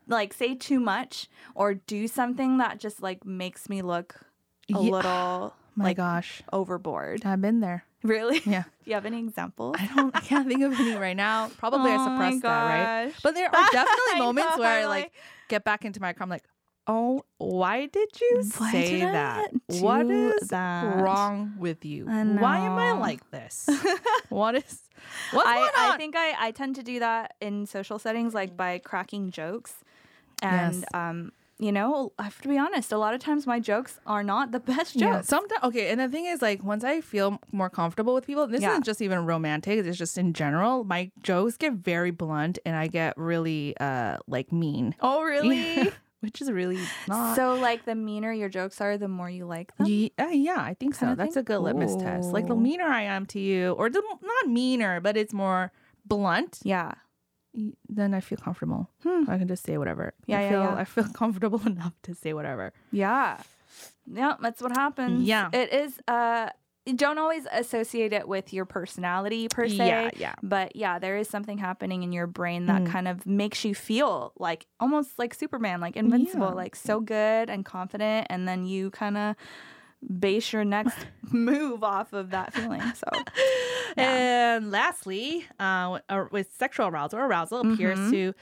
like 0.07 0.33
say 0.35 0.55
too 0.55 0.81
much 0.81 1.29
or 1.55 1.75
do 1.75 2.07
something 2.09 2.59
that 2.59 2.79
just 2.79 3.03
like 3.03 3.25
makes 3.25 3.69
me 3.69 3.83
look 3.83 4.17
a 4.69 4.73
Yeah. 4.73 4.79
little 4.79 5.55
My 5.77 5.87
like 5.87 5.97
gosh, 5.97 6.43
overboard. 6.53 7.25
I've 7.27 7.41
been 7.41 7.61
there. 7.61 7.85
Really? 8.05 8.41
Yeah. 8.45 8.63
Do 8.85 8.91
you 8.91 8.95
have 8.95 9.07
any 9.07 9.19
examples? 9.19 9.77
I 9.79 9.87
don't. 9.97 10.15
I 10.15 10.21
can't 10.21 10.47
think 10.47 10.63
of 10.63 10.79
any 10.79 10.95
right 11.07 11.17
now. 11.17 11.49
Probably 11.59 11.91
I 11.91 11.95
Oh 11.97 11.99
my 11.99 12.15
suppressed 12.15 12.43
that, 12.43 12.65
right? 13.05 13.13
But 13.23 13.35
there 13.35 13.47
are 13.49 13.69
definitely 13.73 14.19
moments 14.21 14.57
know, 14.57 14.63
where 14.63 14.81
I 14.83 14.87
like 14.87 15.05
like- 15.05 15.13
get 15.49 15.65
back 15.65 15.85
into 15.85 16.01
my 16.01 16.13
car. 16.13 16.23
I'm 16.25 16.29
like, 16.31 16.45
oh, 16.87 17.25
why 17.39 17.87
did 17.87 18.09
you 18.21 18.43
Why 18.59 18.71
say 18.73 18.91
did 19.01 19.09
that? 19.15 19.51
What 19.81 20.07
is 20.11 20.49
that?" 20.49 21.01
wrong 21.03 21.55
with 21.59 21.85
you? 21.85 22.05
Why 22.07 22.59
am 22.59 22.79
I 22.79 22.93
like 22.93 23.29
this? 23.31 23.69
what 24.29 24.55
is? 24.55 24.81
What's 25.31 25.49
I, 25.49 25.55
going 25.55 25.71
on? 25.89 25.95
I 25.95 25.97
think 25.97 26.15
I, 26.17 26.35
I 26.39 26.51
tend 26.51 26.77
to 26.77 26.83
do 26.83 26.99
that 27.01 27.35
in 27.41 27.67
social 27.67 27.99
settings, 27.99 28.35
like 28.35 28.57
by 28.57 28.79
cracking 28.79 29.31
jokes. 29.31 29.75
And, 30.43 30.83
Yes. 30.83 30.85
um, 30.95 31.33
you 31.59 31.71
know, 31.71 32.13
I 32.19 32.25
have 32.25 32.41
to 32.43 32.49
be 32.49 32.59
honest, 32.59 32.91
a 32.93 32.99
lot 32.99 33.15
of 33.15 33.21
times 33.21 33.47
my 33.47 33.61
jokes 33.61 33.99
are 34.07 34.25
not 34.25 34.51
the 34.51 34.61
best 34.73 34.97
Yeah, 34.97 35.13
jokes. 35.13 35.29
sometimes 35.29 35.63
okay, 35.63 35.89
and 35.91 36.01
the 36.01 36.09
thing 36.09 36.27
is, 36.27 36.43
like, 36.43 36.63
once 36.65 36.83
I 36.85 37.01
feel 37.01 37.39
more 37.53 37.71
comfortable 37.71 38.13
with 38.15 38.27
people, 38.27 38.47
this 38.47 38.63
Yeah. 38.63 38.71
isn't 38.73 38.85
just 38.85 39.01
even 39.01 39.25
romantic; 39.25 39.79
it's 39.87 39.97
just 39.97 40.19
in 40.19 40.33
general. 40.33 40.85
My 40.85 41.11
jokes 41.23 41.57
get 41.57 41.75
very 41.75 42.11
blunt, 42.11 42.59
and 42.67 42.75
I 42.77 42.89
get 42.89 43.17
really, 43.17 43.77
uh, 43.79 44.19
like 44.27 44.53
mean. 44.53 44.95
oh, 45.01 45.23
really? 45.23 45.91
Which 46.25 46.41
is 46.43 46.51
really 46.51 46.79
not. 47.07 47.37
so, 47.37 47.55
like, 47.55 47.85
the 47.85 47.95
meaner 47.95 48.33
your 48.33 48.49
jokes 48.49 48.81
are, 48.81 48.97
the 48.99 49.09
more 49.09 49.29
you 49.31 49.45
like 49.47 49.77
them? 49.77 49.87
Ye- 49.87 50.13
uh, 50.19 50.27
yeah, 50.33 50.59
I 50.59 50.75
think 50.75 50.95
so. 50.95 51.07
Kinda 51.07 51.17
That's 51.23 51.37
a 51.37 51.43
good 51.43 51.59
litmus 51.61 51.97
test. 51.97 52.33
Like 52.33 52.47
the 52.49 52.57
meaner 52.57 52.85
I 52.85 53.03
am 53.03 53.27
to 53.27 53.39
you, 53.39 53.73
or 53.73 53.91
the 53.91 54.03
not 54.23 54.49
meaner, 54.49 55.01
but 55.01 55.17
it's 55.17 55.33
more 55.35 55.71
blunt, 56.07 56.61
Yeah. 56.65 56.93
then 57.89 58.15
I 58.15 58.21
feel 58.21 58.39
comfortable. 58.39 58.91
Hmm. 59.05 59.31
I 59.31 59.39
can 59.39 59.47
just 59.49 59.65
say 59.65 59.79
whatever. 59.79 60.15
Yeah, 60.27 60.39
I 60.39 60.43
yeah, 60.43 60.51
feel, 60.51 60.61
yeah. 60.63 60.75
I 60.77 60.85
feel 60.85 61.05
comfortable 61.23 61.63
enough 61.67 61.95
to 62.03 62.15
say 62.15 62.33
whatever. 62.33 62.73
Yeah. 62.91 63.39
Yeah, 64.11 64.35
that's 64.41 64.61
what 64.63 64.73
happens. 64.77 65.23
Yeah. 65.27 65.51
It 65.53 65.73
is, 65.73 65.99
uh, 66.09 66.49
don't 66.93 67.17
always 67.19 67.47
associate 67.51 68.13
it 68.13 68.29
with 68.29 68.53
your 68.53 68.65
personality 68.67 69.49
per 69.49 69.69
se. 69.69 69.87
Yeah, 69.87 70.11
yeah. 70.17 70.35
But 70.43 70.77
yeah, 70.77 70.99
there 70.99 71.17
is 71.17 71.29
something 71.29 71.57
happening 71.59 72.03
in 72.03 72.13
your 72.13 72.27
brain 72.27 72.67
that 72.67 72.83
Mhm. 72.83 72.87
kind 72.91 73.09
of 73.09 73.25
makes 73.27 73.65
you 73.65 73.75
feel 73.75 74.33
like 74.39 74.67
almost 74.81 75.19
like 75.19 75.33
Superman, 75.33 75.81
like 75.81 75.97
invincible, 75.97 76.49
Yeah. 76.49 76.55
like 76.55 76.77
so 76.77 77.01
good 77.01 77.49
and 77.49 77.65
confident. 77.65 78.27
And 78.29 78.47
then 78.47 78.67
you 78.67 78.91
kind 78.91 79.17
of 79.17 79.37
base 80.19 80.53
your 80.53 80.65
next 80.65 80.99
move 81.33 81.83
off 81.83 82.13
of 82.13 82.31
that 82.31 82.53
feeling. 82.53 82.83
So, 82.95 83.07
And 83.97 84.71
lastly, 84.71 85.47
uh, 85.61 86.01
uh, 86.09 86.25
with 86.33 86.53
sexual 86.55 86.89
arousal, 86.89 87.21
arousal 87.21 87.61
appears 87.61 87.99
Mhm. 87.99 88.11
to 88.11 88.35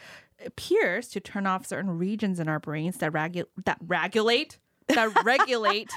appears 0.45 1.07
to 1.09 1.21
turn 1.21 1.47
off 1.47 1.65
certain 1.67 1.97
regions 1.99 2.41
in 2.41 2.49
our 2.49 2.59
brains 2.59 2.97
that 2.99 3.13
regu- 3.13 3.45
that 3.65 3.79
regulate 3.87 4.59
that 4.89 5.25
regulate 5.25 5.91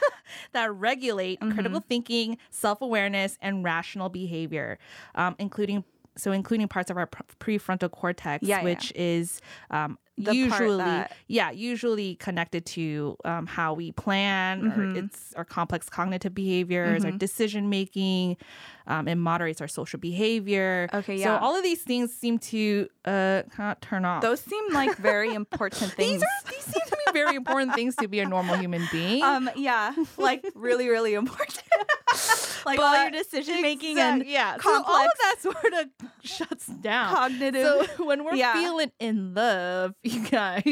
that 0.52 0.72
regulate 0.74 1.40
Mm-hmm. 1.40 1.52
critical 1.52 1.80
thinking, 1.88 2.38
self 2.50 2.80
awareness, 2.82 3.38
and 3.40 3.64
rational 3.64 4.08
behavior, 4.08 4.78
um, 5.14 5.36
including 5.38 5.84
so 6.16 6.32
including 6.32 6.68
parts 6.68 6.90
of 6.90 6.96
our 6.96 7.06
pre- 7.06 7.56
prefrontal 7.58 7.90
cortex, 7.90 8.46
Yeah, 8.46 8.58
yeah. 8.58 8.64
which 8.64 8.92
is 8.96 9.40
um, 9.70 9.98
usually 10.16 10.76
that- 10.76 11.12
yeah 11.28 11.50
usually 11.50 12.14
connected 12.16 12.66
to 12.66 13.16
um, 13.24 13.46
how 13.46 13.72
we 13.72 13.90
plan 13.92 14.66
or 14.66 14.70
Mhm. 14.86 14.96
it's 15.04 15.32
our 15.34 15.44
complex 15.44 15.88
cognitive 15.88 16.34
behaviors 16.34 17.04
our 17.04 17.12
Mhm. 17.12 17.18
decision 17.18 17.68
making 17.70 18.36
um, 18.86 19.06
it 19.08 19.14
moderates 19.14 19.60
our 19.60 19.68
social 19.68 19.98
behavior 19.98 20.88
Okay, 20.92 21.16
yeah. 21.16 21.24
so 21.38 21.44
all 21.44 21.56
of 21.56 21.62
these 21.62 21.82
things 21.82 22.12
seem 22.12 22.38
to 22.38 22.88
uh 23.06 23.42
kind 23.56 23.72
of 23.72 23.80
turn 23.80 24.04
off 24.04 24.20
those 24.22 24.40
seem 24.40 24.72
like 24.72 24.96
very 24.96 25.32
important 25.34 25.92
things. 25.92 26.20
these 26.20 26.22
are 26.22 26.50
these 26.50 26.64
seem 26.64 26.82
to 26.86 26.96
be 27.06 27.12
very 27.12 27.36
important 27.36 27.74
things 27.74 27.96
to 27.96 28.08
be 28.08 28.20
a 28.20 28.26
normal 28.28 28.56
human 28.56 28.86
being 28.92 29.22
um, 29.22 29.48
yeah, 29.56 29.94
like 30.18 30.44
really, 30.54 30.88
really 30.88 31.14
important. 31.14 31.62
like 32.66 32.78
all 32.78 33.00
your 33.02 33.10
decision 33.10 33.62
making 33.62 33.92
Exact- 33.92 34.20
and 34.22 34.26
yeah 34.30 34.56
so 34.60 34.70
all 34.70 35.04
of 35.04 35.10
that 35.22 35.36
sort 35.40 35.72
of 35.80 35.86
shuts 36.22 36.66
down 36.66 37.14
cognitive. 37.14 37.88
So 37.96 38.04
when 38.04 38.24
we're 38.24 38.34
Yeah. 38.34 38.52
feeling 38.54 38.92
in 39.00 39.34
love, 39.34 39.94
you 40.02 40.26
guys, 40.28 40.64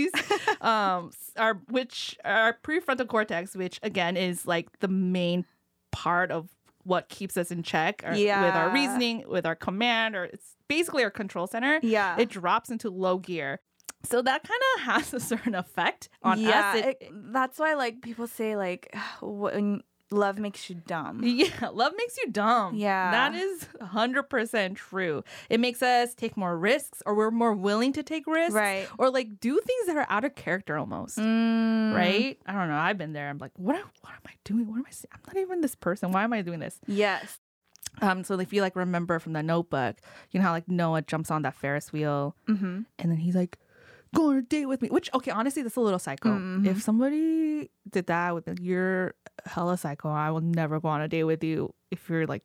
um, 0.61 1.11
our 1.37 1.61
which 1.68 2.16
our 2.24 2.57
prefrontal 2.62 3.07
cortex, 3.07 3.55
which 3.55 3.79
again 3.83 4.16
is 4.16 4.47
like 4.47 4.79
the 4.81 4.89
main 4.89 5.45
part 5.93 6.31
of 6.31 6.49
what 6.85 7.09
keeps 7.09 7.37
us 7.37 7.51
in 7.51 7.62
check, 7.62 8.03
or 8.07 8.14
with 8.47 8.55
our 8.57 8.70
reasoning, 8.72 9.24
with 9.29 9.45
our 9.45 9.55
command, 9.57 10.16
or 10.16 10.24
it's 10.24 10.57
basically 10.68 11.05
our 11.05 11.11
control 11.11 11.47
center. 11.47 11.79
yeah. 11.83 12.16
It 12.18 12.31
drops 12.31 12.70
into 12.70 12.89
low 12.91 13.18
gear. 13.18 13.61
So 14.05 14.22
that 14.22 14.43
kind 14.45 14.61
of 14.76 14.83
has 14.95 15.12
a 15.12 15.20
certain 15.20 15.55
effect 15.55 16.09
on 16.22 16.41
yeah, 16.41 16.70
us. 16.70 16.76
It- 16.76 16.97
it- 17.01 17.12
that's 17.33 17.59
why 17.59 17.74
like 17.74 18.01
people 18.01 18.26
say 18.26 18.57
like 18.57 18.95
when 19.20 19.83
love 20.11 20.38
makes 20.38 20.68
you 20.70 20.76
dumb. 20.86 21.22
Yeah, 21.24 21.68
love 21.72 21.92
makes 21.96 22.16
you 22.18 22.30
dumb. 22.30 22.74
Yeah. 22.76 23.11
That 23.11 23.34
is 23.34 23.66
100% 23.80 24.76
true. 24.76 25.22
It 25.50 25.61
makes 25.61 25.82
us 25.82 26.14
take 26.14 26.36
more 26.36 26.56
risks 26.59 27.02
or 27.06 27.14
we're 27.14 27.30
more 27.30 27.52
willing 27.54 27.92
to 27.94 28.02
take 28.02 28.26
risks. 28.26 28.54
Right. 28.54 28.88
Or 28.98 29.11
like 29.11 29.40
do 29.40 29.61
things 29.61 29.86
that 29.86 29.96
are 29.96 30.06
out 30.09 30.24
of 30.24 30.34
character 30.34 30.76
almost. 30.78 31.18
Mm, 31.18 31.94
Right? 31.94 32.38
I 32.46 32.52
don't 32.52 32.68
know. 32.68 32.76
I've 32.78 32.98
been 32.98 33.12
there. 33.12 33.28
I'm 33.28 33.38
like, 33.38 33.52
what, 33.56 33.76
am- 33.76 33.90
what 34.00 34.12
am 34.14 34.20
I 34.26 34.32
doing? 34.44 34.66
What 34.68 34.78
am 34.78 34.84
I 34.86 34.90
saying? 34.90 35.11
I'm 35.12 35.20
not 35.26 35.36
even 35.40 35.61
this 35.61 35.74
person. 35.74 36.12
Why 36.12 36.24
am 36.24 36.32
I 36.32 36.42
doing 36.42 36.61
this? 36.61 36.78
Yes. 36.86 37.38
Um, 38.00 38.22
so 38.22 38.38
if 38.38 38.52
you 38.52 38.62
like 38.62 38.76
remember 38.76 39.18
from 39.18 39.32
the 39.32 39.42
notebook, 39.42 39.96
you 40.30 40.38
know 40.38 40.46
how 40.46 40.52
like 40.52 40.68
Noah 40.68 41.02
jumps 41.02 41.30
on 41.30 41.42
that 41.42 41.54
Ferris 41.54 41.92
wheel 41.92 42.36
Mm-hmm. 42.48 42.80
and 42.98 43.11
then 43.11 43.16
he's 43.18 43.34
like, 43.34 43.59
go 44.14 44.30
on 44.30 44.36
a 44.36 44.42
date 44.42 44.66
with 44.66 44.82
me. 44.82 44.88
Which 44.88 45.09
okay, 45.14 45.30
honestly, 45.30 45.62
that's 45.62 45.76
a 45.76 45.80
little 45.80 45.98
psycho. 45.98 46.30
Mhm. 46.30 46.66
If 46.66 46.82
somebody 46.82 47.70
did 47.88 48.06
that 48.06 48.34
with 48.34 48.46
like, 48.48 48.59
you're 48.61 49.14
hella 49.46 49.76
psycho, 49.76 50.09
I 50.11 50.30
will 50.30 50.40
never 50.40 50.80
go 50.80 50.88
on 50.88 51.00
a 51.00 51.09
date 51.09 51.24
with 51.24 51.42
you 51.44 51.74
if 51.90 52.09
you're 52.09 52.26
like 52.26 52.42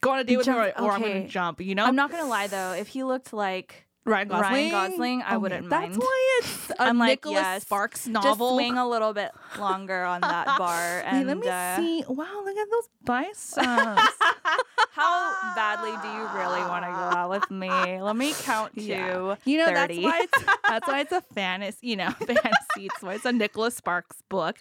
go 0.00 0.12
on 0.12 0.18
a 0.18 0.24
date 0.24 0.36
with 0.36 0.46
me 0.48 0.52
or, 0.54 0.64
Jump- 0.66 0.80
or 0.82 0.90
I'm 0.92 1.00
gonna 1.02 1.28
jump, 1.28 1.60
you 1.60 1.74
know? 1.74 1.84
I'm 1.84 1.94
not 1.96 2.10
gonna 2.10 2.26
lie 2.28 2.48
though, 2.48 2.72
if 2.72 2.88
he 2.88 3.04
looked 3.04 3.32
like 3.32 3.85
Ryan 4.06 4.28
Gosling. 4.28 4.42
Ryan 4.52 4.70
Gosling, 4.70 5.22
I 5.22 5.26
Okay, 5.26 5.36
wou't 5.36 5.50
That's 5.50 5.68
mind. 5.68 5.92
That's 5.94 5.98
why 5.98 6.38
it's 6.38 6.70
a 6.78 6.82
I'm 6.82 6.98
like, 6.98 7.10
Nicholas 7.10 7.34
yes, 7.34 7.62
Sparks 7.62 8.00
just 8.04 8.10
novel. 8.12 8.54
swing 8.54 8.76
a 8.78 8.88
little 8.88 9.12
bit 9.12 9.32
longer 9.58 10.04
on 10.04 10.20
that 10.20 10.46
bar 10.58 11.02
and 11.04 11.26
let 11.26 11.38
me 11.38 11.48
uh, 11.48 11.76
see. 11.76 12.04
Wow, 12.08 12.42
look 12.44 12.56
at 12.56 12.70
those 12.70 12.88
biceps. 13.04 13.58
how 14.92 15.34
badly 15.54 15.90
do 16.02 16.08
you 16.08 16.24
really 16.38 16.60
want 16.68 16.84
to 16.84 16.90
go 16.90 17.18
out 17.18 17.30
with 17.30 17.50
me? 17.50 18.00
Let 18.00 18.16
me 18.16 18.32
count 18.42 18.74
to 18.76 18.82
Yeah. 18.82 19.34
You 19.44 19.58
know, 19.58 19.66
30. 19.66 19.74
that's 19.74 19.98
why 20.04 20.20
it's 20.22 20.44
that's 20.68 20.88
why 20.88 21.00
it's 21.00 21.12
a 21.12 21.20
fantasy, 21.20 21.86
you 21.88 21.96
know, 21.96 22.10
fantasy. 22.10 22.86
It's 22.86 23.02
why 23.02 23.14
it's 23.14 23.24
a 23.24 23.32
Nicholas 23.32 23.76
Sparks 23.76 24.22
book. 24.28 24.56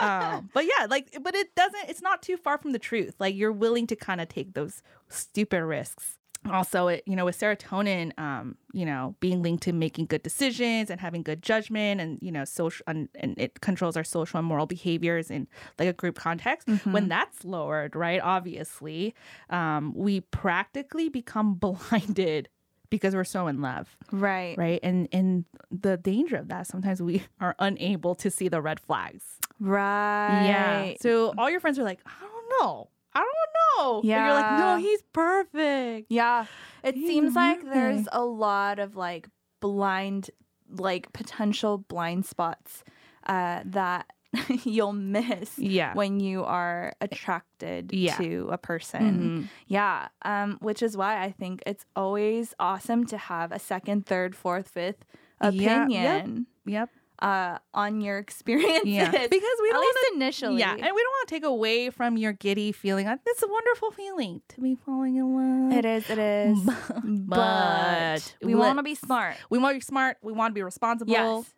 Um, 0.00 0.50
but 0.54 0.64
yeah, 0.64 0.86
like 0.88 1.16
but 1.22 1.34
it 1.34 1.54
doesn't 1.54 1.88
it's 1.88 2.02
not 2.02 2.22
too 2.22 2.36
far 2.36 2.58
from 2.58 2.72
the 2.72 2.78
truth. 2.78 3.14
Like 3.18 3.34
you're 3.34 3.52
willing 3.52 3.86
to 3.88 3.96
kind 3.96 4.20
of 4.20 4.28
take 4.28 4.54
those 4.54 4.82
stupid 5.08 5.62
risks. 5.64 6.18
Also 6.50 6.88
it 6.88 7.02
you 7.06 7.16
know 7.16 7.24
with 7.24 7.38
serotonin 7.38 8.16
um 8.18 8.56
you 8.72 8.84
know 8.84 9.14
being 9.20 9.42
linked 9.42 9.62
to 9.62 9.72
making 9.72 10.06
good 10.06 10.22
decisions 10.22 10.90
and 10.90 11.00
having 11.00 11.22
good 11.22 11.42
judgment 11.42 12.00
and 12.00 12.18
you 12.20 12.30
know 12.32 12.44
social 12.44 12.84
and, 12.86 13.08
and 13.16 13.34
it 13.38 13.60
controls 13.60 13.96
our 13.96 14.04
social 14.04 14.38
and 14.38 14.46
moral 14.46 14.66
behaviors 14.66 15.30
in 15.30 15.46
like 15.78 15.88
a 15.88 15.92
group 15.92 16.16
context 16.16 16.68
when 16.90 17.08
that's 17.08 17.44
lowered 17.44 17.94
right 17.96 18.20
obviously 18.22 19.14
um 19.50 19.92
we 19.94 20.20
practically 20.20 21.08
become 21.08 21.54
blinded 21.64 22.48
because 22.88 23.14
we're 23.14 23.24
so 23.24 23.48
in 23.48 23.60
love 23.60 23.96
Right. 24.12 24.56
right? 24.56 24.78
And 24.82 25.08
and 25.12 25.44
the 25.72 25.96
danger 25.96 26.36
of 26.36 26.48
that 26.48 26.66
sometimes 26.68 27.02
we 27.02 27.24
are 27.40 27.56
unable 27.58 28.14
to 28.16 28.30
see 28.30 28.48
the 28.48 28.62
red 28.62 28.78
flags. 28.78 29.24
Right. 29.58 30.44
yeah. 30.44 30.94
So 31.00 31.34
all 31.36 31.50
your 31.50 31.60
friends 31.60 31.78
are 31.78 31.82
like 31.84 32.00
i 32.06 32.20
don't 32.20 32.60
know 32.60 32.88
i 33.16 33.20
don't 33.20 33.52
know 33.78 34.00
But 34.02 34.08
you're 34.08 34.32
like 34.40 34.58
no 34.58 34.76
he's 34.76 35.02
perfect 35.12 36.06
Yeah. 36.10 36.46
It 36.84 36.94
He's 36.94 37.08
seems 37.08 37.34
like 37.34 37.60
there's 37.64 38.06
a 38.12 38.24
lot 38.24 38.78
of 38.78 38.94
like 38.94 39.28
blind, 39.60 40.30
like 40.70 41.12
potential 41.12 41.78
blind 41.78 42.26
spots 42.26 42.84
uh, 43.26 43.62
that 43.66 44.06
you'll 44.64 44.92
miss 44.92 45.58
Yeah. 45.58 45.94
when 45.94 46.20
you 46.20 46.44
are 46.44 46.92
attracted 47.00 47.92
Yeah. 47.92 48.16
to 48.18 48.48
a 48.52 48.58
person. 48.58 49.02
Mhm. 49.46 49.48
Yeah. 49.66 50.08
Um, 50.22 50.58
which 50.60 50.82
is 50.82 50.96
why 50.96 51.22
I 51.22 51.30
think 51.32 51.62
it's 51.66 51.84
always 51.96 52.54
awesome 52.60 53.04
to 53.06 53.16
have 53.18 53.50
a 53.50 53.58
second, 53.58 54.06
third, 54.06 54.36
fourth, 54.36 54.68
fifth 54.68 55.04
Yeah. 55.42 55.50
Yep. 55.50 55.82
opinion 55.86 56.46
Yep. 56.66 56.90
Uh, 57.20 57.58
on 57.74 58.00
your 58.00 58.18
experiences. 58.26 58.86
Yeah. 58.88 59.10
Because 59.10 59.30
we 59.30 59.68
At 59.70 59.72
don't 59.72 59.80
least 59.80 59.98
wanna, 60.10 60.16
initially. 60.24 60.58
Yeah, 60.58 60.72
and 60.72 60.80
we 60.80 60.86
don't 60.86 60.94
want 60.94 61.28
to 61.28 61.34
take 61.34 61.44
away 61.44 61.90
from 61.90 62.16
your 62.16 62.32
giddy 62.32 62.72
feeling. 62.72 63.06
It's 63.26 63.42
a 63.42 63.48
wonderful 63.48 63.90
feeling 63.90 64.42
to 64.50 64.60
be 64.60 64.74
falling 64.74 65.16
in 65.16 65.34
love. 65.70 65.78
It 65.78 65.84
is, 65.84 66.10
it 66.10 66.18
is. 66.18 66.58
but 67.04 68.34
we 68.42 68.54
want 68.54 68.78
to 68.78 68.82
be 68.82 68.94
smart. 68.94 69.36
We 69.50 69.58
want 69.58 69.74
to 69.74 69.78
be 69.78 69.84
smart. 69.84 70.18
We 70.22 70.32
want 70.32 70.50
to 70.52 70.54
be 70.54 70.62
responsible. 70.62 71.12
Yes. 71.12 71.54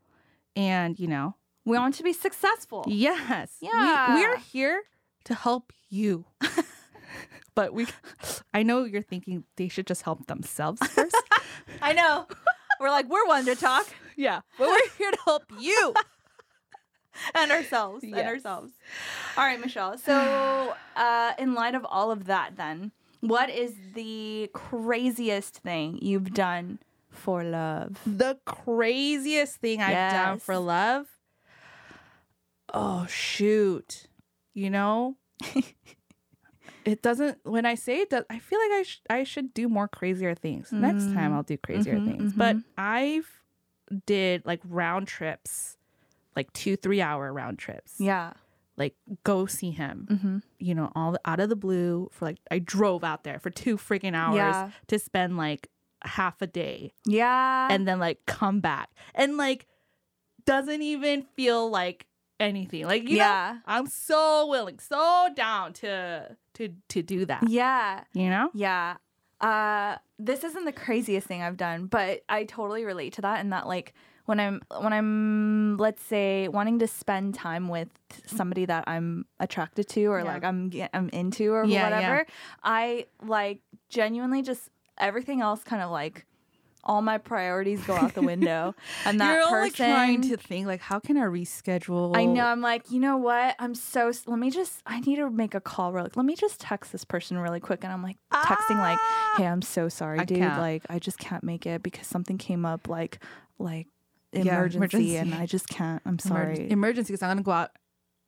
And 0.57 0.99
you 0.99 1.07
know, 1.09 1.35
We 1.65 1.79
want 1.79 1.95
to 1.97 2.03
be 2.03 2.13
successful. 2.13 2.85
yes. 2.87 3.57
we- 3.63 3.69
we, 3.69 4.25
are 4.25 4.39
here 4.39 4.83
to 5.25 5.35
help 5.35 5.73
you. 5.91 6.25
but 7.55 7.73
we, 7.75 7.87
I 8.55 8.63
know 8.63 8.85
you're 8.85 9.03
thinking 9.03 9.45
they 9.57 9.69
should 9.69 9.87
just 9.87 10.03
help 10.03 10.27
themselves 10.27 10.81
first. 10.89 11.17
I 11.83 11.93
know. 11.93 12.27
We're 12.81 12.91
like, 12.91 13.09
we're 13.09 13.27
one 13.27 13.45
to 13.47 13.55
Talk 13.57 13.87
yeah, 14.19 14.41
but 14.59 14.69
we're 14.69 14.91
here 14.99 15.11
to 15.13 15.19
help 15.25 15.45
you. 15.59 15.95
and 17.35 17.51
ourselves. 17.51 18.05
Yes. 18.05 18.19
And 18.19 18.29
ourselves. 18.29 18.73
All 19.37 19.45
right, 19.45 19.59
Michelle. 19.61 19.97
So, 19.97 20.75
uh, 20.97 21.33
in 21.39 21.55
light 21.55 21.75
of 21.75 21.85
all 21.89 22.11
of 22.11 22.27
that, 22.27 22.57
then, 22.57 22.93
what 23.21 23.49
is 23.51 23.75
the 23.95 24.51
craziest 24.53 25.57
thing 25.59 25.99
you've 26.03 26.35
done 26.35 26.79
for 27.11 27.43
love? 27.45 27.99
the 28.07 28.39
craziest 28.45 29.57
thing 29.57 29.81
I've 29.81 30.13
done 30.13 30.39
for 30.39 30.59
love. 30.59 31.07
Oh 32.75 33.07
shoot. 33.07 34.07
You 34.55 34.71
know? 34.71 35.17
it 36.85 37.03
doesn't 37.03 37.39
when 37.45 37.65
I 37.67 37.75
say 37.75 38.01
it 38.01 38.11
does 38.11 38.25
I 38.31 38.39
feel 38.39 38.59
like 38.61 38.73
I 38.73 38.83
sh- 38.83 39.01
I 39.11 39.25
should 39.25 39.55
do 39.55 39.69
more 39.69 39.89
crazier 39.89 40.35
things. 40.35 40.71
Next 40.73 41.07
time 41.13 41.33
Mm. 41.33 41.35
I'll 41.35 41.43
do 41.43 41.57
crazier 41.57 41.99
Mhm, 41.99 42.05
things. 42.05 42.33
But 42.35 42.57
I've 42.77 43.38
did 44.07 44.45
like 44.47 44.61
round 44.65 45.09
trips, 45.09 45.77
like 46.37 46.53
2 46.53 46.77
3 46.77 47.01
hour 47.01 47.33
round 47.33 47.59
trips. 47.59 47.95
Yeah. 47.99 48.33
Like 48.77 48.95
go 49.25 49.47
see 49.47 49.71
him. 49.73 50.07
Mm-hmm. 50.11 50.39
You 50.59 50.75
know, 50.75 50.93
all 50.95 51.13
the, 51.13 51.21
out 51.25 51.41
of 51.41 51.49
the 51.49 51.57
blue 51.57 52.09
for 52.13 52.25
like 52.27 52.39
I 52.51 52.59
drove 52.61 53.03
out 53.05 53.25
there 53.25 53.39
for 53.39 53.51
2 53.51 53.77
freaking 53.77 54.15
hours 54.15 54.37
Yeah. 54.37 54.71
to 54.89 54.99
spend 54.99 55.37
like 55.37 55.69
half 56.03 56.41
a 56.43 56.47
day 56.47 56.93
Yeah. 57.05 57.69
and 57.71 57.89
then 57.89 57.99
like 57.99 58.25
come 58.27 58.61
back 58.61 58.89
and 59.17 59.37
like 59.37 59.67
doesn't 60.45 60.81
even 60.81 61.23
feel 61.23 61.69
like 61.71 62.07
anything 62.41 62.85
like 62.87 63.03
you 63.03 63.17
know 63.19 63.25
yeah. 63.25 63.57
i'm 63.67 63.87
so 63.89 64.47
willing 64.47 64.79
so 64.79 65.29
down 65.35 65.73
to 65.73 66.37
to 66.55 66.69
to 66.89 67.03
do 67.03 67.25
that 67.25 67.43
Yeah. 67.49 68.05
you 68.15 68.31
know 68.31 68.51
Yeah. 68.55 68.99
Uh 69.41 69.97
this 70.19 70.43
isn't 70.45 70.65
the 70.65 70.73
craziest 70.73 71.27
thing 71.27 71.43
I've 71.43 71.57
done, 71.57 71.87
but 71.87 72.23
I 72.29 72.45
totally 72.45 72.85
relate 72.85 73.13
to 73.15 73.23
that 73.23 73.41
and 73.41 73.53
that 73.53 73.67
like 73.67 73.95
when 74.25 74.41
I'm 74.41 74.61
when 74.81 74.93
I'm 74.93 75.77
let's 75.79 76.03
say 76.03 76.49
wanting 76.49 76.81
to 76.81 76.87
spend 76.87 77.35
time 77.35 77.69
with 77.69 77.89
somebody 78.27 78.65
that 78.67 78.85
I'm 78.87 79.25
attracted 79.41 79.89
to 79.91 80.05
or 80.07 80.19
Yeah. 80.19 80.25
like 80.25 80.45
I'm 80.45 80.71
I'm 80.93 81.09
into 81.11 81.53
or 81.53 81.65
Yeah, 81.65 81.85
whatever, 81.85 82.27
I 82.63 83.07
like 83.25 83.61
genuinely 83.89 84.43
just 84.43 84.69
everything 84.99 85.41
else 85.41 85.63
kind 85.63 85.81
of 85.83 85.91
like 85.91 86.27
all 86.85 87.03
my 87.03 87.19
priorities 87.19 87.83
go 87.85 87.95
out 87.95 88.15
the 88.15 88.23
window 88.23 88.75
and 89.05 89.21
that 89.21 89.35
you're 89.35 89.49
person 89.49 89.63
like 89.63 89.75
trying 89.75 90.23
to 90.23 90.37
think 90.37 90.67
like 90.67 90.81
how 90.81 90.99
can 90.99 91.17
i 91.17 91.23
reschedule 91.23 92.17
I 92.17 92.25
know. 92.25 92.45
I'm 92.45 92.61
like, 92.61 92.91
you 92.91 92.99
know 93.01 93.17
what? 93.17 93.55
I'm 93.59 93.75
so. 93.75 94.11
Let 94.27 94.39
me 94.39 94.51
just. 94.51 94.81
I 94.87 95.01
need 95.01 95.17
to 95.17 95.29
make 95.31 95.55
a 95.55 95.61
call. 95.61 95.93
Real. 95.93 96.09
Let 96.15 96.25
me 96.25 96.35
just 96.35 96.61
text 96.61 96.93
this 96.93 97.05
person 97.05 97.39
really 97.39 97.61
quick. 97.61 97.85
And 97.85 97.93
I'm 97.93 98.03
like 98.03 98.17
texting 98.33 98.79
like, 98.79 98.99
ah! 99.01 99.35
"Hey, 99.37 99.47
I'm 99.47 99.63
so 99.63 99.89
sorry, 99.89 100.21
I 100.21 100.25
dude. 100.25 100.39
can't. 100.39 100.59
Like, 100.59 100.85
I 100.89 100.99
just 100.99 101.19
can't 101.19 101.43
make 101.45 101.67
it 101.67 101.83
because 101.83 102.07
something 102.07 102.39
came 102.39 102.65
up. 102.65 102.89
Like, 102.89 103.19
like 103.59 103.87
Yeah, 104.33 104.43
emergency, 104.65 105.17
and. 105.17 105.35
I 105.35 105.47
just 105.47 105.69
can't. 105.69 106.01
I'm 106.07 106.19
sorry. 106.19 106.45
Emergency- 106.55 106.73
emergency 106.73 107.13
because 107.13 107.23
i'm 107.23 107.31
gonna 107.31 107.43
go 107.43 107.51
out 107.53 107.71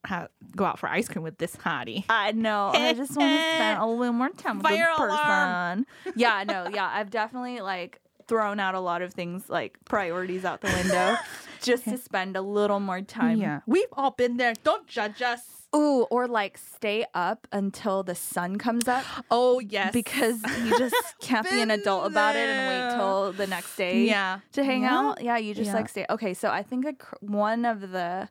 ha- 0.05 0.27
go 0.55 0.65
out 0.65 0.79
for 0.79 0.89
ice 0.89 1.07
cream 1.07 1.23
with 1.23 1.37
this 1.37 1.55
hottie 1.55 2.03
I 2.09 2.31
know. 2.33 2.71
I 2.73 2.93
just 2.93 3.15
want 3.15 3.31
to 3.31 3.55
spend 3.55 3.79
a 3.81 3.85
little 3.85 4.13
more 4.13 4.29
time 4.29 4.57
with 4.57 4.67
Fire 4.67 4.89
alarm. 4.97 5.85
person. 6.03 6.13
Yeah, 6.15 6.43
no, 6.47 6.67
yeah. 6.73 6.89
I've 6.93 7.09
definitely 7.09 7.59
like 7.61 8.00
thrown 8.31 8.59
out 8.65 8.75
a 8.75 8.79
lot 8.79 9.01
of 9.01 9.13
things, 9.13 9.49
like 9.49 9.77
priorities 9.83 10.43
out 10.45 10.61
the 10.61 10.71
window, 10.79 11.15
just 11.61 11.83
to 11.83 11.97
spend 11.97 12.37
a 12.37 12.41
little 12.41 12.79
more 12.79 13.01
time 13.01 13.37
yeah 13.39 13.59
we've 13.67 13.93
all 13.99 14.11
been 14.11 14.37
there 14.37 14.53
don't 14.63 14.87
judge 14.87 15.21
us 15.21 15.43
Ooh, 15.75 16.07
or 16.09 16.27
like 16.27 16.57
stay 16.57 17.05
up 17.13 17.47
until 17.51 18.01
the 18.03 18.15
sun 18.15 18.57
comes 18.57 18.87
up 18.87 19.05
oh 19.29 19.59
yes 19.59 19.93
because 19.93 20.37
you 20.65 20.71
just 20.85 20.95
can't 21.27 21.47
be 21.47 21.61
an 21.61 21.67
Been 21.67 21.79
adult 21.81 22.03
about 22.11 22.35
it 22.35 22.49
and 22.49 22.67
wait 22.67 22.79
there. 22.89 22.97
till 22.97 23.31
the 23.33 23.47
next 23.47 23.75
day 23.77 24.05
yeah 24.05 24.39
to 24.53 24.63
hang 24.63 24.81
Yeah. 24.83 24.97
out. 24.97 25.21
Yeah, 25.23 25.37
you 25.37 25.53
just 25.53 25.67
Yeah. 25.67 25.75
like 25.79 25.89
stay. 25.89 26.05
Okay, 26.09 26.33
so 26.33 26.49
I 26.49 26.63
think 26.63 26.81
a, 26.85 26.93
cr- 26.93 27.15
one 27.21 27.63
of 27.65 27.91
the 27.91 28.27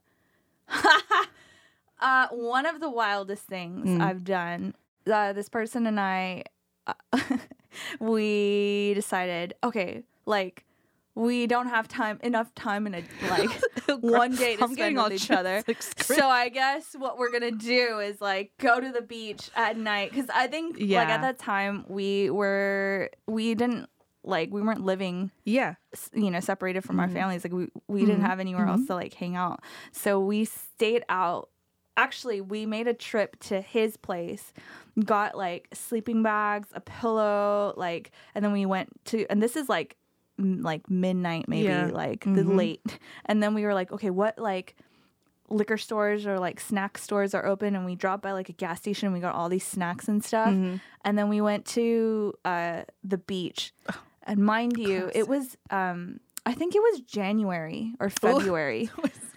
uh, 2.01 2.26
one 2.32 2.66
of 2.66 2.80
the 2.80 2.90
wildest 2.90 3.44
things 3.46 3.88
Mm. 3.88 4.01
I've 4.01 4.24
done. 4.24 4.74
Uh, 5.11 5.32
this 5.32 5.48
person 5.48 5.86
and 5.86 5.98
I, 6.01 6.44
we 8.01 8.93
decided, 8.95 9.55
okay, 9.64 10.03
like 10.26 10.64
we 11.14 11.47
don't 11.47 11.66
have 11.66 11.89
time 11.89 12.18
enough 12.22 12.55
time 12.55 12.87
in 12.87 12.95
a 12.95 13.03
like 13.28 13.51
one 14.01 14.35
day 14.37 14.57
to 14.57 14.64
I'm 14.64 14.72
spend 14.74 14.97
with 14.97 15.12
each 15.12 15.31
other. 15.31 15.62
So 16.01 16.28
I 16.28 16.49
guess 16.49 16.95
what 16.99 17.18
we're 17.18 17.31
gonna 17.31 17.51
do 17.51 17.99
is 17.99 18.20
like 18.20 18.53
go 18.59 18.81
to 18.81 18.91
the 18.91 19.03
beach 19.03 19.51
at 19.55 19.76
night 19.76 20.11
because 20.12 20.28
I 20.33 20.47
think 20.47 20.76
like 20.78 21.09
at 21.09 21.20
that 21.20 21.39
time 21.39 21.85
we 21.89 22.31
were 22.31 23.11
we 23.26 23.55
didn't 23.55 23.89
like 24.22 24.51
we 24.53 24.61
weren't 24.61 24.83
living 24.85 25.31
yeah 25.45 25.74
you 26.12 26.31
know 26.31 26.41
separated 26.41 26.83
from 26.83 27.01
our 27.01 27.07
Mhm. 27.09 27.12
families 27.12 27.45
like 27.45 27.53
we 27.53 27.68
we 27.89 28.01
didn't 28.01 28.20
Mhm. 28.22 28.26
have 28.26 28.41
anywhere 28.41 28.66
else 28.66 28.87
to 28.87 28.95
like 28.95 29.14
hang 29.14 29.35
out 29.37 29.62
so 29.93 30.20
we 30.20 30.45
stayed 30.45 31.05
out 31.09 31.49
actually 31.97 32.41
we 32.41 32.64
made 32.66 32.86
a 32.86 32.95
trip 32.95 33.38
to 33.41 33.61
his 33.61 33.97
place 33.97 34.53
got 35.05 35.36
like 35.36 35.68
sleeping 35.72 36.22
bags 36.22 36.68
a 36.72 36.80
pillow 36.80 37.74
like 37.76 38.11
and 38.34 38.45
then 38.45 38.53
we 38.53 38.64
went 38.66 38.88
to 39.05 39.26
and 39.30 39.43
this 39.43 39.57
is 39.57 39.68
like 39.68 39.97
m- 40.38 40.62
like 40.62 40.88
midnight 40.91 41.47
maybe 41.49 41.64
Yeah. 41.64 41.86
like 41.93 42.20
the 42.24 42.43
Mhm. 42.43 42.57
late 42.57 42.99
and 43.26 43.43
then 43.43 43.55
we 43.55 43.64
were 43.64 43.74
like 43.74 43.93
okay 43.93 44.11
what 44.11 44.38
like 44.38 44.76
liquor 45.49 45.76
stores 45.76 46.26
or 46.26 46.38
like 46.38 46.61
snack 46.61 46.97
stores 46.97 47.34
are 47.34 47.45
open 47.45 47.74
and 47.74 47.84
we 47.84 47.97
dropped 47.97 48.22
by 48.22 48.32
like 48.32 48.49
a 48.49 48.53
gas 48.53 48.78
station 48.78 49.07
and 49.07 49.14
we 49.14 49.20
got 49.20 49.34
all 49.34 49.49
these 49.49 49.66
snacks 49.66 50.07
and 50.09 50.24
stuff 50.24 50.49
Mhm. 50.55 50.80
and 51.05 51.18
then 51.18 51.28
we 51.28 51.41
went 51.41 51.64
to 51.66 52.34
uh 52.45 52.82
the 53.03 53.18
beach 53.18 53.72
and 54.22 54.38
mind 54.38 54.76
you 54.78 55.11
it 55.14 55.26
was 55.28 55.57
um 55.70 56.20
i 56.47 56.53
think 56.55 56.74
it 56.74 56.80
was 56.80 57.01
january 57.01 57.95
or 58.01 58.09
february. 58.26 58.91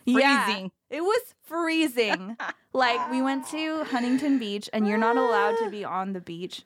Yeah, 0.06 0.46
freezing. 0.46 0.72
it 0.90 1.02
was 1.02 1.22
freezing. 1.44 2.38
Like 2.76 3.12
we 3.12 3.22
went 3.22 3.48
to 3.50 3.84
huntington 3.84 4.40
beach 4.40 4.68
and 4.74 4.88
you're 4.88 4.98
not 4.98 5.16
allowed 5.16 5.58
to 5.64 5.70
be 5.70 5.86
on 6.00 6.14
the 6.14 6.20
beach 6.20 6.64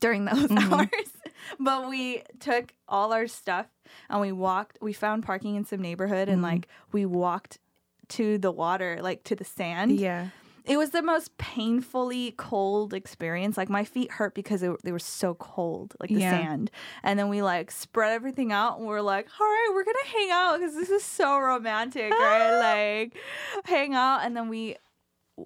during 0.00 0.26
those 0.26 0.46
Mhm. 0.48 0.72
hours. 0.72 0.88
But 1.58 1.88
we 1.88 2.22
took 2.40 2.74
all 2.88 3.12
our 3.14 3.26
stuff 3.26 3.66
and 4.10 4.20
we 4.20 4.32
walked 4.32 4.78
we 4.82 4.92
found 4.92 5.24
parking 5.24 5.54
in 5.56 5.64
some 5.64 5.80
neighborhood 5.80 6.28
and 6.28 6.40
Mhm. 6.40 6.50
like 6.50 6.68
we 6.92 7.06
walked 7.06 7.58
to 8.08 8.36
the 8.38 8.50
water 8.52 8.98
like 9.00 9.24
to 9.24 9.34
the 9.34 9.44
sand. 9.44 9.98
Yeah 9.98 10.28
it 10.68 10.76
was 10.76 10.90
the 10.90 11.02
most 11.02 11.36
painfully 11.38 12.32
cold 12.36 12.92
experience. 12.94 13.56
Like 13.56 13.68
my 13.70 13.84
feet 13.84 14.10
hurt 14.12 14.34
because 14.34 14.62
it, 14.62 14.70
they 14.84 14.92
were 14.92 14.98
so 14.98 15.34
cold, 15.34 15.94
like 16.00 16.10
the 16.10 16.20
Yeah. 16.20 16.30
sand. 16.30 16.70
And 17.02 17.18
then 17.18 17.28
we 17.28 17.42
like 17.42 17.70
spread 17.70 18.12
everything 18.12 18.52
out 18.52 18.78
and 18.78 18.86
we're 18.86 19.00
like, 19.00 19.26
all 19.40 19.46
right, 19.46 19.70
we're 19.74 19.84
gonna 19.84 19.98
hang 20.12 20.30
out 20.30 20.58
because 20.58 20.74
this 20.74 20.90
is 20.90 21.02
so 21.04 21.38
romantic, 21.38 22.12
right? 22.12 22.58
like 23.12 23.16
hang 23.64 23.94
out. 23.94 24.20
And 24.24 24.36
then 24.36 24.48
we, 24.48 24.76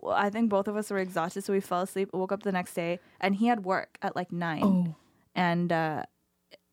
I 0.09 0.29
think 0.31 0.49
both 0.51 0.69
of 0.69 0.77
us 0.77 0.91
were 0.91 0.99
exhausted, 0.99 1.45
so 1.45 1.53
we 1.53 1.61
fell 1.61 1.83
asleep. 1.83 2.11
Woke 2.13 2.33
up 2.33 2.43
the 2.43 2.53
next 2.53 2.75
day, 2.75 2.99
and 3.21 3.35
he 3.37 3.47
had 3.47 3.65
work 3.65 3.99
at 4.03 4.17
like 4.17 4.33
nine. 4.33 4.63
oh 4.65 4.95
and 5.35 5.73
uh, 5.73 6.03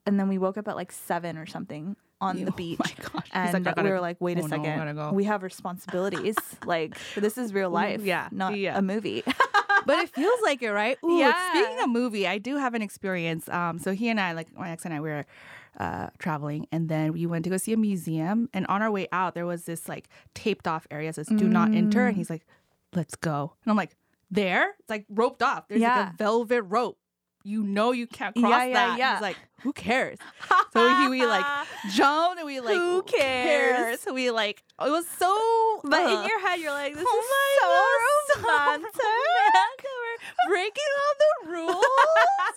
and 0.06 0.20
then 0.20 0.28
we 0.28 0.38
woke 0.38 0.58
up 0.58 0.68
at 0.68 0.76
like 0.76 0.92
seven 0.92 1.38
or 1.38 1.46
something 1.46 1.96
on 2.22 2.38
You- 2.38 2.46
the 2.46 2.52
oh 2.54 2.56
beach. 2.56 2.80
my 2.80 2.94
gosh. 3.14 3.28
And 3.34 3.54
like, 3.54 3.76
we 3.76 3.82
gotta- 3.84 3.90
were 3.90 4.00
like, 4.02 4.18
wait 4.20 4.38
a 4.38 4.42
oh 4.42 4.44
no, 4.44 4.50
second, 4.50 4.78
gotta 4.78 4.94
go." 4.94 5.12
we 5.12 5.24
have 5.26 5.44
responsibilities. 5.44 6.36
like 6.66 6.98
this 7.16 7.38
is 7.38 7.54
real 7.54 7.70
life, 7.70 8.02
yeah, 8.04 8.28
not 8.32 8.58
yeah. 8.58 8.78
a 8.78 8.82
movie. 8.82 9.24
but 9.86 9.98
it 10.00 10.10
feels 10.10 10.40
like 10.44 10.62
it, 10.62 10.72
right? 10.72 10.98
Ooh, 11.04 11.18
Yeah. 11.18 11.34
Speaking 11.52 11.80
of 11.84 11.90
movie, 11.90 12.28
I 12.28 12.38
do 12.38 12.58
have 12.58 12.74
an 12.74 12.82
experience. 12.82 13.48
Um, 13.50 13.80
so 13.80 13.92
he 13.94 14.10
and 14.10 14.20
I, 14.20 14.34
like 14.34 14.54
my 14.58 14.72
ex 14.72 14.86
and 14.86 14.94
I, 14.94 15.00
we 15.00 15.10
were 15.10 15.26
uh, 15.80 16.10
traveling, 16.20 16.68
and 16.72 16.90
then 16.90 17.14
we 17.14 17.26
went 17.26 17.46
to 17.46 17.50
go 17.50 17.58
see 17.58 17.72
a 17.74 17.78
museum. 17.78 18.50
And 18.54 18.68
on 18.68 18.82
our 18.82 18.92
way 18.92 19.08
out, 19.14 19.34
there 19.34 19.46
was 19.46 19.64
this 19.64 19.88
like 19.88 20.10
taped 20.36 20.68
off 20.68 20.86
area 20.92 21.14
says 21.14 21.28
"Do 21.28 21.48
not 21.48 21.74
enter," 21.74 22.02
Mm. 22.02 22.08
and 22.10 22.18
he's 22.18 22.30
like, 22.30 22.46
"Let's 22.94 23.16
go." 23.16 23.54
And 23.64 23.72
I'm 23.72 23.78
like, 23.78 23.96
"There?" 24.30 24.76
It's 24.80 24.90
like 24.90 25.06
roped 25.10 25.42
off. 25.42 25.68
There's 25.70 25.80
like 25.82 26.10
a 26.10 26.14
velvet 26.18 26.64
rope. 26.64 26.98
You 27.50 27.64
know 27.64 27.92
you 27.92 28.06
can't 28.06 28.36
cross 28.36 28.52
Yeah, 28.52 28.66
yeah, 28.66 28.74
that. 28.74 29.00
yeah. 29.00 29.14
He's 29.16 29.22
like, 29.30 29.38
"Who 29.64 29.74
cares?" 29.74 30.20
so 30.74 30.96
he 31.02 31.08
we 31.10 31.26
like 31.26 31.46
jumped 31.96 32.38
and 32.38 32.46
we 32.46 32.60
like, 32.60 32.76
Who 32.76 33.02
cares? 33.02 34.00
So 34.02 34.14
we 34.14 34.30
like, 34.30 34.62
it 34.80 34.90
was 34.92 35.08
so. 35.18 35.34
but 35.84 36.00
uh, 36.00 36.22
in 36.22 36.30
your 36.30 36.40
head, 36.46 36.60
you're 36.60 36.72
like, 36.72 36.94
this 36.94 37.06
Oh 37.08 37.20
is 37.20 38.36
so 38.36 38.42
my 38.42 38.48
God, 38.48 38.76
romantic. 38.76 38.94
We're 40.46 40.50
breaking 40.50 40.92
all 41.02 41.16
the 41.26 41.52
rules. 41.52 41.84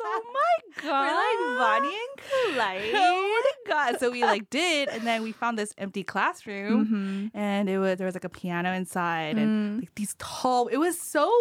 oh 0.04 0.22
my 0.34 0.82
god. 0.82 1.06
We're 1.08 1.16
like 1.24 1.58
Bonnie 1.58 1.88
and 1.88 2.54
Clyde. 2.54 2.92
Oh 2.94 3.42
my 3.44 3.72
god. 3.72 4.00
So 4.00 4.10
we 4.10 4.22
like 4.22 4.50
did, 4.50 4.88
and 4.90 5.06
then 5.06 5.22
we 5.22 5.32
found 5.32 5.58
this 5.58 5.72
empty 5.78 6.02
classroom, 6.04 6.86
Mhm. 6.86 7.30
and 7.38 7.68
it 7.70 7.78
was 7.78 7.96
there 7.98 8.06
was 8.06 8.14
like 8.14 8.24
a 8.24 8.28
piano 8.28 8.72
inside, 8.72 9.36
Mm. 9.36 9.42
and 9.42 9.78
like 9.80 9.94
these 9.94 10.14
tall. 10.18 10.66
It 10.68 10.76
was 10.76 11.00
so 11.00 11.32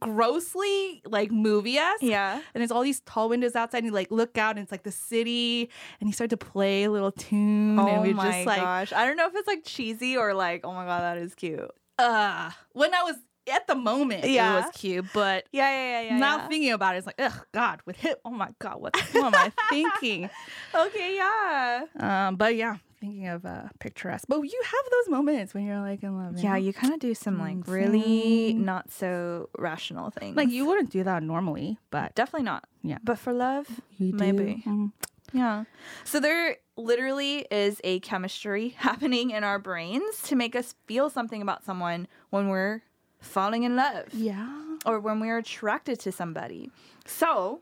grossly 0.00 1.02
like 1.06 1.30
movie 1.30 1.76
esque. 1.76 2.02
Yeah. 2.02 2.40
And 2.54 2.62
it's 2.62 2.72
all 2.72 2.82
these 2.82 3.00
tall 3.00 3.28
windows 3.28 3.54
outside, 3.56 3.78
and 3.78 3.86
you 3.86 3.92
like 3.92 4.10
look 4.10 4.36
out, 4.38 4.50
and 4.56 4.60
it's 4.60 4.72
like 4.72 4.82
the 4.82 4.90
city, 4.92 5.70
and 6.00 6.08
he 6.08 6.12
started 6.12 6.38
to 6.38 6.44
play 6.46 6.84
a 6.84 6.90
little 6.90 7.12
tune, 7.12 7.78
and 7.78 7.80
Oh 7.80 8.02
we 8.02 8.12
my 8.12 8.30
just 8.32 8.46
like, 8.46 8.60
gosh. 8.60 8.92
I 8.92 9.04
don't 9.04 9.16
know 9.16 9.26
if 9.26 9.34
it's 9.34 9.48
like 9.48 9.64
cheesy 9.64 10.16
or 10.16 10.34
like, 10.34 10.64
oh 10.64 10.72
my 10.72 10.84
god, 10.84 11.00
that 11.02 11.18
is 11.18 11.34
cute. 11.34 11.70
uh, 11.98 12.50
when 12.72 12.94
I 12.94 13.02
was 13.02 13.16
at 13.50 13.66
the 13.66 13.74
moment, 13.74 14.24
Yeah. 14.24 14.52
it 14.58 14.64
was 14.66 14.70
cute, 14.74 15.06
but 15.14 15.46
Yeah, 15.52 15.70
yeah, 15.70 16.02
yeah, 16.02 16.08
yeah. 16.10 16.18
now 16.18 16.36
yeah. 16.36 16.48
thinking 16.48 16.72
about 16.72 16.94
it, 16.94 16.98
it's 16.98 17.06
like, 17.06 17.18
ugh, 17.18 17.46
God, 17.52 17.80
with 17.86 17.96
him, 17.96 18.14
oh 18.24 18.30
my 18.30 18.50
God, 18.58 18.78
what, 18.80 18.94
what 19.12 19.34
am 19.34 19.34
I 19.34 19.52
thinking? 19.70 20.28
okay, 20.74 21.16
yeah. 21.16 21.84
Um, 22.28 22.36
but 22.36 22.54
yeah, 22.56 22.76
thinking 23.00 23.28
of 23.28 23.44
uh, 23.46 23.64
picturesque. 23.78 24.26
But 24.28 24.40
you 24.42 24.60
have 24.64 24.90
those 24.92 25.08
moments 25.10 25.54
when 25.54 25.64
you're 25.66 25.80
like 25.80 26.02
in 26.02 26.16
love. 26.16 26.38
Yeah, 26.38 26.56
you 26.56 26.72
kind 26.72 26.92
of 26.92 27.00
do 27.00 27.14
some 27.14 27.38
like 27.38 27.56
Mm, 27.56 27.68
really 27.68 28.54
not 28.54 28.90
so 28.90 29.48
rational 29.56 30.10
things. 30.10 30.36
like 30.36 30.48
you 30.50 30.66
wouldn't 30.66 30.90
do 30.90 31.02
that 31.04 31.22
normally, 31.22 31.78
but 31.90 32.14
definitely 32.14 32.44
not. 32.44 32.64
Yeah. 32.82 32.98
But 33.04 33.18
for 33.18 33.32
love, 33.32 33.66
you 33.98 34.12
do. 34.12 34.18
maybe. 34.18 34.62
Mm. 34.66 34.92
Yeah. 35.32 35.64
So 36.04 36.20
there 36.20 36.56
literally 36.76 37.46
is 37.50 37.80
a 37.84 38.00
chemistry 38.00 38.68
happening 38.78 39.30
in 39.30 39.44
our 39.44 39.58
brains 39.58 40.22
to 40.22 40.36
make 40.36 40.56
us 40.56 40.74
feel 40.86 41.10
something 41.10 41.42
about 41.42 41.64
someone 41.64 42.08
when 42.30 42.48
we're 42.48 42.82
falling 43.20 43.64
in 43.64 43.76
love 43.76 44.06
Yeah. 44.14 44.48
or 44.86 45.00
when 45.00 45.20
we're 45.20 45.38
attracted 45.38 45.98
to 46.00 46.12
somebody. 46.12 46.70
So 47.04 47.60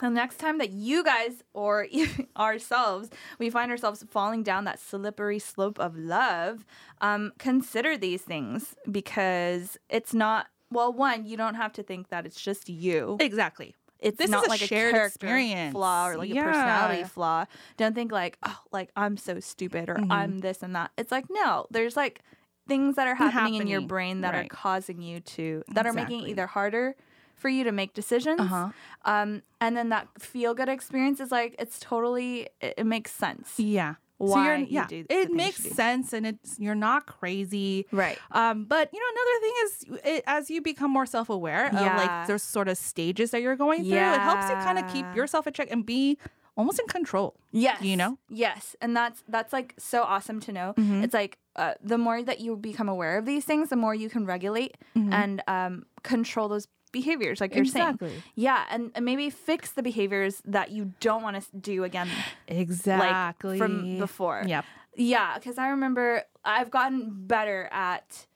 the 0.00 0.10
next 0.10 0.36
time 0.38 0.58
that 0.58 0.70
you 0.70 1.02
guys 1.02 1.42
or 1.54 1.86
ourselves 2.36 3.10
we 3.38 3.50
find 3.50 3.70
ourselves 3.70 4.04
falling 4.10 4.42
down 4.42 4.64
that 4.64 4.78
slippery 4.78 5.38
slope 5.38 5.78
of 5.78 5.96
love, 5.96 6.64
um, 7.00 7.32
consider 7.38 7.96
these 7.96 8.22
things 8.22 8.74
because 8.90 9.76
it's 9.88 10.14
not 10.14 10.46
well. 10.70 10.92
One, 10.92 11.24
you 11.26 11.36
don't 11.36 11.54
have 11.54 11.72
to 11.74 11.82
think 11.82 12.08
that 12.10 12.26
it's 12.26 12.40
just 12.40 12.68
you 12.68 13.16
Exactly. 13.20 13.74
it's 13.98 14.18
This 14.18 14.26
is 14.26 14.32
not 14.32 14.46
a 14.46 14.48
like 14.50 14.60
shared 14.60 14.90
a 14.94 14.98
character 14.98 15.06
experience. 15.08 15.72
flaw 15.72 16.08
or 16.08 16.16
like 16.18 16.30
a 16.30 16.34
personality 16.42 17.04
flaw. 17.04 17.44
Don't 17.76 17.94
think 17.94 18.12
like, 18.12 18.38
oh, 18.44 18.58
like 18.72 18.90
I'm 18.96 19.16
so 19.16 19.40
stupid 19.40 19.88
or 19.88 19.94
Mhm. 19.96 20.12
I'm 20.12 20.38
this 20.38 20.62
and 20.62 20.74
that. 20.76 20.90
It's 20.96 21.10
like 21.10 21.26
no, 21.30 21.66
there's 21.70 21.96
like 21.96 22.20
things 22.68 22.96
that 22.96 23.08
are 23.08 23.14
happening, 23.14 23.54
in 23.62 23.66
your 23.66 23.80
brain 23.80 24.20
that 24.20 24.34
are 24.34 24.44
causing 24.50 25.00
you 25.00 25.20
to 25.20 25.64
that 25.68 25.86
are 25.86 25.92
making 25.94 26.22
it 26.24 26.28
either 26.28 26.46
harder 26.46 26.94
for 27.38 27.48
you 27.48 27.64
to 27.64 27.72
make 27.72 27.94
decisions. 27.94 28.40
Uh-huh. 28.40 28.68
Um, 29.04 29.42
and 29.60 29.76
then 29.76 29.88
that 29.90 30.08
feel 30.18 30.54
good 30.54 30.68
experience 30.68 31.20
is 31.20 31.30
like 31.30 31.54
it's 31.58 31.78
totally 31.78 32.48
it, 32.60 32.74
it 32.78 32.86
makes 32.86 33.10
sense. 33.12 33.54
Yeah. 33.58 33.94
Why 34.20 34.46
you're, 34.46 34.56
you 34.56 34.66
yeah, 34.70 34.86
it 34.90 35.30
makes 35.30 35.58
sense, 35.62 36.12
and 36.12 36.26
it's 36.26 36.58
you're 36.58 36.74
not 36.74 37.06
crazy. 37.06 37.86
Right. 37.92 38.18
Um, 38.32 38.64
but 38.64 38.90
you 38.92 38.98
know, 38.98 39.10
another 39.14 39.40
thing 39.44 39.54
is, 39.64 40.00
it, 40.16 40.24
as 40.26 40.50
you 40.50 40.60
become 40.60 40.90
more 40.90 41.06
self-aware 41.06 41.68
of 41.68 41.72
Yeah. 41.74 41.96
like 41.96 42.26
there's 42.26 42.42
sort 42.42 42.66
of 42.66 42.76
stages 42.78 43.30
that 43.30 43.42
you're 43.42 43.54
going 43.54 43.84
through, 43.84 43.92
it 43.96 44.20
helps 44.20 44.48
you 44.48 44.56
kind 44.56 44.76
of 44.76 44.92
keep 44.92 45.06
yourself 45.14 45.46
in 45.46 45.52
check 45.52 45.68
and 45.70 45.86
be 45.86 46.18
almost 46.56 46.80
in 46.80 46.86
control. 46.88 47.36
Yes. 47.52 47.80
You 47.80 47.96
know? 47.96 48.18
Yes. 48.28 48.74
And 48.80 48.96
that's 48.96 49.22
that's 49.28 49.52
like 49.52 49.74
so 49.78 50.02
awesome 50.02 50.40
to 50.40 50.52
know. 50.52 50.74
Mhm. 50.76 51.04
It's 51.04 51.14
like 51.14 51.38
uh, 51.54 51.74
the 51.80 51.96
more 51.98 52.20
that 52.20 52.40
you 52.40 52.56
become 52.56 52.88
aware 52.88 53.18
of 53.18 53.24
these 53.24 53.44
things, 53.44 53.68
the 53.68 53.76
more 53.76 53.94
you 53.94 54.08
can 54.10 54.26
regulate 54.26 54.76
Mhm. 54.96 55.12
and 55.12 55.42
um, 55.46 55.86
control 56.02 56.48
those 56.48 56.66
behaviors, 56.90 57.40
like 57.40 57.54
you're 57.54 57.64
saying. 57.64 57.98
Yeah, 58.34 58.64
and, 58.70 58.90
and 58.94 59.04
maybe 59.04 59.30
fix 59.30 59.72
the 59.72 59.82
behaviors 59.82 60.42
that 60.44 60.70
you 60.70 60.92
don't 61.00 61.22
want 61.22 61.40
to 61.42 61.56
do 61.56 61.84
again 61.84 62.08
exactly 62.46 63.58
from 63.58 63.98
before. 63.98 64.42
Yep. 64.46 64.64
Yeah, 64.96 65.34
because 65.34 65.58
I 65.58 65.68
remember 65.68 66.22
I've 66.44 66.70
gotten 66.70 67.26
better 67.26 67.68
at 67.70 68.26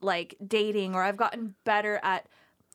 like 0.00 0.36
dating, 0.46 0.94
or 0.94 1.02
I've 1.02 1.16
gotten 1.16 1.54
better 1.64 2.00
at 2.02 2.26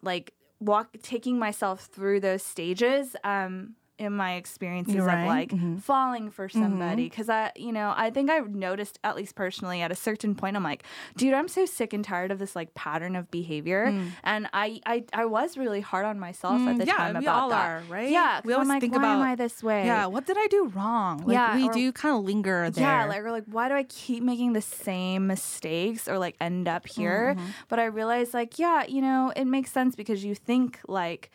like 0.01 0.33
walk 0.59 0.95
taking 1.01 1.38
myself 1.38 1.86
through 1.86 2.21
those 2.21 2.43
stages. 2.43 3.15
Um, 3.23 3.75
in 3.98 4.12
my 4.14 4.36
experiences 4.36 4.93
You're 4.96 5.08
of 5.08 5.14
right. 5.14 5.26
like 5.28 5.50
Mhm. 5.52 5.82
falling 5.82 6.30
for 6.30 6.50
somebody, 6.50 7.06
because 7.08 7.30
I, 7.30 7.52
you 7.56 7.72
know, 7.72 7.93
I 7.96 8.10
think 8.10 8.30
I've 8.30 8.54
noticed 8.54 9.00
at 9.04 9.16
least 9.16 9.36
personally 9.36 9.82
at 9.82 9.91
a 9.91 9.96
certain 9.96 10.36
point, 10.36 10.58
I'm 10.58 10.64
like, 10.64 10.84
dude, 11.16 11.34
I'm 11.34 11.48
so 11.48 11.66
sick 11.66 11.93
and 11.93 12.04
tired 12.04 12.30
of 12.32 12.38
this 12.39 12.56
like 12.56 12.74
pattern 12.74 13.16
of 13.16 13.32
behavior, 13.32 13.86
and 14.24 14.48
I, 14.54 14.82
I, 14.86 15.04
I 15.14 15.26
was 15.26 15.58
really 15.58 15.82
hard 15.82 16.06
on 16.06 16.20
myself 16.20 16.60
at 16.62 16.76
Mm, 16.76 16.78
the 16.80 16.86
yeah, 16.88 16.93
time 16.98 17.14
we 17.18 17.26
about 17.26 17.41
all 17.43 17.50
that. 17.50 17.66
are, 17.70 17.84
right? 17.89 18.10
Yeah, 18.10 18.41
We 18.43 18.54
always 18.54 18.68
like, 18.68 18.82
think 18.82 18.93
why 18.93 19.00
about- 19.00 19.16
am 19.16 19.22
I 19.22 19.36
this 19.36 19.64
way? 19.64 19.86
Yeah, 19.86 20.08
what 20.08 20.26
did 20.26 20.38
I 20.38 20.48
do 20.48 20.68
wrong? 20.76 21.20
Like, 21.20 21.34
Yeah, 21.34 21.56
we 21.56 21.70
or- 21.70 21.74
do 21.74 21.91
kind 21.93 22.18
of 22.18 22.24
linger 22.26 22.70
there. 22.70 22.84
Yeah, 22.84 23.06
like 23.06 23.24
we're 23.24 23.32
like 23.32 23.46
why 23.46 23.70
do 23.70 23.76
I 23.76 23.84
keep 23.84 24.24
making 24.24 24.54
the 24.54 24.62
same 24.62 25.28
mistakes 25.28 26.08
or 26.10 26.20
like 26.20 26.36
end 26.41 26.68
up 26.68 26.86
here? 26.88 27.36
Mm-hmm. 27.38 27.46
But 27.70 27.80
I 27.80 27.86
realized 27.86 28.34
like 28.34 28.60
yeah, 28.60 28.84
you 28.86 29.02
know, 29.02 29.32
it 29.36 29.46
makes 29.46 29.72
sense 29.72 29.96
because 29.96 30.26
you 30.26 30.36
think 30.36 30.80
like 30.88 31.32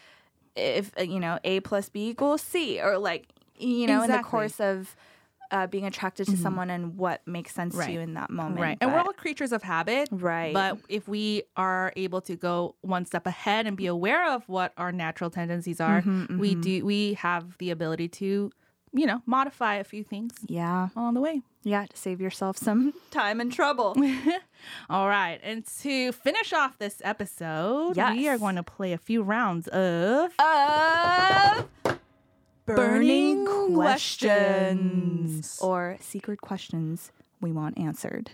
if 0.56 0.90
uh, 0.98 1.02
you 1.02 1.20
know 1.20 1.38
A 1.44 1.60
plus 1.60 1.88
B 1.88 2.08
equals 2.10 2.42
C 2.42 2.80
or 2.80 2.98
like 2.98 3.26
you 3.56 3.86
know 3.86 4.02
in 4.02 4.10
the 4.10 4.18
course 4.22 4.60
of 4.60 4.96
uh, 5.52 5.66
being 5.66 5.84
attracted 5.84 6.26
to 6.28 6.36
someone 6.36 6.70
and 6.70 6.96
what 6.96 7.26
makes 7.26 7.52
sense 7.52 7.74
Right. 7.74 7.86
to 7.86 7.92
you 7.92 8.00
in 8.00 8.14
that 8.14 8.30
moment. 8.30 8.60
right, 8.60 8.78
and 8.80 8.92
we're 8.92 9.00
all 9.00 9.12
creatures 9.12 9.50
of 9.52 9.64
habit. 9.64 10.08
right. 10.12 10.52
But 10.54 10.78
if 10.88 11.08
we 11.08 11.42
are 11.56 11.92
able 11.96 12.20
to 12.22 12.36
go 12.36 12.76
one 12.82 13.04
step 13.04 13.26
ahead 13.26 13.66
and 13.66 13.76
be 13.76 13.86
aware 13.86 14.30
of 14.32 14.48
what 14.48 14.72
our 14.76 14.92
natural 14.92 15.28
tendencies 15.28 15.80
are, 15.80 16.02
Mhm, 16.02 16.38
we 16.38 16.54
mhm. 16.54 16.62
do 16.62 16.84
we 16.84 17.14
have 17.14 17.58
the 17.58 17.70
ability 17.70 18.06
to, 18.22 18.52
you 18.92 19.06
know, 19.06 19.22
modify 19.26 19.76
a 19.76 19.84
few 19.84 20.02
things 20.04 20.32
yeah, 20.46 20.88
along 20.96 21.14
the 21.14 21.20
way. 21.20 21.42
yeah, 21.62 21.86
to 21.86 21.96
save 21.96 22.20
yourself 22.20 22.56
some 22.56 22.92
time 23.10 23.40
and 23.40 23.52
trouble. 23.52 23.96
All 24.90 25.08
right, 25.08 25.38
and 25.42 25.64
to 25.80 26.12
finish 26.12 26.52
off 26.52 26.78
this 26.78 27.00
episode, 27.04 27.96
we 27.96 28.28
are 28.28 28.38
going 28.38 28.56
to 28.56 28.62
play 28.62 28.92
a 28.92 28.98
few 28.98 29.22
rounds 29.22 29.68
of 29.68 30.32
of 30.38 31.68
Burning 32.66 33.46
questions 33.74 33.74
questions. 33.74 35.58
or 35.60 35.96
secret 36.00 36.40
questions 36.40 37.10
we 37.40 37.52
want 37.52 37.78
answered. 37.78 38.32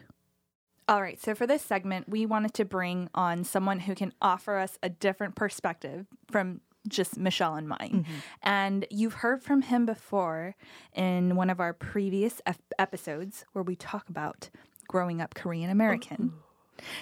All 0.88 1.02
right, 1.02 1.20
so 1.20 1.34
for 1.34 1.46
this 1.46 1.62
segment, 1.62 2.08
we 2.08 2.26
wanted 2.26 2.54
to 2.54 2.64
bring 2.64 3.08
on 3.14 3.42
someone 3.44 3.80
who 3.80 3.94
can 3.94 4.12
offer 4.22 4.56
us 4.58 4.78
a 4.82 4.88
different 4.88 5.34
perspective 5.34 6.06
from 6.30 6.60
just 6.86 7.18
Michelle 7.18 7.54
and 7.54 7.68
mine. 7.68 8.04
Mm-hmm. 8.04 8.12
And 8.42 8.86
you've 8.90 9.14
heard 9.14 9.42
from 9.42 9.62
him 9.62 9.86
before 9.86 10.54
in 10.94 11.36
one 11.36 11.50
of 11.50 11.60
our 11.60 11.72
previous 11.72 12.40
ep- 12.46 12.60
episodes 12.78 13.44
where 13.52 13.62
we 13.64 13.76
talk 13.76 14.08
about 14.08 14.50
growing 14.88 15.20
up 15.20 15.34
Korean 15.34 15.70
American. 15.70 16.32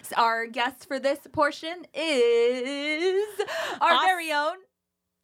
So 0.02 0.16
our 0.16 0.46
guest 0.46 0.86
for 0.86 0.98
this 0.98 1.20
portion 1.32 1.84
is 1.92 3.24
our 3.80 3.92
Aus- 3.94 4.04
very 4.04 4.32
own 4.32 4.56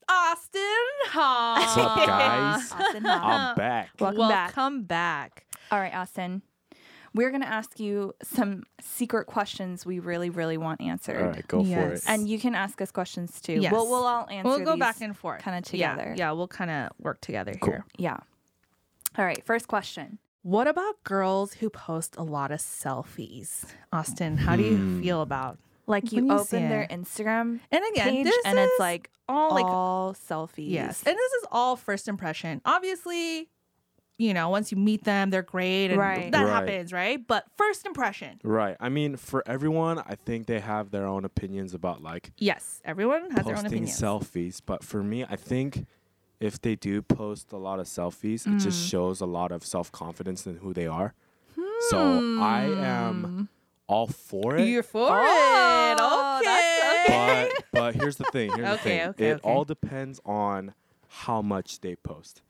Austin 0.09 0.63
Hall. 1.07 1.57
What's 1.61 1.77
up, 1.77 2.07
guys? 2.07 2.73
Austin 2.81 3.05
Hall. 3.05 3.21
I'm 3.23 3.57
back. 3.57 3.91
Welcome 4.01 4.29
back. 4.29 4.57
Welcome 4.57 4.83
back. 4.85 5.47
All 5.71 5.79
right, 5.79 5.95
Austin. 5.95 6.43
We're 7.15 7.31
going 7.31 7.43
to 7.43 7.49
ask 7.49 7.81
you 7.81 8.15
some 8.23 8.63
secret 8.81 9.27
questions 9.27 9.85
we 9.85 9.99
really, 9.99 10.31
really 10.31 10.57
want 10.57 10.81
answered. 10.81 11.21
All 11.21 11.29
right, 11.31 11.49
go 11.49 11.65
for 11.65 11.93
it. 11.95 12.03
And 12.07 12.29
you 12.29 12.39
can 12.39 12.55
ask 12.55 12.81
us 12.81 12.91
questions 12.93 13.41
too. 13.41 13.55
Yes. 13.55 13.73
We'll, 13.73 13.89
we'll 13.89 14.05
all 14.07 14.29
answer 14.31 14.49
We'll 14.49 14.61
go 14.65 14.73
these 14.75 14.81
back 14.81 15.01
and 15.01 15.17
forth, 15.17 15.43
kinda 15.43 15.61
together. 15.63 16.15
Yeah, 16.17 16.27
yeah 16.27 16.33
we'll 16.33 16.47
kind 16.49 16.71
of 16.71 16.91
work 16.99 17.21
together 17.21 17.53
Cool. 17.61 17.73
here. 17.73 17.85
Yeah. 17.99 18.19
All 19.19 19.25
right, 19.25 19.45
first 19.45 19.67
question. 19.67 20.19
What 20.43 20.69
about 20.69 21.03
girls 21.05 21.55
who 21.55 21.69
post 21.69 22.15
a 22.17 22.23
lot 22.23 22.53
of 22.53 22.61
selfies? 22.61 23.65
Austin, 23.93 24.37
how 24.37 24.57
do 24.57 24.63
you 24.63 24.77
Hmm. 24.77 25.03
feel 25.03 25.21
about 25.23 25.59
Like 25.87 26.13
you 26.13 26.27
you 26.27 26.33
open 26.33 26.69
their. 26.69 26.87
Instagram 26.89 27.59
And 27.73 27.83
again, 27.93 28.09
page 28.25 28.33
and 28.45 28.59
it's 28.59 28.79
like 28.79 29.11
all 29.29 29.53
like 29.55 29.65
all 29.67 30.15
selfies. 30.15 30.71
yes, 30.71 31.03
and 31.05 31.17
this 31.17 31.33
is 31.33 31.45
all 31.51 31.75
first 31.77 32.07
impression. 32.09 32.61
Obviously, 32.65 33.49
you 34.21 34.35
know, 34.35 34.49
once 34.51 34.71
you 34.71 34.77
meet 34.77 35.05
them, 35.05 35.31
they're 35.31 35.43
great, 35.43 35.87
and 35.91 35.99
Right. 35.99 36.31
that 36.31 36.43
Right. 36.45 36.53
happens, 36.53 36.93
right? 36.93 37.19
But 37.27 37.47
first 37.57 37.87
impression, 37.87 38.39
Right. 38.45 38.77
I 38.79 38.89
mean, 38.89 39.17
for 39.17 39.43
everyone, 39.47 39.99
I 40.01 40.15
think 40.27 40.47
they 40.47 40.61
have 40.61 40.91
their 40.91 41.07
own 41.07 41.25
opinions 41.25 41.73
about 41.75 42.03
like 42.03 42.33
yes, 42.39 42.81
everyone 42.85 43.31
has 43.31 43.47
their 43.47 43.57
own 43.57 43.63
posting 43.65 43.85
opinions. 43.85 44.01
selfies. 44.01 44.61
But 44.65 44.85
for 44.85 45.03
me, 45.03 45.25
I 45.25 45.37
think 45.37 45.87
if 46.39 46.61
they 46.61 46.77
do 46.77 47.03
post 47.03 47.53
a 47.53 47.57
lot 47.57 47.81
of 47.81 47.87
selfies, 47.87 48.47
it 48.47 48.59
just 48.59 48.79
Mm. 48.87 48.91
shows 48.91 49.21
a 49.21 49.27
lot 49.27 49.53
of 49.53 49.65
self 49.65 49.91
confidence 49.91 50.47
in 50.47 50.57
who 50.59 50.73
they 50.75 50.87
are. 50.87 51.15
So 51.89 52.23
I 52.39 52.75
am 52.79 53.49
all 53.87 54.07
for 54.07 54.57
it. 54.59 54.69
You're 54.69 54.83
for 54.83 55.09
Oh, 55.11 56.41
it, 56.41 56.45
that's 56.45 57.09
okay. 57.09 57.49
but 57.63 57.65
but 57.73 57.95
here's 57.95 58.17
the 58.17 58.25
thing. 58.25 58.51
Here's 58.55 58.69
the 58.69 58.77
thing. 58.89 59.01
okay, 59.01 59.25
it 59.25 59.37
okay. 59.37 59.49
all 59.51 59.65
depends 59.65 60.21
on 60.27 60.75
how 61.25 61.41
much 61.43 61.81
they 61.81 61.97
post. 61.97 62.43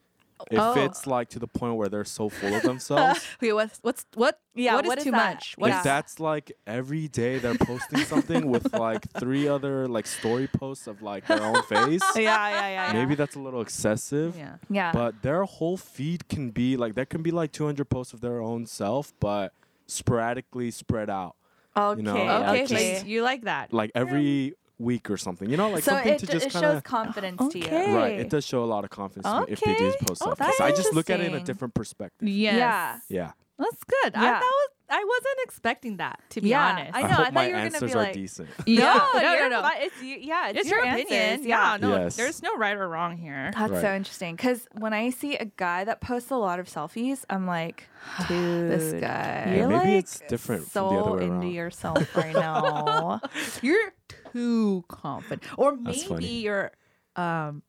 If 0.51 0.59
Oh. 0.61 0.75
it's 0.85 1.07
like 1.07 1.29
to 1.31 1.39
the 1.39 1.47
point 1.47 1.77
where 1.77 1.89
they're 1.89 2.05
so 2.05 2.29
full 2.29 2.55
of 2.55 2.63
themselves, 2.71 3.27
Wait, 3.41 3.53
what's 3.53 3.79
what's 3.83 4.07
what? 4.15 4.41
Yeah, 4.55 4.75
what 4.75 4.85
is 4.85 4.89
what 4.89 4.99
is 4.99 5.05
too 5.05 5.11
that? 5.13 5.35
much? 5.35 5.55
What 5.59 5.69
Yeah. 5.69 5.75
if 5.77 5.81
is 5.81 5.85
that's 5.85 6.21
like 6.21 6.53
every 6.67 7.09
day 7.09 7.39
they're 7.39 7.55
posting 7.55 8.01
something 8.05 8.47
with 8.49 8.73
like 8.79 9.11
three 9.13 9.47
other 9.49 9.87
like 9.89 10.07
story 10.07 10.47
posts 10.49 10.87
of 10.87 11.03
like 11.03 11.27
their 11.27 11.43
own 11.43 11.63
face, 11.65 12.03
yeah, 12.17 12.49
yeah, 12.49 12.69
yeah. 12.69 12.93
maybe 12.93 13.15
that's 13.15 13.37
a 13.37 13.41
little 13.41 13.61
excessive. 13.61 14.37
yeah. 14.37 14.57
yeah. 14.69 14.93
But 14.93 15.23
their 15.23 15.45
whole 15.45 15.77
feed 15.77 16.29
can 16.29 16.51
be 16.51 16.77
like 16.77 16.95
there 16.95 17.07
can 17.07 17.23
be 17.23 17.31
like 17.31 17.53
200 17.53 17.85
posts 17.89 18.13
of 18.13 18.21
their 18.21 18.41
own 18.41 18.67
self, 18.67 19.13
but 19.21 19.53
sporadically 19.87 20.71
spread 20.71 21.11
out, 21.11 21.35
okay, 21.77 21.99
you 21.99 22.03
know, 22.05 22.17
Okay, 22.17 22.63
okay. 22.65 22.99
so 23.01 23.07
you 23.07 23.23
like 23.23 23.43
that? 23.43 23.73
like 23.73 23.91
every 23.95 24.55
week 24.81 25.11
or 25.11 25.17
something. 25.17 25.49
You 25.51 25.57
know, 25.57 25.71
like 25.71 25.85
so 25.85 25.93
something 25.93 26.15
it, 26.15 26.19
to 26.21 26.27
d- 26.27 26.33
just 26.33 26.47
it 26.47 26.53
kind 26.53 26.65
shows 26.65 26.77
of 26.79 26.85
confidence 26.85 27.37
to 27.39 27.45
Okay. 27.61 27.91
you. 27.91 27.97
right. 27.97 28.19
It 28.21 28.31
does 28.31 28.45
show 28.47 28.65
a 28.65 28.67
lot 28.67 28.85
of 28.85 28.91
confidence 28.91 29.27
to 29.27 29.41
me 29.41 29.47
if 29.49 29.61
they 29.61 29.75
do 29.77 29.89
Okay. 29.89 29.97
post 30.07 30.23
Oh, 30.25 30.31
selfies. 30.31 30.37
that's 30.39 30.61
I 30.61 30.71
just 30.73 30.95
look 30.95 31.11
at 31.11 31.21
it 31.21 31.27
in 31.27 31.35
a 31.35 31.41
different 31.45 31.75
perspective. 31.75 32.27
Yes. 32.29 33.03
Yeah. 33.09 33.21
Yeah, 33.21 33.33
That's 33.59 33.85
good. 33.85 34.15
I 34.17 34.23
Yeah. 34.25 34.33
that 34.33 34.41
was 34.43 34.69
I 34.93 35.05
wasn't 35.05 35.39
expecting 35.45 35.99
that 35.99 36.19
to 36.31 36.41
be 36.41 36.49
Yeah, 36.49 36.67
honest. 36.73 36.95
I 36.97 36.99
I, 36.99 37.03
know, 37.03 37.07
I 37.07 37.11
hope 37.13 37.25
thought 37.27 37.35
my 37.35 37.43
you 37.47 37.53
were 37.53 37.59
gonna 37.59 37.65
answers 37.67 37.91
be 37.93 37.95
are 37.97 38.03
like- 38.03 38.13
decent. 38.13 38.49
Yeah. 38.67 39.09
no, 39.15 39.21
no, 39.21 39.35
you're 39.35 39.49
no, 39.51 39.61
no. 39.63 39.71
It's 39.77 40.03
you, 40.03 40.17
yeah, 40.19 40.49
it's, 40.49 40.59
It's 40.59 40.69
your, 40.69 40.85
answers. 40.85 41.05
opinion. 41.07 41.49
Yeah, 41.49 41.71
Yeah, 41.73 41.77
no, 41.77 41.97
Yes. 41.97 42.17
there's 42.17 42.43
no 42.43 42.57
right 42.57 42.77
or 42.77 42.89
wrong 42.89 43.17
here. 43.17 43.53
That's 43.57 43.71
Right. 43.71 43.83
so 43.83 43.95
interesting 43.95 44.35
because 44.35 44.67
when 44.73 44.93
I 44.93 45.11
see 45.11 45.37
a 45.37 45.45
guy 45.45 45.85
that 45.85 46.01
posts 46.01 46.33
a 46.33 46.37
lot 46.37 46.59
of 46.59 46.67
selfies, 46.67 47.23
I'm 47.31 47.47
like, 47.47 47.85
dude, 48.27 48.69
This 48.69 49.01
guy. 49.01 49.55
you're 49.57 49.69
maybe 49.69 49.79
like 49.79 49.89
it's 49.91 50.21
different 50.29 50.67
so 50.67 50.89
from 50.89 50.97
the 50.97 51.03
other 51.03 51.13
way 51.19 51.23
into 51.25 51.35
around. 51.37 51.53
yourself 51.53 52.17
right 52.17 52.35
now. 52.35 53.21
You're 53.63 53.93
too 54.33 54.85
confident, 54.89 55.45
or 55.59 55.77
That's 55.77 55.99
maybe 55.99 56.09
funny. 56.09 56.27
you're 56.41 56.73
um 57.17 57.63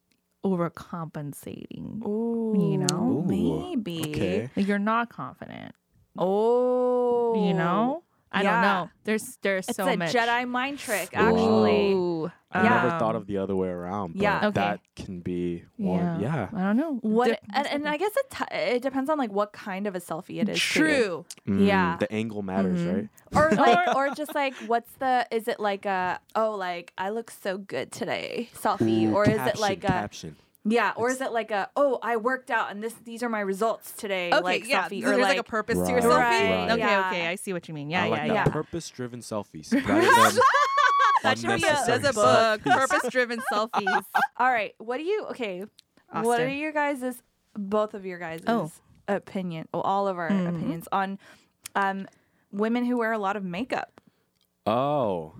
overcompensating. 0.45 2.03
Ooh, 2.05 2.51
You 2.53 2.77
know? 2.77 3.03
Ooh, 3.09 3.21
maybe. 3.27 4.01
Okay. 4.15 4.49
Like 4.55 4.67
you're 4.67 4.79
not 4.79 5.09
confident. 5.09 5.73
Oh, 6.17 7.33
You 7.35 7.53
know, 7.53 8.03
I 8.33 8.43
Yeah. 8.43 8.51
don't 8.51 8.61
know. 8.61 8.89
There's 9.03 9.37
there's 9.41 9.67
it's 9.67 9.75
so 9.75 9.87
a 9.87 9.97
much. 9.97 10.13
Jedi 10.13 10.47
mind 10.47 10.79
trick, 10.79 11.09
actually. 11.13 11.91
Ooh. 11.93 12.31
I 12.53 12.63
never 12.63 12.89
Um, 12.89 12.99
thought 12.99 13.15
of 13.15 13.27
the 13.27 13.37
other 13.37 13.55
way 13.55 13.69
around. 13.69 14.13
But 14.13 14.21
Yeah. 14.23 14.47
Okay. 14.47 14.51
that 14.59 14.79
can 14.95 15.19
be 15.21 15.63
one. 15.77 16.19
Yeah. 16.19 16.47
I 16.53 16.59
don't 16.61 16.77
know. 16.77 16.95
What 17.01 17.27
Dep- 17.29 17.39
and, 17.53 17.67
and 17.67 17.89
I 17.89 17.97
guess 17.97 18.11
it, 18.15 18.29
t- 18.29 18.55
it 18.55 18.81
depends 18.81 19.09
on 19.09 19.17
like 19.17 19.31
what 19.31 19.51
kind 19.53 19.87
of 19.87 19.95
a 19.95 19.99
selfie 19.99 20.41
it 20.41 20.49
is. 20.49 20.59
True. 20.59 21.25
Mm, 21.47 21.65
Yeah. 21.65 21.97
The 21.97 22.11
angle 22.11 22.41
matters, 22.41 22.79
Mhm. 22.79 22.93
right? 22.95 23.09
or 23.35 23.51
like 23.55 23.95
or 23.95 24.09
just 24.15 24.33
like 24.35 24.53
what's 24.67 24.91
the 24.93 25.25
is 25.31 25.47
it 25.47 25.59
like 25.59 25.85
a 25.85 26.19
oh 26.35 26.51
like 26.55 26.93
I 26.97 27.09
look 27.09 27.31
so 27.31 27.57
good 27.57 27.91
today 27.91 28.49
selfie 28.55 29.07
Ooh, 29.09 29.13
or 29.15 29.23
is 29.29 29.39
it 29.41 29.57
like 29.59 29.83
a 29.83 29.87
caption? 29.87 30.35
Yeah 30.63 30.93
or 30.95 31.09
is 31.09 31.19
it 31.21 31.31
like 31.31 31.49
a 31.49 31.69
oh 31.75 31.97
I 32.03 32.17
worked 32.17 32.51
out 32.51 32.69
and 32.71 32.83
this 32.83 32.93
these 33.03 33.23
are 33.23 33.29
my 33.29 33.39
results 33.39 33.91
today 33.93 34.29
Okay, 34.31 34.41
like 34.43 34.67
yeah. 34.67 34.83
selfie 34.83 35.01
so 35.01 35.07
or 35.07 35.09
there's 35.11 35.21
like, 35.21 35.29
like, 35.29 35.39
a 35.39 35.43
purpose 35.43 35.79
to 35.79 35.89
your 35.91 36.01
selfie. 36.01 36.17
right. 36.19 36.69
Okay, 36.71 36.79
Yeah. 36.79 37.07
okay, 37.09 37.27
I 37.27 37.35
see 37.35 37.51
what 37.53 37.67
you 37.67 37.73
mean. 37.73 37.89
Yeah, 37.89 38.03
I 38.03 38.07
like 38.09 38.17
yeah, 38.21 38.27
that. 38.27 38.33
yeah. 38.33 38.43
yeah. 38.45 38.51
Purpose-driven 38.51 39.21
selfies 39.21 39.73
rather 39.87 40.01
than 40.01 40.39
That 41.23 41.37
should 41.39 41.47
be 41.61 41.67
a, 41.67 41.83
there's 41.85 42.03
a 42.05 42.13
book, 42.13 42.61
purpose-driven 42.63 43.41
selfies. 43.51 44.03
all 44.37 44.51
right 44.51 44.73
what 44.77 44.97
do 44.97 45.03
you 45.03 45.25
okay 45.31 45.63
what 46.11 46.39
are 46.39 46.47
your 46.49 46.71
guys' 46.71 47.21
both 47.57 47.93
of 47.95 48.05
your 48.05 48.19
guys' 48.19 48.41
Oh. 48.47 48.71
opinion 49.07 49.67
well, 49.73 49.81
all 49.83 50.07
of 50.07 50.17
our 50.19 50.29
Mhm. 50.29 50.47
opinions 50.49 50.87
on 50.91 51.17
um 51.75 52.07
women 52.51 52.85
who 52.85 52.97
wear 52.97 53.11
a 53.13 53.17
lot 53.17 53.35
of 53.35 53.43
makeup 53.43 53.99
Oh. 54.67 55.33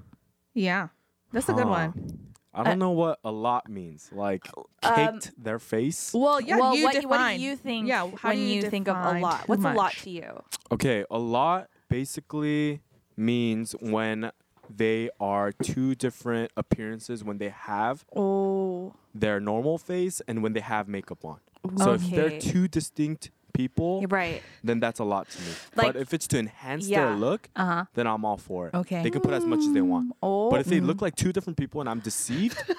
Yeah, 0.56 0.88
that's 1.32 1.48
a 1.48 1.54
good 1.54 1.68
one. 1.68 2.31
I 2.54 2.64
don't 2.64 2.80
know 2.80 2.92
what 2.92 3.20
a 3.24 3.32
lot 3.32 3.70
means. 3.70 4.10
Like 4.12 4.48
Um, 4.84 4.94
caked 4.96 5.32
their 5.42 5.60
face. 5.60 6.12
Well, 6.14 6.42
yeah, 6.42 6.58
well 6.58 6.76
you 6.76 6.84
what, 6.84 7.04
what 7.06 7.36
do 7.36 7.42
you 7.42 7.56
think 7.56 7.88
Yeah, 7.88 8.10
how 8.18 8.30
when 8.30 8.38
do 8.38 8.44
you, 8.44 8.62
you 8.62 8.70
think 8.70 8.88
of 8.88 8.98
a 8.98 9.20
lot 9.20 9.40
too 9.42 9.44
what's 9.48 9.64
a 9.64 9.74
lot 9.74 9.94
to 9.94 10.10
you 10.10 10.44
Okay, 10.72 11.06
a 11.10 11.20
lot 11.20 11.70
basically 11.90 12.82
means 13.16 13.74
when 13.80 14.32
they 14.70 15.10
are 15.20 15.52
two 15.52 15.96
different 15.96 16.52
appearances 16.56 17.24
when 17.24 17.38
they 17.38 17.50
have 17.50 18.06
oh 18.16 18.94
their 19.14 19.40
normal 19.40 19.78
face 19.78 20.22
and 20.28 20.42
when 20.42 20.54
they 20.54 20.62
have 20.62 20.88
makeup 20.88 21.24
on. 21.26 21.40
So 21.78 21.94
if 21.94 22.10
they're 22.10 22.40
two 22.40 22.68
distinct 22.68 23.30
people, 23.52 24.04
right 24.10 24.42
then 24.64 24.80
that's 24.80 25.00
a 25.00 25.04
lot 25.04 25.30
to 25.30 25.40
me. 25.42 25.48
Like- 25.76 25.94
but 25.94 25.96
if 26.02 26.14
it's 26.14 26.28
to 26.28 26.40
enhance 26.40 26.88
Yeah. 26.88 27.06
their 27.06 27.16
look, 27.16 27.50
Uh 27.56 27.66
huh. 27.66 27.86
then 27.94 28.08
I'm 28.08 28.24
all 28.26 28.38
for 28.38 28.68
it. 28.68 28.74
Okay. 28.74 29.04
They 29.04 29.10
can 29.10 29.22
put 29.22 29.34
as 29.34 29.46
much 29.46 29.60
as 29.60 29.72
they 29.74 29.82
want. 29.82 30.14
oh 30.24 30.50
But 30.52 30.62
if 30.62 30.68
they 30.68 30.80
look 30.80 31.02
like 31.02 31.16
two 31.16 31.32
different 31.34 31.58
people 31.58 31.82
and 31.82 31.90
I'm 31.90 32.00
deceived, 32.00 32.58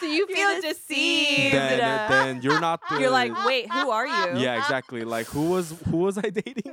So 0.00 0.06
you 0.06 0.28
feel 0.28 0.60
deceived. 0.62 1.54
then 1.54 1.80
uh, 1.80 2.06
then 2.12 2.40
you're 2.40 2.60
not 2.60 2.80
the 2.88 3.00
You're 3.00 3.10
like, 3.10 3.32
wait, 3.44 3.68
who 3.72 3.90
are 3.90 4.06
you? 4.06 4.38
Yeah, 4.44 4.56
exactly. 4.56 5.02
Like 5.02 5.26
who 5.26 5.50
was 5.50 5.74
who 5.90 5.96
was 6.06 6.16
I 6.18 6.30
dating? 6.30 6.72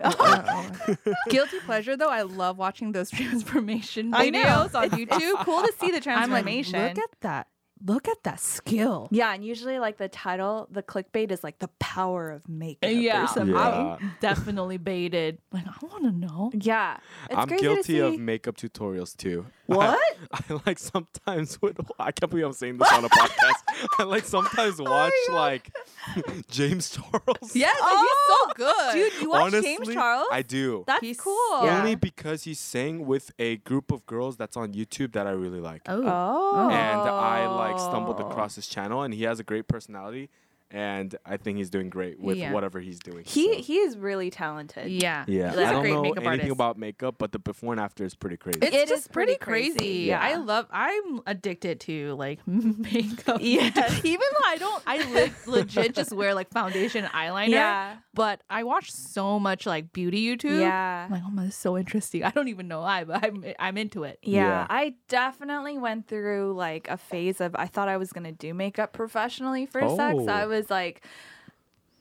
Guilty 1.30 1.60
pleasure 1.66 1.98
though. 1.98 2.10
I 2.10 2.22
love 2.22 2.60
watching 2.60 2.92
those 2.92 3.10
transformation 3.10 4.14
I 4.14 4.30
know. 4.30 4.44
videos 4.44 4.76
on 4.76 4.84
It's- 4.86 5.00
YouTube. 5.02 5.44
Cool 5.44 5.64
to 5.64 5.74
see 5.80 5.90
the 5.90 6.02
I'm 6.08 6.30
like, 6.30 6.44
transformation. 6.44 6.84
look 6.84 7.00
at 7.00 7.22
that. 7.22 7.48
Look 7.84 8.08
at 8.08 8.24
that 8.24 8.40
skill. 8.40 9.10
yeah, 9.12 9.34
and 9.34 9.44
usually 9.44 9.80
like 9.80 9.98
the 9.98 10.08
title, 10.08 10.68
the 10.72 10.82
clickbait 10.82 11.32
is 11.32 11.44
like 11.44 11.60
the 11.60 11.68
power 11.80 12.32
of 12.32 12.48
makeup. 12.48 12.90
Yeah, 12.94 13.26
or 13.26 13.28
something. 13.28 13.56
Yeah. 13.56 13.98
I'm 14.00 14.12
definitely 14.22 14.78
baited. 14.78 15.40
Like, 15.52 15.66
I 15.68 15.86
want 15.86 16.04
to 16.04 16.12
know. 16.12 16.52
Yeah. 16.54 16.98
It's 17.30 17.38
I'm 17.38 17.48
crazy 17.48 17.64
to 17.64 17.76
guilty 17.76 18.00
of 18.00 18.20
makeup 18.20 18.56
tutorials 18.56 19.16
too. 19.16 19.46
What? 19.68 20.00
I, 20.32 20.60
like 20.68 20.78
sometimes 20.78 21.60
would 21.64 21.76
I 21.98 22.12
can't 22.12 22.30
believe 22.30 22.46
I'm 22.46 22.54
saying 22.54 22.78
this 22.78 22.92
on 22.94 23.04
a 23.04 23.10
podcast. 23.10 23.64
I 24.00 24.04
like 24.04 24.24
sometimes 24.24 24.80
oh 24.80 24.84
watch 24.84 25.12
like 25.32 25.72
James 26.50 26.90
Charles. 26.90 27.56
Yes, 27.56 27.76
Oh, 27.82 28.02
he's 28.02 28.28
so 28.28 28.36
oh! 28.40 28.52
good. 28.56 28.94
Dude, 29.14 29.22
you 29.22 29.30
watch 29.30 29.42
Honestly, 29.54 29.76
James 29.78 29.94
Charles? 29.94 30.28
I 30.32 30.42
do. 30.42 30.84
That's 30.88 31.02
He's- 31.02 31.18
cool. 31.20 31.64
yeah. 31.64 31.80
Only 31.80 31.96
because 31.96 32.44
he 32.44 32.54
sang 32.54 33.06
with 33.06 33.32
a 33.40 33.58
group 33.58 33.92
of 33.92 34.06
girls 34.06 34.38
that's 34.38 34.56
on 34.58 34.74
YouTube 34.74 35.14
that 35.14 35.28
I 35.28 35.32
really 35.32 35.60
like. 35.60 35.82
oh. 35.88 36.04
Oh. 36.06 36.70
And 36.70 37.00
I 37.02 37.48
like 37.48 37.80
stumbled 37.80 38.20
across 38.20 38.56
his 38.56 38.68
channel 38.68 39.02
and 39.02 39.14
he 39.14 39.24
has 39.24 39.40
a 39.40 39.44
great 39.44 39.68
personality 39.68 40.30
and 40.72 41.16
I 41.26 41.38
think 41.38 41.58
he's 41.58 41.70
doing 41.70 41.90
great 41.90 42.20
with 42.20 42.38
Yeah. 42.38 42.52
whatever 42.52 42.80
he's 42.80 43.00
doing. 43.00 43.24
He 43.26 43.54
so. 43.56 43.62
he 43.62 43.78
is 43.78 43.98
really 43.98 44.30
talented. 44.30 44.90
Yeah. 44.92 45.26
yeah, 45.28 45.50
He's 45.52 45.60
I 45.60 45.62
a 45.70 45.72
don't 45.74 45.82
great 45.82 45.94
know 45.94 46.02
makeup 46.02 46.18
anything 46.26 46.40
artist. 46.42 46.52
about 46.52 46.78
makeup, 46.78 47.16
but 47.18 47.32
the 47.32 47.40
before 47.40 47.72
and 47.74 47.80
after 47.80 48.04
is 48.04 48.16
pretty 48.16 48.38
crazy. 48.38 48.60
It's 48.62 48.76
It 48.76 48.88
just 48.90 49.04
is 49.04 49.08
pretty 49.08 49.36
pretty 49.38 49.46
crazy. 49.46 49.78
crazy, 49.78 49.94
yeah. 50.10 50.20
I 50.22 50.36
love. 50.36 50.68
I'm 50.72 51.22
addicted 51.28 51.80
to 51.82 52.14
like 52.16 52.40
makeup. 52.48 53.40
Yes. 53.42 54.02
Even 54.04 54.20
though 54.32 54.48
I 54.48 54.58
don't, 54.58 54.84
I 54.88 54.98
le- 55.14 55.32
legit 55.52 55.94
just 55.96 56.12
wear 56.14 56.34
like 56.34 56.50
foundation, 56.52 57.06
eyeliner. 57.06 57.50
Yeah. 57.50 57.96
But 58.14 58.42
I 58.50 58.64
watch 58.64 58.92
so 58.92 59.40
much 59.40 59.66
like 59.66 59.92
beauty 59.94 60.26
YouTube. 60.26 60.60
Yeah. 60.62 61.06
I'm 61.06 61.12
like, 61.12 61.24
oh 61.26 61.30
my, 61.30 61.46
this 61.46 61.54
is 61.54 61.60
so 61.60 61.78
interesting. 61.78 62.24
I 62.24 62.32
don't 62.32 62.48
even 62.48 62.68
know 62.68 62.82
why, 62.82 63.04
but 63.04 63.24
I'm 63.24 63.44
I'm 63.60 63.78
into 63.78 64.04
it. 64.04 64.20
Yeah, 64.24 64.42
Yeah. 64.46 64.68
I 64.70 64.96
definitely 65.10 65.78
went 65.78 66.08
through 66.08 66.54
like 66.56 66.88
a 66.90 66.98
phase 66.98 67.42
of 67.42 67.56
I 67.56 67.68
thought 67.68 67.88
I 67.90 67.98
was 67.98 68.12
gonna 68.14 68.32
do 68.32 68.54
makeup 68.54 68.94
professionally 68.94 69.66
for 69.66 69.82
sex. 69.82 70.16
Oh. 70.20 70.28
I 70.30 70.46
was 70.46 70.55
like, 70.70 71.04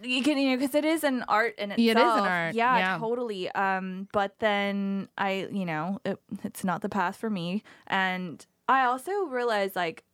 you 0.03 0.23
can 0.23 0.37
you 0.39 0.51
know 0.51 0.57
because 0.57 0.75
it 0.75 0.85
is 0.85 1.05
an 1.05 1.25
art 1.29 1.55
in 1.59 1.71
itself. 1.73 1.79
It 1.79 1.99
is 1.99 2.17
an 2.17 2.25
art, 2.27 2.55
Yeah, 2.55 2.79
yeah. 2.79 2.99
totally. 2.99 3.51
Um, 3.53 4.09
but 4.13 4.39
then 4.39 5.09
I, 5.17 5.49
you 5.51 5.65
know, 5.65 6.01
it, 6.05 6.19
it's 6.43 6.65
not 6.65 6.81
the 6.83 6.89
path 6.89 7.17
for 7.17 7.31
me, 7.31 7.63
and 7.87 8.45
I 8.69 8.85
also 8.85 9.13
realized 9.25 9.77
like 9.77 10.05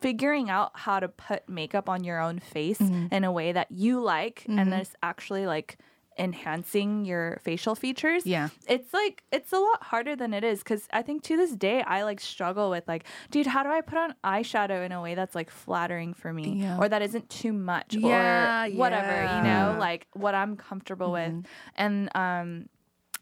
figuring 0.00 0.50
out 0.50 0.72
how 0.74 1.00
to 1.00 1.08
put 1.08 1.48
makeup 1.48 1.88
on 1.88 2.04
your 2.04 2.20
own 2.20 2.38
face 2.38 2.78
Mm-hmm. 2.78 3.06
in 3.14 3.24
a 3.24 3.32
way 3.32 3.52
that 3.52 3.70
you 3.70 4.00
like 4.00 4.44
and 4.46 4.70
that's 4.70 4.94
actually 5.02 5.46
like 5.46 5.78
enhancing 6.18 7.04
your 7.04 7.38
facial 7.42 7.74
features 7.74 8.26
Yeah. 8.26 8.48
it's 8.66 8.92
like 8.92 9.22
it's 9.32 9.52
a 9.52 9.58
lot 9.58 9.82
harder 9.84 10.16
than 10.16 10.34
it 10.34 10.44
is 10.44 10.58
because 10.60 10.88
i 10.92 11.00
think 11.02 11.22
to 11.24 11.36
this 11.36 11.52
day 11.52 11.82
i 11.82 12.02
like 12.02 12.20
struggle 12.20 12.70
with 12.70 12.86
like 12.88 13.04
dude 13.30 13.46
how 13.46 13.62
do 13.62 13.68
i 13.70 13.80
put 13.80 13.98
on 13.98 14.14
eyeshadow 14.24 14.84
in 14.84 14.92
a 14.92 15.00
way 15.00 15.14
that's 15.14 15.34
like 15.34 15.50
flattering 15.50 16.14
for 16.14 16.32
me 16.32 16.54
Yeah. 16.62 16.78
or 16.78 16.88
that 16.88 17.02
isn't 17.02 17.28
too 17.30 17.52
much 17.52 17.94
Yeah, 17.94 18.66
or 18.66 18.70
whatever 18.72 19.36
you 19.36 19.42
know 19.44 19.76
like 19.78 20.06
what 20.14 20.34
i'm 20.34 20.56
comfortable 20.56 21.12
with 21.12 21.44
and 21.76 22.10
um 22.14 22.68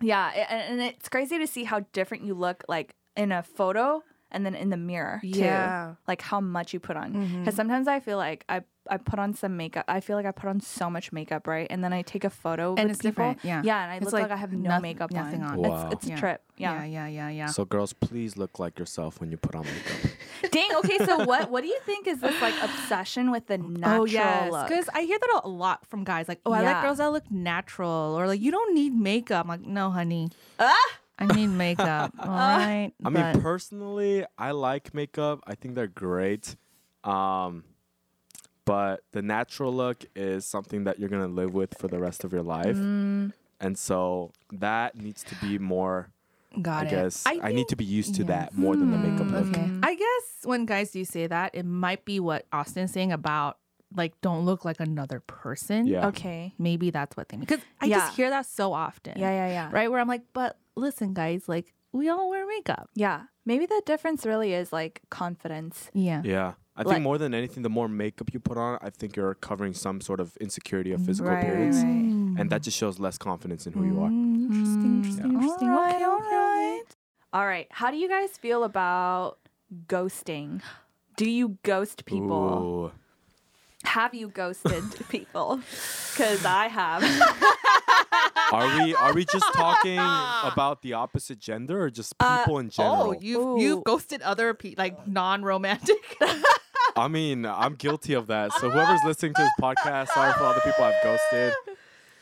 yeah 0.01 0.31
and, 0.49 0.81
and 0.81 0.81
it's 0.81 1.09
crazy 1.09 1.39
to 1.39 1.47
see 1.47 1.65
how 1.65 1.81
different 1.93 2.25
you 2.25 2.35
look 2.35 2.65
like 2.69 2.95
in 3.17 3.33
a 3.33 3.43
photo 3.43 4.03
and 4.31 4.45
then 4.45 4.55
in 4.55 4.71
the 4.71 4.77
mirror 4.77 5.21
too. 5.23 5.29
Yeah. 5.29 5.95
Like 6.09 6.21
how 6.21 6.41
much 6.41 6.75
you 6.75 6.81
put 6.81 6.97
on. 6.97 7.13
Because 7.13 7.55
Mhm. 7.55 7.57
sometimes 7.57 7.87
I 7.89 8.01
feel 8.01 8.19
like 8.19 8.45
I 8.49 8.63
I 8.91 8.97
put 8.99 9.19
on 9.19 9.35
some 9.35 9.57
makeup. 9.57 9.85
I 9.89 10.01
feel 10.01 10.17
like 10.17 10.27
I 10.27 10.33
put 10.33 10.49
on 10.49 10.61
so 10.61 10.89
much 10.91 11.13
makeup, 11.13 11.47
right? 11.47 11.67
And 11.71 11.83
then 11.85 11.93
I 11.93 12.03
take 12.03 12.25
a 12.25 12.31
photo 12.31 12.75
And 12.77 12.89
with 12.89 12.93
it's 12.93 12.99
people. 13.03 13.33
different, 13.33 13.45
yeah. 13.45 13.63
Yeah, 13.65 13.83
and 13.83 13.93
I 13.93 13.97
It's 13.97 14.05
look 14.07 14.13
like 14.15 14.23
like, 14.25 14.31
I 14.33 14.37
have 14.37 14.53
no 14.53 14.71
noth- 14.71 14.83
makeup 14.83 15.11
nothing 15.11 15.43
on. 15.43 15.53
on. 15.53 15.59
Wow. 15.59 15.87
It's, 15.91 15.95
it's 15.95 16.07
Yeah. 16.09 16.15
a 16.15 16.19
trip. 16.19 16.43
Yeah, 16.57 16.73
Yeah. 16.85 16.85
yeah, 16.85 17.07
yeah, 17.09 17.29
yeah. 17.31 17.47
So 17.47 17.65
girls, 17.65 17.93
please 17.93 18.37
look 18.37 18.59
like 18.59 18.79
yourself 18.79 19.21
when 19.21 19.31
you 19.31 19.37
put 19.37 19.55
on 19.55 19.65
makeup. 19.65 20.11
Dang. 20.53 20.71
Okay. 20.77 20.99
So 21.05 21.25
what 21.25 21.51
what 21.51 21.61
do 21.63 21.69
you 21.69 21.79
think 21.85 22.07
is 22.07 22.21
this 22.21 22.41
like 22.41 22.55
obsession 22.63 23.31
with 23.31 23.47
the 23.47 23.59
natural 23.59 24.03
oh 24.03 24.05
yes, 24.07 24.51
look? 24.53 24.69
because 24.69 24.89
I 24.95 25.03
hear 25.03 25.19
that 25.19 25.41
a 25.45 25.49
lot 25.49 25.87
from 25.87 26.05
guys. 26.05 26.29
Like, 26.29 26.41
oh, 26.47 26.53
I 26.53 26.61
like 26.63 26.83
girls 26.83 26.99
that 26.99 27.13
look 27.13 27.31
natural, 27.31 28.15
or 28.19 28.27
like 28.27 28.41
you 28.41 28.51
don't 28.51 28.75
need 28.75 28.95
makeup. 28.95 29.45
I'm 29.45 29.49
like, 29.49 29.67
no, 29.67 29.91
honey, 29.91 30.31
Ah! 30.59 30.75
I 31.19 31.25
need 31.35 31.47
makeup. 31.49 32.13
All 32.19 32.29
right. 32.29 32.93
I 33.05 33.09
mean, 33.09 33.41
personally, 33.41 34.25
I 34.37 34.51
like 34.51 34.93
makeup. 34.95 35.41
I 35.47 35.55
think 35.55 35.75
they're 35.75 35.87
great. 35.87 36.57
Um, 37.05 37.65
but 38.67 39.01
the 39.13 39.23
natural 39.23 39.73
look 39.73 40.05
is 40.15 40.45
something 40.47 40.85
that 40.85 40.99
you're 40.99 41.09
gonna 41.09 41.27
live 41.27 41.55
with 41.55 41.79
for 41.79 41.89
the 41.89 41.99
rest 41.99 42.23
of 42.25 42.33
your 42.33 42.43
life, 42.43 42.77
Mm, 42.77 43.33
and 43.61 43.79
so 43.79 44.33
that 44.53 44.95
needs 44.97 45.23
to 45.25 45.35
be 45.37 45.59
more. 45.59 46.11
got 46.61 46.85
I 46.85 46.87
it. 46.87 46.91
guess 46.91 47.23
I, 47.27 47.53
need 47.53 47.69
to 47.69 47.77
be 47.77 47.85
used 47.85 48.15
to 48.17 48.23
yeah. 48.23 48.29
that 48.29 48.55
more 48.57 48.77
than 48.77 48.91
the 48.91 48.97
makeup 48.99 49.27
Hmm, 49.29 49.35
look. 49.35 49.47
Okay. 49.49 49.71
I 49.83 49.95
guess 49.95 50.25
when 50.45 50.65
guys 50.67 50.91
do 50.91 51.05
say 51.05 51.27
that, 51.27 51.55
it 51.55 51.65
might 51.67 52.05
be 52.07 52.19
what 52.21 52.47
Austin's 52.53 52.93
saying 52.93 53.13
about 53.13 53.59
like 53.95 54.19
don't 54.23 54.45
look 54.45 54.65
like 54.65 54.81
another 54.81 55.21
person. 55.21 55.87
Yeah. 55.87 56.09
okay. 56.09 56.55
Maybe 56.59 56.91
that's 56.91 57.17
what 57.17 57.29
they 57.29 57.37
mean. 57.37 57.45
Because 57.47 57.63
I 57.81 57.87
Yeah. 57.87 57.99
just 57.99 58.17
hear 58.17 58.31
that 58.31 58.47
so 58.47 58.73
often. 58.73 59.15
Yeah. 59.19 59.31
Yeah. 59.31 59.49
Yeah. 59.49 59.69
Right? 59.71 59.91
Where 59.91 60.01
I'm 60.01 60.09
like, 60.09 60.23
but 60.33 60.59
listen, 60.77 61.13
guys, 61.15 61.47
like 61.49 61.73
we 61.93 62.09
all 62.09 62.29
wear 62.31 62.47
makeup. 62.47 62.89
Yeah. 62.95 63.25
Maybe 63.45 63.65
the 63.67 63.81
difference 63.87 64.25
really 64.27 64.53
is 64.55 64.73
like 64.73 65.03
confidence. 65.11 65.91
Yeah. 65.95 66.23
Yeah. 66.25 66.55
I 66.79 66.83
Like- 66.83 66.95
think 66.97 67.03
more 67.05 67.17
than 67.19 67.33
anything, 67.35 67.63
the 67.63 67.71
more 67.71 67.89
makeup 67.89 68.35
you 68.35 68.41
put 68.41 68.59
on, 68.59 68.79
I 68.83 68.91
think 68.91 69.17
you're 69.17 69.35
covering 69.35 69.73
some 69.73 70.01
sort 70.03 70.21
of 70.21 70.37
insecurity 70.39 70.93
of 70.93 71.05
physical 71.05 71.31
Right, 71.33 71.43
right, 71.43 71.45
appearance, 71.53 71.77
right. 71.77 71.85
and 72.41 72.51
that 72.51 72.63
just 72.63 72.77
shows 72.77 72.99
less 72.99 73.17
confidence 73.17 73.67
in 73.67 73.73
who 73.73 73.85
you 73.85 74.01
are. 74.03 74.11
Mm, 74.11 74.35
Interesting, 74.51 74.83
Mm. 74.83 74.97
interesting, 74.97 75.27
Yeah. 75.31 75.37
interesting. 75.39 75.69
Alright, 75.71 75.95
okay, 75.97 76.05
okay, 76.05 76.81
okay. 76.83 76.83
All 77.33 77.47
right. 77.47 77.67
How 77.71 77.91
do 77.91 77.97
you 77.97 78.09
guys 78.09 78.37
feel 78.39 78.63
about 78.65 79.39
ghosting? 79.89 80.61
Do 81.17 81.29
you 81.29 81.57
ghost 81.63 82.05
people? 82.05 82.93
Ooh. 82.93 82.93
Have 83.85 84.15
you 84.15 84.29
ghosted 84.29 84.85
people? 85.09 85.61
Because 86.13 86.45
I 86.45 86.69
have. 86.69 87.03
Are 88.53 88.83
we 88.85 88.95
are 88.95 89.13
we 89.15 89.25
just 89.25 89.45
talking 89.55 89.99
about 90.53 90.83
the 90.83 90.93
opposite 90.95 91.39
gender 91.41 91.83
or 91.83 91.91
just 91.91 92.15
Uh, 92.21 92.39
people 92.39 92.59
in 92.59 92.71
general? 92.71 92.97
Oh, 92.97 93.15
you've 93.21 93.41
Ooh. 93.47 93.61
you've 93.61 93.85
ghosted 93.85 94.23
other 94.23 94.55
people, 94.55 94.83
like 94.85 95.07
non-romantic. 95.09 96.17
I 96.97 97.09
mean, 97.09 97.45
I'm 97.47 97.75
guilty 97.75 98.15
of 98.15 98.27
that. 98.29 98.53
So 98.55 98.71
whoever's 98.71 99.01
listening 99.05 99.35
to 99.35 99.43
this 99.43 99.53
podcast, 99.61 100.09
sorry 100.09 100.33
for 100.35 100.45
all 100.45 100.55
the 100.55 100.61
people 100.61 100.85
I've 100.85 101.03
ghosted. 101.03 101.53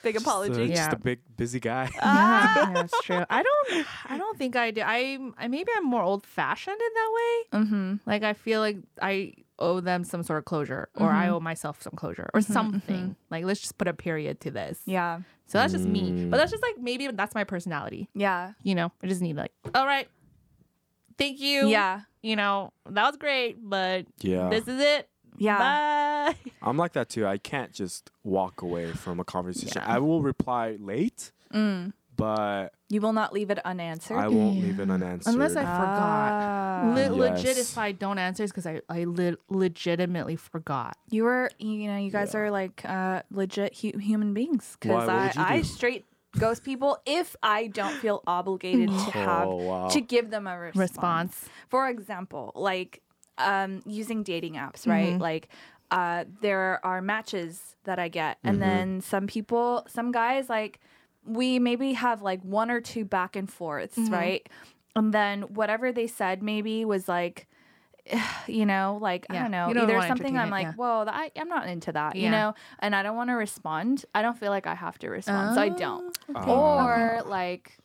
Big 0.03 0.15
Just, 0.15 0.27
uh, 0.27 0.31
apology. 0.31 0.69
Just 0.69 0.83
Yeah. 0.91 0.93
a 0.93 0.99
big 0.99 1.21
busy 1.37 1.61
guy. 1.61 1.91
yeah, 1.97 2.73
yeah, 2.75 2.81
it's 2.83 3.01
true. 3.03 3.25
I 3.31 3.43
don't. 3.43 3.87
I 4.07 4.19
don't 4.19 4.37
think 4.37 4.55
I 4.55 4.71
do. 4.71 4.83
I. 4.85 5.19
I 5.39 5.49
maybe 5.49 5.71
I'm 5.77 5.87
more 5.87 6.03
old-fashioned 6.03 6.77
in 6.79 6.89
that 6.95 7.11
way. 7.15 7.61
Mm-hmm. 7.65 7.95
Like 8.05 8.23
I 8.23 8.35
feel 8.35 8.61
like 8.61 8.77
I 9.01 9.33
owe 9.59 9.81
them 9.81 10.05
some 10.05 10.23
sort 10.23 10.41
of 10.41 10.45
closure, 10.45 10.89
or 10.97 11.11
I 11.11 11.27
Mhm. 11.29 11.31
owe 11.31 11.41
myself 11.41 11.81
some 11.81 11.95
closure, 11.95 12.29
or 12.35 12.43
something. 12.43 13.17
Like 13.31 13.45
let's 13.45 13.61
just 13.61 13.79
put 13.79 13.89
a 13.89 13.95
period 13.95 14.41
to 14.41 14.51
this. 14.51 14.81
Yeah. 14.85 15.21
So 15.47 15.57
that's 15.59 15.73
just 15.73 15.87
me. 15.87 16.27
But 16.27 16.37
that's 16.39 16.51
just 16.51 16.63
like 16.63 16.77
maybe 16.79 17.07
that's 17.09 17.35
my 17.35 17.45
personality. 17.45 18.09
Yeah. 18.15 18.53
You 18.63 18.75
know, 18.75 18.93
I 19.03 19.07
just 19.07 19.23
need 19.23 19.37
like, 19.37 19.53
all 19.75 19.87
right, 19.87 20.09
thank 21.19 21.41
you. 21.41 21.69
Yeah. 21.69 22.01
You 22.23 22.37
know, 22.37 22.73
that 22.89 23.05
was 23.05 23.17
great, 23.17 23.59
but 23.63 24.07
Yeah. 24.21 24.49
this 24.49 24.67
is 24.67 24.81
it. 24.81 25.09
Yeah. 25.37 25.59
Bye. 25.59 26.37
I'm 26.63 26.77
like 26.77 26.93
that 26.95 27.09
too. 27.09 27.27
I 27.27 27.39
can't 27.39 27.73
just 27.73 28.11
walk 28.23 28.63
away 28.63 28.93
from 28.93 29.21
a 29.21 29.25
conversation. 29.25 29.83
Yeah. 29.85 29.95
I 29.95 29.99
will 29.99 30.23
reply 30.23 30.77
late, 30.81 31.33
Mm. 31.53 31.93
but 32.17 32.69
You 32.89 33.01
will 33.01 33.13
not 33.13 33.33
leave 33.33 33.51
it 33.51 33.59
unanswered. 33.65 34.19
I 34.19 34.29
won't 34.29 34.57
Yeah. 34.57 34.63
leave 34.67 34.81
it 34.81 34.89
unanswered. 34.91 35.35
Unless 35.35 35.57
I 35.57 35.63
forgot. 35.63 36.33
Ah. 36.33 36.93
Le- 36.95 37.13
Legit, 37.15 37.59
if 37.59 37.77
I 37.77 37.93
don't 37.93 38.19
answer, 38.19 38.45
it's 38.45 38.53
because 38.53 38.67
I, 38.67 38.81
I 38.89 39.05
le- 39.05 39.37
legitimately 39.51 40.37
forgot. 40.37 40.97
You 41.11 41.25
were, 41.25 41.51
you 41.59 41.89
know, 41.89 41.97
you 41.97 42.11
guys 42.11 42.33
Yeah. 42.35 42.41
are 42.41 42.51
like 42.51 42.85
uh, 42.85 43.23
legit 43.31 43.79
hu- 43.81 43.99
human 43.99 44.33
beings 44.35 44.77
because 44.81 45.09
I, 45.09 45.33
I 45.37 45.63
straight 45.63 46.05
ghost 46.39 46.65
people 46.65 46.99
if 47.07 47.37
I 47.43 47.67
don't 47.69 47.99
feel 48.01 48.23
obligated 48.27 48.91
to 48.91 49.11
have 49.13 49.49
oh 49.49 49.57
wow. 49.57 49.89
to 49.89 50.01
give 50.01 50.31
them 50.31 50.47
a 50.47 50.59
response. 50.59 50.91
Response. 50.91 51.49
For 51.69 51.89
example, 51.89 52.53
like 52.55 53.01
um, 53.39 53.83
using 53.87 54.23
dating 54.23 54.55
apps, 54.55 54.87
right? 54.87 55.15
Mhm. 55.15 55.21
Like 55.21 55.49
uh, 55.91 56.25
there 56.41 56.81
are 56.85 57.01
matches 57.03 57.77
that 57.85 57.99
I 57.99 58.09
get, 58.09 58.39
and 58.45 58.57
Mhm. 58.57 58.61
then 58.61 59.01
some 59.01 59.27
people, 59.27 59.85
some 59.89 60.13
guys, 60.13 60.49
like 60.49 60.81
we 61.25 61.59
maybe 61.59 61.93
have 61.95 62.23
like 62.23 62.41
one 62.43 62.71
or 62.71 62.81
two 62.81 63.05
back 63.05 63.37
and 63.37 63.51
forths, 63.51 63.99
Mhm. 63.99 64.13
right? 64.13 64.49
And 64.97 65.13
then 65.13 65.43
whatever 65.43 65.93
they 65.93 66.07
said 66.07 66.43
maybe 66.43 66.85
was 66.85 67.09
like. 67.09 67.47
You 68.47 68.67
know, 68.67 68.99
like 69.01 69.27
I 69.31 69.35
don't 69.39 69.51
know, 69.51 69.73
don't 69.73 69.85
either 69.91 70.07
something 70.07 70.37
I'm 70.37 70.49
it, 70.49 70.51
like, 70.51 70.63
yeah. 70.65 70.73
whoa, 70.75 71.05
that, 71.07 71.15
I, 71.15 71.31
I'm 71.37 71.49
not 71.49 71.67
into 71.67 71.93
that, 71.93 72.15
you 72.17 72.31
know, 72.31 72.55
and 72.81 72.95
I 72.95 73.03
don't 73.03 73.17
want 73.17 73.31
to 73.31 73.35
respond. 73.35 74.05
I 74.15 74.21
don't 74.21 74.37
feel 74.39 74.51
like 74.51 74.67
I 74.67 74.75
have 74.75 74.99
to 74.99 75.09
respond, 75.09 75.55
so 75.55 75.61
I 75.63 75.71
don't 75.71 76.17
Ah. 76.35 76.45
or 76.47 77.23
like 77.25 77.79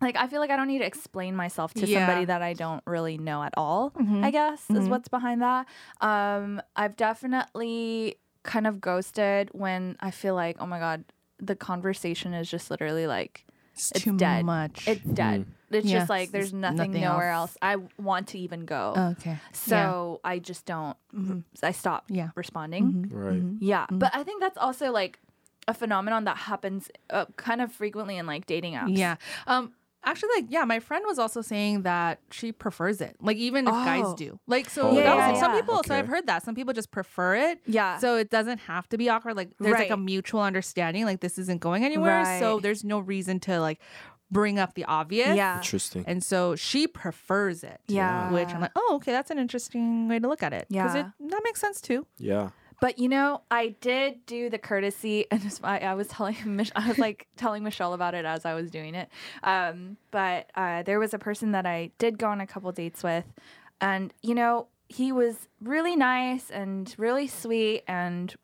like 0.00 0.16
I 0.16 0.28
feel 0.28 0.40
like 0.40 0.48
I 0.50 0.56
don't 0.56 0.68
need 0.68 0.78
to 0.78 0.86
explain 0.86 1.36
myself 1.36 1.74
to 1.74 1.86
Yeah. 1.86 1.98
somebody 2.06 2.24
that 2.24 2.40
I 2.40 2.54
don't 2.54 2.82
really 2.86 3.18
know 3.18 3.42
at 3.42 3.52
all. 3.58 3.90
Mhm. 3.90 4.24
I 4.24 4.30
guess 4.30 4.70
is 4.70 4.86
Mhm. 4.86 4.88
what's 4.88 5.08
behind 5.08 5.42
that. 5.42 5.66
Um, 6.00 6.62
I've 6.74 6.96
definitely 6.96 8.16
kind 8.42 8.66
of 8.66 8.80
ghosted 8.80 9.50
when 9.52 9.98
I 10.00 10.10
feel 10.10 10.34
like, 10.34 10.56
oh 10.58 10.66
my 10.66 10.78
god, 10.78 11.04
the 11.38 11.54
conversation 11.54 12.32
is 12.32 12.50
just 12.50 12.70
literally 12.70 13.06
like 13.06 13.44
It's, 13.74 13.92
It's 13.92 14.04
too 14.04 14.16
dead. 14.16 14.46
much. 14.46 14.88
it's 14.88 15.04
dead. 15.04 15.46
It's 15.70 15.86
Yeah, 15.86 15.98
just 16.00 16.10
like 16.10 16.30
there's 16.30 16.50
there's 16.50 16.52
nothing, 16.52 16.76
nothing 16.92 17.00
nowhere 17.02 17.30
else. 17.30 17.50
else. 17.52 17.58
I 17.62 17.76
want 18.02 18.28
to 18.28 18.38
even 18.38 18.64
go. 18.64 19.14
okay. 19.18 19.38
so 19.52 20.20
I 20.24 20.38
just 20.38 20.66
don't. 20.66 20.96
Mhm. 21.14 21.44
I 21.62 21.70
stop 21.72 22.04
Yeah. 22.08 22.30
responding. 22.34 22.92
Mhm. 22.92 23.08
Right. 23.12 23.42
Mhm. 23.42 23.58
Yeah, 23.60 23.86
Mhm. 23.90 23.98
but 24.00 24.14
I 24.14 24.22
think 24.24 24.40
that's 24.40 24.58
also 24.58 24.90
like 24.90 25.18
a 25.68 25.74
phenomenon 25.74 26.24
that 26.24 26.36
happens 26.36 26.90
uh, 27.10 27.26
kind 27.36 27.60
of 27.60 27.70
frequently 27.72 28.16
in 28.16 28.26
like 28.26 28.46
dating 28.46 28.74
apps. 28.74 28.96
Yeah. 28.96 29.16
Um. 29.46 29.72
Actually, 30.02 30.30
like, 30.36 30.46
yeah, 30.48 30.64
my 30.64 30.78
friend 30.80 31.04
was 31.06 31.18
also 31.18 31.42
saying 31.42 31.82
that 31.82 32.20
she 32.30 32.52
prefers 32.52 33.02
it. 33.02 33.16
Like, 33.20 33.36
even 33.36 33.66
if 33.68 33.74
guys 33.74 34.02
Oh. 34.06 34.16
do. 34.16 34.40
Like, 34.46 34.70
so 34.70 34.88
Oh, 34.88 34.94
that 34.94 35.04
Yeah, 35.04 35.34
some 35.38 35.50
yeah. 35.52 35.60
people. 35.60 35.82
So 35.86 35.94
I've 35.94 36.08
heard 36.08 36.26
that 36.26 36.42
some 36.42 36.54
people 36.54 36.72
just 36.72 36.90
prefer 36.90 37.34
it. 37.36 37.60
yeah. 37.66 37.98
So 37.98 38.16
it 38.16 38.30
doesn't 38.30 38.60
have 38.60 38.88
to 38.88 38.96
be 38.96 39.10
awkward. 39.10 39.36
Like, 39.36 39.50
there's 39.58 39.74
like 39.78 39.90
a 39.90 39.98
mutual 39.98 40.40
understanding. 40.40 41.04
Like, 41.04 41.20
this 41.20 41.36
isn't 41.36 41.60
going 41.60 41.84
anywhere. 41.84 42.38
So 42.40 42.60
there's 42.60 42.82
no 42.82 42.98
reason 42.98 43.40
to 43.40 43.60
like 43.60 43.78
bring 44.30 44.58
up 44.58 44.74
the 44.74 44.84
obvious. 44.84 45.36
yeah, 45.36 45.56
Interesting. 45.56 46.04
And 46.06 46.22
so 46.22 46.54
she 46.56 46.86
prefers 46.86 47.64
it. 47.64 47.80
yeah. 47.88 48.30
Which 48.30 48.48
I'm 48.50 48.60
like, 48.60 48.72
oh, 48.76 48.92
okay, 48.96 49.12
that's 49.12 49.30
an 49.30 49.38
interesting 49.38 50.08
way 50.08 50.18
to 50.18 50.28
look 50.28 50.42
at 50.42 50.52
it. 50.52 50.66
Because 50.68 50.94
Yeah. 50.94 51.08
it 51.20 51.30
that 51.30 51.40
makes 51.44 51.60
sense 51.60 51.80
too. 51.80 52.06
Yeah. 52.18 52.50
But 52.80 52.98
you 52.98 53.08
know, 53.10 53.42
I 53.50 53.76
did 53.82 54.24
do 54.24 54.48
the 54.48 54.56
courtesy, 54.58 55.26
and 55.30 55.42
just, 55.42 55.62
I, 55.62 55.78
I 55.80 55.94
was 55.94 56.08
telling 56.08 56.36
Mich- 56.46 56.72
I 56.74 56.88
was 56.88 56.98
like 56.98 57.26
telling 57.36 57.62
Michelle 57.62 57.92
about 57.92 58.14
it 58.14 58.24
as 58.24 58.46
I 58.46 58.54
was 58.54 58.70
doing 58.70 58.94
it. 58.94 59.08
Um, 59.42 59.96
but 60.10 60.50
uh, 60.54 60.82
there 60.84 60.98
was 60.98 61.12
a 61.12 61.18
person 61.18 61.52
that 61.52 61.66
I 61.66 61.90
did 61.98 62.18
go 62.18 62.28
on 62.28 62.40
a 62.40 62.46
couple 62.46 62.72
dates 62.72 63.02
with, 63.02 63.26
and 63.82 64.14
you 64.22 64.34
know, 64.34 64.68
he 64.88 65.12
was 65.12 65.46
really 65.62 65.94
nice 65.94 66.50
and 66.50 66.94
really 66.96 67.26
sweet 67.28 67.82
and 67.86 68.34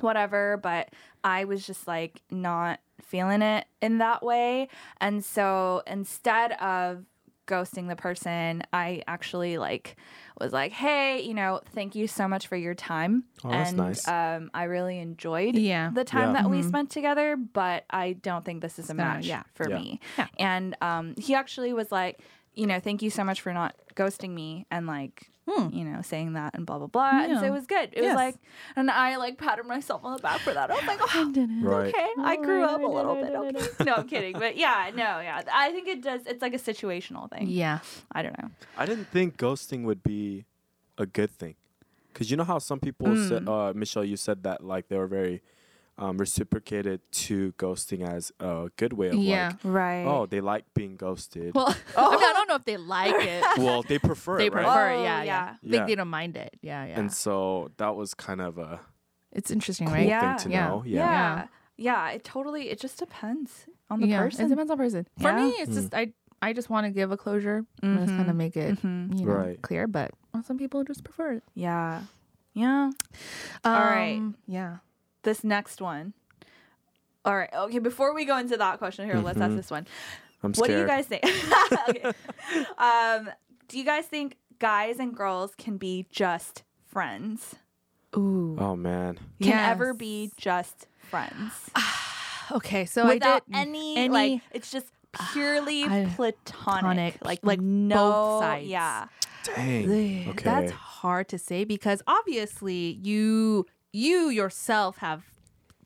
whatever. 0.00 0.56
But 0.60 0.88
I 1.22 1.44
was 1.44 1.66
just 1.66 1.86
like 1.86 2.22
not 2.30 2.80
feeling 3.02 3.42
it 3.42 3.66
in 3.82 3.98
that 3.98 4.22
way, 4.22 4.68
and 5.00 5.24
so 5.24 5.82
instead 5.86 6.52
of 6.52 7.04
ghosting 7.46 7.88
the 7.88 7.96
person, 7.96 8.62
I 8.72 9.02
actually 9.08 9.58
like 9.58 9.96
was 10.40 10.52
like, 10.52 10.70
"Hey, 10.72 11.20
you 11.22 11.34
know, 11.34 11.60
thank 11.74 11.94
you 11.96 12.06
so 12.06 12.28
much 12.28 12.46
for 12.46 12.56
your 12.56 12.74
time." 12.74 13.24
Oh, 13.44 13.50
that's 13.50 13.70
and 13.70 13.78
nice. 13.78 14.06
um, 14.08 14.50
I 14.54 14.64
really 14.64 14.98
enjoyed 14.98 15.56
Yeah. 15.56 15.90
the 15.92 16.04
time 16.04 16.28
Yeah. 16.28 16.42
that 16.42 16.50
we 16.50 16.60
Mhm. 16.60 16.68
spent 16.68 16.90
together, 16.90 17.36
but 17.36 17.84
I 17.90 18.12
don't 18.12 18.44
think 18.44 18.62
this 18.62 18.78
is 18.78 18.88
a 18.90 18.94
match 18.94 19.26
yeah. 19.26 19.42
for 19.54 19.68
Yeah. 19.68 19.74
me. 19.76 20.00
Yeah. 20.16 20.26
And 20.38 20.76
um, 20.80 21.14
he 21.18 21.34
actually 21.34 21.72
was 21.72 21.90
like, 21.90 22.20
you 22.54 22.66
know, 22.66 22.78
thank 22.78 23.02
you 23.02 23.10
so 23.10 23.24
much 23.24 23.40
for 23.40 23.52
not 23.52 23.74
ghosting 23.96 24.30
me 24.30 24.66
and 24.70 24.86
like, 24.86 25.30
Hmm. 25.50 25.74
you 25.74 25.84
know, 25.84 26.00
saying 26.02 26.34
that 26.34 26.54
and 26.54 26.64
blah 26.64 26.78
blah 26.78 26.86
blah. 26.86 27.22
And 27.24 27.38
so 27.40 27.44
it 27.46 27.50
was 27.50 27.66
good. 27.66 27.90
It 27.92 28.02
Yes. 28.02 28.06
was 28.10 28.14
like, 28.14 28.36
and 28.76 28.90
I 28.90 29.16
like 29.16 29.36
patted 29.38 29.66
myself 29.66 30.04
on 30.04 30.16
the 30.16 30.22
back 30.22 30.40
for 30.40 30.52
that. 30.54 30.70
I 30.70 30.74
was 30.74 30.84
like, 30.86 31.00
oh, 31.02 31.32
Right. 31.62 31.88
okay, 31.94 32.08
I 32.18 32.36
grew 32.36 32.64
up 32.64 32.80
a 32.82 32.86
little 32.86 33.14
bit. 33.16 33.34
Okay. 33.34 33.68
No, 33.84 33.94
I'm 33.94 34.06
kidding, 34.08 34.34
but 34.38 34.56
yeah, 34.56 34.90
no, 34.94 35.20
yeah. 35.20 35.42
I 35.52 35.72
think 35.72 35.88
it 35.88 36.02
does. 36.02 36.22
It's 36.26 36.42
like 36.42 36.54
a 36.54 36.58
situational 36.58 37.28
thing. 37.30 37.48
Yeah. 37.48 37.80
I 38.12 38.22
don't 38.22 38.36
know. 38.40 38.50
I 38.78 38.86
didn't 38.86 39.06
think 39.06 39.36
ghosting 39.36 39.84
would 39.84 40.02
be 40.02 40.44
a 40.98 41.06
good 41.06 41.30
thing. 41.30 41.54
Cause 42.14 42.30
you 42.30 42.36
know 42.36 42.44
how 42.44 42.58
some 42.58 42.80
people 42.80 43.06
said, 43.28 43.44
Mm. 43.46 43.70
uh, 43.70 43.72
Michelle, 43.74 44.04
you 44.04 44.16
said 44.16 44.42
that 44.42 44.64
like 44.64 44.88
they 44.88 44.96
were 44.98 45.06
very 45.06 45.42
um, 46.00 46.16
reciprocated 46.18 47.00
to 47.12 47.52
ghosting 47.58 48.00
as 48.08 48.32
a 48.40 48.70
good 48.76 48.92
way 48.94 49.08
of 49.08 49.14
Yeah. 49.16 49.48
like, 49.48 49.56
Right. 49.64 50.04
oh, 50.04 50.24
they 50.26 50.40
like 50.40 50.64
being 50.74 50.96
ghosted. 50.96 51.54
Well, 51.54 51.66
I, 51.96 52.10
mean, 52.10 52.18
I 52.24 52.32
don't 52.34 52.48
know 52.48 52.54
if 52.56 52.64
they 52.64 52.76
like 52.78 53.14
it. 53.18 53.44
well, 53.58 53.82
they 53.82 53.98
prefer 53.98 54.38
they 54.38 54.46
it, 54.46 54.52
right? 54.54 54.64
prefer 54.64 54.90
Oh, 54.90 55.00
it. 55.00 55.04
Yeah, 55.04 55.22
yeah. 55.22 55.24
yeah. 55.24 55.54
Yeah. 55.62 55.70
Think 55.72 55.86
they 55.88 55.94
don't 55.94 56.08
mind 56.08 56.36
it. 56.36 56.56
Yeah, 56.62 56.86
yeah. 56.86 56.98
And 56.98 57.12
so 57.12 57.70
that 57.76 57.94
was 57.96 58.14
kind 58.14 58.40
of 58.40 58.58
a 58.58 58.80
it's 59.30 59.50
interesting, 59.50 59.86
cool 59.86 59.96
right? 59.96 60.08
Yeah. 60.08 60.36
thing 60.36 60.44
to 60.48 60.50
Yeah. 60.52 60.68
know. 60.68 60.82
yeah. 60.86 60.96
Yeah. 61.36 61.46
yeah. 61.76 62.10
It 62.16 62.24
totally. 62.24 62.70
It 62.70 62.80
just 62.80 62.98
depends 62.98 63.66
on 63.90 64.00
the 64.00 64.08
yeah, 64.08 64.18
person. 64.22 64.46
It 64.46 64.48
depends 64.48 64.70
on 64.72 64.78
person. 64.78 65.06
For 65.20 65.32
me, 65.32 65.50
it's 65.60 65.74
just 65.74 65.94
I 65.94 66.12
I 66.42 66.54
just 66.54 66.70
want 66.70 66.86
to 66.86 66.90
give 66.90 67.12
a 67.12 67.16
closure. 67.18 67.66
and 67.82 67.98
Just 67.98 68.16
kind 68.16 68.30
of 68.30 68.34
make 68.36 68.56
it 68.56 68.80
Mhm. 68.80 69.18
you 69.18 69.26
know 69.26 69.32
Right. 69.34 69.60
clear. 69.60 69.86
But 69.86 70.12
some 70.46 70.56
people 70.56 70.82
just 70.84 71.04
prefer 71.04 71.32
it. 71.34 71.42
Yeah. 71.54 72.00
Yeah. 72.54 72.90
All 73.64 73.72
right. 73.74 74.16
Um, 74.16 74.34
Yeah. 74.46 74.78
This 75.22 75.44
next 75.44 75.80
one. 75.80 76.14
All 77.24 77.36
right. 77.36 77.50
Okay. 77.54 77.78
Before 77.78 78.14
we 78.14 78.24
go 78.24 78.38
into 78.38 78.56
that 78.56 78.78
question 78.78 79.04
here, 79.06 79.16
let's 79.18 79.40
ask 79.40 79.52
Mhm. 79.52 79.56
this 79.56 79.70
one. 79.70 79.86
I'm 80.42 80.52
What 80.54 80.68
do 80.68 80.78
you 80.78 80.86
guys 80.86 81.06
think? 81.06 81.22
okay. 81.88 82.12
Um, 82.78 83.30
do 83.68 83.78
you 83.78 83.84
guys 83.84 84.06
think 84.06 84.36
guys 84.58 84.98
and 84.98 85.14
girls 85.14 85.54
can 85.58 85.76
be 85.76 86.06
just 86.10 86.62
friends? 86.86 87.56
Ooh. 88.16 88.56
Oh 88.58 88.74
man. 88.74 89.18
Can 89.42 89.52
ever 89.70 89.92
be 89.94 90.30
just 90.36 90.86
friends 91.02 91.70
Okay, 92.52 92.84
so 92.84 93.06
without 93.06 93.44
I 93.52 93.62
did 93.64 93.68
any, 93.68 93.96
any- 93.96 94.08
like 94.08 94.42
it's 94.52 94.70
just 94.72 94.86
purely 95.32 95.84
I- 95.84 96.06
platonic, 96.16 96.44
platonic, 96.46 97.18
like 97.24 97.40
like 97.44 97.60
no, 97.60 97.94
both 97.94 98.42
sides. 98.42 98.66
Yeah. 98.66 99.06
Dang. 99.44 100.28
Okay. 100.30 100.44
That's 100.44 100.72
hard 100.72 101.28
to 101.28 101.38
say 101.38 101.64
because 101.64 102.02
obviously 102.08 102.98
you 103.02 103.66
you 103.92 104.28
yourself 104.30 104.98
have 104.98 105.22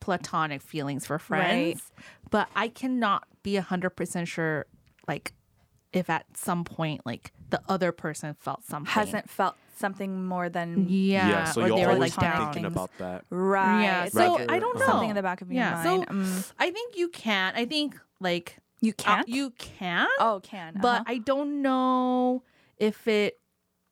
platonic 0.01 0.61
feelings 0.63 1.07
for 1.07 1.19
friends, 1.19 1.91
but 2.31 2.49
I 2.55 2.69
cannot 2.69 3.25
be 3.43 3.57
hundred 3.57 3.91
percent 3.91 4.29
sure, 4.29 4.67
like 5.09 5.33
if 5.93 6.11
at 6.11 6.27
some 6.37 6.65
point 6.65 7.03
like 7.07 7.33
the 7.51 7.61
other 7.69 7.93
person 7.93 8.35
felt 8.35 8.65
something 8.65 8.91
Hasn't 8.93 9.31
felt 9.31 9.55
something 9.77 10.25
more 10.27 10.49
than 10.49 10.87
yeah, 10.89 11.45
so 11.45 11.63
or 11.63 11.67
you'll 11.69 11.77
they 11.77 11.87
were 11.87 11.93
always 11.93 12.17
like 12.17 12.33
down. 12.33 12.53
thinking 12.53 12.65
about 12.65 12.91
that. 12.99 13.25
right. 13.31 13.83
Yeah, 13.83 14.09
so 14.09 14.35
like 14.35 14.51
I 14.51 14.59
don't 14.59 14.79
know. 14.79 14.87
something 14.87 15.11
in 15.11 15.17
the 15.17 15.23
back 15.23 15.41
of 15.41 15.51
your 15.53 15.63
Yeah, 15.63 15.83
mind. 15.85 16.07
so 16.09 16.15
Mm. 16.15 16.53
I 16.59 16.71
think 16.71 16.97
you 16.97 17.09
can. 17.09 17.55
I 17.57 17.65
think 17.65 17.99
like 18.21 18.57
you 18.81 18.93
uh, 18.99 19.03
can't. 19.03 19.29
you 19.29 19.51
can, 19.59 20.09
oh, 20.19 20.41
can. 20.43 20.79
but 20.81 21.03
uh-huh. 21.03 21.05
I 21.07 21.19
don't 21.19 21.63
know 21.63 22.43
if 22.79 23.07
it 23.09 23.39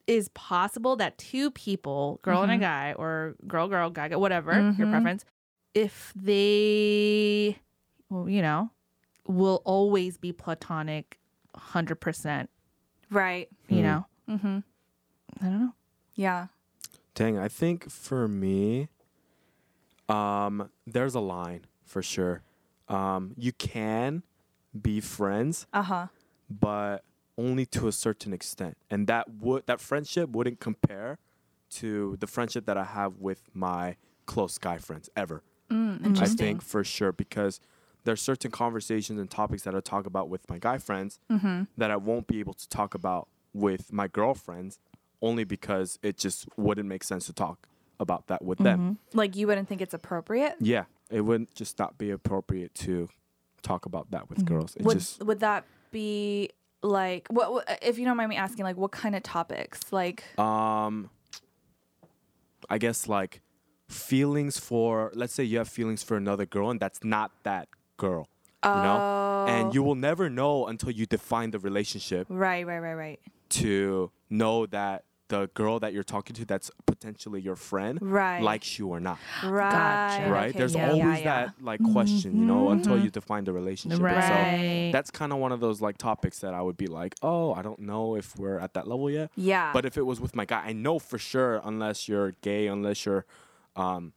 is 0.07 0.28
possible 0.30 0.96
that 0.96 1.16
two 1.18 1.50
people, 1.50 2.18
girl 2.22 2.42
and 2.42 2.50
a 2.53 2.59
guy, 2.59 2.92
or 2.94 3.34
girl, 3.46 3.68
girl, 3.68 3.88
guy, 3.90 4.09
guy, 4.09 4.16
whatever 4.16 4.53
your 4.76 4.86
Mhm. 4.86 4.90
preference, 4.90 5.24
if 5.74 6.12
they, 6.16 7.59
well, 8.11 8.28
you 8.28 8.42
know, 8.42 8.70
will 9.26 9.62
always 9.64 10.18
be 10.18 10.32
platonic, 10.32 11.18
hundred 11.55 11.96
percent. 11.96 12.50
right. 13.11 13.48
You 13.68 13.76
Hmm. 13.78 13.82
know, 13.82 14.07
Mm-hmm. 14.28 14.59
I 15.40 15.44
don't 15.44 15.61
know. 15.61 15.74
Yeah. 16.14 16.46
Dang, 17.14 17.38
I 17.38 17.48
think 17.48 17.90
for 17.90 18.26
me, 18.26 18.88
um, 20.09 20.70
there's 20.86 21.14
a 21.14 21.20
line 21.20 21.66
for 21.84 22.03
sure. 22.03 22.42
Um, 22.88 23.34
you 23.36 23.53
can 23.53 24.22
be 24.80 25.00
friends, 25.00 25.66
Uh 25.72 25.82
huh. 25.82 26.07
but 26.50 27.05
only 27.38 27.66
to 27.66 27.88
a 27.88 27.92
certain 27.92 28.32
extent, 28.32 28.76
and 28.90 29.06
that 29.06 29.28
would 29.40 29.66
that 29.66 29.80
friendship 29.80 30.30
wouldn't 30.30 30.60
compare 30.60 31.18
to 31.70 32.16
the 32.20 32.26
friendship 32.26 32.66
that 32.66 32.76
I 32.76 32.84
have 32.84 33.16
with 33.18 33.42
my 33.54 33.96
close 34.26 34.58
guy 34.58 34.78
friends 34.78 35.08
ever. 35.16 35.42
Mm, 35.70 36.20
I 36.20 36.26
think 36.26 36.60
for 36.62 36.84
sure 36.84 37.12
because 37.12 37.60
there's 38.04 38.20
certain 38.20 38.50
conversations 38.50 39.18
and 39.18 39.30
topics 39.30 39.62
that 39.62 39.74
I 39.74 39.80
talk 39.80 40.04
about 40.06 40.28
with 40.28 40.48
my 40.50 40.58
guy 40.58 40.76
friends 40.78 41.18
Mm-hmm. 41.30 41.62
that 41.78 41.90
I 41.90 41.96
won't 41.96 42.26
be 42.26 42.40
able 42.40 42.52
to 42.54 42.68
talk 42.68 42.94
about 42.94 43.28
with 43.54 43.92
my 43.92 44.06
girlfriends 44.08 44.78
only 45.22 45.44
because 45.44 45.98
it 46.02 46.18
just 46.18 46.46
wouldn't 46.58 46.88
make 46.88 47.04
sense 47.04 47.26
to 47.26 47.32
talk 47.32 47.68
about 48.00 48.26
that 48.26 48.44
with 48.44 48.58
them. 48.58 48.98
Like 49.14 49.36
you 49.36 49.46
wouldn't 49.46 49.68
think 49.68 49.80
it's 49.80 49.94
appropriate. 49.94 50.56
Yeah, 50.60 50.84
it 51.10 51.20
wouldn't 51.22 51.54
just 51.54 51.78
not 51.78 51.96
be 51.96 52.10
appropriate 52.10 52.74
to 52.86 53.08
talk 53.62 53.86
about 53.86 54.10
that 54.10 54.28
with 54.28 54.44
girls. 54.44 54.74
It 54.76 54.82
Would 54.84 54.98
just 54.98 55.22
would 55.24 55.40
that 55.40 55.64
be 55.92 56.50
like 56.82 57.28
what, 57.28 57.52
what? 57.52 57.78
If 57.82 57.98
you 57.98 58.04
don't 58.04 58.16
mind 58.16 58.30
me 58.30 58.36
asking, 58.36 58.64
like 58.64 58.76
what 58.76 58.92
kind 58.92 59.14
of 59.14 59.22
topics? 59.22 59.92
Like 59.92 60.24
um 60.38 61.10
I 62.68 62.78
guess 62.78 63.08
like 63.08 63.40
feelings 63.88 64.58
for 64.58 65.12
let's 65.14 65.34
say 65.34 65.44
you 65.44 65.58
have 65.58 65.68
feelings 65.68 66.02
for 66.02 66.16
another 66.16 66.46
girl 66.46 66.70
and 66.70 66.80
that's 66.80 67.04
not 67.04 67.30
that 67.44 67.68
girl. 67.96 68.28
You 68.64 68.70
know? 68.70 68.98
Oh. 69.00 69.46
And 69.48 69.74
you 69.74 69.82
will 69.82 69.96
never 69.96 70.30
know 70.30 70.66
until 70.66 70.92
you 70.92 71.04
define 71.04 71.50
the 71.50 71.58
relationship 71.58 72.28
right, 72.30 72.64
right, 72.64 72.78
right, 72.78 72.94
right, 72.94 73.20
to 73.50 74.12
know 74.30 74.66
that 74.66 75.04
the 75.34 75.48
girl 75.60 75.76
that 75.80 75.92
you're 75.94 76.10
talking 76.16 76.34
to 76.36 76.44
that's 76.52 76.68
potentially 76.92 77.40
your 77.48 77.56
friend 77.70 77.96
right, 78.02 78.42
likes 78.50 78.78
you 78.78 78.86
or 78.94 79.00
not. 79.00 79.18
right, 79.42 80.28
right? 80.36 80.50
okay, 80.50 80.58
There's 80.58 80.74
yeah, 80.74 80.86
always 80.90 80.98
yeah, 81.00 81.16
yeah. 81.18 81.46
that 81.46 81.54
like 81.70 81.80
question, 81.96 82.30
you 82.40 82.44
know, 82.52 82.62
until 82.76 82.96
Mhm. 82.96 83.04
you 83.04 83.10
define 83.20 83.44
the 83.48 83.52
relationship. 83.52 83.98
And 84.00 84.04
Right. 84.04 84.28
So 84.88 84.92
that's 84.96 85.10
kind 85.10 85.32
of 85.32 85.38
one 85.38 85.52
of 85.56 85.60
those 85.60 85.78
like 85.86 85.96
topics 85.96 86.36
that 86.44 86.52
I 86.54 86.60
would 86.66 86.76
be 86.76 86.86
like, 87.00 87.14
oh, 87.22 87.54
I 87.58 87.62
don't 87.62 87.78
know 87.90 88.04
if 88.22 88.36
we're 88.40 88.58
at 88.66 88.72
that 88.76 88.86
level 88.92 89.08
yet. 89.10 89.30
Yeah, 89.52 89.70
But 89.72 89.82
if 89.86 89.94
it 89.96 90.04
was 90.10 90.18
with 90.20 90.34
my 90.36 90.44
guy, 90.44 90.60
I 90.70 90.72
know 90.72 90.98
for 90.98 91.18
sure, 91.18 91.60
unless 91.64 92.08
you're 92.08 92.32
gay, 92.42 92.66
unless 92.66 92.98
you're, 93.06 93.24
um, 93.74 94.12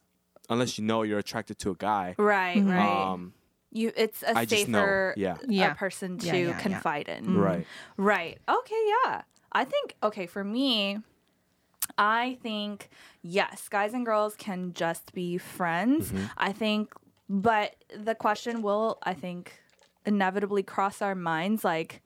unless 0.50 0.78
you 0.78 0.84
know 0.84 1.00
you're 1.08 1.20
attracted 1.20 1.58
to 1.64 1.72
a 1.72 1.76
guy, 1.92 2.08
right, 2.18 2.58
Mhm. 2.62 2.70
right. 2.76 3.12
um, 3.14 3.34
you, 3.72 3.92
it's 4.04 4.22
a 4.24 4.38
I 4.38 4.46
safer 4.46 5.14
yeah. 5.18 5.38
Yeah. 5.48 5.72
a 5.72 5.76
person 5.76 6.18
to 6.20 6.28
Yeah, 6.28 6.34
yeah, 6.34 6.48
yeah. 6.50 6.60
confide 6.68 7.08
in. 7.10 7.24
Right, 7.48 7.66
Right. 7.98 8.38
Okay, 8.58 8.82
yeah. 9.06 9.22
I 9.56 9.64
think 9.64 9.96
okay, 10.04 10.28
for 10.28 10.44
me, 10.44 11.00
I 11.98 12.38
think 12.44 12.90
yes, 13.24 13.68
guys 13.70 13.94
and 13.94 14.06
girls 14.06 14.36
can 14.36 14.74
just 14.74 15.14
be 15.14 15.38
friends. 15.38 16.12
Mm-hmm. 16.12 16.26
I 16.38 16.52
think 16.52 16.94
but 17.30 17.76
the 17.98 18.14
question 18.16 18.62
will 18.62 19.00
I 19.04 19.14
think 19.16 19.54
inevitably 20.06 20.62
cross 20.62 21.02
our 21.02 21.16
minds 21.16 21.64
like 21.64 22.02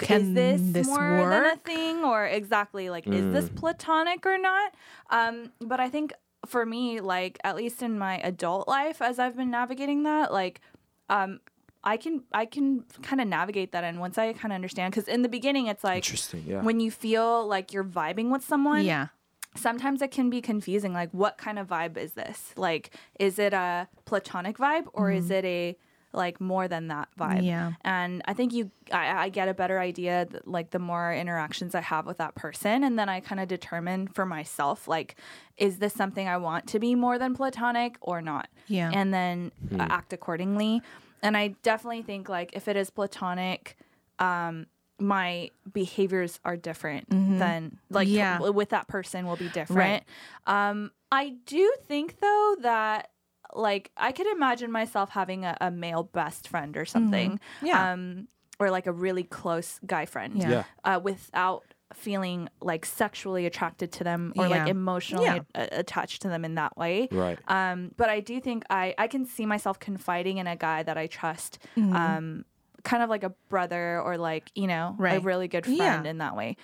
is 0.00 0.08
Can 0.08 0.34
this, 0.34 0.60
this 0.72 0.86
more 0.86 1.28
than 1.28 1.44
a 1.46 1.56
thing 1.56 2.04
or 2.04 2.26
exactly 2.26 2.90
like 2.90 3.06
is 3.06 3.32
this 3.32 3.48
Mm. 3.50 3.56
platonic 3.56 4.26
or 4.26 4.38
not? 4.38 4.74
Um 5.10 5.52
but 5.60 5.78
I 5.78 5.88
think 5.90 6.12
for 6.46 6.64
me 6.66 7.00
like 7.00 7.38
at 7.44 7.54
least 7.56 7.82
in 7.82 7.98
my 7.98 8.18
adult 8.18 8.66
life 8.66 9.00
as 9.02 9.18
I've 9.18 9.36
been 9.36 9.50
navigating 9.50 10.02
that 10.04 10.32
like 10.32 10.60
um 11.08 11.40
I 11.86 11.96
can 11.96 12.24
I 12.32 12.44
can 12.46 12.84
kind 13.02 13.20
of 13.22 13.28
navigate 13.28 13.70
that 13.72 13.84
and 13.84 14.00
once 14.00 14.18
I 14.18 14.32
kind 14.32 14.52
of 14.52 14.56
understand 14.56 14.92
because 14.92 15.08
in 15.08 15.22
the 15.22 15.28
beginning 15.28 15.68
it's 15.68 15.84
like 15.84 15.98
interesting, 16.04 16.42
yeah. 16.46 16.60
when 16.62 16.80
you 16.80 16.90
feel 16.90 17.46
like 17.46 17.72
you're 17.72 17.84
vibing 17.84 18.30
with 18.32 18.44
someone 18.44 18.84
Yeah. 18.84 19.06
sometimes 19.54 20.02
it 20.02 20.10
can 20.10 20.28
be 20.28 20.40
confusing 20.42 20.92
like 20.92 21.10
what 21.12 21.38
kind 21.38 21.58
of 21.58 21.68
vibe 21.68 21.96
is 21.96 22.12
this 22.12 22.52
like 22.56 22.90
is 23.20 23.38
it 23.38 23.54
a 23.54 23.88
platonic 24.04 24.58
vibe 24.58 24.86
or 24.92 25.10
is 25.12 25.30
it 25.30 25.44
a 25.44 25.76
like 26.12 26.40
more 26.40 26.66
than 26.66 26.88
that 26.88 27.08
vibe 27.18 27.44
Yeah. 27.44 27.72
and 27.82 28.22
i 28.26 28.32
think 28.32 28.52
you 28.52 28.70
i, 28.90 29.24
I 29.24 29.28
get 29.28 29.48
a 29.48 29.54
better 29.54 29.78
idea 29.78 30.24
th- 30.26 30.42
like 30.46 30.70
the 30.70 30.78
more 30.78 31.12
interactions 31.14 31.74
i 31.74 31.80
have 31.82 32.04
with 32.06 32.18
that 32.18 32.34
person 32.34 32.84
and 32.84 32.98
then 32.98 33.08
i 33.08 33.20
kind 33.20 33.40
of 33.40 33.48
determine 33.48 34.08
for 34.08 34.24
myself 34.26 34.88
like 34.88 35.16
is 35.56 35.78
this 35.78 35.92
something 35.94 36.26
i 36.26 36.36
want 36.36 36.66
to 36.68 36.78
be 36.78 36.94
more 36.94 37.18
than 37.18 37.34
platonic 37.34 37.96
or 38.00 38.20
not 38.22 38.48
Yeah. 38.66 38.90
and 38.92 39.12
then 39.12 39.52
uh, 39.78 39.86
act 39.98 40.12
accordingly 40.12 40.80
and 41.22 41.36
i 41.36 41.48
definitely 41.62 42.02
think 42.02 42.28
like 42.28 42.50
if 42.54 42.68
it 42.68 42.76
is 42.76 42.90
platonic 42.90 43.76
um 44.18 44.66
my 44.98 45.50
behaviors 45.72 46.40
are 46.44 46.56
different 46.56 47.06
than 47.10 47.78
like 47.90 48.08
Mm-hmm. 48.08 48.16
Yeah. 48.16 48.34
w- 48.38 48.52
with 48.52 48.70
that 48.70 48.88
person 48.88 49.26
will 49.26 49.36
be 49.36 49.48
different 49.48 50.04
um 50.46 50.90
i 51.12 51.34
do 51.46 51.74
think 51.86 52.18
though 52.20 52.56
that 52.60 53.10
like 53.54 53.90
i 53.96 54.10
could 54.12 54.26
imagine 54.28 54.72
myself 54.72 55.10
having 55.10 55.44
a, 55.44 55.56
a 55.60 55.70
male 55.70 56.02
best 56.02 56.48
friend 56.48 56.76
or 56.76 56.84
something 56.84 57.32
Mm-hmm. 57.38 57.66
Yeah. 57.66 57.92
um 57.92 58.28
or 58.58 58.70
like 58.70 58.86
a 58.86 58.92
really 58.92 59.22
close 59.22 59.78
guy 59.86 60.06
friend 60.06 60.36
Yeah. 60.36 60.50
yeah, 60.50 60.62
uh, 60.82 60.98
without 61.02 61.64
feeling 61.94 62.48
like 62.60 62.84
sexually 62.84 63.46
attracted 63.46 63.92
to 63.92 64.04
them 64.04 64.32
or 64.36 64.48
like 64.48 64.68
emotionally 64.68 65.24
Yeah. 65.26 65.40
a- 65.54 65.68
attached 65.80 66.22
to 66.22 66.28
them 66.28 66.44
in 66.44 66.56
that 66.56 66.76
way 66.76 67.08
right. 67.12 67.38
um, 67.48 67.92
but 67.96 68.08
I 68.08 68.20
do 68.20 68.40
think 68.40 68.64
I, 68.68 68.94
I 68.98 69.06
can 69.06 69.24
see 69.24 69.46
myself 69.46 69.78
confiding 69.78 70.38
in 70.38 70.46
a 70.46 70.56
guy 70.56 70.82
that 70.82 70.98
I 70.98 71.06
trust, 71.06 71.58
Mm-hmm. 71.76 71.94
um, 71.96 72.44
kind 72.82 73.02
of 73.02 73.10
like 73.10 73.22
a 73.24 73.30
brother 73.48 74.00
or 74.00 74.16
like, 74.18 74.50
you 74.54 74.66
know, 74.66 74.96
a 75.00 75.18
really 75.20 75.48
good 75.48 75.64
friend 75.64 75.78
Yeah. 75.78 76.04
in 76.04 76.18
that 76.18 76.36
way. 76.36 76.56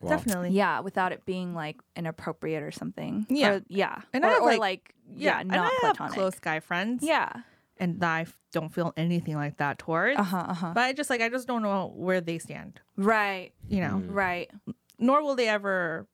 Wow. 0.00 0.10
Definitely. 0.10 0.50
Yeah, 0.50 0.80
without 0.80 1.12
it 1.12 1.24
being 1.24 1.54
like 1.54 1.76
inappropriate 1.96 2.62
or 2.62 2.70
something. 2.70 3.26
Yeah. 3.28 3.54
Or- 3.54 3.62
yeah. 3.68 4.02
And 4.12 4.24
or, 4.24 4.28
I 4.28 4.32
have, 4.34 4.42
or, 4.42 4.46
like- 4.46 4.60
like, 4.60 4.94
yeah, 5.16 5.40
and 5.40 5.48
not 5.48 5.66
I 5.72 5.76
platonic. 5.80 6.14
have 6.14 6.20
close 6.20 6.38
guy 6.38 6.60
friends. 6.60 7.02
Yeah. 7.02 7.32
And 7.78 8.02
I 8.04 8.26
don't 8.52 8.68
feel 8.72 8.92
anything 8.96 9.34
like 9.34 9.56
that 9.56 9.78
towards. 9.78 10.18
Uh 10.18 10.22
huh. 10.22 10.44
Uh 10.48 10.54
huh. 10.54 10.72
But 10.74 10.82
I 10.82 10.92
just 10.92 11.10
like 11.10 11.20
I 11.20 11.28
just 11.28 11.46
don't 11.48 11.62
know 11.62 11.92
where 11.96 12.20
they 12.20 12.38
stand. 12.38 12.80
Right. 12.96 13.52
You 13.68 13.80
know. 13.80 14.02
Mm. 14.02 14.06
Right. 14.10 14.50
Nor 14.98 15.22
will 15.22 15.34
they 15.34 15.48
ever. 15.48 16.06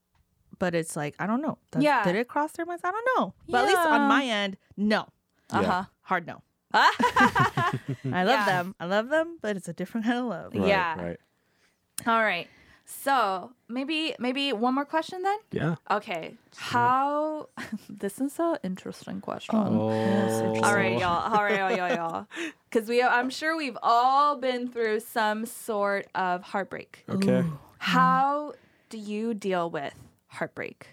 But 0.59 0.75
it's 0.75 0.97
like 0.97 1.15
I 1.19 1.27
don't 1.27 1.43
know. 1.43 1.59
Does, 1.71 1.83
Yeah. 1.83 2.03
Did 2.05 2.17
it 2.17 2.29
cross 2.29 2.53
their 2.53 2.65
minds? 2.67 2.83
I 2.85 2.91
don't 2.91 3.09
know. 3.19 3.35
But 3.49 3.59
at 3.63 3.67
least 3.67 3.79
on 3.79 4.09
my 4.09 4.25
end, 4.25 4.57
no. 4.77 5.07
Uh 5.51 5.63
huh. 5.63 5.85
Hard 6.03 6.27
no. 6.27 6.43
I 6.73 7.71
love 8.05 8.27
Yeah. 8.27 8.45
them. 8.47 8.75
I 8.81 8.87
love 8.87 9.09
them, 9.09 9.39
but 9.43 9.57
it's 9.57 9.69
a 9.69 9.73
different 9.73 10.07
kind 10.07 10.19
of 10.19 10.27
love. 10.27 10.55
Right, 10.55 10.69
Yeah. 10.69 11.03
Right. 11.03 11.17
All 12.07 12.23
right. 12.23 12.49
So 13.03 13.53
maybe 13.69 14.15
maybe 14.19 14.53
one 14.53 14.75
more 14.75 14.85
question 14.85 15.23
then. 15.23 15.39
Yeah. 15.53 15.77
Okay. 15.91 16.35
How? 16.57 17.49
this 17.89 18.21
is 18.21 18.39
an 18.39 18.59
interesting 18.65 19.21
question. 19.21 19.55
Oh. 19.57 20.61
All 20.63 20.75
right, 20.75 20.99
y'all. 20.99 21.33
All 21.33 21.45
right, 21.45 21.59
y'all, 21.59 21.89
y'all, 21.89 21.95
y'all. 21.95 22.27
Because 22.71 22.89
we, 22.89 23.03
I'm 23.03 23.31
sure 23.31 23.57
we've 23.57 23.77
all 23.83 24.37
been 24.37 24.69
through 24.69 25.01
some 25.01 25.45
sort 25.45 26.07
of 26.15 26.45
heartbreak. 26.45 27.05
Okay. 27.09 27.45
How 27.79 28.53
do 28.91 28.99
you 28.99 29.35
deal 29.35 29.69
with 29.71 29.95
heartbreak? 30.29 30.87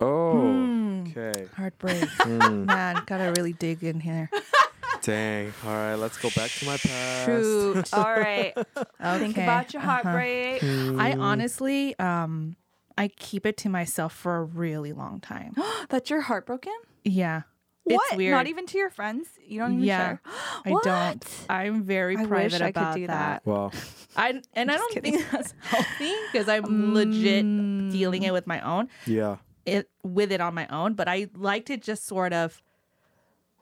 Oh. 0.00 1.04
Okay. 1.08 1.46
Heartbreak. 1.54 2.08
Hmm. 2.20 2.64
Man, 2.64 3.02
gotta 3.04 3.34
really 3.36 3.52
dig 3.52 3.84
in 3.84 4.00
here. 4.00 4.30
Dang. 5.04 5.52
All 5.66 5.72
right. 5.72 5.94
Let's 5.96 6.16
go 6.16 6.30
back 6.30 6.50
to 6.50 6.64
my 6.64 6.78
past. 6.78 7.26
Shoot. 7.26 7.92
All 7.92 8.04
right. 8.04 8.54
Think 9.18 9.36
about 9.36 9.74
your 9.74 9.82
uh-huh. 9.82 10.02
heartbreak. 10.02 10.62
I 10.62 11.12
honestly, 11.12 11.98
um, 11.98 12.56
I 12.96 13.08
keep 13.08 13.44
it 13.44 13.58
to 13.58 13.68
myself 13.68 14.14
for 14.14 14.36
a 14.36 14.44
really 14.44 14.92
long 14.92 15.20
time. 15.20 15.54
that 15.90 16.08
you're 16.08 16.22
heartbroken. 16.22 16.72
Yeah. 17.04 17.42
What? 17.84 18.00
It's 18.08 18.16
weird. 18.16 18.32
Not 18.32 18.46
even 18.46 18.64
to 18.66 18.78
your 18.78 18.88
friends. 18.88 19.28
You 19.46 19.58
don't 19.60 19.74
even 19.74 19.84
Yeah. 19.84 20.06
share. 20.06 20.22
I 20.64 20.74
don't. 20.82 21.46
I'm 21.50 21.82
very 21.82 22.16
I 22.16 22.20
wish 22.20 22.28
private 22.28 22.62
I 22.62 22.72
could 22.72 22.80
about 22.80 22.96
do 22.96 23.06
that. 23.08 23.42
Well, 23.44 23.72
I 24.16 24.40
and 24.54 24.70
I 24.70 24.74
Just 24.74 24.78
don't 24.78 24.92
kidding. 24.94 25.18
think 25.18 25.30
that's 25.30 25.54
healthy 25.60 26.14
because 26.32 26.48
I'm 26.48 26.94
legit 26.94 27.44
dealing 27.92 28.22
it 28.22 28.32
with 28.32 28.46
my 28.46 28.60
own 28.60 28.88
yeah. 29.04 29.36
it 29.66 29.90
with 30.02 30.32
it 30.32 30.40
on 30.40 30.54
my 30.54 30.66
own. 30.68 30.94
But 30.94 31.08
I 31.08 31.28
like 31.34 31.66
to 31.66 31.76
just 31.76 32.06
sort 32.06 32.32
of 32.32 32.62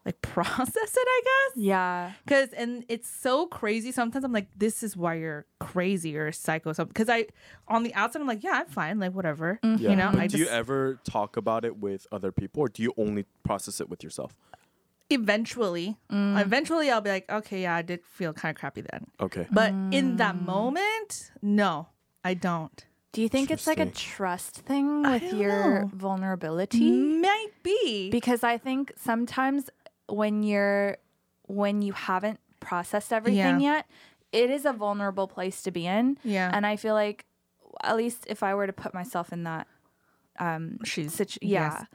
like 0.05 0.21
process 0.23 0.97
it, 0.97 1.07
I 1.09 1.21
guess. 1.25 1.63
Yeah. 1.63 2.13
Because 2.25 2.53
and 2.53 2.85
it's 2.89 3.09
so 3.09 3.47
crazy. 3.47 3.93
Sometimes 3.93 4.25
I'm 4.25 4.33
like, 4.33 4.49
this 4.57 4.83
is 4.83 4.97
why 4.97 5.15
you're 5.15 5.47
crazy 5.61 6.17
or 6.17 6.33
psycho. 6.33 6.73
Because 6.73 7.09
I, 7.09 7.27
on 7.69 7.83
the 7.83 7.95
outside, 7.95 8.21
I'm 8.21 8.29
like, 8.29 8.43
yeah, 8.43 8.63
I'm 8.65 8.67
fine, 8.67 8.99
like 8.99 9.13
whatever. 9.13 9.61
Yeah. 9.63 9.91
You 9.91 9.97
know, 9.97 10.11
But 10.13 10.21
I 10.21 10.27
do 10.27 10.39
just 10.39 10.51
you 10.51 10.57
ever 10.57 10.99
talk 11.05 11.37
about 11.37 11.65
it 11.65 11.79
with 11.79 12.07
other 12.13 12.33
people, 12.33 12.63
or 12.63 12.69
do 12.69 12.83
you 12.83 12.93
only 12.97 13.27
process 13.45 13.81
it 13.81 13.89
with 13.89 14.03
yourself? 14.03 14.35
eventually, 15.13 15.97
mm. 16.11 16.41
eventually, 16.41 16.91
I'll 16.91 17.01
be 17.01 17.11
like, 17.11 17.31
okay, 17.31 17.63
yeah, 17.63 17.77
I 17.77 17.83
did 17.83 18.05
feel 18.05 18.33
kind 18.33 18.55
of 18.55 18.59
crappy 18.59 18.81
then. 18.81 19.07
Okay. 19.21 19.47
But 19.51 19.71
in 19.91 20.17
that 20.17 20.37
mm. 20.37 20.47
moment, 20.47 21.33
no, 21.43 21.89
I 22.25 22.35
don't. 22.35 22.85
Do 23.13 23.21
you 23.21 23.29
think 23.29 23.51
it's 23.51 23.67
like 23.67 23.79
a 23.79 23.91
trust 23.91 24.57
thing 24.61 25.03
with 25.03 25.35
your 25.35 25.83
know. 25.83 25.91
vulnerability? 25.93 26.91
Might 26.91 27.51
be. 27.63 28.09
Because 28.11 28.43
I 28.43 28.57
think 28.57 28.91
sometimes 28.97 29.69
when 30.13 30.43
you're 30.43 30.97
when 31.47 31.83
you 31.83 31.93
haven't 31.93 32.39
processed 32.61 33.13
everything 33.13 33.61
yet, 33.61 33.87
it 34.33 34.51
is 34.51 34.65
a 34.65 34.73
vulnerable 34.73 35.27
place 35.27 35.63
to 35.63 35.71
be 35.71 35.87
in. 35.87 36.17
Yeah. 36.25 36.51
And 36.53 36.67
I 36.67 36.77
feel 36.77 36.95
like 36.95 37.25
at 37.83 37.97
least 37.97 38.25
if 38.29 38.43
I 38.43 38.55
were 38.55 38.67
to 38.67 38.73
put 38.73 38.95
myself 38.95 39.33
in 39.33 39.45
that 39.45 39.67
um 40.39 40.79
She's 40.85 41.13
situ- 41.15 41.39
yeah, 41.43 41.79
yes. 41.79 41.87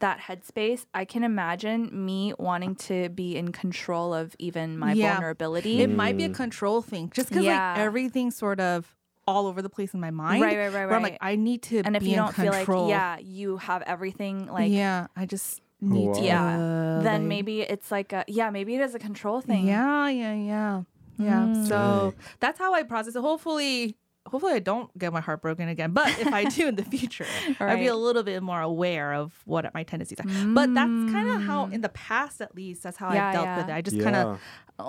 that 0.00 0.18
headspace, 0.20 0.86
I 0.94 1.04
can 1.04 1.24
imagine 1.24 2.04
me 2.06 2.34
wanting 2.38 2.74
to 2.76 3.08
be 3.10 3.36
in 3.36 3.52
control 3.52 4.12
of 4.14 4.34
even 4.38 4.78
my 4.78 4.92
Yeah. 4.92 5.14
vulnerability. 5.14 5.80
It 5.80 5.90
might 5.90 6.16
be 6.16 6.24
a 6.24 6.30
control 6.30 6.82
thing, 6.82 7.10
just 7.14 7.28
because 7.28 7.44
Yeah. 7.44 7.72
like 7.72 7.78
everything's 7.80 8.36
sort 8.36 8.60
of 8.60 8.94
all 9.26 9.46
over 9.46 9.62
the 9.62 9.68
place 9.70 9.94
in 9.94 10.00
my 10.00 10.10
mind. 10.10 10.42
Right, 10.42 10.56
right, 10.58 10.72
right, 10.72 10.86
Where 10.86 10.96
I'm 10.96 11.02
like. 11.02 11.18
I 11.20 11.36
need 11.36 11.62
to 11.64 11.80
and 11.84 11.96
if 11.96 12.02
you 12.02 12.10
in 12.10 12.16
don't 12.16 12.34
feel 12.34 12.50
like 12.52 12.68
yeah, 12.90 13.18
you 13.18 13.56
have 13.58 13.82
everything 13.82 14.46
like 14.46 14.70
yeah, 14.72 15.06
I 15.16 15.26
just 15.26 15.60
need 15.82 16.14
to. 16.14 16.20
wow. 16.20 16.26
yeah, 16.26 16.58
uh, 16.98 17.02
then 17.02 17.20
like- 17.22 17.28
maybe 17.28 17.60
it's 17.62 17.90
like 17.90 18.12
a 18.12 18.24
yeah, 18.28 18.50
maybe 18.50 18.74
it 18.76 18.80
is 18.80 18.94
a 18.94 18.98
control 18.98 19.40
thing. 19.40 19.66
Yeah, 19.66 20.08
yeah, 20.08 20.34
yeah, 20.34 20.82
yeah. 21.18 21.64
So 21.64 22.14
that's 22.40 22.58
how 22.58 22.72
I 22.74 22.82
process 22.84 23.14
it. 23.16 23.20
Hopefully, 23.20 23.96
hopefully 24.26 24.52
I 24.54 24.58
don't 24.60 24.96
get 24.96 25.12
my 25.12 25.20
heart 25.20 25.42
broken 25.42 25.68
again. 25.68 25.90
But 25.92 26.08
if 26.20 26.32
I 26.32 26.44
do 26.44 26.68
in 26.68 26.76
the 26.76 26.84
future, 26.96 27.26
I'd 27.60 27.80
be 27.80 27.88
a 27.88 27.96
little 27.96 28.22
bit 28.22 28.42
more 28.42 28.60
aware 28.60 29.12
of 29.14 29.32
what 29.44 29.72
my 29.74 29.82
tendencies 29.82 30.18
are. 30.20 30.46
But 30.46 30.72
that's 30.74 31.12
kind 31.12 31.28
of 31.28 31.42
how, 31.42 31.66
in 31.66 31.80
the 31.80 31.88
past 31.90 32.40
at 32.40 32.54
least, 32.54 32.82
that's 32.84 32.96
how 32.96 33.12
Yeah, 33.12 33.26
I've 33.28 33.32
dealt 33.34 33.44
yeah. 33.46 33.56
with 33.58 33.68
it. 33.68 33.72
I 33.72 33.82
just 33.82 34.00
kind 34.00 34.16
of 34.16 34.40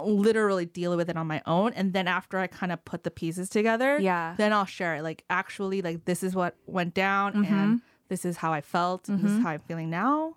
literally 0.05 0.65
deal 0.65 0.95
with 0.97 1.09
it 1.09 1.17
on 1.17 1.27
my 1.27 1.41
own, 1.45 1.73
and 1.73 1.93
then 1.93 2.07
after 2.07 2.37
I 2.39 2.47
kind 2.47 2.71
of 2.71 2.83
put 2.85 3.03
the 3.03 3.11
pieces 3.11 3.49
together, 3.49 3.99
Yeah. 3.99 4.33
then 4.37 4.53
I'll 4.53 4.65
share 4.65 4.95
it. 4.95 5.03
Like 5.03 5.23
actually, 5.29 5.81
like 5.81 6.05
this 6.05 6.23
is 6.23 6.35
what 6.35 6.55
went 6.65 6.93
down, 6.93 7.33
Mm-hmm. 7.33 7.53
and 7.53 7.81
this 8.09 8.25
is 8.25 8.37
how 8.37 8.53
I 8.53 8.61
felt, 8.61 9.09
and 9.09 9.19
this 9.23 9.31
is 9.31 9.41
how 9.41 9.49
I'm 9.49 9.59
feeling 9.61 9.89
now. 9.89 10.35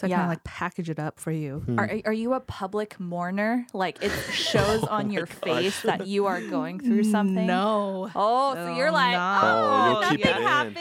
So 0.00 0.06
I 0.06 0.10
kind 0.10 0.18
Yeah. 0.20 0.22
of 0.24 0.28
like 0.30 0.44
package 0.44 0.88
it 0.88 0.98
up 0.98 1.20
for 1.20 1.30
you. 1.30 1.58
Hmm. 1.60 1.78
Are, 1.78 1.90
are 2.06 2.12
you 2.12 2.32
a 2.32 2.40
public 2.40 2.98
mourner? 2.98 3.66
Like 3.74 4.02
it 4.02 4.10
shows 4.32 4.82
on 4.84 5.10
your 5.10 5.26
face 5.26 5.82
that 5.82 6.06
you 6.06 6.24
are 6.24 6.40
going 6.40 6.80
through 6.80 7.04
something. 7.16 7.46
No. 7.46 8.10
Oh, 8.14 8.54
so 8.54 8.74
you're 8.76 8.88
Oh, 8.88 8.92
like, 8.92 9.12
no. 9.12 9.40
Oh, 9.42 9.90
you'll 9.92 10.00
nothing 10.00 10.16
keep 10.16 10.26
happened. 10.26 10.76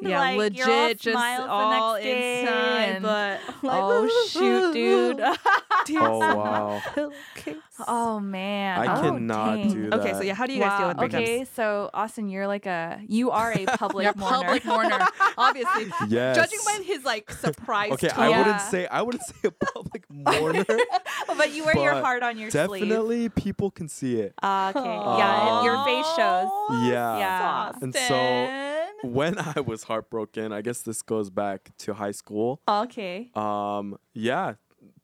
Yeah, 0.00 0.18
like, 0.20 0.38
legit, 0.38 0.56
you're 0.58 0.70
all 0.70 0.88
just 0.90 1.02
smiles 1.02 1.44
the 1.44 1.50
all 1.50 1.92
next 1.94 2.04
day 2.04 2.40
inside, 2.40 2.82
and- 2.94 3.02
but 3.02 3.40
like, 3.62 3.80
oh 3.82 4.28
shoot, 4.30 4.72
dude. 4.74 5.20
Oh 5.90 6.18
wow. 6.18 6.82
Oh 7.86 8.20
man, 8.20 8.78
I 8.80 8.98
oh, 8.98 9.02
cannot 9.02 9.54
dang. 9.56 9.72
do 9.72 9.88
that. 9.90 10.00
Okay, 10.00 10.12
so 10.12 10.20
yeah, 10.20 10.34
how 10.34 10.44
do 10.44 10.52
you 10.52 10.58
guys 10.60 10.78
deal 10.78 10.88
Wow. 10.88 10.94
with 11.02 11.12
breakups? 11.12 11.22
Okay, 11.22 11.46
so 11.54 11.88
Austin, 11.94 12.28
you're 12.28 12.46
like 12.46 12.66
a 12.66 13.00
you 13.08 13.30
are 13.30 13.52
a 13.52 13.64
public 13.64 14.04
You're 14.04 14.12
a 14.12 14.18
mourner. 14.18 14.36
public 14.44 14.64
mourner, 14.66 15.06
obviously. 15.38 15.86
Yes. 16.08 16.36
Judging 16.36 16.58
by 16.66 16.82
his 16.84 17.04
like 17.06 17.30
surprise 17.30 17.92
Okay, 17.92 18.08
tone. 18.08 18.24
I 18.24 18.28
Yeah. 18.30 18.38
wouldn't 18.38 18.60
say 18.62 18.86
I 18.88 19.00
wouldn't 19.00 19.22
say 19.22 19.36
a 19.48 19.50
public 19.50 20.04
mourner. 20.10 20.64
but 21.38 21.52
you 21.54 21.64
wear 21.64 21.78
your 21.78 21.94
heart 21.94 22.22
on 22.22 22.36
your 22.38 22.50
sleeve. 22.50 22.82
Definitely, 22.82 23.30
people 23.30 23.70
can 23.70 23.88
see 23.88 24.16
it. 24.20 24.34
Uh, 24.42 24.72
okay, 24.76 24.84
yeah, 24.84 25.62
your 25.64 25.84
face 25.86 26.06
shows. 26.16 26.50
Yeah. 26.86 27.18
Yeah. 27.18 27.72
And 27.80 27.94
so 27.94 28.14
when 29.02 29.38
I 29.56 29.60
was 29.60 29.84
heartbroken, 29.84 30.52
I 30.52 30.62
guess 30.62 30.82
this 30.82 31.02
goes 31.02 31.30
back 31.30 31.70
to 31.78 31.94
high 31.94 32.12
school. 32.12 32.60
Okay. 32.68 33.30
Um, 33.34 33.98
yeah, 34.14 34.54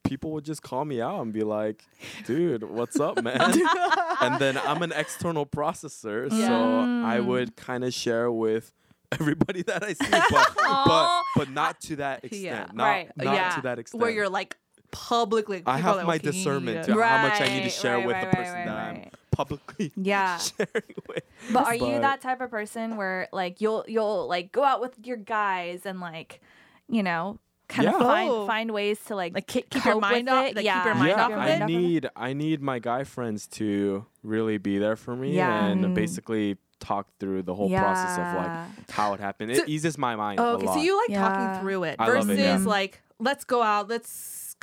people 0.04 0.32
would 0.32 0.44
just 0.44 0.62
call 0.62 0.84
me 0.84 1.00
out 1.00 1.20
and 1.20 1.32
be 1.32 1.42
like, 1.42 1.82
"Dude, 2.26 2.62
what's 2.64 2.98
up, 3.00 3.22
man?" 3.22 3.40
and 4.20 4.38
then 4.38 4.58
I'm 4.58 4.82
an 4.82 4.92
external 4.92 5.46
processor, 5.46 6.30
so 6.30 7.04
I 7.04 7.20
would 7.20 7.56
kind 7.56 7.84
of 7.84 7.92
share 7.92 8.30
with 8.30 8.72
everybody 9.12 9.62
that 9.62 9.82
I 9.82 9.92
see, 9.92 10.10
but 10.10 10.54
but, 10.56 11.22
but 11.36 11.50
not 11.50 11.80
to 11.82 11.96
that 11.96 12.24
extent. 12.24 12.42
Yeah. 12.42 12.66
Not, 12.72 12.84
Right. 12.84 13.16
not 13.16 13.34
yeah, 13.34 13.50
to 13.56 13.60
that 13.62 13.78
extent. 13.78 14.00
where 14.02 14.10
you're 14.10 14.28
like 14.28 14.56
publicly. 14.90 15.62
I 15.66 15.78
have 15.78 16.06
my 16.06 16.18
discernment 16.18 16.86
to 16.86 16.92
how 16.92 17.22
much 17.22 17.40
I 17.40 17.48
need 17.48 17.64
to 17.64 17.70
share 17.70 17.96
right, 17.96 18.06
with 18.06 18.14
right, 18.14 18.30
the 18.30 18.36
person 18.36 18.54
right, 18.54 18.66
that 18.66 18.74
right, 18.74 18.88
I'm 18.88 18.94
right. 18.96 19.14
Publicly 19.34 19.92
Yeah. 19.96 20.38
sharing 20.38 20.94
with. 21.08 21.24
But 21.52 21.66
are 21.66 21.74
you 21.74 21.80
But- 21.94 22.00
that 22.02 22.20
type 22.20 22.40
of 22.40 22.50
person 22.50 22.96
where 22.96 23.28
like 23.32 23.60
you'll 23.60 23.84
you'll 23.88 24.26
like 24.28 24.52
go 24.52 24.64
out 24.64 24.80
with 24.80 24.94
your 25.04 25.16
guys 25.16 25.84
and 25.86 26.00
like, 26.00 26.40
you 26.88 27.02
know, 27.02 27.38
kind 27.68 27.88
of 27.88 27.94
Yeah. 27.94 27.98
find 28.00 28.30
Oh. 28.30 28.46
find 28.46 28.70
ways 28.72 28.98
to 29.06 29.16
like 29.16 29.34
Like, 29.34 29.46
keep- 29.46 29.70
keep 29.70 29.84
your 29.84 29.94
cope 29.94 30.02
mind 30.02 30.26
with 30.26 30.34
off- 30.34 30.44
it? 30.44 30.56
like, 30.56 30.56
keep 30.56 30.64
yeah, 30.64 30.84
your 30.84 30.94
mind 30.94 31.08
yeah, 31.10 31.22
off 31.24 31.28
your 31.30 31.38
of 31.38 31.44
I 31.44 31.48
mind 31.48 31.62
off 31.62 31.68
of 31.68 31.74
it. 31.74 31.78
need 31.80 32.08
I 32.16 32.32
need 32.32 32.62
my 32.62 32.78
guy 32.78 33.04
friends 33.04 33.46
to 33.58 34.06
really 34.22 34.58
be 34.58 34.78
there 34.78 34.96
for 34.96 35.16
me 35.16 35.34
Yeah. 35.36 35.66
and 35.66 35.84
Mm. 35.84 35.94
basically 35.94 36.56
talk 36.80 37.06
through 37.18 37.42
the 37.42 37.54
whole 37.54 37.70
process 37.70 38.12
of 38.18 38.24
Yeah. 38.24 38.66
like 38.76 38.90
how 38.90 39.14
it 39.14 39.20
happened. 39.20 39.56
So- 39.56 39.62
it 39.62 39.68
eases 39.68 39.96
my 39.96 40.16
mind 40.16 40.38
Oh, 40.40 40.44
a 40.44 40.54
okay, 40.56 40.66
lot. 40.66 40.74
so 40.74 40.80
you 40.82 40.96
like 40.98 41.08
Yeah. 41.10 41.28
talking 41.28 41.60
through 41.62 41.84
it 41.84 41.96
I 41.98 42.06
love 42.08 42.26
versus 42.26 42.38
it, 42.38 42.42
yeah. 42.42 42.58
like 42.58 43.00
let's 43.18 43.44
go 43.44 43.62
out, 43.62 43.88
let's 43.88 44.10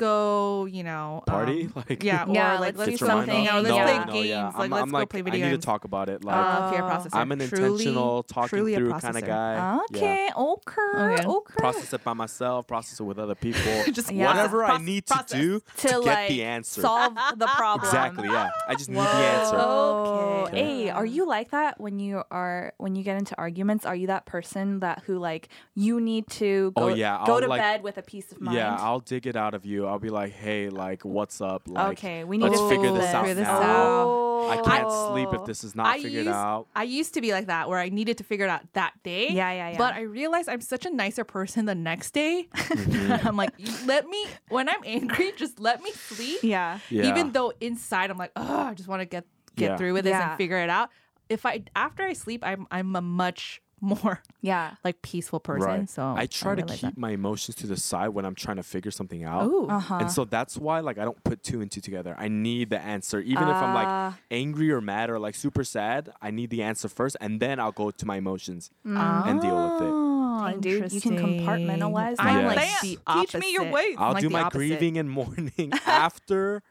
go, 0.06 0.66
you 0.66 0.84
know, 0.84 1.24
Party? 1.28 1.66
um, 1.66 1.74
Like- 1.90 2.04
yeah, 2.04 2.26
or 2.26 2.34
Yeah, 2.34 2.52
like 2.60 2.76
let's 2.76 2.78
let's 2.80 2.92
do 2.92 2.98
do 2.98 2.98
Get 2.98 3.00
your 3.08 3.16
mind 3.16 3.28
something, 3.30 3.48
off. 3.48 3.54
or 3.56 3.62
let's 3.62 3.70
No, 3.78 3.84
play 3.86 3.98
no, 4.06 4.14
games, 4.14 4.28
yeah. 4.28 4.46
like 4.46 4.56
I'm, 4.56 4.70
let's 4.72 4.82
I'm 4.84 4.90
go 4.92 4.98
like, 4.98 5.10
play 5.10 5.20
I 5.22 5.30
need 5.32 5.42
to 5.52 5.58
talk 5.58 5.84
about 5.86 6.10
it. 6.10 6.24
Like 6.24 6.36
Uh, 6.36 6.68
okay, 6.68 6.82
Oh. 6.82 6.90
processor. 6.90 7.10
I'm 7.14 7.32
an 7.32 7.40
Truly- 7.40 7.64
intentional 7.86 8.24
talking 8.24 8.50
truly 8.50 8.76
through 8.76 8.94
kind 9.00 9.18
of 9.18 9.26
guy. 9.26 9.80
Okay, 9.92 10.30
okay, 10.36 10.82
Okay. 10.98 11.26
okay. 11.26 11.54
Process 11.58 11.94
it 11.94 12.04
by 12.04 12.14
myself, 12.14 12.68
process 12.68 13.00
it 13.00 13.04
with 13.04 13.20
other 13.20 13.36
people. 13.36 13.62
Just 13.94 14.12
Yeah. 14.12 14.28
Whatever 14.28 14.64
I 14.66 14.78
need 14.78 15.06
to 15.08 15.14
process. 15.14 15.40
do 15.40 15.60
to, 15.78 15.88
to, 15.88 16.00
like 16.00 16.06
get 16.06 16.30
the 16.30 16.44
answer. 16.44 16.82
solve 16.82 17.16
the 17.38 17.48
problem. 17.62 17.86
Exactly, 17.86 18.28
yeah. 18.30 18.50
I 18.68 18.76
just 18.76 18.90
need 18.90 18.98
the 18.98 19.02
answer. 19.38 19.56
Oh, 19.58 20.46
Okay. 20.48 20.64
hey, 20.86 20.90
are 20.90 21.06
you 21.06 21.26
like 21.28 21.52
that 21.52 21.80
when 21.80 22.00
you 22.00 22.24
are 22.32 22.74
when 22.78 22.96
you 22.96 23.04
get 23.04 23.18
into 23.18 23.36
arguments? 23.38 23.86
Are 23.86 23.96
you 23.96 24.08
that 24.08 24.26
person 24.26 24.80
that 24.80 25.04
who 25.06 25.18
like 25.20 25.50
you 25.76 26.00
need 26.02 26.28
to 26.42 26.72
go, 26.76 26.84
Oh, 26.84 26.88
yeah, 26.90 27.22
go 27.26 27.36
I'll, 27.36 27.42
to 27.42 27.48
like- 27.48 27.62
bed 27.62 27.84
with 27.84 27.98
a 27.98 28.02
peace 28.02 28.32
of 28.32 28.42
mind? 28.42 28.58
Yeah, 28.58 28.76
I'll 28.80 29.00
dig 29.00 29.28
it 29.28 29.36
out 29.36 29.54
of 29.54 29.66
you. 29.66 29.88
I'll 29.92 30.00
be 30.00 30.10
like, 30.10 30.32
hey, 30.34 30.70
like, 30.70 31.04
what's 31.04 31.42
up? 31.42 31.64
Like, 31.68 31.98
okay, 32.00 32.24
we 32.24 32.38
need 32.38 32.46
let's 32.50 32.60
to 32.62 32.70
figure 32.70 32.92
this 32.94 33.14
out 33.14 33.26
this 33.26 33.38
now. 33.40 33.60
Oh. 33.62 34.50
I 34.50 34.62
can't 34.62 34.92
sleep 34.92 35.30
if 35.34 35.46
this 35.46 35.64
is 35.64 35.76
not 35.76 35.86
I 35.88 36.02
figured 36.02 36.26
used, 36.26 36.30
out. 36.30 36.68
I 36.76 36.84
used 36.84 37.14
to 37.14 37.22
be 37.22 37.32
like 37.32 37.48
that 37.48 37.70
where 37.70 37.78
I 37.78 37.90
needed 37.90 38.18
to 38.18 38.24
figure 38.24 38.46
it 38.46 38.50
out 38.50 38.62
that 38.74 38.94
day. 39.04 39.30
Yeah, 39.30 39.52
yeah, 39.52 39.70
yeah. 39.72 39.78
But 39.78 39.94
I 39.94 40.02
realized 40.02 40.50
I'm 40.50 40.62
such 40.62 40.86
a 40.86 40.90
nicer 40.90 41.24
person 41.24 41.66
the 41.66 41.76
next 41.76 42.12
day. 42.12 42.48
Mm-hmm. 42.72 43.28
I'm 43.28 43.36
like, 43.38 43.52
let 43.86 44.08
me 44.08 44.26
when 44.50 44.68
I'm 44.70 44.82
angry, 44.86 45.34
just 45.36 45.60
let 45.60 45.84
me 45.84 45.92
sleep. 45.92 46.40
yeah. 46.42 46.80
Yeah. 46.90 47.10
Even 47.10 47.32
though 47.32 47.54
inside 47.62 48.10
I'm 48.10 48.18
like, 48.18 48.32
oh, 48.36 48.60
I 48.60 48.74
just 48.74 48.88
want 48.90 49.02
to 49.02 49.06
get 49.06 49.26
get 49.56 49.72
Yeah. 49.72 49.78
through 49.78 49.94
with 49.94 50.06
this 50.06 50.12
Yeah. 50.12 50.30
and 50.30 50.38
figure 50.38 50.58
it 50.58 50.70
out. 50.70 50.90
If 51.30 51.46
I 51.46 51.64
after 51.76 52.04
I 52.04 52.14
sleep, 52.14 52.44
I'm 52.44 52.66
I'm 52.72 52.96
a 52.96 53.02
much 53.02 53.62
more 53.82 54.22
Yeah. 54.42 54.76
like 54.84 55.02
peaceful 55.02 55.40
person. 55.40 55.68
right. 55.68 55.90
So 55.90 56.14
I 56.16 56.28
try 56.28 56.54
to 56.56 56.62
realize 56.62 56.80
keep 56.80 56.98
my 56.98 57.10
emotions 57.12 57.56
to 57.58 57.68
the 57.68 57.76
side 57.78 58.10
when 58.10 58.26
I'm 58.26 58.36
trying 58.36 58.58
to 58.58 58.64
figure 58.64 58.92
something 58.92 59.24
out. 59.24 59.48
Ooh. 59.48 59.68
Uh-huh. 59.68 59.96
And 59.96 60.12
so 60.12 60.24
that's 60.24 60.56
why 60.58 60.80
like 60.82 60.98
I 61.00 61.04
don't 61.04 61.22
put 61.24 61.42
two 61.44 61.62
and 61.62 61.72
two 61.72 61.82
together. 61.82 62.16
I 62.18 62.28
need 62.28 62.70
the 62.70 62.80
answer. 62.80 63.20
Even 63.20 63.44
if 63.50 63.56
I'm 63.56 63.74
like 63.74 63.88
Ah. 63.88 64.18
angry 64.30 64.72
or 64.72 64.82
mad 64.82 65.10
or 65.10 65.18
like 65.20 65.36
super 65.36 65.64
sad, 65.64 66.10
I 66.22 66.30
need 66.32 66.52
the 66.52 66.62
answer 66.64 66.88
first 66.88 67.18
and 67.20 67.40
then 67.40 67.60
I'll 67.60 67.72
go 67.72 67.90
to 67.92 68.06
my 68.06 68.18
emotions 68.18 68.70
Mm. 68.86 69.28
and 69.28 69.42
deal 69.42 69.56
with 69.56 69.82
it. 69.82 69.92
Oh, 69.94 70.48
Dang, 70.52 70.60
dude, 70.62 70.92
you 70.94 71.02
can 71.02 71.18
compartmentalize 71.18 72.16
I'm 72.20 72.44
that. 72.46 72.56
like 72.56 72.58
Yes. 72.68 72.82
the 72.82 73.00
Teach 73.14 73.36
me 73.36 73.52
your 73.52 73.62
opposite. 73.64 73.74
ways. 73.74 73.96
I'll 74.00 74.14
like 74.14 74.22
do 74.22 74.30
my 74.30 74.42
opposite. 74.42 74.58
grieving 74.58 74.98
and 74.98 75.10
mourning 75.18 75.72
after 75.86 76.64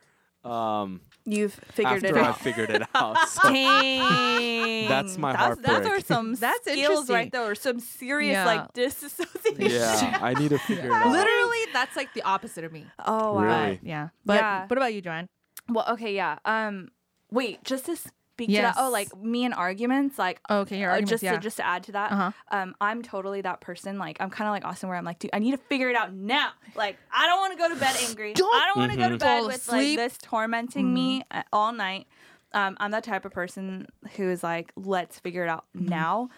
um 0.45 1.01
You've 1.27 1.53
figured 1.53 2.05
after 2.05 2.19
it 2.19 2.23
I 2.25 2.29
out. 2.29 2.41
figured 2.41 2.71
it 2.71 2.83
out. 2.95 3.17
So 3.29 3.53
Dang. 3.53 4.89
That's 4.89 5.19
my 5.19 5.33
that's, 5.33 5.57
Those 5.61 5.67
heartbreak. 5.67 5.93
are 5.93 6.01
some 6.01 6.35
That's 6.41 6.61
skills 6.63 6.79
interesting. 6.79 7.15
right 7.15 7.33
there. 7.33 7.51
Or 7.51 7.55
some 7.55 7.79
serious 7.81 8.33
Yeah. 8.33 8.45
like 8.47 8.73
disassociation. 8.73 9.71
yeah, 9.71 10.19
I 10.23 10.35
need 10.35 10.49
to 10.51 10.59
figure 10.67 10.87
it 10.87 10.91
out. 10.93 11.09
Literally, 11.09 11.59
that's 11.73 11.97
like 11.97 12.13
the 12.15 12.23
opposite 12.23 12.65
of 12.65 12.73
me. 12.73 12.87
Oh 13.05 13.35
wow. 13.35 13.43
Really? 13.43 13.77
But, 13.77 13.87
yeah. 13.89 14.09
But 14.25 14.35
Yeah. 14.35 14.67
what 14.67 14.77
about 14.79 14.95
you, 14.95 15.03
Joanne? 15.03 15.29
Well, 15.69 15.85
okay, 15.91 16.15
yeah. 16.15 16.39
Um, 16.45 16.89
wait, 17.31 17.63
just 17.65 17.87
to 17.87 17.97
speak 18.45 18.57
to 18.57 18.63
that. 18.63 18.75
Oh, 18.79 18.91
like 18.91 19.15
me 19.17 19.45
and 19.45 19.55
arguments, 19.55 20.19
like. 20.19 20.41
Okay, 20.51 20.79
your 20.79 20.91
uh, 20.91 20.95
arguments, 20.95 21.11
just 21.11 21.23
yeah. 21.23 21.33
to, 21.33 21.39
just 21.39 21.57
to 21.59 21.67
add 21.67 21.83
to 21.85 21.93
that, 21.93 22.13
Uh-huh. 22.13 22.31
um, 22.51 22.75
I'm 22.81 23.03
totally 23.03 23.41
that 23.43 23.61
person. 23.61 23.99
Like 23.99 24.17
I'm 24.21 24.31
kind 24.31 24.49
of 24.49 24.53
like 24.53 24.65
Austin, 24.65 24.89
where 24.89 24.99
I'm 24.99 25.05
like, 25.05 25.19
dude, 25.19 25.31
I 25.33 25.39
need 25.39 25.53
to 25.53 25.59
figure 25.59 25.91
it 25.91 25.97
out 25.97 26.13
now. 26.15 26.51
Like 26.75 26.97
I 27.13 27.27
don't 27.27 27.39
want 27.39 27.53
to 27.53 27.59
go 27.59 27.69
to 27.69 27.79
bed 27.79 27.97
angry. 28.09 28.33
I 28.33 28.35
don't 28.35 28.79
want 28.79 28.93
to 28.93 28.99
go 28.99 29.09
to 29.09 29.19
bed 29.19 29.39
Fall 29.41 29.47
with 29.47 29.69
like 29.69 29.97
this 29.97 30.19
tormenting 30.23 30.93
me 30.93 31.23
uh, 31.31 31.43
all 31.53 31.73
night. 31.73 32.07
Um, 32.53 32.77
I'm 32.81 32.91
that 32.91 33.05
type 33.05 33.25
of 33.25 33.33
person 33.33 33.87
who 34.17 34.29
is 34.29 34.43
like, 34.43 34.73
let's 34.77 35.19
figure 35.21 35.45
it 35.45 35.49
out 35.49 35.67
now. 35.73 36.31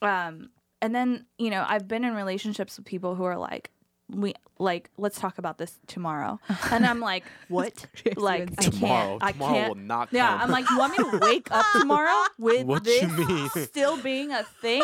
Um, 0.00 0.50
and 0.80 0.94
then 0.94 1.26
you 1.38 1.50
know, 1.50 1.64
I've 1.66 1.86
been 1.88 2.04
in 2.04 2.14
relationships 2.14 2.76
with 2.78 2.86
people 2.86 3.14
who 3.16 3.24
are 3.24 3.36
like, 3.36 3.70
we 4.10 4.34
like, 4.58 4.90
let's 4.98 5.18
talk 5.20 5.38
about 5.38 5.58
this 5.58 5.78
tomorrow, 5.86 6.40
and 6.72 6.84
I'm 6.86 7.00
like, 7.00 7.24
what? 7.48 7.86
like 8.16 8.50
I 8.58 8.62
Tomorrow, 8.62 9.18
can't. 9.20 9.24
I 9.24 9.32
tomorrow 9.32 9.52
can't. 9.54 9.68
will 9.76 9.82
not 9.82 10.08
Yeah, 10.12 10.30
come. 10.30 10.40
I'm 10.42 10.50
like, 10.50 10.70
you 10.70 10.78
want 10.78 10.92
me 10.92 10.98
to 10.98 11.18
wake 11.20 11.50
up 11.50 11.64
tomorrow 11.72 12.24
with 12.38 12.66
What 12.66 12.84
this 12.84 13.02
you 13.02 13.08
mean? 13.26 13.48
still 13.66 13.96
being 14.02 14.32
a 14.32 14.42
thing? 14.42 14.82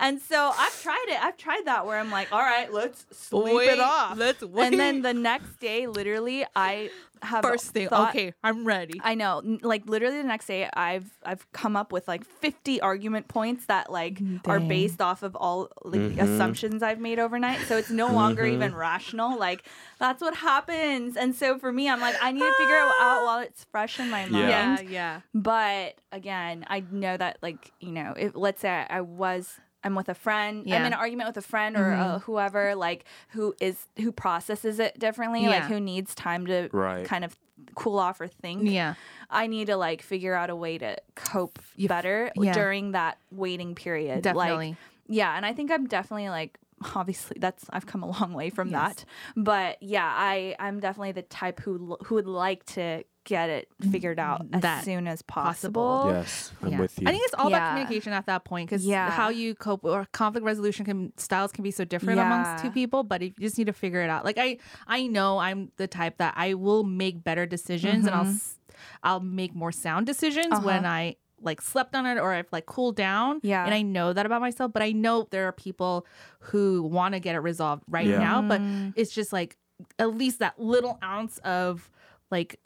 And 0.00 0.20
so 0.20 0.52
I've 0.56 0.80
tried 0.82 1.06
it. 1.08 1.20
I've 1.20 1.36
tried 1.36 1.62
that 1.64 1.84
where 1.84 1.98
I'm 1.98 2.10
like, 2.10 2.30
all 2.32 2.38
right, 2.38 2.72
let's 2.72 3.04
sleep 3.10 3.54
Wait, 3.56 3.70
it 3.70 3.80
off. 3.80 4.16
let's 4.16 4.40
And 4.42 4.78
then 4.78 5.02
the 5.02 5.12
next 5.14 5.58
day, 5.58 5.88
literally, 5.88 6.44
I 6.54 6.90
have 7.22 7.42
First 7.42 7.66
thing, 7.72 7.88
thought- 7.88 8.10
okay, 8.14 8.34
I'm 8.42 8.64
ready. 8.66 9.00
I 9.02 9.14
know, 9.14 9.42
like 9.62 9.86
literally 9.86 10.18
the 10.18 10.28
next 10.28 10.46
day, 10.46 10.68
I've 10.72 11.10
I've 11.24 11.50
come 11.52 11.76
up 11.76 11.92
with 11.92 12.08
like 12.08 12.24
50 12.24 12.80
argument 12.80 13.28
points 13.28 13.66
that 13.66 13.90
like 13.90 14.20
are 14.46 14.60
based 14.60 15.00
off 15.00 15.22
of 15.22 15.34
all 15.36 15.68
like 15.84 16.00
Mhm. 16.00 16.18
assumptions 16.18 16.82
I've 16.82 17.00
made 17.00 17.18
overnight. 17.18 17.60
So 17.66 17.76
it's 17.76 17.90
no 17.90 18.08
longer 18.08 18.42
Mhm. 18.44 18.54
even 18.54 18.74
rational. 18.74 19.38
Like 19.38 19.64
that's 19.98 20.20
what 20.22 20.34
happens. 20.36 21.16
And 21.16 21.34
so 21.34 21.58
for 21.58 21.72
me, 21.72 21.88
I'm 21.88 22.00
like, 22.00 22.16
I 22.22 22.32
need 22.32 22.40
to 22.40 22.54
figure 22.58 22.74
it 22.76 22.92
out 23.00 23.24
while 23.24 23.38
it's 23.40 23.64
fresh 23.64 23.98
in 24.00 24.10
my 24.10 24.22
mind. 24.26 24.34
Yeah. 24.48 24.48
yeah, 24.48 24.80
yeah. 24.80 25.20
But 25.34 25.96
again, 26.12 26.64
I 26.68 26.84
know 26.90 27.16
that 27.16 27.38
like 27.42 27.72
you 27.80 27.92
know, 27.92 28.14
if 28.16 28.32
let's 28.34 28.60
say 28.60 28.70
I, 28.70 28.98
I 28.98 29.00
was. 29.00 29.58
I'm 29.84 29.94
with 29.94 30.08
a 30.08 30.14
friend. 30.14 30.64
I'm 30.66 30.72
in 30.86 30.86
an 30.86 30.92
argument 30.94 31.28
with 31.28 31.36
a 31.36 31.46
friend 31.48 31.76
or 31.76 31.92
uh, 31.92 32.18
whoever, 32.18 32.74
like 32.74 33.04
who 33.28 33.54
is 33.60 33.86
who 33.96 34.10
processes 34.10 34.80
it 34.80 34.98
differently, 34.98 35.46
like 35.46 35.62
who 35.66 35.78
needs 35.78 36.16
time 36.16 36.46
to 36.46 36.68
Right. 36.72 37.04
Kind 37.08 37.24
of 37.24 37.36
cool 37.74 37.98
off 37.98 38.20
or 38.20 38.28
think. 38.28 38.68
Yeah. 38.68 38.94
I 39.30 39.46
need 39.46 39.66
to 39.66 39.76
like 39.76 40.02
figure 40.02 40.34
out 40.34 40.50
a 40.50 40.56
way 40.56 40.78
to 40.78 40.96
cope 41.14 41.58
You 41.76 41.88
better 41.88 42.30
yeah. 42.36 42.52
during 42.52 42.92
that 42.92 43.18
waiting 43.30 43.74
period. 43.74 44.22
Definitely. 44.22 44.68
Like, 44.70 44.76
yeah, 45.08 45.36
and 45.36 45.46
I 45.46 45.52
think 45.54 45.70
I'm 45.70 45.86
definitely 45.86 46.28
like 46.28 46.58
obviously 46.94 47.38
that's 47.40 47.64
I've 47.70 47.86
come 47.86 48.02
a 48.02 48.10
long 48.20 48.34
way 48.34 48.50
from 48.50 48.68
Yes. 48.68 48.94
that. 48.96 49.04
But 49.36 49.82
yeah, 49.82 50.06
I 50.06 50.54
I'm 50.58 50.80
definitely 50.80 51.12
the 51.12 51.22
type 51.22 51.60
who 51.60 51.96
who 52.04 52.14
would 52.16 52.26
like 52.26 52.64
to 52.76 53.04
get 53.28 53.50
it 53.50 53.68
figured 53.90 54.18
out 54.18 54.46
as 54.54 54.62
That 54.62 54.84
soon 54.84 55.06
as 55.06 55.20
possible. 55.20 55.82
possible. 55.82 56.12
yes, 56.14 56.52
I'm 56.62 56.70
Yeah. 56.72 56.80
with 56.80 56.98
you. 56.98 57.06
I 57.06 57.10
think 57.12 57.24
it's 57.24 57.34
all 57.34 57.50
Yeah. 57.50 57.56
about 57.58 57.68
communication 57.70 58.12
at 58.14 58.24
that 58.26 58.44
point 58.44 58.70
because 58.70 58.86
Yeah. 58.86 59.10
how 59.10 59.28
you 59.28 59.54
cope 59.54 59.84
or 59.84 60.06
conflict 60.12 60.44
resolution 60.46 60.86
can 60.86 61.12
styles 61.18 61.52
can 61.52 61.62
be 61.62 61.70
so 61.70 61.84
different 61.84 62.18
amongst 62.20 62.64
two 62.64 62.70
people, 62.70 63.02
but 63.02 63.20
you 63.20 63.30
just 63.38 63.58
need 63.58 63.66
to 63.66 63.72
figure 63.74 64.00
it 64.00 64.08
out. 64.08 64.24
Like 64.24 64.38
I, 64.38 64.56
I 64.86 65.06
know 65.06 65.38
I'm 65.38 65.70
the 65.76 65.86
type 65.86 66.16
that 66.18 66.32
I 66.36 66.54
will 66.54 66.84
make 66.84 67.22
better 67.22 67.44
decisions 67.44 68.06
and 68.06 68.14
I'll, 68.14 68.26
s- 68.26 68.58
I'll 69.02 69.20
make 69.20 69.54
more 69.54 69.72
sound 69.72 70.06
decisions 70.06 70.58
when 70.60 70.84
Uh-huh. 70.86 70.94
I 70.94 71.16
like 71.40 71.60
slept 71.60 71.94
on 71.94 72.06
it 72.06 72.18
or 72.18 72.32
I've 72.32 72.48
like 72.50 72.64
cooled 72.66 72.96
down. 72.96 73.40
Yeah. 73.42 73.64
and 73.64 73.74
I 73.74 73.82
know 73.82 74.12
that 74.14 74.24
about 74.26 74.40
myself, 74.40 74.72
but 74.72 74.82
I 74.82 74.92
know 74.92 75.28
there 75.30 75.46
are 75.46 75.52
people 75.52 76.06
who 76.40 76.82
want 76.82 77.12
to 77.14 77.20
get 77.20 77.34
it 77.36 77.40
resolved 77.40 77.84
right 77.88 78.06
Yeah. 78.06 78.18
now, 78.18 78.42
but 78.42 78.60
Mm. 78.60 78.94
it's 78.96 79.12
just 79.14 79.32
like 79.32 79.56
at 79.98 80.16
least 80.16 80.38
that 80.40 80.58
little 80.58 80.98
ounce 81.04 81.38
of 81.44 81.90
like 82.30 82.58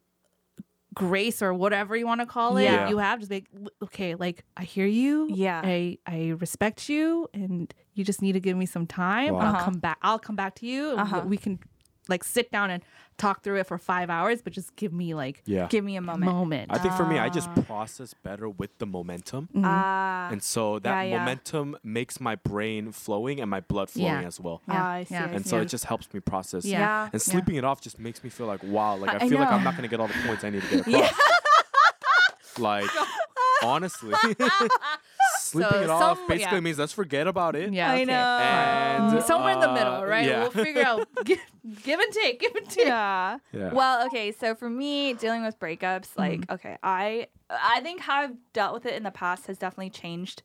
grace 0.94 1.40
or 1.42 1.54
whatever 1.54 1.96
you 1.96 2.06
want 2.06 2.20
to 2.20 2.26
call 2.26 2.56
it 2.58 2.64
Yeah. 2.64 2.88
you 2.90 2.98
have 2.98 3.20
just 3.20 3.30
like 3.30 3.46
okay 3.82 4.14
like 4.14 4.44
i 4.56 4.62
hear 4.64 4.86
you 4.86 5.28
Yeah. 5.30 5.60
i 5.64 5.96
i 6.06 6.28
respect 6.38 6.88
you 6.88 7.28
and 7.32 7.72
you 7.94 8.04
just 8.04 8.20
need 8.20 8.32
to 8.32 8.40
give 8.40 8.56
me 8.56 8.66
some 8.66 8.86
time 8.86 9.32
Wow. 9.34 9.40
i'll 9.40 9.54
Uh-huh. 9.54 9.64
come 9.64 9.78
back 9.78 9.98
i'll 10.02 10.18
come 10.18 10.36
back 10.36 10.54
to 10.56 10.66
you 10.66 10.90
Uh-huh. 10.98 11.22
we 11.26 11.36
can 11.38 11.58
like 12.08 12.24
sit 12.24 12.50
down 12.50 12.70
and 12.70 12.82
talk 13.16 13.42
through 13.44 13.56
it 13.60 13.66
for 13.66 13.78
five 13.78 14.10
hours 14.10 14.42
but 14.42 14.52
just 14.52 14.74
give 14.74 14.92
me 14.92 15.14
like 15.14 15.42
yeah. 15.46 15.66
Give 15.68 15.84
me 15.84 15.94
a 15.96 15.98
a 15.98 16.02
moment. 16.02 16.32
moment 16.32 16.70
I 16.72 16.78
think 16.78 16.94
for 16.94 17.06
me, 17.06 17.18
I 17.18 17.28
just 17.28 17.48
Ah. 17.56 17.60
process 17.62 18.12
better 18.14 18.48
with 18.48 18.76
the 18.78 18.86
momentum. 18.86 19.48
Ah, 19.62 20.28
And 20.32 20.42
so 20.42 20.78
that 20.80 20.90
yeah, 20.90 21.02
yeah. 21.10 21.18
momentum 21.20 21.76
makes 21.84 22.20
my 22.20 22.34
brain 22.34 22.90
flowing 22.90 23.40
and 23.40 23.48
my 23.48 23.60
blood 23.60 23.88
flowing 23.90 24.20
Yeah. 24.22 24.26
as 24.26 24.40
well. 24.40 24.62
Yeah, 24.66 24.82
Ah, 24.82 24.90
I 24.90 25.04
see, 25.04 25.14
yeah. 25.14 25.24
I 25.26 25.28
And 25.28 25.44
see. 25.44 25.50
so 25.50 25.60
it 25.60 25.66
just 25.66 25.84
helps 25.84 26.12
me 26.12 26.18
process. 26.20 26.64
Yeah. 26.64 26.78
yeah. 26.80 27.08
And 27.12 27.22
sleeping 27.22 27.54
it 27.54 27.64
off 27.64 27.80
just 27.80 27.98
makes 28.00 28.24
me 28.24 28.30
feel 28.30 28.46
like, 28.46 28.62
wow, 28.64 28.96
like 28.96 29.10
I, 29.10 29.24
I 29.24 29.28
feel 29.28 29.38
like 29.38 29.52
I'm 29.52 29.62
not 29.62 29.74
going 29.76 29.84
to 29.84 29.88
get 29.88 30.00
all 30.00 30.08
the 30.08 30.14
points 30.26 30.42
I 30.42 30.50
need 30.50 30.62
to 30.62 30.82
get 30.82 30.86
across. 30.88 32.58
like, 32.58 32.90
honestly, 33.62 34.14
sleeping 35.52 35.72
So 35.72 35.82
it 35.82 35.90
off 35.90 36.18
some- 36.18 36.28
basically 36.28 36.56
yeah. 36.56 36.60
means 36.60 36.78
let's 36.78 36.92
forget 36.92 37.26
about 37.26 37.54
it. 37.56 37.72
yeah 37.72 37.90
I 37.90 37.94
okay. 37.94 38.04
know. 38.06 38.38
And 39.12 39.22
somewhere 39.24 39.52
in 39.54 39.60
the 39.60 39.70
uh, 39.70 39.74
middle 39.74 40.04
right 40.04 40.26
Yeah. 40.26 40.40
we'll 40.42 40.50
figure 40.66 40.82
out 40.84 41.06
give, 41.24 41.38
give 41.84 42.00
and 42.00 42.12
take 42.12 42.40
give 42.40 42.54
and 42.54 42.68
take 42.68 42.86
yeah. 42.86 43.38
Yeah. 43.52 43.72
Well, 43.72 44.06
okay, 44.06 44.32
so 44.32 44.54
for 44.54 44.68
me, 44.70 45.14
dealing 45.14 45.44
with 45.44 45.58
breakups, 45.60 46.08
like, 46.16 46.40
Mm-hmm. 46.42 46.54
okay, 46.54 46.76
I 46.82 47.26
I 47.50 47.80
think 47.80 48.00
how 48.00 48.16
I've 48.22 48.36
dealt 48.52 48.72
with 48.74 48.86
it 48.86 48.94
in 48.94 49.02
the 49.02 49.10
past 49.10 49.46
has 49.46 49.58
definitely 49.58 49.90
changed 49.90 50.42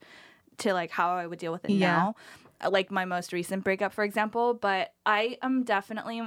to 0.58 0.72
like 0.74 0.90
how 0.90 1.10
I 1.16 1.26
would 1.26 1.38
deal 1.38 1.52
with 1.52 1.64
it 1.64 1.72
Yeah. 1.72 1.96
now. 1.96 2.14
Uh, 2.60 2.70
Like 2.70 2.90
my 2.90 3.04
most 3.04 3.32
recent 3.32 3.62
breakup, 3.64 3.92
for 3.92 4.04
example, 4.04 4.52
but 4.54 4.92
I 5.06 5.38
am 5.42 5.62
definitely 5.64 6.20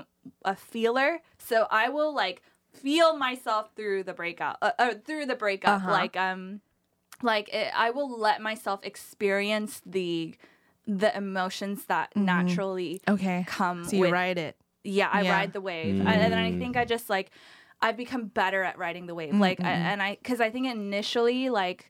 a 0.45 0.55
feeler, 0.55 1.19
so 1.37 1.67
I 1.69 1.89
will 1.89 2.13
like 2.15 2.41
feel 2.73 3.17
myself 3.17 3.71
through 3.75 4.03
the 4.03 4.13
breakup, 4.13 4.57
uh, 4.61 4.71
uh, 4.79 4.93
through 5.05 5.25
the 5.25 5.35
breakup, 5.35 5.77
Uh-huh. 5.83 5.91
like 5.91 6.15
um, 6.15 6.61
like 7.23 7.53
it, 7.53 7.71
I 7.75 7.89
will 7.91 8.17
let 8.19 8.41
myself 8.41 8.79
experience 8.83 9.81
the 9.85 10.35
the 10.87 11.15
emotions 11.15 11.85
that 11.85 12.15
naturally 12.15 13.01
okay 13.07 13.43
come 13.47 13.83
so 13.83 13.95
you 13.95 14.01
with 14.01 14.11
write 14.11 14.37
it 14.37 14.55
yeah, 14.83 15.09
I 15.11 15.21
Yeah. 15.21 15.31
ride 15.31 15.53
the 15.53 15.61
wave, 15.61 15.99
and, 15.99 16.09
and 16.09 16.33
then 16.33 16.39
I 16.39 16.51
Mm. 16.53 16.57
think 16.57 16.75
I 16.75 16.85
just 16.85 17.07
like 17.09 17.29
I've 17.83 17.97
become 17.97 18.25
better 18.25 18.63
at 18.63 18.77
riding 18.77 19.05
the 19.07 19.13
wave. 19.15 19.35
Like, 19.35 19.59
I, 19.63 19.71
and 19.71 20.01
I 20.01 20.15
because 20.15 20.41
I 20.41 20.49
think 20.49 20.67
initially 20.67 21.49
like 21.49 21.89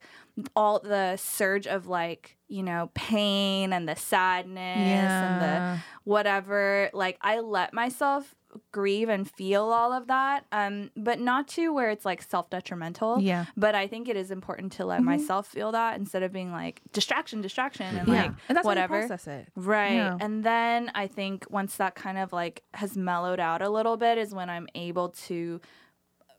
all 0.56 0.80
the 0.80 1.16
surge 1.18 1.68
of 1.68 1.88
like 1.88 2.38
you 2.49 2.64
know 2.64 2.90
pain 2.94 3.72
and 3.74 3.88
the 3.88 3.95
sadness 3.95 5.22
and 5.22 5.40
the 5.41 5.78
whatever, 6.03 6.90
like 6.94 7.18
I 7.22 7.40
let 7.40 7.74
myself 7.74 8.36
grieve 8.72 9.10
and 9.10 9.30
feel 9.30 9.64
all 9.64 9.94
of 9.94 10.07
that, 10.07 10.45
um, 10.52 10.91
but 10.95 11.19
not 11.19 11.48
to 11.49 11.73
where 11.73 11.90
it's 11.90 12.06
like 12.06 12.22
self 12.22 12.49
detrimental. 12.49 13.22
yeah 13.22 13.45
But 13.56 13.76
I 13.76 13.88
think 13.88 14.10
it 14.10 14.15
is 14.15 14.32
important 14.32 14.72
to 14.73 14.86
let 14.86 14.98
mm-hmm. 14.98 15.06
myself 15.06 15.48
feel 15.48 15.72
that 15.72 15.99
instead 15.99 16.23
of 16.23 16.32
being 16.32 16.52
like 16.52 16.82
distraction, 16.94 17.41
distraction, 17.41 17.95
and 17.95 18.07
yeah 18.07 18.14
like 18.14 18.32
and 18.49 18.57
that's 18.57 18.65
whatever. 18.65 19.02
how 19.02 19.07
process 19.07 19.28
it 19.28 19.48
Right. 19.56 19.95
Yeah. 19.95 20.18
And 20.19 20.44
then 20.44 20.91
I 20.95 21.07
think 21.07 21.45
once 21.49 21.78
that 21.78 21.95
kind 21.95 22.18
of 22.18 22.34
like 22.34 22.64
has 22.73 22.98
mellowed 22.98 23.40
out 23.40 23.61
a 23.61 23.69
little 23.69 23.98
bit 23.98 24.18
is 24.18 24.34
when 24.34 24.49
I'm 24.49 24.68
able 24.76 25.10
to 25.28 25.61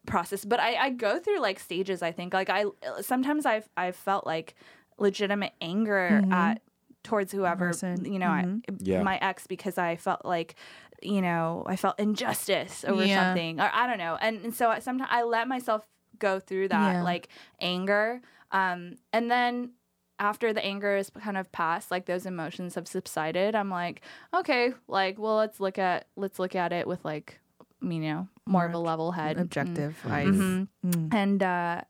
process. 0.07 0.45
But 0.45 0.61
I, 0.61 0.75
I 0.75 0.91
go 0.91 1.19
through 1.19 1.41
like 1.41 1.59
stages, 1.59 2.03
I 2.03 2.13
think. 2.13 2.35
Like 2.35 2.51
I 2.51 2.65
sometimes 3.01 3.47
I've 3.47 3.69
I've 3.77 3.97
felt 3.97 4.27
like 4.27 4.55
legitimate 4.99 5.53
anger 5.61 6.21
mm-hmm. 6.23 6.33
at 6.33 6.63
towards 7.03 7.33
whoever 7.33 7.67
Person. 7.67 8.05
you 8.05 8.19
know 8.19 8.29
I, 8.29 8.43
mm-hmm. 8.43 8.77
Yeah. 8.81 9.03
my 9.03 9.19
ex 9.21 9.47
because 9.47 9.79
I 9.79 9.97
felt 9.97 10.25
like 10.25 10.55
you 11.05 11.21
know 11.23 11.65
I 11.67 11.77
felt 11.77 11.99
injustice 11.99 12.85
over 12.87 13.05
Yeah. 13.05 13.17
something 13.29 13.61
or 13.61 13.71
I 13.73 13.87
don't 13.87 13.99
know 13.99 14.17
and, 14.21 14.45
and 14.45 14.55
so 14.55 14.75
sometimes 14.81 15.11
I 15.13 15.23
let 15.25 15.49
myself 15.49 15.87
go 16.19 16.39
through 16.41 16.69
that 16.69 16.95
Yeah. 16.97 17.03
like 17.03 17.29
anger 17.61 18.21
um 18.51 18.97
and 19.13 19.31
then 19.31 19.73
after 20.19 20.53
the 20.53 20.65
anger 20.65 20.97
is 20.97 21.11
kind 21.11 21.37
of 21.37 21.51
passed 21.53 21.91
like 21.91 22.07
those 22.07 22.27
emotions 22.27 22.75
have 22.77 22.87
subsided 22.87 23.55
i'm 23.57 23.71
like 23.71 24.03
okay 24.33 24.73
like 24.87 25.19
well 25.19 25.37
let's 25.37 25.59
look 25.59 25.79
at 25.79 26.07
let's 26.17 26.39
look 26.39 26.55
at 26.55 26.73
it 26.73 26.87
with 26.87 27.05
like 27.05 27.41
you 27.81 27.99
know 27.99 28.29
more, 28.47 28.67
of 28.67 28.75
a 28.75 28.79
level 28.79 29.11
head 29.13 29.39
objective 29.39 29.97
eyes 30.09 30.27
Mhm. 30.37 30.69
Mm. 30.87 31.15
and 31.15 31.43
uh 31.43 31.81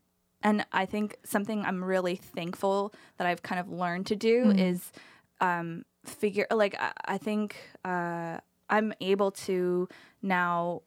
and 0.43 0.65
i 0.73 0.87
think 0.87 1.17
something 1.25 1.63
i'm 1.65 1.83
really 1.85 2.17
thankful 2.17 2.95
that 3.19 3.27
i've 3.27 3.43
kind 3.43 3.61
of 3.61 3.69
learned 3.69 4.07
to 4.07 4.17
do 4.17 4.45
Mm. 4.47 4.59
is 4.71 4.93
um, 5.41 5.85
figure 6.07 6.47
like 6.51 6.77
I, 6.79 6.93
I 7.05 7.19
think 7.19 7.57
uh, 7.85 8.39
I'm 8.77 8.93
able 9.01 9.31
to 9.47 9.89
now 10.23 10.83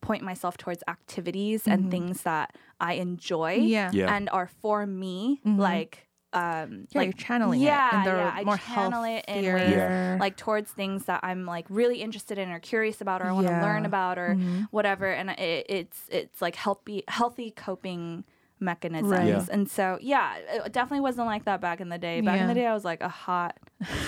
point 0.00 0.22
myself 0.22 0.56
towards 0.56 0.82
activities 0.88 1.66
and 1.66 1.90
things 1.90 2.22
that 2.22 2.54
I 2.80 2.92
enjoy 2.94 3.56
Mm-hmm. 3.58 3.66
Yeah. 3.68 3.90
Yeah. 3.92 4.14
and 4.14 4.28
are 4.30 4.46
for 4.62 4.86
me 4.86 5.40
Mhm. 5.44 5.58
like 5.58 6.06
um 6.32 6.86
Yeah, 6.90 6.98
like 7.00 7.06
you're 7.06 7.12
channeling 7.28 7.60
yeah, 7.60 7.88
it. 7.88 7.94
And 7.94 8.06
they're 8.06 8.16
yeah, 8.18 8.32
I 8.40 8.44
more 8.44 8.58
channel 8.58 9.04
it 9.04 9.24
in 9.26 9.54
ways 9.54 9.72
Yeah. 9.76 10.16
like 10.20 10.36
towards 10.36 10.70
things 10.70 11.06
that 11.06 11.20
I'm 11.22 11.46
like 11.46 11.66
really 11.70 12.02
interested 12.02 12.36
in 12.38 12.50
or 12.50 12.60
curious 12.60 13.00
about 13.00 13.22
or 13.22 13.26
I 13.26 13.32
want 13.32 13.46
to 13.46 13.52
Yeah. 13.54 13.62
learn 13.62 13.84
about 13.86 14.18
or 14.18 14.34
Mhm. 14.34 14.68
whatever 14.70 15.06
and 15.18 15.30
it, 15.30 15.66
it's 15.68 15.98
it's 16.10 16.42
like 16.42 16.56
healthy 16.56 17.02
healthy 17.08 17.50
coping 17.50 18.24
mechanisms 18.60 19.10
Right. 19.12 19.28
Yeah. 19.28 19.44
and 19.50 19.68
so 19.70 19.98
yeah 20.00 20.36
it 20.66 20.72
definitely 20.72 21.00
wasn't 21.08 21.26
like 21.26 21.44
that 21.44 21.60
back 21.60 21.80
in 21.80 21.88
the 21.88 21.98
day 21.98 22.20
back 22.20 22.38
in 22.40 22.48
the 22.48 22.54
day 22.54 22.66
I 22.66 22.74
was 22.74 22.84
like 22.84 23.00
a 23.02 23.08
hot 23.08 23.56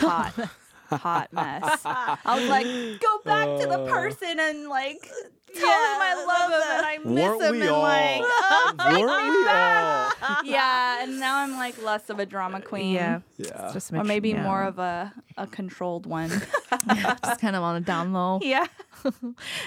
hot 0.01 0.33
hot 0.91 1.33
mess. 1.33 1.81
I 1.85 2.19
was 2.27 2.49
like 2.49 2.67
go 3.01 3.19
back 3.25 3.47
to 3.61 3.67
the 3.67 3.79
Uh, 3.79 3.89
person 3.89 4.41
and 4.41 4.69
like 4.69 5.09
tell 5.55 5.67
Yeah, 5.69 5.95
him 5.95 6.01
I 6.03 6.11
I 6.11 6.15
love 6.15 6.51
love 6.51 6.51
him 6.63 6.77
and 6.77 6.87
I 6.87 6.99
miss 6.99 7.25
Weren't 7.25 7.43
him 7.43 7.53
we 7.53 7.61
and 7.63 7.71
all? 7.71 7.83
like 7.83 8.23
Weren't 8.79 9.31
we 9.31 9.49
all? 9.49 10.11
yeah 10.45 11.03
and 11.03 11.21
now 11.21 11.39
I'm 11.39 11.53
like 11.53 11.81
less 11.83 12.11
of 12.11 12.19
a 12.19 12.27
drama 12.27 12.61
queen 12.61 12.95
Yeah. 12.95 13.21
Yeah. 13.37 13.71
Just 13.73 13.93
or 13.93 14.05
maybe 14.05 14.35
more 14.35 14.63
of 14.63 14.79
a, 14.79 15.13
a 15.37 15.47
controlled 15.47 16.07
one. 16.07 16.31
just 17.25 17.41
kind 17.41 17.55
of 17.57 17.63
on 17.63 17.77
a 17.77 17.81
down 17.81 18.13
low. 18.13 18.41
yeah. 18.43 18.67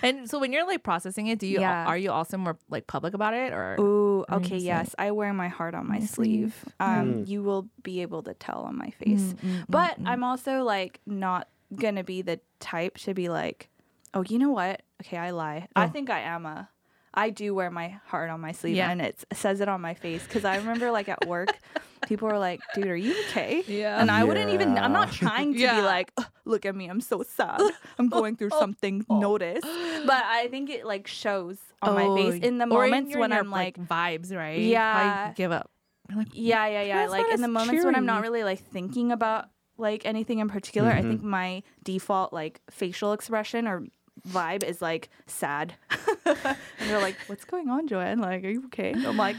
And 0.03 0.29
so 0.29 0.39
when 0.39 0.51
you're 0.51 0.65
like 0.67 0.83
processing 0.83 1.27
it, 1.27 1.39
do 1.39 1.47
you 1.47 1.59
Yeah. 1.61 1.85
are 1.85 1.97
you 1.97 2.11
also 2.11 2.37
more 2.37 2.57
like 2.69 2.87
public 2.87 3.13
about 3.13 3.33
it 3.33 3.53
or 3.53 3.75
Ooh, 3.79 4.19
What 4.27 4.43
do 4.43 4.49
you 4.49 4.55
okay, 4.55 4.59
say? 4.59 4.65
yes. 4.65 4.95
I 4.99 5.11
wear 5.11 5.33
my 5.33 5.47
heart 5.47 5.73
on 5.73 5.87
my 5.87 5.99
My 5.99 6.05
sleeve. 6.05 6.53
sleeve. 6.63 6.73
Um, 6.79 7.01
Mm. 7.11 7.27
You 7.27 7.41
will 7.43 7.67
be 7.83 8.01
able 8.01 8.21
to 8.23 8.33
tell 8.33 8.61
on 8.63 8.77
my 8.77 8.89
face. 8.91 9.33
Mm, 9.33 9.35
mm, 9.39 9.65
But 9.69 9.99
mm, 9.99 10.03
mm. 10.03 10.07
I'm 10.09 10.23
also 10.23 10.63
like 10.63 10.99
not 11.05 11.47
going 11.75 11.95
to 11.95 12.03
be 12.03 12.21
the 12.21 12.39
type 12.59 12.97
to 12.99 13.13
be 13.13 13.29
like, 13.29 13.69
oh, 14.13 14.23
you 14.27 14.37
know 14.37 14.51
what? 14.51 14.81
Okay, 15.01 15.17
I 15.17 15.31
lie. 15.31 15.67
I 15.75 15.85
Oh. 15.85 15.89
think 15.89 16.09
I 16.09 16.21
am 16.21 16.45
a. 16.45 16.69
I 17.13 17.29
do 17.29 17.53
wear 17.53 17.69
my 17.69 17.99
heart 18.05 18.29
on 18.29 18.39
my 18.39 18.53
sleeve 18.53 18.77
Yeah. 18.77 18.89
and 18.89 19.01
it 19.01 19.25
says 19.33 19.59
it 19.59 19.67
on 19.67 19.81
my 19.81 19.93
face 19.93 20.23
because 20.23 20.45
I 20.45 20.55
remember 20.55 20.91
like 20.91 21.09
at 21.09 21.27
work, 21.27 21.49
people 22.07 22.29
were 22.29 22.37
like, 22.39 22.61
dude, 22.73 22.87
are 22.87 22.95
you 22.95 23.13
okay? 23.27 23.63
Yeah. 23.67 23.99
And 23.99 24.09
I 24.09 24.23
wouldn't 24.23 24.49
even, 24.51 24.77
I'm 24.77 24.93
not 24.93 25.11
trying 25.11 25.53
to 25.55 25.59
Yeah. 25.59 25.75
be 25.75 25.81
like, 25.81 26.13
look 26.45 26.65
at 26.65 26.73
me, 26.73 26.87
I'm 26.87 27.01
so 27.01 27.21
sad. 27.23 27.59
I'm 27.99 28.07
going 28.07 28.37
through 28.37 28.51
something, 28.63 29.05
notice. 29.09 29.59
But 30.05 30.23
I 30.23 30.47
think 30.49 30.69
it 30.69 30.85
like 30.85 31.05
shows 31.07 31.57
on 31.81 31.95
my 31.95 32.07
face 32.15 32.41
in 32.41 32.59
the 32.59 32.63
Oh, 32.65 32.67
moments 32.67 33.11
you're 33.11 33.19
when 33.19 33.31
your, 33.31 33.39
I'm 33.41 33.51
like, 33.51 33.75
vibes, 33.77 34.33
right? 34.33 34.59
Yeah. 34.61 35.27
you 35.29 35.33
give 35.35 35.51
up. 35.51 35.69
Like, 36.15 36.27
yeah, 36.31 36.65
yeah, 36.67 36.81
yeah. 36.83 37.07
Like 37.07 37.25
in 37.27 37.41
the 37.41 37.47
as 37.47 37.51
moments 37.51 37.83
when 37.83 37.95
I'm 37.95 38.05
not 38.05 38.21
really 38.21 38.43
like 38.45 38.59
thinking 38.59 39.11
about 39.11 39.49
like 39.77 40.05
anything 40.05 40.39
in 40.39 40.47
particular, 40.47 40.89
I 40.91 41.01
Mhm. 41.01 41.07
think 41.09 41.23
my 41.23 41.63
default 41.83 42.31
like 42.31 42.61
facial 42.69 43.11
expression 43.11 43.67
or 43.67 43.83
vibe 44.27 44.63
is 44.63 44.81
like 44.81 45.09
sad. 45.27 45.73
and 46.25 46.57
they're 46.79 46.99
like, 47.01 47.15
"What's 47.27 47.45
going 47.45 47.69
on, 47.69 47.87
Joanne? 47.87 48.19
Like, 48.19 48.43
are 48.43 48.49
you 48.49 48.65
okay?" 48.65 48.93
I'm 48.93 49.17
like, 49.17 49.35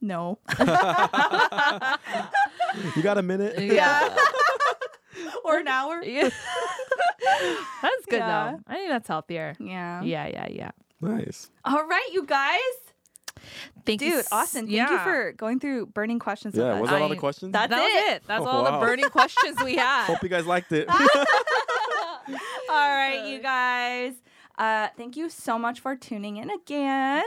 "No." 0.00 0.38
You 2.94 3.02
got 3.02 3.18
a 3.18 3.22
minute? 3.22 3.58
Yeah. 3.58 4.14
or 5.44 5.58
an 5.58 5.68
hour. 5.68 6.02
Yeah. 6.04 6.22
that's 7.82 8.06
good 8.08 8.18
Yeah. 8.18 8.52
though. 8.52 8.60
I 8.66 8.74
think 8.74 8.88
that's 8.90 9.08
healthier. 9.08 9.54
Yeah. 9.58 10.02
Yeah, 10.02 10.26
yeah, 10.26 10.46
yeah. 10.50 10.70
Nice. 11.00 11.50
All 11.64 11.86
right, 11.86 12.08
you 12.12 12.24
guys. 12.26 12.60
Thank 13.84 14.00
you, 14.02 14.10
Dude, 14.16 14.24
Austin, 14.32 14.66
thank 14.66 14.90
you 14.90 14.98
for 14.98 15.32
going 15.32 15.60
through 15.60 15.86
burning 15.86 16.18
questions 16.18 16.54
Yeah. 16.56 16.72
with 16.74 16.82
Was 16.82 16.88
us. 16.90 16.94
that 16.96 17.02
all 17.02 17.08
the 17.08 17.16
questions? 17.16 17.52
That's 17.52 17.70
that 17.70 17.84
it. 18.10 18.16
it. 18.16 18.22
That's 18.26 18.42
Oh, 18.44 18.48
all 18.48 18.64
the 18.64 18.78
burning 18.84 19.08
questions 19.10 19.56
we 19.64 19.76
had. 19.76 20.06
Hope 20.06 20.22
you 20.22 20.28
guys 20.28 20.46
liked 20.46 20.72
it. 20.72 20.88
All 22.68 22.90
right, 22.90 23.26
you 23.26 23.38
uh. 23.38 23.42
guys. 23.42 24.14
Uh, 24.58 24.88
thank 24.96 25.16
you 25.16 25.28
so 25.28 25.58
much 25.58 25.80
for 25.80 25.94
tuning 25.96 26.36
in 26.38 26.50
again. 26.50 27.24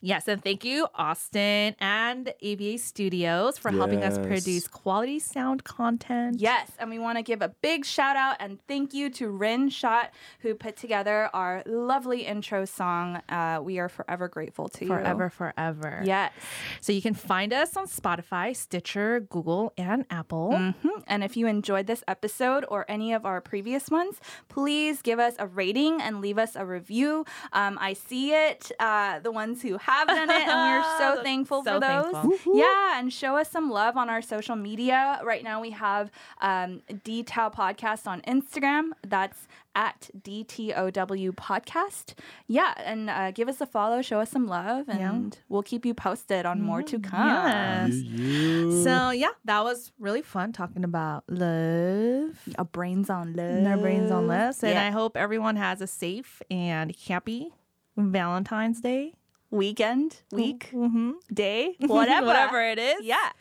Yes, 0.00 0.26
and 0.28 0.42
thank 0.42 0.64
you, 0.64 0.88
Austin 0.94 1.76
and 1.80 2.32
AVA 2.40 2.78
Studios, 2.78 3.58
for 3.58 3.70
helping 3.70 4.02
us 4.02 4.18
produce 4.18 4.66
quality 4.66 5.18
sound 5.18 5.64
content. 5.64 6.40
Yes, 6.40 6.70
and 6.78 6.90
we 6.90 6.98
want 6.98 7.18
to 7.18 7.22
give 7.22 7.40
a 7.42 7.48
big 7.48 7.84
shout 7.84 8.16
out 8.16 8.36
and 8.40 8.58
thank 8.66 8.92
you 8.94 9.10
to 9.10 9.28
Rin 9.30 9.68
Shot 9.68 10.10
who 10.40 10.54
put 10.54 10.76
together 10.76 11.30
our 11.32 11.62
lovely 11.66 12.26
intro 12.26 12.64
song. 12.64 13.22
Uh, 13.28 13.60
we 13.62 13.78
are 13.78 13.88
forever 13.88 14.28
grateful 14.28 14.68
to 14.70 14.86
Forever, 14.86 15.24
you. 15.24 15.30
forever. 15.30 15.52
Forever. 15.52 16.02
Yes. 16.04 16.32
So 16.80 16.92
you 16.92 17.02
can 17.02 17.14
find 17.14 17.52
us 17.52 17.76
on 17.76 17.86
Spotify, 17.86 18.54
Stitcher, 18.56 19.20
Google, 19.20 19.72
and 19.76 20.04
Apple. 20.10 20.50
Mhm. 20.52 21.02
And 21.06 21.22
if 21.24 21.36
you 21.36 21.46
enjoyed 21.46 21.86
this 21.86 22.02
episode 22.08 22.64
or 22.68 22.84
any 22.88 23.12
of 23.12 23.24
our 23.26 23.40
previous 23.40 23.90
ones, 23.90 24.20
please 24.48 25.02
give 25.02 25.18
us 25.18 25.34
a 25.38 25.46
rating 25.46 26.00
and 26.00 26.20
leave 26.20 26.38
us 26.38 26.56
a 26.56 26.64
review. 26.72 27.24
Um, 27.52 27.78
I 27.80 27.92
see 27.92 28.32
it, 28.32 28.72
uh, 28.80 29.20
the 29.20 29.30
ones 29.30 29.62
who 29.62 29.78
have 29.78 30.08
done 30.08 30.30
it, 30.30 30.48
and 30.48 30.82
we're 30.82 30.98
so 30.98 31.22
thankful 31.22 31.62
so 31.64 31.74
for 31.74 31.80
those. 31.80 32.12
thankful. 32.12 32.58
Yeah, 32.58 32.98
and 32.98 33.12
show 33.12 33.36
us 33.36 33.50
some 33.50 33.70
love 33.70 33.96
on 33.96 34.08
our 34.08 34.22
social 34.22 34.56
media. 34.56 35.20
Right 35.22 35.44
now, 35.44 35.60
we 35.60 35.70
have 35.70 36.10
um, 36.40 36.82
DTOW 36.90 37.54
Podcast 37.54 38.06
on 38.06 38.20
Instagram. 38.22 38.90
That's 39.06 39.46
at 39.74 40.10
DTOW 40.20 41.30
Podcast. 41.34 42.14
Yeah, 42.46 42.74
and 42.78 43.08
uh, 43.10 43.30
give 43.30 43.48
us 43.48 43.60
a 43.60 43.66
follow, 43.66 44.02
show 44.02 44.20
us 44.20 44.30
some 44.30 44.46
love, 44.46 44.88
and 44.88 45.00
Yeah. 45.34 45.40
we'll 45.48 45.62
keep 45.62 45.86
you 45.86 45.94
posted 45.94 46.44
on 46.46 46.60
more 46.62 46.82
to 46.82 46.98
come. 46.98 47.26
Yes. 47.28 47.92
You. 47.94 48.82
So 48.84 49.10
yeah, 49.10 49.30
that 49.44 49.64
was 49.64 49.92
really 49.98 50.22
fun 50.22 50.52
talking 50.52 50.84
about 50.84 51.24
love. 51.28 52.38
Our 52.58 52.64
brains 52.64 53.08
on 53.10 53.34
love. 53.34 53.46
and 53.58 53.66
our 53.68 53.76
brains 53.78 54.10
on 54.10 54.26
less. 54.26 54.62
And 54.62 54.74
Yeah. 54.74 54.86
I 54.86 54.90
hope 54.90 55.16
everyone 55.16 55.56
has 55.56 55.80
a 55.80 55.86
safe 55.86 56.42
and 56.50 56.94
happy 57.08 57.50
Valentine's 57.96 58.80
Day. 58.80 59.14
weekend, 59.50 60.22
week, 60.32 60.70
Mm-hmm. 60.72 61.12
day, 61.32 61.76
whatever. 61.80 62.26
Whatever 62.26 62.62
it 62.62 62.78
is. 62.78 63.04
Yeah. 63.04 63.32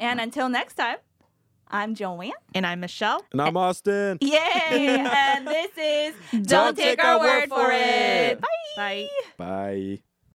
And 0.00 0.20
until 0.20 0.48
next 0.48 0.74
time, 0.74 0.96
I'm 1.74 1.96
Joanne. 1.96 2.30
And 2.54 2.64
I'm 2.64 2.78
Michelle. 2.78 3.20
And 3.32 3.42
I'm 3.42 3.56
Austin. 3.56 4.18
Yay! 4.20 4.38
and 4.70 5.44
this 5.44 5.72
is 5.76 6.14
Don't 6.46 6.76
take 6.76 7.02
our 7.02 7.18
word 7.18 7.48
for 7.48 7.68
it. 7.72 8.40
Bye. 8.40 8.48
Bye. 8.76 9.08
Bye. 9.36 9.98